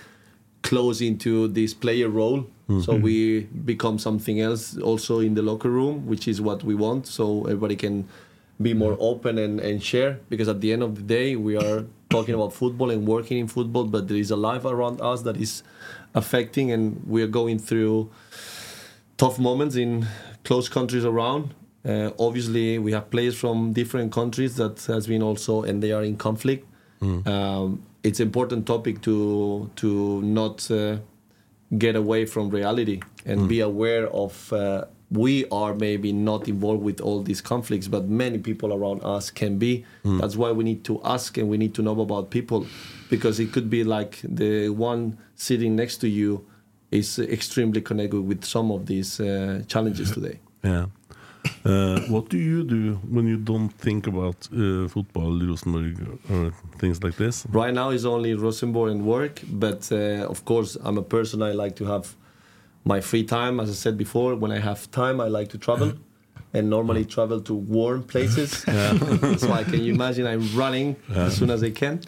close 0.62 1.02
into 1.02 1.48
this 1.48 1.74
player 1.74 2.10
role, 2.10 2.46
so 2.82 2.96
we 2.96 3.42
become 3.66 4.00
something 4.00 4.40
else 4.40 4.78
also 4.78 5.20
in 5.20 5.34
the 5.36 5.42
locker 5.42 5.70
room, 5.70 6.08
which 6.08 6.28
is 6.28 6.40
what 6.40 6.64
we 6.64 6.76
want. 6.76 7.08
So 7.08 7.44
everybody 7.46 7.76
can 7.76 8.08
be 8.62 8.74
more 8.74 8.96
open 9.00 9.38
and, 9.38 9.60
and 9.60 9.84
share 9.84 10.20
because 10.30 10.48
at 10.48 10.62
the 10.62 10.72
end 10.72 10.84
of 10.84 10.96
the 10.96 11.02
day 11.02 11.36
we 11.36 11.58
are 11.58 11.86
talking 12.10 12.36
about 12.36 12.54
football 12.54 12.92
and 12.92 13.08
working 13.08 13.40
in 13.40 13.48
football 13.48 13.84
but 13.86 14.08
there 14.08 14.18
is 14.18 14.32
a 14.32 14.36
life 14.36 14.64
around 14.64 15.02
us 15.02 15.24
that 15.24 15.38
is 15.38 15.64
affecting 16.14 16.72
and 16.72 17.02
we 17.08 17.22
are 17.24 17.28
going 17.28 17.60
through 17.60 18.10
tough 19.18 19.40
moments 19.40 19.76
in 19.76 20.06
close 20.44 20.70
countries 20.70 21.06
around. 21.06 21.54
Uh, 21.86 22.12
obviously 22.20 22.78
we 22.80 22.92
have 22.94 23.10
players 23.10 23.36
from 23.38 23.74
different 23.74 24.12
countries 24.12 24.56
that 24.56 24.84
has 24.86 25.08
been 25.08 25.22
also 25.22 25.64
and 25.64 25.82
they 25.84 25.92
are 25.92 26.04
in 26.04 26.16
conflict. 26.18 26.66
Um, 27.28 27.84
it's 28.04 28.20
important 28.22 28.66
topic 28.66 29.02
to 29.02 29.70
to 29.76 30.22
not 30.22 30.70
uh, 30.72 30.98
get 31.78 31.96
away 31.98 32.26
from 32.26 32.50
reality 32.50 33.02
and 33.26 33.50
be 33.50 33.60
aware 33.60 34.08
of 34.08 34.54
uh, 34.54 34.86
we 35.14 35.46
are 35.52 35.74
maybe 35.76 36.12
not 36.12 36.48
involved 36.48 36.84
with 36.84 37.00
all 37.02 37.22
these 37.24 37.42
conflicts 37.42 37.88
but 37.88 38.04
many 38.10 38.38
people 38.38 38.70
around 38.74 39.00
us 39.16 39.30
can 39.32 39.58
be 39.58 39.86
that's 40.20 40.36
why 40.36 40.52
we 40.52 40.64
need 40.64 40.84
to 40.84 41.00
ask 41.04 41.38
and 41.38 41.48
we 41.50 41.58
need 41.58 41.74
to 41.74 41.82
know 41.82 42.00
about 42.02 42.30
people 42.30 42.66
because 43.10 43.40
it 43.40 43.52
could 43.54 43.70
be 43.70 43.84
like 43.84 44.20
the 44.24 44.70
one 44.70 45.18
sitting 45.36 45.76
next 45.76 45.98
to 45.98 46.08
you 46.08 46.44
is 46.92 47.20
extremely 47.20 47.82
connected 47.82 48.22
with 48.22 48.44
some 48.44 48.72
of 48.72 48.86
these 48.86 49.20
uh, 49.20 49.62
challenges 49.68 50.12
today 50.18 50.40
Yeah. 50.64 50.86
Uh, 51.66 52.00
what 52.14 52.30
do 52.30 52.38
you 52.38 52.64
do 52.64 52.96
when 53.16 53.28
you 53.28 53.38
don't 53.38 53.70
think 53.70 54.08
about 54.08 54.48
uh, 54.54 54.88
football, 54.88 55.32
Rosenborg, 55.50 55.96
or 56.32 56.54
things 56.80 57.04
like 57.04 57.16
this? 57.18 57.46
right 57.52 57.74
now 57.74 57.90
is 57.92 58.06
only 58.06 58.34
Rosenborg 58.34 58.92
and 58.92 59.02
work, 59.06 59.42
but 59.52 59.92
uh, 59.92 60.26
of 60.34 60.46
course 60.46 60.78
I'm 60.86 60.98
a 60.98 61.04
person 61.04 61.42
I 61.42 61.52
like 61.52 61.76
to 61.76 61.86
have 61.86 62.16
my 62.84 63.02
free 63.02 63.24
time. 63.24 63.60
As 63.60 63.70
I 63.70 63.74
said 63.74 63.98
before, 63.98 64.36
when 64.36 64.52
I 64.52 64.60
have 64.60 64.90
time, 64.92 65.20
I 65.20 65.28
like 65.28 65.50
to 65.50 65.58
travel, 65.58 65.94
and 66.54 66.70
normally 66.70 67.06
travel 67.06 67.42
to 67.42 67.54
warm 67.54 68.04
places. 68.04 68.52
so 69.42 69.52
I 69.52 69.64
can 69.64 69.82
imagine 69.86 70.28
I'm 70.28 70.56
running 70.56 70.96
as 71.14 71.38
soon 71.38 71.50
as 71.50 71.64
I 71.64 71.72
can. 71.72 72.02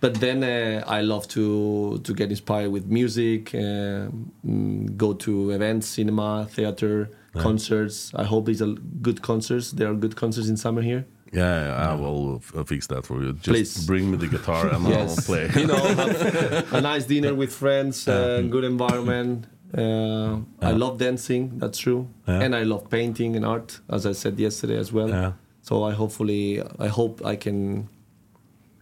But 0.00 0.14
then 0.14 0.42
uh, 0.42 0.82
I 0.86 1.02
love 1.02 1.28
to 1.28 1.98
to 1.98 2.14
get 2.14 2.30
inspired 2.30 2.70
with 2.72 2.86
music, 2.86 3.54
uh, 3.54 4.08
mm, 4.46 4.96
go 4.96 5.12
to 5.12 5.50
events, 5.50 5.88
cinema, 5.88 6.46
theater, 6.50 7.10
concerts. 7.34 8.12
I 8.14 8.24
hope 8.24 8.46
these 8.46 8.62
are 8.62 8.74
good 9.02 9.20
concerts. 9.20 9.72
There 9.72 9.90
are 9.90 9.94
good 9.94 10.16
concerts 10.16 10.48
in 10.48 10.56
summer 10.56 10.80
here. 10.82 11.04
Yeah, 11.32 11.90
I 11.90 11.94
will 11.94 12.40
fix 12.40 12.88
that 12.88 13.06
for 13.06 13.22
you. 13.22 13.34
Just 13.34 13.48
Please. 13.48 13.86
bring 13.86 14.10
me 14.10 14.16
the 14.16 14.26
guitar 14.26 14.66
and 14.68 14.86
I'll 14.94 15.16
play. 15.16 15.48
you 15.54 15.66
know, 15.66 15.76
a 16.72 16.80
nice 16.80 17.04
dinner 17.04 17.34
with 17.34 17.52
friends, 17.52 18.08
uh, 18.08 18.42
good 18.50 18.64
environment. 18.64 19.46
Uh, 19.76 20.38
I 20.60 20.72
love 20.72 20.98
dancing, 20.98 21.58
that's 21.58 21.78
true, 21.78 22.08
and 22.26 22.54
I 22.56 22.62
love 22.64 22.90
painting 22.90 23.36
and 23.36 23.44
art, 23.44 23.80
as 23.88 24.04
I 24.06 24.12
said 24.12 24.38
yesterday 24.38 24.76
as 24.76 24.92
well. 24.92 25.34
So 25.62 25.84
I 25.84 25.92
hopefully, 25.92 26.62
I 26.78 26.88
hope 26.88 27.24
I 27.24 27.36
can 27.36 27.88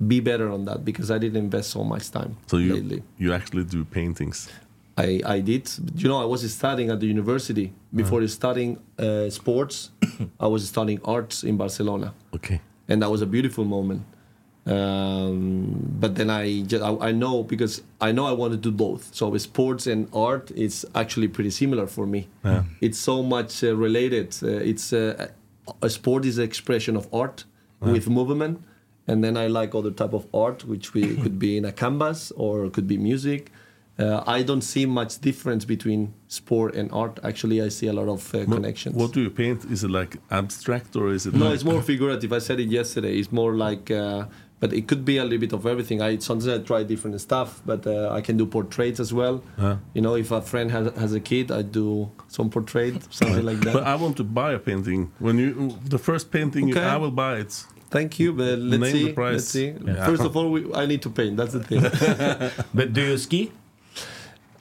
be 0.07 0.21
better 0.21 0.49
on 0.51 0.65
that 0.67 0.85
because 0.85 1.11
I 1.11 1.19
didn't 1.19 1.39
invest 1.39 1.71
so 1.71 1.83
much 1.83 2.11
time 2.11 2.37
so 2.47 2.57
you 2.59 2.75
lately. 2.75 3.03
you 3.19 3.33
actually 3.33 3.65
do 3.65 3.85
paintings. 3.85 4.49
I, 4.97 5.21
I 5.25 5.41
did. 5.41 5.69
You 5.97 6.09
know, 6.09 6.21
I 6.21 6.25
was 6.25 6.41
studying 6.53 6.91
at 6.91 6.99
the 7.01 7.07
university. 7.07 7.73
Before 7.95 8.27
studying 8.29 8.79
uh, 8.99 9.29
sports, 9.31 9.91
I 10.41 10.47
was 10.47 10.69
studying 10.69 11.01
arts 11.05 11.45
in 11.45 11.57
Barcelona 11.57 12.15
Okay. 12.35 12.61
and 12.89 13.01
that 13.03 13.11
was 13.11 13.23
a 13.23 13.27
beautiful 13.27 13.65
moment. 13.65 14.03
Um, 14.69 15.79
but 16.01 16.15
then 16.17 16.31
I, 16.31 16.63
just, 16.63 16.83
I 16.83 17.09
I 17.09 17.13
know 17.13 17.43
because 17.43 17.83
I 18.01 18.13
know 18.13 18.27
I 18.27 18.33
want 18.33 18.53
to 18.53 18.57
do 18.59 18.71
both. 18.71 19.15
So 19.15 19.29
with 19.29 19.43
sports 19.43 19.87
and 19.87 20.09
art, 20.13 20.51
it's 20.55 20.85
actually 20.95 21.29
pretty 21.29 21.51
similar 21.51 21.87
for 21.87 22.07
me. 22.07 22.29
Yeah. 22.45 22.63
It's 22.81 22.99
so 22.99 23.23
much 23.23 23.63
uh, 23.65 23.75
related. 23.77 24.29
Uh, 24.43 24.49
it's 24.73 24.93
uh, 24.93 25.29
a 25.83 25.89
sport 25.91 26.25
is 26.25 26.39
an 26.39 26.45
expression 26.45 26.97
of 26.97 27.09
art 27.13 27.45
with 27.81 28.09
movement, 28.09 28.57
and 29.07 29.23
then 29.23 29.37
I 29.37 29.47
like 29.47 29.73
other 29.75 29.93
type 29.93 30.13
of 30.13 30.27
art, 30.35 30.65
which 30.65 30.95
we 30.95 31.03
could 31.23 31.39
be 31.39 31.57
in 31.57 31.65
a 31.65 31.73
canvas 31.73 32.33
or 32.37 32.69
could 32.71 32.89
be 32.89 32.99
music. 32.99 33.53
Uh, 34.01 34.23
I 34.27 34.43
don't 34.45 34.63
see 34.63 34.87
much 34.87 35.13
difference 35.21 35.65
between 35.65 36.13
sport 36.29 36.75
and 36.77 36.91
art. 36.93 37.19
Actually, 37.25 37.61
I 37.63 37.69
see 37.69 37.89
a 37.89 37.93
lot 37.93 38.09
of 38.09 38.33
uh, 38.35 38.45
connections. 38.55 38.95
What 38.97 39.13
do 39.13 39.21
you 39.21 39.31
paint? 39.31 39.65
Is 39.75 39.83
it 39.85 39.91
like 39.91 40.17
abstract 40.31 40.95
or 40.97 41.13
is 41.13 41.27
it? 41.27 41.35
No, 41.35 41.45
like- 41.47 41.55
it's 41.55 41.65
more 41.65 41.83
figurative. 41.83 42.33
I 42.33 42.39
said 42.41 42.59
it 42.61 42.69
yesterday. 42.69 43.19
It's 43.19 43.33
more 43.33 43.55
like, 43.55 43.91
uh, 43.91 44.27
but 44.61 44.73
it 44.73 44.89
could 44.89 45.05
be 45.05 45.17
a 45.19 45.25
little 45.25 45.39
bit 45.39 45.53
of 45.53 45.67
everything. 45.67 46.03
I 46.03 46.19
sometimes 46.19 46.49
I 46.49 46.59
try 46.59 46.83
different 46.83 47.21
stuff, 47.21 47.61
but 47.65 47.87
uh, 47.87 48.11
I 48.19 48.21
can 48.21 48.37
do 48.37 48.47
portraits 48.47 48.99
as 49.01 49.13
well. 49.13 49.43
Yeah. 49.59 49.77
You 49.95 50.03
know, 50.03 50.15
if 50.17 50.31
a 50.31 50.41
friend 50.43 50.71
has, 50.71 50.93
has 50.97 51.13
a 51.15 51.21
kid, 51.21 51.51
I 51.51 51.63
do 51.63 52.11
some 52.29 52.51
portrait, 52.51 52.97
something 53.13 53.45
like 53.45 53.61
that. 53.61 53.73
But. 53.79 53.85
I 53.85 53.95
want 53.97 54.17
to 54.17 54.25
buy 54.25 54.53
a 54.53 54.59
painting. 54.59 55.11
When 55.19 55.39
you 55.39 55.77
the 55.85 55.99
first 55.99 56.31
painting, 56.31 56.71
Okay. 56.71 56.81
I 56.95 56.97
will 56.97 57.13
buy 57.13 57.37
it. 57.39 57.53
Thank 57.91 58.19
you, 58.21 58.33
but 58.35 58.59
let's 58.59 58.83
Name 58.83 58.93
see. 58.93 59.05
the 59.07 59.13
price. 59.15 59.33
Let's 59.35 59.49
see. 59.49 59.69
Yeah. 59.87 60.05
First 60.05 60.23
of 60.23 60.37
all, 60.37 60.51
we, 60.51 60.61
I 60.75 60.85
need 60.87 61.01
to 61.03 61.11
paint. 61.11 61.37
That's 61.39 61.55
the 61.55 61.63
thing. 61.69 61.81
But 62.75 62.93
do 62.93 63.01
you 63.01 63.17
ski? 63.17 63.51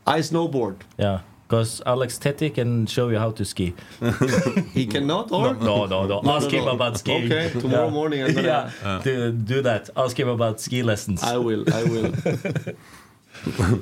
I 0.05 0.19
snowboard. 0.21 0.77
Yeah. 0.97 1.19
Because 1.47 1.81
Alex 1.85 2.17
Tetty 2.17 2.49
can 2.49 2.85
show 2.87 3.07
you 3.07 3.17
how 3.17 3.31
to 3.31 3.45
ski. 3.45 3.73
He 4.73 4.85
cannot, 4.85 5.31
or 5.31 5.53
No, 5.55 5.85
no, 5.85 6.05
no. 6.05 6.21
Ask 6.35 6.49
him 6.51 6.67
about 6.67 6.97
skiing. 6.97 7.31
Okay, 7.31 7.49
tomorrow 7.59 7.89
morning 7.89 8.21
I'm 8.23 8.33
gonna. 8.33 8.73
Yeah, 8.83 9.01
do, 9.03 9.31
do 9.31 9.61
that. 9.61 9.89
Ask 9.95 10.19
him 10.19 10.27
about 10.27 10.59
ski 10.59 10.83
lessons. 10.83 11.23
I 11.23 11.37
will. 11.37 11.63
I 11.73 11.83
will. 11.83 12.13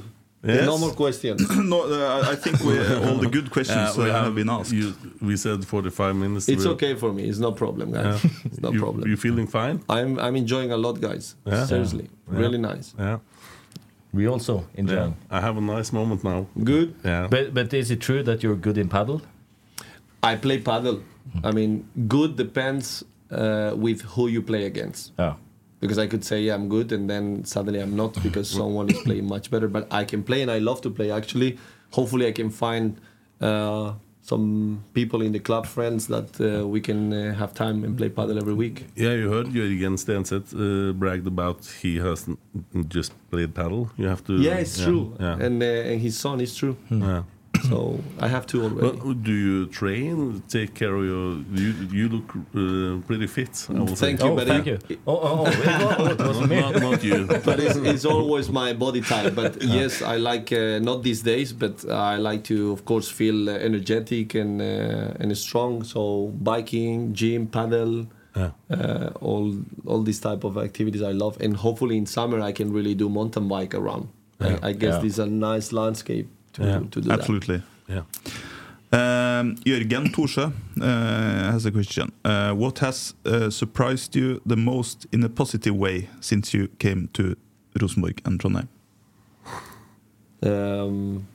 Yes. 0.45 0.65
No 0.65 0.77
more 0.77 0.91
questions. 0.91 1.41
no, 1.57 1.81
uh, 1.91 2.31
I 2.31 2.35
think 2.35 2.59
we, 2.59 2.77
all 3.07 3.17
the 3.17 3.27
good 3.27 3.49
questions 3.49 3.97
Uh, 3.97 4.03
we 4.03 4.09
uh, 4.11 4.23
have 4.25 4.35
been 4.35 4.49
asked. 4.49 4.71
You, 4.71 4.93
we 5.19 5.37
said 5.37 5.65
45 5.65 6.15
minutes. 6.15 6.47
It's 6.47 6.67
okay 6.67 6.93
for 6.93 7.11
me. 7.11 7.23
It's 7.23 7.39
no 7.39 7.51
problem, 7.51 7.91
guys. 7.91 8.23
Yeah. 8.23 8.31
It's 8.45 8.61
no 8.61 8.71
you, 8.71 8.79
problem. 8.79 9.09
You 9.09 9.17
feeling 9.17 9.47
fine? 9.47 9.81
I'm 9.89 10.19
I'm 10.19 10.35
enjoying 10.35 10.71
a 10.71 10.77
lot, 10.77 11.01
guys. 11.01 11.35
Yeah. 11.47 11.65
Seriously, 11.65 12.09
Yeah. 12.31 12.39
really 12.39 12.59
nice. 12.59 12.93
Yeah. 12.99 13.17
We 14.15 14.27
also 14.27 14.65
enjoy. 14.75 14.95
yeah. 14.95 15.11
I 15.29 15.41
have 15.41 15.57
a 15.57 15.61
nice 15.61 15.91
moment 15.91 16.23
now. 16.23 16.47
Good. 16.63 16.95
Yeah. 17.03 17.27
But 17.29 17.53
but 17.53 17.73
is 17.73 17.91
it 17.91 17.99
true 17.99 18.23
that 18.23 18.43
you're 18.43 18.55
good 18.67 18.77
in 18.77 18.87
padel? 18.89 19.21
I 20.23 20.35
play 20.37 20.59
padel. 20.61 21.01
I 21.43 21.51
mean, 21.51 21.71
good 22.07 22.35
depends 22.37 23.03
uh, 23.29 23.73
with 23.75 24.01
who 24.15 24.27
you 24.27 24.41
play 24.41 24.65
against. 24.65 25.11
Yeah. 25.19 25.35
Because 25.81 25.97
I 25.97 26.07
could 26.07 26.23
say 26.23 26.41
yeah, 26.47 26.55
I'm 26.55 26.69
good, 26.69 26.91
and 26.91 27.09
then 27.09 27.43
suddenly 27.43 27.79
I'm 27.81 27.95
not 27.95 28.13
because 28.27 28.49
someone 28.49 28.89
is 28.89 28.99
playing 29.01 29.27
much 29.27 29.51
better. 29.51 29.67
But 29.67 29.87
I 29.91 30.05
can 30.05 30.23
play, 30.23 30.41
and 30.41 30.49
I 30.49 30.59
love 30.59 30.79
to 30.81 30.89
play. 30.89 31.11
Actually, 31.11 31.57
hopefully, 31.91 32.25
I 32.27 32.31
can 32.31 32.49
find 32.49 32.99
uh, 33.41 33.93
some 34.25 34.83
people 34.93 35.21
in 35.21 35.31
the 35.31 35.39
club, 35.39 35.65
friends 35.65 36.07
that 36.07 36.41
uh, 36.41 36.67
we 36.67 36.81
can 36.81 37.13
uh, 37.13 37.33
have 37.35 37.53
time 37.53 37.83
and 37.83 37.95
play 37.95 38.09
paddle 38.09 38.37
every 38.37 38.55
week. 38.55 38.85
Yeah, 38.95 39.13
you 39.13 39.29
heard 39.31 39.47
Jørgen 39.53 39.97
Stenseth 39.97 40.53
uh, 40.53 40.93
bragged 40.93 41.27
about 41.27 41.59
he 41.81 41.99
has 41.99 42.27
just 42.87 43.13
played 43.29 43.53
paddle. 43.53 43.89
You 43.97 44.07
have 44.07 44.23
to. 44.25 44.33
Yeah, 44.33 44.57
it's 44.57 44.83
true. 44.83 45.13
Yeah. 45.19 45.45
And 45.45 45.61
uh, 45.61 45.91
and 45.91 46.01
his 46.01 46.17
son 46.17 46.41
is 46.41 46.55
true. 46.55 46.75
yeah. 46.89 47.23
So 47.69 47.99
I 48.19 48.27
have 48.27 48.45
two 48.45 48.63
already. 48.63 48.97
Well, 48.99 49.13
do 49.13 49.31
you 49.31 49.65
train? 49.67 50.43
Take 50.47 50.73
care 50.73 50.93
of 50.95 51.05
your. 51.11 51.27
You 51.61 51.69
you 51.99 52.05
look 52.15 52.29
uh, 52.35 53.01
pretty 53.07 53.27
fit. 53.27 53.53
I 53.69 53.73
will 53.79 53.95
say. 53.95 54.05
Thank 54.07 54.19
you, 54.23 54.31
Oh, 54.31 54.35
but 54.35 54.47
thank 54.47 54.67
it- 54.67 54.83
you. 54.89 54.97
Oh, 55.07 55.19
oh, 55.29 55.45
oh, 55.47 55.95
oh, 55.99 56.05
it 56.13 56.19
wasn't 56.19 56.51
not, 56.51 56.73
not 56.87 57.03
you. 57.03 57.25
but 57.45 57.59
it's, 57.59 57.75
it's 57.91 58.05
always 58.05 58.49
my 58.49 58.73
body 58.73 59.01
type. 59.01 59.33
But 59.35 59.61
yes, 59.61 60.01
I 60.01 60.17
like 60.17 60.51
uh, 60.51 60.79
not 60.79 61.03
these 61.03 61.21
days, 61.21 61.53
but 61.53 61.75
I 61.89 62.17
like 62.17 62.43
to, 62.45 62.71
of 62.71 62.85
course, 62.85 63.07
feel 63.09 63.49
uh, 63.49 63.53
energetic 63.53 64.35
and 64.35 64.61
uh, 64.61 65.19
and 65.21 65.35
strong. 65.37 65.83
So 65.83 66.31
biking, 66.49 67.13
gym, 67.13 67.47
padel, 67.47 68.07
Yeah. 68.35 68.51
uh, 68.69 69.09
all 69.21 69.45
all 69.85 70.03
these 70.03 70.19
type 70.19 70.43
of 70.43 70.57
activities 70.57 71.01
I 71.01 71.13
love. 71.13 71.37
And 71.41 71.55
hopefully 71.55 71.95
in 71.97 72.05
summer 72.05 72.39
I 72.49 72.51
can 72.51 72.67
really 72.73 72.95
do 72.95 73.07
mountain 73.09 73.47
bike 73.47 73.73
around. 73.73 74.07
I, 74.41 74.49
I 74.69 74.71
guess 74.73 74.95
Yeah. 74.95 75.03
this 75.03 75.13
is 75.13 75.19
a 75.19 75.25
nice 75.25 75.71
landscape 75.71 76.27
to, 76.55 76.63
Yeah. 76.63 76.79
to 76.79 77.01
do 77.01 77.01
that. 77.01 77.19
Absolutely. 77.19 77.61
Yeah. 77.87 78.03
Um, 78.91 79.55
Jørgen 79.65 80.11
Torsche 80.13 80.51
uh, 80.81 81.51
has 81.51 81.65
a 81.65 81.71
question. 81.71 82.11
Uh, 82.23 82.51
what 82.53 82.79
has 82.79 83.13
uh, 83.25 83.49
surprised 83.49 84.15
you 84.15 84.39
the 84.45 84.55
most 84.55 85.05
in 85.11 85.23
a 85.23 85.29
positive 85.29 85.75
way 85.75 86.07
since 86.21 86.53
you 86.57 86.67
came 86.79 87.07
to 87.13 87.35
Rosenborg 87.81 88.21
and 88.25 88.39
Trondheim? 88.39 88.67
um, 90.43 91.27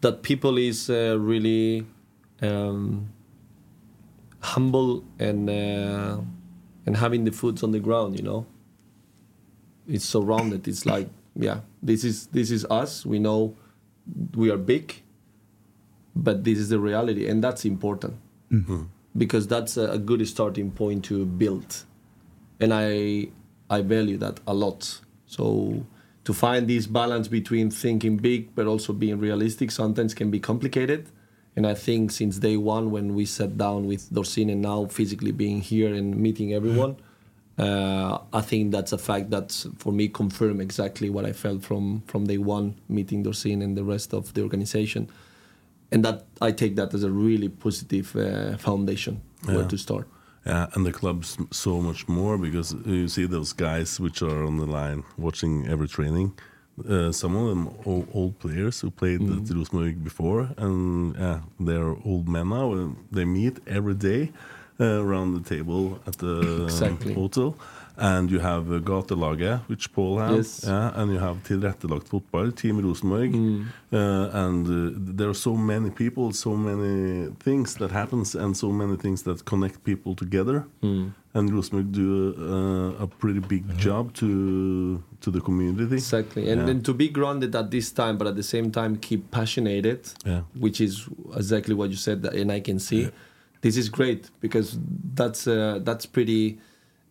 that 0.00 0.22
people 0.22 0.58
is 0.58 0.88
uh, 0.90 1.16
really 1.18 1.84
um, 2.42 3.08
humble 4.40 5.02
and 5.18 5.48
uh, 5.50 6.18
and 6.86 6.96
having 6.96 7.24
the 7.24 7.32
foot 7.32 7.62
on 7.62 7.72
the 7.72 7.80
ground. 7.80 8.16
You 8.16 8.22
know, 8.24 8.46
it's 9.86 10.04
surrounded. 10.04 10.68
It's 10.68 10.86
like 10.86 11.08
yeah, 11.36 11.60
this 11.82 12.04
is 12.04 12.26
this 12.28 12.50
is 12.50 12.64
us. 12.70 13.04
We 13.04 13.18
know 13.18 13.54
we 14.34 14.50
are 14.50 14.56
big, 14.56 15.02
but 16.14 16.44
this 16.44 16.58
is 16.58 16.68
the 16.68 16.78
reality, 16.78 17.28
and 17.28 17.42
that's 17.42 17.64
important 17.64 18.14
mm-hmm. 18.50 18.84
because 19.16 19.46
that's 19.46 19.76
a, 19.76 19.92
a 19.92 19.98
good 19.98 20.26
starting 20.26 20.70
point 20.70 21.04
to 21.06 21.26
build, 21.26 21.84
and 22.60 22.72
I 22.72 23.28
I 23.70 23.82
value 23.82 24.16
that 24.18 24.40
a 24.46 24.54
lot. 24.54 25.00
So 25.26 25.86
to 26.24 26.34
find 26.34 26.68
this 26.68 26.86
balance 26.86 27.28
between 27.28 27.70
thinking 27.70 28.16
big 28.16 28.54
but 28.54 28.66
also 28.66 28.92
being 28.92 29.18
realistic 29.18 29.70
sometimes 29.70 30.14
can 30.14 30.30
be 30.30 30.40
complicated. 30.40 31.08
And 31.56 31.66
I 31.66 31.74
think 31.74 32.12
since 32.12 32.38
day 32.38 32.56
one, 32.56 32.90
when 32.90 33.14
we 33.14 33.24
sat 33.24 33.58
down 33.58 33.86
with 33.86 34.10
Dorsin 34.12 34.52
and 34.52 34.62
now 34.62 34.86
physically 34.86 35.32
being 35.32 35.60
here 35.60 35.92
and 35.92 36.16
meeting 36.16 36.52
everyone, 36.54 36.96
uh, 37.58 38.18
I 38.32 38.40
think 38.40 38.70
that's 38.70 38.92
a 38.92 38.98
fact 38.98 39.30
that 39.30 39.66
for 39.78 39.92
me 39.92 40.08
confirmed 40.08 40.60
exactly 40.60 41.10
what 41.10 41.24
I 41.24 41.32
felt 41.32 41.64
from 41.64 42.02
from 42.06 42.24
day 42.24 42.38
one 42.38 42.76
meeting 42.88 43.24
Dorsin 43.24 43.62
and 43.62 43.76
the 43.76 43.84
rest 43.84 44.14
of 44.14 44.32
the 44.34 44.42
organization, 44.42 45.10
and 45.90 46.04
that 46.04 46.24
I 46.40 46.52
take 46.52 46.76
that 46.76 46.94
as 46.94 47.02
a 47.02 47.10
really 47.10 47.48
positive 47.48 48.14
uh, 48.14 48.56
foundation 48.58 49.20
where 49.44 49.64
to 49.64 49.76
start. 49.76 50.06
Yeah, 50.46 50.66
and 50.74 50.86
the 50.86 50.92
club's 50.92 51.36
so 51.50 51.80
much 51.82 52.08
more 52.08 52.38
because 52.38 52.74
you 52.86 53.08
see 53.08 53.26
those 53.26 53.52
guys 53.52 54.00
which 54.00 54.22
are 54.22 54.44
on 54.44 54.56
the 54.56 54.66
line 54.66 55.02
watching 55.16 55.66
every 55.68 55.88
training. 55.88 56.32
Uh, 56.88 57.10
some 57.10 57.34
of 57.34 57.48
them 57.48 57.68
old, 57.84 58.08
old 58.14 58.38
players 58.38 58.80
who 58.80 58.90
played 58.90 59.20
at 59.20 59.50
Rosenborg 59.50 60.04
before, 60.04 60.50
and 60.56 61.16
yeah, 61.16 61.40
they're 61.58 61.96
old 62.04 62.28
men 62.28 62.50
now. 62.50 62.72
And 62.72 62.96
they 63.10 63.24
meet 63.24 63.58
every 63.66 63.94
day 63.94 64.30
around 64.80 65.34
the 65.42 65.54
table 65.56 65.98
at 66.06 66.18
the 66.18 66.64
Exactly. 66.64 67.14
hotel. 67.14 67.54
And 68.00 68.30
you 68.30 68.38
have 68.38 68.70
uh, 68.70 68.78
gatelaget, 68.78 69.60
which 69.68 69.92
Paul 69.92 70.18
has, 70.20 70.36
Yes. 70.36 70.64
yeah, 70.68 70.92
and 70.94 71.10
you 71.12 71.18
have 71.18 71.42
tilrettelagt 71.42 72.06
fotball, 72.08 72.52
Team 72.52 72.78
Rosenborg, 72.80 73.34
uh, 73.34 74.30
and 74.44 74.66
uh, 74.68 74.94
there 75.16 75.28
are 75.28 75.34
so 75.34 75.56
many 75.56 75.90
people, 75.90 76.30
so 76.32 76.54
many 76.54 77.32
things 77.40 77.74
that 77.74 77.90
happens, 77.90 78.36
and 78.36 78.56
so 78.56 78.70
many 78.70 78.96
things 78.96 79.24
that 79.24 79.44
connect 79.44 79.82
people 79.82 80.14
together. 80.14 80.64
And 81.34 81.52
Rosenborg 81.52 81.90
do 81.90 82.34
uh, 82.38 83.02
a 83.02 83.06
pretty 83.08 83.40
big 83.40 83.64
job 83.76 84.12
to 84.20 85.02
to 85.20 85.30
the 85.32 85.40
community. 85.40 85.94
Exactly, 85.96 86.48
and 86.50 86.60
Yeah. 86.60 86.66
then 86.66 86.82
to 86.82 86.94
be 86.94 87.08
grounded 87.08 87.56
at 87.56 87.70
this 87.72 87.90
time, 87.92 88.16
but 88.16 88.28
at 88.28 88.36
the 88.36 88.44
same 88.54 88.70
time 88.70 88.96
keep 88.96 89.22
passionate, 89.32 90.14
Yeah. 90.24 90.42
which 90.64 90.80
is 90.80 91.08
exactly 91.36 91.74
what 91.74 91.90
you 91.90 91.96
said, 91.96 92.24
and 92.24 92.52
I 92.52 92.60
can 92.60 92.78
see. 92.78 93.10
This 93.60 93.76
is 93.76 93.88
great 93.88 94.30
because 94.40 94.78
that's 95.14 95.46
uh, 95.46 95.80
that's 95.82 96.06
pretty 96.06 96.58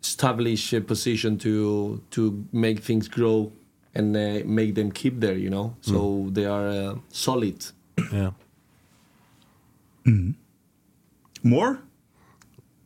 established 0.01 0.73
uh, 0.73 0.79
position 0.81 1.37
to 1.39 2.01
to 2.11 2.45
make 2.51 2.79
things 2.79 3.07
grow 3.09 3.51
and 3.95 4.15
uh, 4.15 4.41
make 4.45 4.73
them 4.75 4.91
keep 4.91 5.19
there. 5.19 5.37
You 5.37 5.49
know, 5.49 5.75
so 5.81 6.29
they 6.31 6.45
are 6.45 6.67
uh, 6.69 6.95
solid. 7.11 7.65
Yeah. 8.13 8.31
More? 11.43 11.79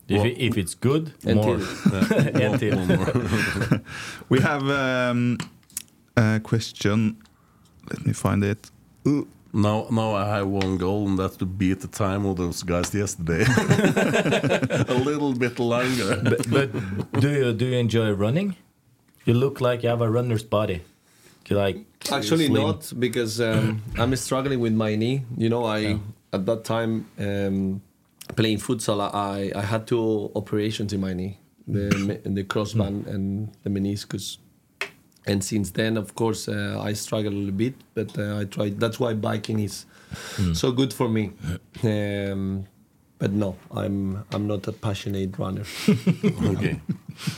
If, 0.08 0.26
it- 0.26 0.38
if 0.40 0.58
it's 0.58 0.76
good, 0.76 1.14
Until- 1.24 1.58
more. 1.60 2.04
Until. 2.52 2.86
More. 2.86 3.82
We 4.30 4.40
have 4.42 4.68
um, 4.70 5.38
a 6.18 6.40
question. 6.44 7.18
Let 7.90 8.06
me 8.06 8.14
find 8.14 8.44
it. 8.44 8.70
Uh, 9.06 9.22
now, 9.54 9.88
now 9.92 10.16
I 10.16 10.38
have 10.38 10.48
one 10.48 10.78
goal, 10.78 11.08
and 11.08 11.18
that's 11.20 11.38
to 11.38 11.46
beat 11.46 11.82
the 11.82 11.88
time 11.88 12.26
of 12.26 12.38
those 12.38 12.64
guys 12.64 12.94
yesterday. 12.94 13.44
a 14.88 14.94
little 14.94 15.34
bit 15.34 15.60
longer. 15.60 16.22
but, 16.24 16.50
but 16.50 17.22
do 17.22 17.30
you 17.30 17.54
do 17.54 17.66
you 17.66 17.78
enjoy 17.78 18.12
running? 18.12 18.56
You 19.26 19.34
look 19.34 19.62
like 19.62 19.84
you 19.84 19.90
have 19.90 20.02
a 20.02 20.10
runner's 20.10 20.44
body. 20.44 20.82
You 21.48 21.58
like 21.58 21.86
Actually, 22.10 22.48
slim. 22.48 22.62
not 22.64 22.94
because 22.98 23.42
um, 23.42 23.82
I'm 23.98 24.16
struggling 24.16 24.60
with 24.60 24.74
my 24.74 24.96
knee. 24.96 25.26
You 25.38 25.50
know, 25.50 25.66
I 25.66 26.00
at 26.32 26.46
that 26.46 26.64
time 26.64 27.08
um, 27.20 27.82
playing 28.36 28.60
futsal, 28.60 29.02
I 29.14 29.52
I 29.54 29.62
had 29.62 29.86
two 29.86 30.32
operations 30.36 30.94
in 30.94 31.02
my 31.02 31.14
knee, 31.14 31.40
the 31.68 32.22
the 32.26 32.44
crossband 32.46 33.08
and 33.08 33.52
the 33.64 33.70
meniscus. 33.70 34.38
And 35.28 35.44
since 35.44 35.72
then, 35.72 35.98
of 35.98 36.16
course, 36.16 36.48
uh, 36.48 36.82
I 36.90 36.94
struggle 36.94 37.32
a 37.32 37.36
little 37.36 37.52
bit, 37.52 37.76
but 37.94 38.18
uh, 38.18 38.40
I 38.42 38.46
try. 38.46 38.70
That's 38.70 39.00
why 39.00 39.14
biking 39.14 39.60
is 39.60 39.86
so 40.54 40.72
good 40.72 40.92
for 40.94 41.08
me. 41.10 41.32
Um, 41.84 42.66
but 43.20 43.32
no, 43.32 43.56
I'm 43.72 44.24
I'm 44.34 44.48
not 44.48 44.68
a 44.68 44.72
passionate 44.72 45.38
runner. 45.38 45.64
okay. 46.54 46.80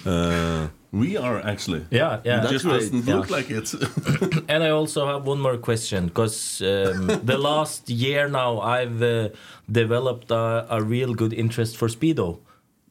Uh, 0.05 0.68
we 0.91 1.18
are 1.18 1.41
actually. 1.45 1.85
Yeah, 1.91 2.22
yeah. 2.23 2.45
It 2.45 2.51
just 2.51 2.65
doesn't 2.65 3.05
Yeah. 3.05 3.15
look 3.15 3.30
like 3.30 3.49
it. 3.51 3.73
And 4.47 4.64
I 4.64 4.69
also 4.69 5.05
have 5.07 5.27
one 5.27 5.41
more 5.41 5.57
question 5.57 6.05
because 6.07 6.61
um, 6.61 7.07
the 7.26 7.38
last 7.38 7.89
year 7.89 8.30
now 8.30 8.61
I've 8.61 9.01
uh, 9.01 9.30
developed 9.69 10.31
a, 10.31 10.65
a 10.69 10.81
real 10.81 11.14
good 11.14 11.34
interest 11.34 11.76
for 11.77 11.89
speedo. 11.89 12.39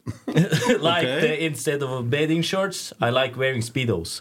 like 0.81 1.05
Okay. 1.07 1.21
the, 1.21 1.45
instead 1.47 1.83
of 1.83 2.11
bathing 2.11 2.43
shorts, 2.43 2.93
I 3.01 3.11
like 3.11 3.37
wearing 3.37 3.63
speedos. 3.63 4.21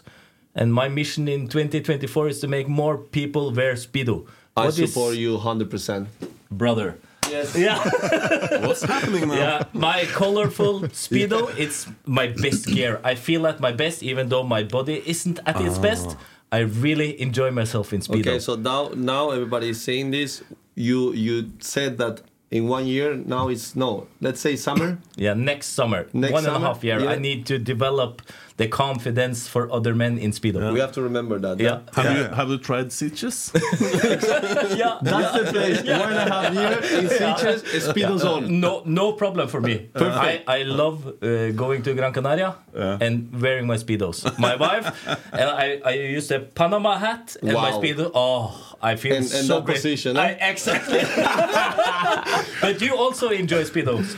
And 0.54 0.72
my 0.72 0.88
mission 0.88 1.28
in 1.28 1.48
2024 1.48 2.28
is 2.28 2.40
to 2.40 2.48
make 2.48 2.68
more 2.68 2.98
people 2.98 3.52
wear 3.52 3.74
speedo. 3.74 4.26
I 4.56 4.66
What 4.66 4.78
is- 4.78 4.92
support 4.92 5.16
you 5.16 5.34
100. 5.34 5.70
percent 5.70 6.08
brother. 6.50 6.98
Yes. 7.30 7.56
Yeah, 7.66 7.78
What's 8.66 8.82
happening 8.82 9.28
now? 9.28 9.34
yeah. 9.34 9.64
My 9.72 10.04
colorful 10.12 10.80
speedo, 10.92 11.48
it's 11.56 11.86
my 12.04 12.26
best 12.26 12.66
gear. 12.66 13.00
I 13.04 13.14
feel 13.14 13.46
at 13.46 13.58
my 13.60 13.72
best, 13.72 14.02
even 14.02 14.28
though 14.28 14.42
my 14.42 14.62
body 14.64 15.02
isn't 15.06 15.38
at 15.46 15.60
its 15.60 15.78
ah. 15.78 15.82
best. 15.82 16.16
I 16.52 16.58
really 16.58 17.18
enjoy 17.22 17.50
myself 17.50 17.94
in 17.94 18.00
speedo. 18.00 18.20
Okay, 18.20 18.38
so 18.38 18.56
now 18.56 18.90
now 18.94 19.30
everybody 19.30 19.70
is 19.70 19.80
saying 19.80 20.10
this. 20.10 20.42
You 20.74 21.12
you 21.14 21.52
said 21.60 21.96
that 21.98 22.20
in 22.52 22.68
one 22.68 22.86
year. 22.86 23.16
Now 23.16 23.48
it's 23.48 23.74
no. 23.74 24.06
Let's 24.20 24.40
say 24.40 24.54
summer. 24.56 24.98
Yeah, 25.16 25.34
next 25.34 25.68
summer, 25.78 26.06
Next 26.12 26.32
one 26.32 26.46
and 26.46 26.56
a 26.56 26.60
half 26.60 26.84
year, 26.84 27.00
Yeah. 27.00 27.10
I 27.14 27.16
need 27.18 27.46
to 27.46 27.58
develop 27.58 28.22
the 28.58 28.68
confidence 28.68 29.48
for 29.48 29.62
other 29.72 29.94
men 29.94 30.18
in 30.18 30.30
speedo. 30.30 30.72
We 30.72 30.80
have 30.80 30.92
to 30.92 31.02
remember 31.02 31.38
that. 31.40 31.58
Yeah. 31.58 31.80
Have 31.96 32.04
Yeah. 32.04 32.16
you 32.18 32.24
have 32.40 32.48
you 32.50 32.58
tried 32.58 32.88
Sitges? 32.92 33.38
yeah. 34.82 34.98
That's 35.02 35.32
the 35.38 35.44
place. 35.52 35.78
One 35.82 36.12
and 36.12 36.30
a 36.30 36.32
half 36.34 36.54
year 36.54 36.72
in 37.00 37.06
Sitges, 37.08 37.60
Speedo's 37.88 38.24
on. 38.24 38.60
No, 38.60 38.82
no 38.84 39.12
problem 39.12 39.48
for 39.48 39.60
me. 39.60 39.88
I, 39.94 40.42
I 40.46 40.62
love 40.64 41.06
uh, 41.22 41.50
going 41.52 41.82
to 41.82 41.94
Gran 41.94 42.12
Canaria 42.12 42.54
and 42.74 43.14
wearing 43.40 43.66
my 43.66 43.76
speedos. 43.78 44.16
My 44.38 44.54
wife 44.56 44.86
and 45.32 45.48
I, 45.50 45.80
I 45.84 45.92
used 46.16 46.30
a 46.30 46.40
Panama 46.40 46.98
hat 46.98 47.36
and 47.42 47.52
my 47.52 47.70
Wow. 47.70 47.80
speedo. 47.80 48.10
Oh, 48.14 48.71
I 48.82 48.96
feel 48.96 49.14
And- 49.16 49.24
and 49.32 49.46
so 49.46 49.54
that 49.56 49.64
great. 49.64 49.76
position, 49.76 50.16
I, 50.16 50.32
eh? 50.32 50.50
exactly. 50.50 51.02
but 52.60 52.80
you 52.80 52.96
also 52.96 53.28
enjoy 53.30 53.62
speedos. 53.64 54.16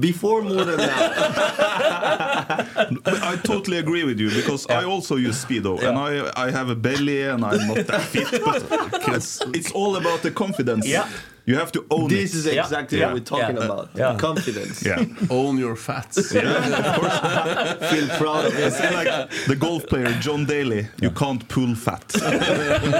Before 0.00 0.42
more 0.42 0.64
than 0.64 0.76
that. 0.76 0.90
I 3.32 3.36
totally 3.42 3.78
agree 3.78 4.04
with 4.04 4.18
you 4.20 4.30
because 4.30 4.66
I 4.68 4.84
also 4.84 5.16
use 5.16 5.42
speedo 5.44 5.78
and 5.82 5.96
I 5.96 6.30
I 6.46 6.50
have 6.50 6.68
a 6.68 6.74
belly 6.74 7.22
and 7.22 7.44
I'm 7.44 7.66
not 7.68 7.86
that 7.86 8.02
fit, 8.02 8.28
but 8.44 8.62
it's, 9.16 9.40
it's 9.54 9.70
all 9.72 9.96
about 9.96 10.22
the 10.22 10.30
confidence. 10.30 10.86
Yeah. 10.86 11.08
You 11.48 11.56
have 11.62 11.72
to 11.72 11.80
own 11.90 12.08
This 12.08 12.34
it. 12.34 12.38
is 12.38 12.44
Yeah. 12.46 12.62
exactly 12.64 12.98
Yeah. 12.98 13.06
what 13.06 13.14
we're 13.14 13.30
talking 13.36 13.56
Yeah. 13.56 13.64
about. 13.68 13.86
Yeah. 14.00 14.16
Confidence. 14.28 14.76
yeah. 14.90 15.04
Own 15.38 15.54
your 15.64 15.76
fats. 15.76 16.16
Yeah, 16.34 16.42
of 16.80 16.94
course. 17.00 17.18
Feel 17.92 18.08
proud 18.22 18.44
of 18.48 18.54
it. 18.66 18.74
like 19.00 19.12
the 19.50 19.56
golf 19.56 19.82
player 19.90 20.10
John 20.24 20.44
Daly. 20.46 20.82
You 21.04 21.10
can't 21.22 21.42
pull 21.54 21.72
fat. 21.86 22.04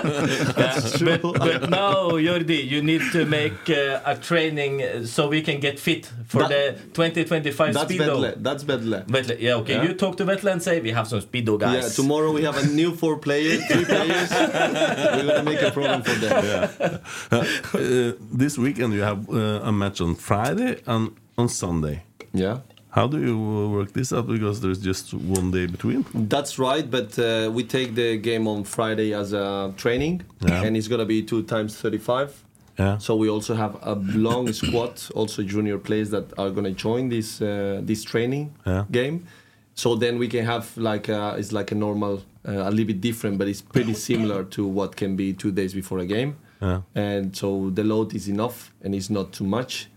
But, 0.09 1.23
but 1.39 1.71
now, 1.71 2.11
Jordi, 2.27 2.61
you 2.73 2.81
need 2.83 3.03
to 3.13 3.25
make 3.27 3.69
uh, 3.71 4.01
a 4.13 4.15
training 4.17 4.83
uh, 4.83 5.05
so 5.05 5.29
we 5.29 5.43
can 5.43 5.61
get 5.61 5.79
fit 5.79 6.11
for 6.27 6.41
That- 6.49 6.49
the 6.49 6.73
2025 6.95 7.75
That's 7.75 7.93
speedo. 7.93 7.99
Vedle. 8.07 8.35
That's 8.43 8.65
Vedle. 8.65 9.05
Vetle, 9.07 9.37
yeah, 9.41 9.55
okay. 9.61 9.75
Yeah. 9.75 9.85
You 9.85 9.95
talk 9.95 10.17
to 10.19 10.25
Vetle 10.25 10.51
and 10.53 10.63
say 10.63 10.81
we 10.81 10.91
have 10.93 11.07
some 11.09 11.21
speedo 11.21 11.59
guys. 11.59 11.83
Yeah, 11.85 11.89
tomorrow 12.03 12.33
we 12.33 12.43
have 12.45 12.57
a 12.57 12.67
new 12.67 12.95
four 12.95 13.19
players, 13.19 13.65
three 13.67 13.85
players. 13.85 14.31
We're 14.31 15.27
gonna 15.29 15.43
make 15.43 15.63
a 15.63 15.71
program 15.71 16.03
for 16.03 16.15
them. 16.15 17.01
Uh, 17.31 18.13
this 18.39 18.57
weekend 18.57 18.95
you 18.95 19.03
have 19.03 19.29
uh, 19.29 19.69
a 19.71 19.73
match 19.73 20.01
on 20.01 20.15
Friday 20.15 20.81
and 20.87 21.11
on 21.37 21.49
Sunday. 21.49 22.03
Yeah. 22.33 22.59
How 22.91 23.07
do 23.07 23.19
you 23.21 23.37
uh, 23.37 23.69
work 23.69 23.93
this 23.93 24.13
out? 24.13 24.27
Because 24.27 24.61
there's 24.61 24.79
just 24.81 25.13
one 25.13 25.51
day 25.51 25.67
between. 25.67 26.05
That's 26.15 26.59
right, 26.59 26.89
but 26.91 27.19
uh, 27.19 27.51
we 27.53 27.63
take 27.65 27.95
the 27.95 28.17
game 28.17 28.49
on 28.49 28.65
Friday 28.65 29.13
as 29.13 29.33
a 29.33 29.73
training, 29.77 30.23
Yeah. 30.41 30.63
and 30.65 30.77
it's 30.77 30.89
gonna 30.89 31.05
be 31.05 31.23
two 31.23 31.43
times 31.43 31.77
35. 31.77 32.45
Yeah. 32.79 32.99
So 32.99 33.17
we 33.17 33.29
also 33.29 33.55
have 33.55 33.77
a 33.83 33.95
long 34.15 34.53
squad, 34.63 35.03
also 35.15 35.43
junior 35.43 35.79
players 35.79 36.11
that 36.11 36.27
are 36.39 36.51
gonna 36.51 36.71
join 36.87 37.09
this 37.09 37.41
uh, 37.43 37.81
this 37.85 38.05
training 38.05 38.55
Yeah. 38.67 38.85
game. 38.91 39.27
So 39.75 39.95
then 39.97 40.19
we 40.19 40.27
can 40.29 40.45
have 40.45 40.65
like 40.77 41.09
a, 41.09 41.37
it's 41.39 41.53
like 41.53 41.71
a 41.73 41.77
normal, 41.77 42.15
uh, 42.49 42.53
a 42.69 42.71
little 42.71 42.87
bit 42.87 43.01
different, 43.01 43.39
but 43.39 43.47
it's 43.49 43.63
pretty 43.63 43.95
similar 43.95 44.43
to 44.57 44.67
what 44.67 44.97
can 44.97 45.15
be 45.17 45.33
two 45.33 45.53
days 45.53 45.73
before 45.75 45.99
a 46.03 46.07
game. 46.07 46.33
Yeah. 46.61 46.81
And 46.95 47.37
so 47.37 47.71
the 47.71 47.85
load 47.85 48.15
is 48.15 48.29
enough 48.29 48.73
and 48.83 48.95
it's 48.95 49.11
not 49.11 49.33
too 49.33 49.45
much. 49.45 49.89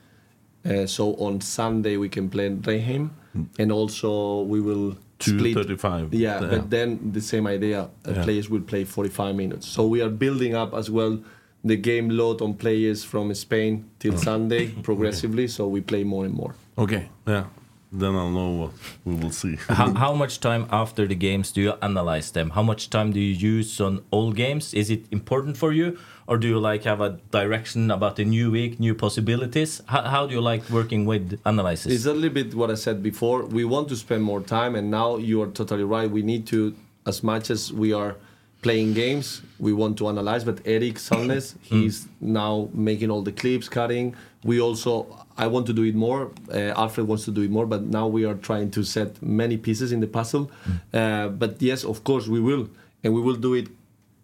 Uh, 0.63 0.85
so 0.85 1.15
on 1.15 1.41
Sunday 1.41 1.97
we 1.97 2.07
can 2.09 2.29
play 2.29 2.49
Ranheim, 2.49 3.09
and 3.57 3.71
also 3.71 4.41
we 4.43 4.61
will 4.61 4.95
split. 5.19 5.55
35. 5.55 6.13
Yeah, 6.13 6.41
Yeah. 6.41 6.47
but 6.49 6.69
then 6.69 7.11
the 7.13 7.21
same 7.21 7.47
idea. 7.47 7.81
Uh, 8.07 8.11
Yeah. 8.13 8.23
Players 8.23 8.49
will 8.49 8.61
play 8.61 8.83
45 8.85 9.35
minutes. 9.35 9.67
So 9.67 9.87
we 9.87 10.01
are 10.03 10.09
building 10.09 10.53
up 10.55 10.73
as 10.73 10.89
well 10.89 11.17
the 11.63 11.75
game 11.77 12.09
load 12.09 12.41
on 12.41 12.53
players 12.55 13.03
from 13.03 13.33
Spain 13.33 13.85
till 13.99 14.17
Sunday 14.17 14.67
progressively. 14.83 15.47
So 15.47 15.67
we 15.67 15.81
play 15.81 16.03
more 16.03 16.25
and 16.25 16.33
more. 16.35 16.53
Okay. 16.77 17.09
Yeah. 17.27 17.45
Then 17.91 18.15
I'll 18.15 18.29
know 18.29 18.49
what 18.51 18.71
we 19.03 19.15
will 19.15 19.31
see. 19.31 19.55
how, 19.67 19.93
how 19.93 20.13
much 20.13 20.39
time 20.39 20.65
after 20.71 21.05
the 21.05 21.15
games 21.15 21.51
do 21.51 21.61
you 21.61 21.73
analyze 21.81 22.31
them? 22.31 22.51
How 22.51 22.63
much 22.63 22.89
time 22.89 23.11
do 23.11 23.19
you 23.19 23.33
use 23.33 23.81
on 23.81 24.01
all 24.11 24.31
games? 24.31 24.73
Is 24.73 24.89
it 24.89 25.05
important 25.11 25.57
for 25.57 25.73
you, 25.73 25.99
or 26.25 26.37
do 26.37 26.47
you 26.47 26.57
like 26.57 26.83
have 26.85 27.01
a 27.01 27.19
direction 27.31 27.91
about 27.91 28.15
the 28.15 28.23
new 28.23 28.49
week, 28.49 28.79
new 28.79 28.95
possibilities? 28.95 29.81
How, 29.87 30.03
how 30.03 30.25
do 30.25 30.33
you 30.33 30.41
like 30.41 30.69
working 30.69 31.05
with 31.05 31.37
analysis? 31.45 31.91
It's 31.91 32.05
a 32.05 32.13
little 32.13 32.29
bit 32.29 32.55
what 32.55 32.71
I 32.71 32.75
said 32.75 33.03
before. 33.03 33.43
We 33.43 33.65
want 33.65 33.89
to 33.89 33.97
spend 33.97 34.23
more 34.23 34.41
time, 34.41 34.75
and 34.75 34.89
now 34.89 35.17
you 35.17 35.41
are 35.41 35.47
totally 35.47 35.83
right. 35.83 36.09
We 36.09 36.21
need 36.21 36.47
to, 36.47 36.73
as 37.05 37.23
much 37.23 37.49
as 37.49 37.73
we 37.73 37.91
are 37.91 38.15
playing 38.61 38.93
games, 38.93 39.41
we 39.59 39.73
want 39.73 39.97
to 39.97 40.07
analyze. 40.07 40.45
But 40.45 40.61
Eric 40.65 40.95
Salnes, 40.95 41.55
hmm. 41.67 41.81
he's 41.81 42.07
now 42.21 42.69
making 42.73 43.11
all 43.11 43.21
the 43.21 43.33
clips, 43.33 43.67
cutting. 43.67 44.15
We 44.43 44.59
also, 44.59 45.25
I 45.37 45.47
want 45.47 45.67
to 45.67 45.73
do 45.73 45.83
it 45.83 45.95
more. 45.95 46.31
Uh, 46.51 46.73
Alfred 46.75 47.07
wants 47.07 47.25
to 47.25 47.31
do 47.31 47.41
it 47.41 47.51
more, 47.51 47.65
but 47.65 47.83
now 47.83 48.07
we 48.07 48.25
are 48.25 48.33
trying 48.33 48.71
to 48.71 48.83
set 48.83 49.21
many 49.21 49.57
pieces 49.57 49.91
in 49.91 49.99
the 49.99 50.07
puzzle. 50.07 50.49
Uh, 50.93 51.27
but 51.27 51.61
yes, 51.61 51.83
of 51.83 52.03
course, 52.03 52.27
we 52.27 52.39
will, 52.39 52.69
and 53.03 53.13
we 53.13 53.21
will 53.21 53.35
do 53.35 53.53
it 53.53 53.67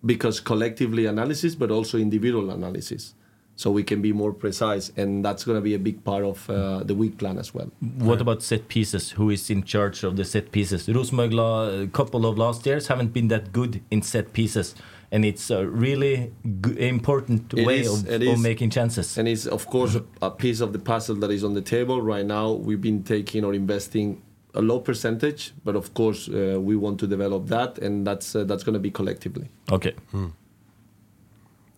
because 0.06 0.40
collectively 0.40 1.06
analysis, 1.06 1.56
but 1.56 1.70
also 1.72 1.98
individual 1.98 2.50
analysis. 2.50 3.14
So 3.56 3.72
we 3.72 3.84
can 3.84 4.04
be 4.04 4.14
more 4.14 4.34
precise, 4.34 4.92
and 4.98 5.26
that's 5.26 5.44
going 5.44 5.58
to 5.58 5.62
be 5.64 5.74
a 5.74 5.80
big 5.80 6.04
part 6.04 6.24
of 6.24 6.48
uh, 6.48 6.84
the 6.84 6.94
week 6.94 7.18
plan 7.18 7.40
as 7.40 7.56
well. 7.56 7.72
What 7.98 8.22
about 8.22 8.44
set 8.44 8.68
pieces? 8.68 9.12
Who 9.12 9.32
is 9.32 9.50
in 9.50 9.64
charge 9.64 10.04
of 10.04 10.16
the 10.16 10.26
set 10.26 10.52
pieces? 10.52 10.88
Rosenborg, 10.88 11.34
a 11.34 11.88
couple 11.92 12.28
of 12.28 12.38
last 12.38 12.68
years, 12.68 12.86
haven't 12.88 13.14
been 13.14 13.30
that 13.30 13.52
good 13.52 13.82
in 13.90 14.04
set 14.04 14.32
pieces, 14.34 14.76
and 15.12 15.24
it's 15.26 15.50
a 15.50 15.66
really 15.66 16.32
g- 16.62 16.88
important 16.88 17.54
It 17.54 17.66
way 17.66 17.82
is, 17.82 18.04
of, 18.04 18.22
of 18.22 18.40
making 18.40 18.70
chances. 18.72 19.18
And 19.18 19.28
it's 19.28 19.46
of 19.46 19.66
course 19.68 19.96
a, 19.96 20.04
a 20.22 20.32
piece 20.32 20.60
of 20.60 20.74
the 20.74 20.80
puzzle 20.80 21.16
that 21.18 21.32
is 21.32 21.44
on 21.44 21.54
the 21.54 21.62
table 21.62 22.02
right 22.02 22.26
now. 22.26 22.52
We've 22.52 22.82
been 22.82 23.04
taking 23.04 23.44
or 23.46 23.54
investing 23.54 24.22
a 24.54 24.62
low 24.62 24.80
percentage, 24.80 25.54
but 25.64 25.76
of 25.76 25.94
course 25.94 26.28
uh, 26.30 26.60
we 26.60 26.76
want 26.76 27.00
to 27.00 27.08
develop 27.08 27.48
that, 27.48 27.78
and 27.78 28.06
that's 28.06 28.36
uh, 28.36 28.44
that's 28.44 28.64
going 28.64 28.74
to 28.74 28.80
be 28.80 28.92
collectively. 28.92 29.48
Okay. 29.72 29.94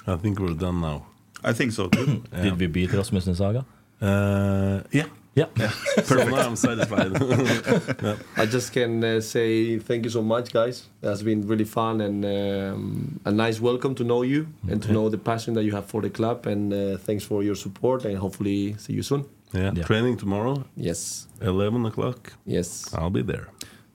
I 0.07 0.15
think 0.15 0.39
we're 0.39 0.53
done 0.53 0.81
now. 0.81 1.05
I 1.43 1.53
think 1.53 1.71
so 1.71 1.87
too. 1.87 2.23
Did 2.43 2.57
we 2.59 2.67
beat 2.67 2.91
Rasmussen 2.93 3.35
Saga? 3.35 3.65
Uh, 4.01 4.81
yeah. 4.91 5.05
Yeah. 5.39 5.71
So 6.09 6.15
now 6.15 6.47
I'm 6.47 6.55
satisfied. 6.55 7.11
I 8.43 8.45
just 8.55 8.73
can 8.73 9.03
uh, 9.03 9.21
say 9.21 9.79
thank 9.79 10.03
you 10.05 10.09
so 10.11 10.21
much, 10.21 10.47
guys. 10.59 10.87
It 11.03 11.07
has 11.07 11.21
been 11.23 11.41
really 11.51 11.65
fun 11.65 12.01
and 12.01 12.25
um, 12.25 13.19
a 13.25 13.31
nice 13.31 13.59
welcome 13.61 13.93
to 13.95 14.03
know 14.03 14.21
you 14.23 14.47
and 14.71 14.81
to 14.83 14.91
know 14.91 15.09
the 15.09 15.17
passion 15.17 15.53
that 15.55 15.63
you 15.63 15.71
have 15.77 15.85
for 15.85 16.01
the 16.01 16.09
club. 16.09 16.45
And 16.47 16.73
uh, 16.73 16.97
thanks 17.07 17.23
for 17.29 17.43
your 17.43 17.55
support, 17.55 18.05
and 18.05 18.17
hopefully 18.17 18.75
see 18.77 18.93
you 18.93 19.03
soon. 19.03 19.23
yeah. 19.53 19.71
Yeah. 19.75 19.83
Training 19.85 20.17
tomorrow, 20.17 20.55
Yes, 20.75 21.27
11 21.41 21.85
o'clock. 21.85 22.33
yes, 22.45 22.93
I'll 22.93 23.09
be 23.19 23.23
there. 23.23 23.47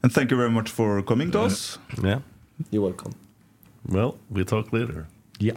And 0.02 0.12
thank 0.12 0.30
you 0.30 0.36
very 0.36 0.50
much 0.50 0.70
for 0.70 1.02
coming 1.02 1.30
to 1.32 1.40
us. 1.46 1.78
Yeah. 2.02 2.18
you're 2.70 2.82
welcome. 2.82 3.12
Well, 3.88 4.16
we 4.30 4.44
talk 4.44 4.72
later. 4.72 5.06
Yeah. 5.40 5.56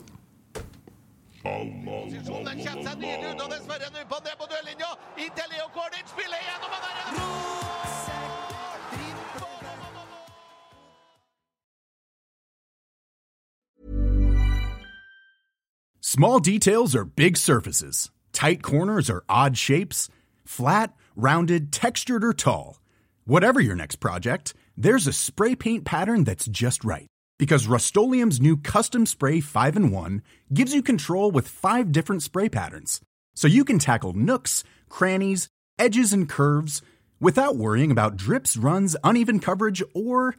Small 16.02 16.40
details 16.40 16.96
are 16.96 17.06
big 17.06 17.38
surfaces. 17.38 18.10
Tight 18.34 18.64
corners 18.64 19.10
are 19.10 19.24
odd 19.30 19.58
shapes. 19.58 20.10
Flat, 20.46 20.94
rounded, 21.16 21.72
textured, 21.72 22.24
or 22.24 22.34
tall. 22.34 22.80
Whatever 23.26 23.60
your 23.60 23.76
next 23.76 23.98
project, 23.98 24.54
there's 24.78 25.06
a 25.06 25.14
spray 25.14 25.54
paint 25.54 25.86
pattern 25.86 26.24
that's 26.24 26.46
just 26.48 26.84
right. 26.84 27.08
Because 27.38 27.68
Rust-Oleum 27.68 28.32
Custom 28.58 29.06
Spray 29.06 29.40
5 29.40 29.76
in 29.78 29.92
1 29.92 30.24
gives 30.54 30.74
you 30.74 30.82
control 30.82 31.30
with 31.30 31.48
five 31.48 31.92
different 31.92 32.24
spray 32.24 32.50
patterns. 32.50 33.00
So 33.36 33.48
you 33.48 33.64
can 33.64 33.78
tackle 33.78 34.14
nooks, 34.14 34.64
crannies, 34.90 35.48
edges, 35.78 36.14
and 36.14 36.28
curves 36.28 36.82
without 37.20 37.56
worrying 37.56 37.92
about 37.92 38.18
drips, 38.18 38.58
runs, 38.58 38.96
uneven 39.04 39.40
coverage, 39.40 39.84
or 39.94 40.36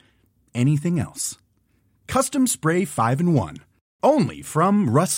anything 0.54 0.98
else. 0.98 1.38
Custom 2.08 2.46
Spray 2.46 2.84
5 2.84 3.20
in 3.20 3.34
1. 3.34 3.56
Only 4.02 4.42
from 4.42 4.90
Rust 4.90 5.16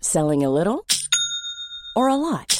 Selling 0.00 0.44
a 0.44 0.50
little 0.50 0.86
or 1.96 2.08
a 2.08 2.16
lot? 2.16 2.59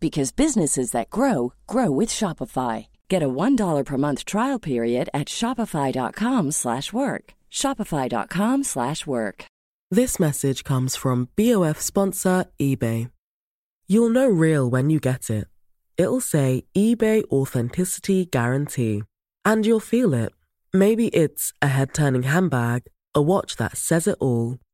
because 0.00 0.32
businesses 0.32 0.90
that 0.92 1.10
grow 1.10 1.52
grow 1.66 1.90
with 1.90 2.08
Shopify. 2.08 2.86
Get 3.08 3.22
a 3.22 3.28
$1 3.28 3.84
per 3.84 3.96
month 3.96 4.24
trial 4.24 4.58
period 4.58 5.10
at 5.12 5.28
shopify.com 5.28 6.50
slash 6.52 6.92
work. 6.92 7.34
Shopify.com 7.52 8.64
slash 8.64 9.06
work. 9.06 9.44
This 9.90 10.20
message 10.20 10.62
comes 10.64 10.94
from 10.96 11.28
BOF 11.36 11.80
sponsor 11.80 12.46
eBay. 12.60 13.10
You'll 13.88 14.10
know 14.10 14.28
real 14.28 14.70
when 14.70 14.88
you 14.88 15.00
get 15.00 15.30
it. 15.30 15.48
It'll 15.96 16.20
say 16.20 16.62
eBay 16.76 17.24
Authenticity 17.24 18.24
Guarantee. 18.24 19.02
And 19.44 19.66
you'll 19.66 19.80
feel 19.80 20.14
it. 20.14 20.32
Maybe 20.72 21.08
it's 21.08 21.52
a 21.60 21.66
head 21.66 21.92
turning 21.92 22.22
handbag, 22.22 22.84
a 23.16 23.20
watch 23.20 23.56
that 23.56 23.76
says 23.76 24.06
it 24.06 24.16
all, 24.20 24.58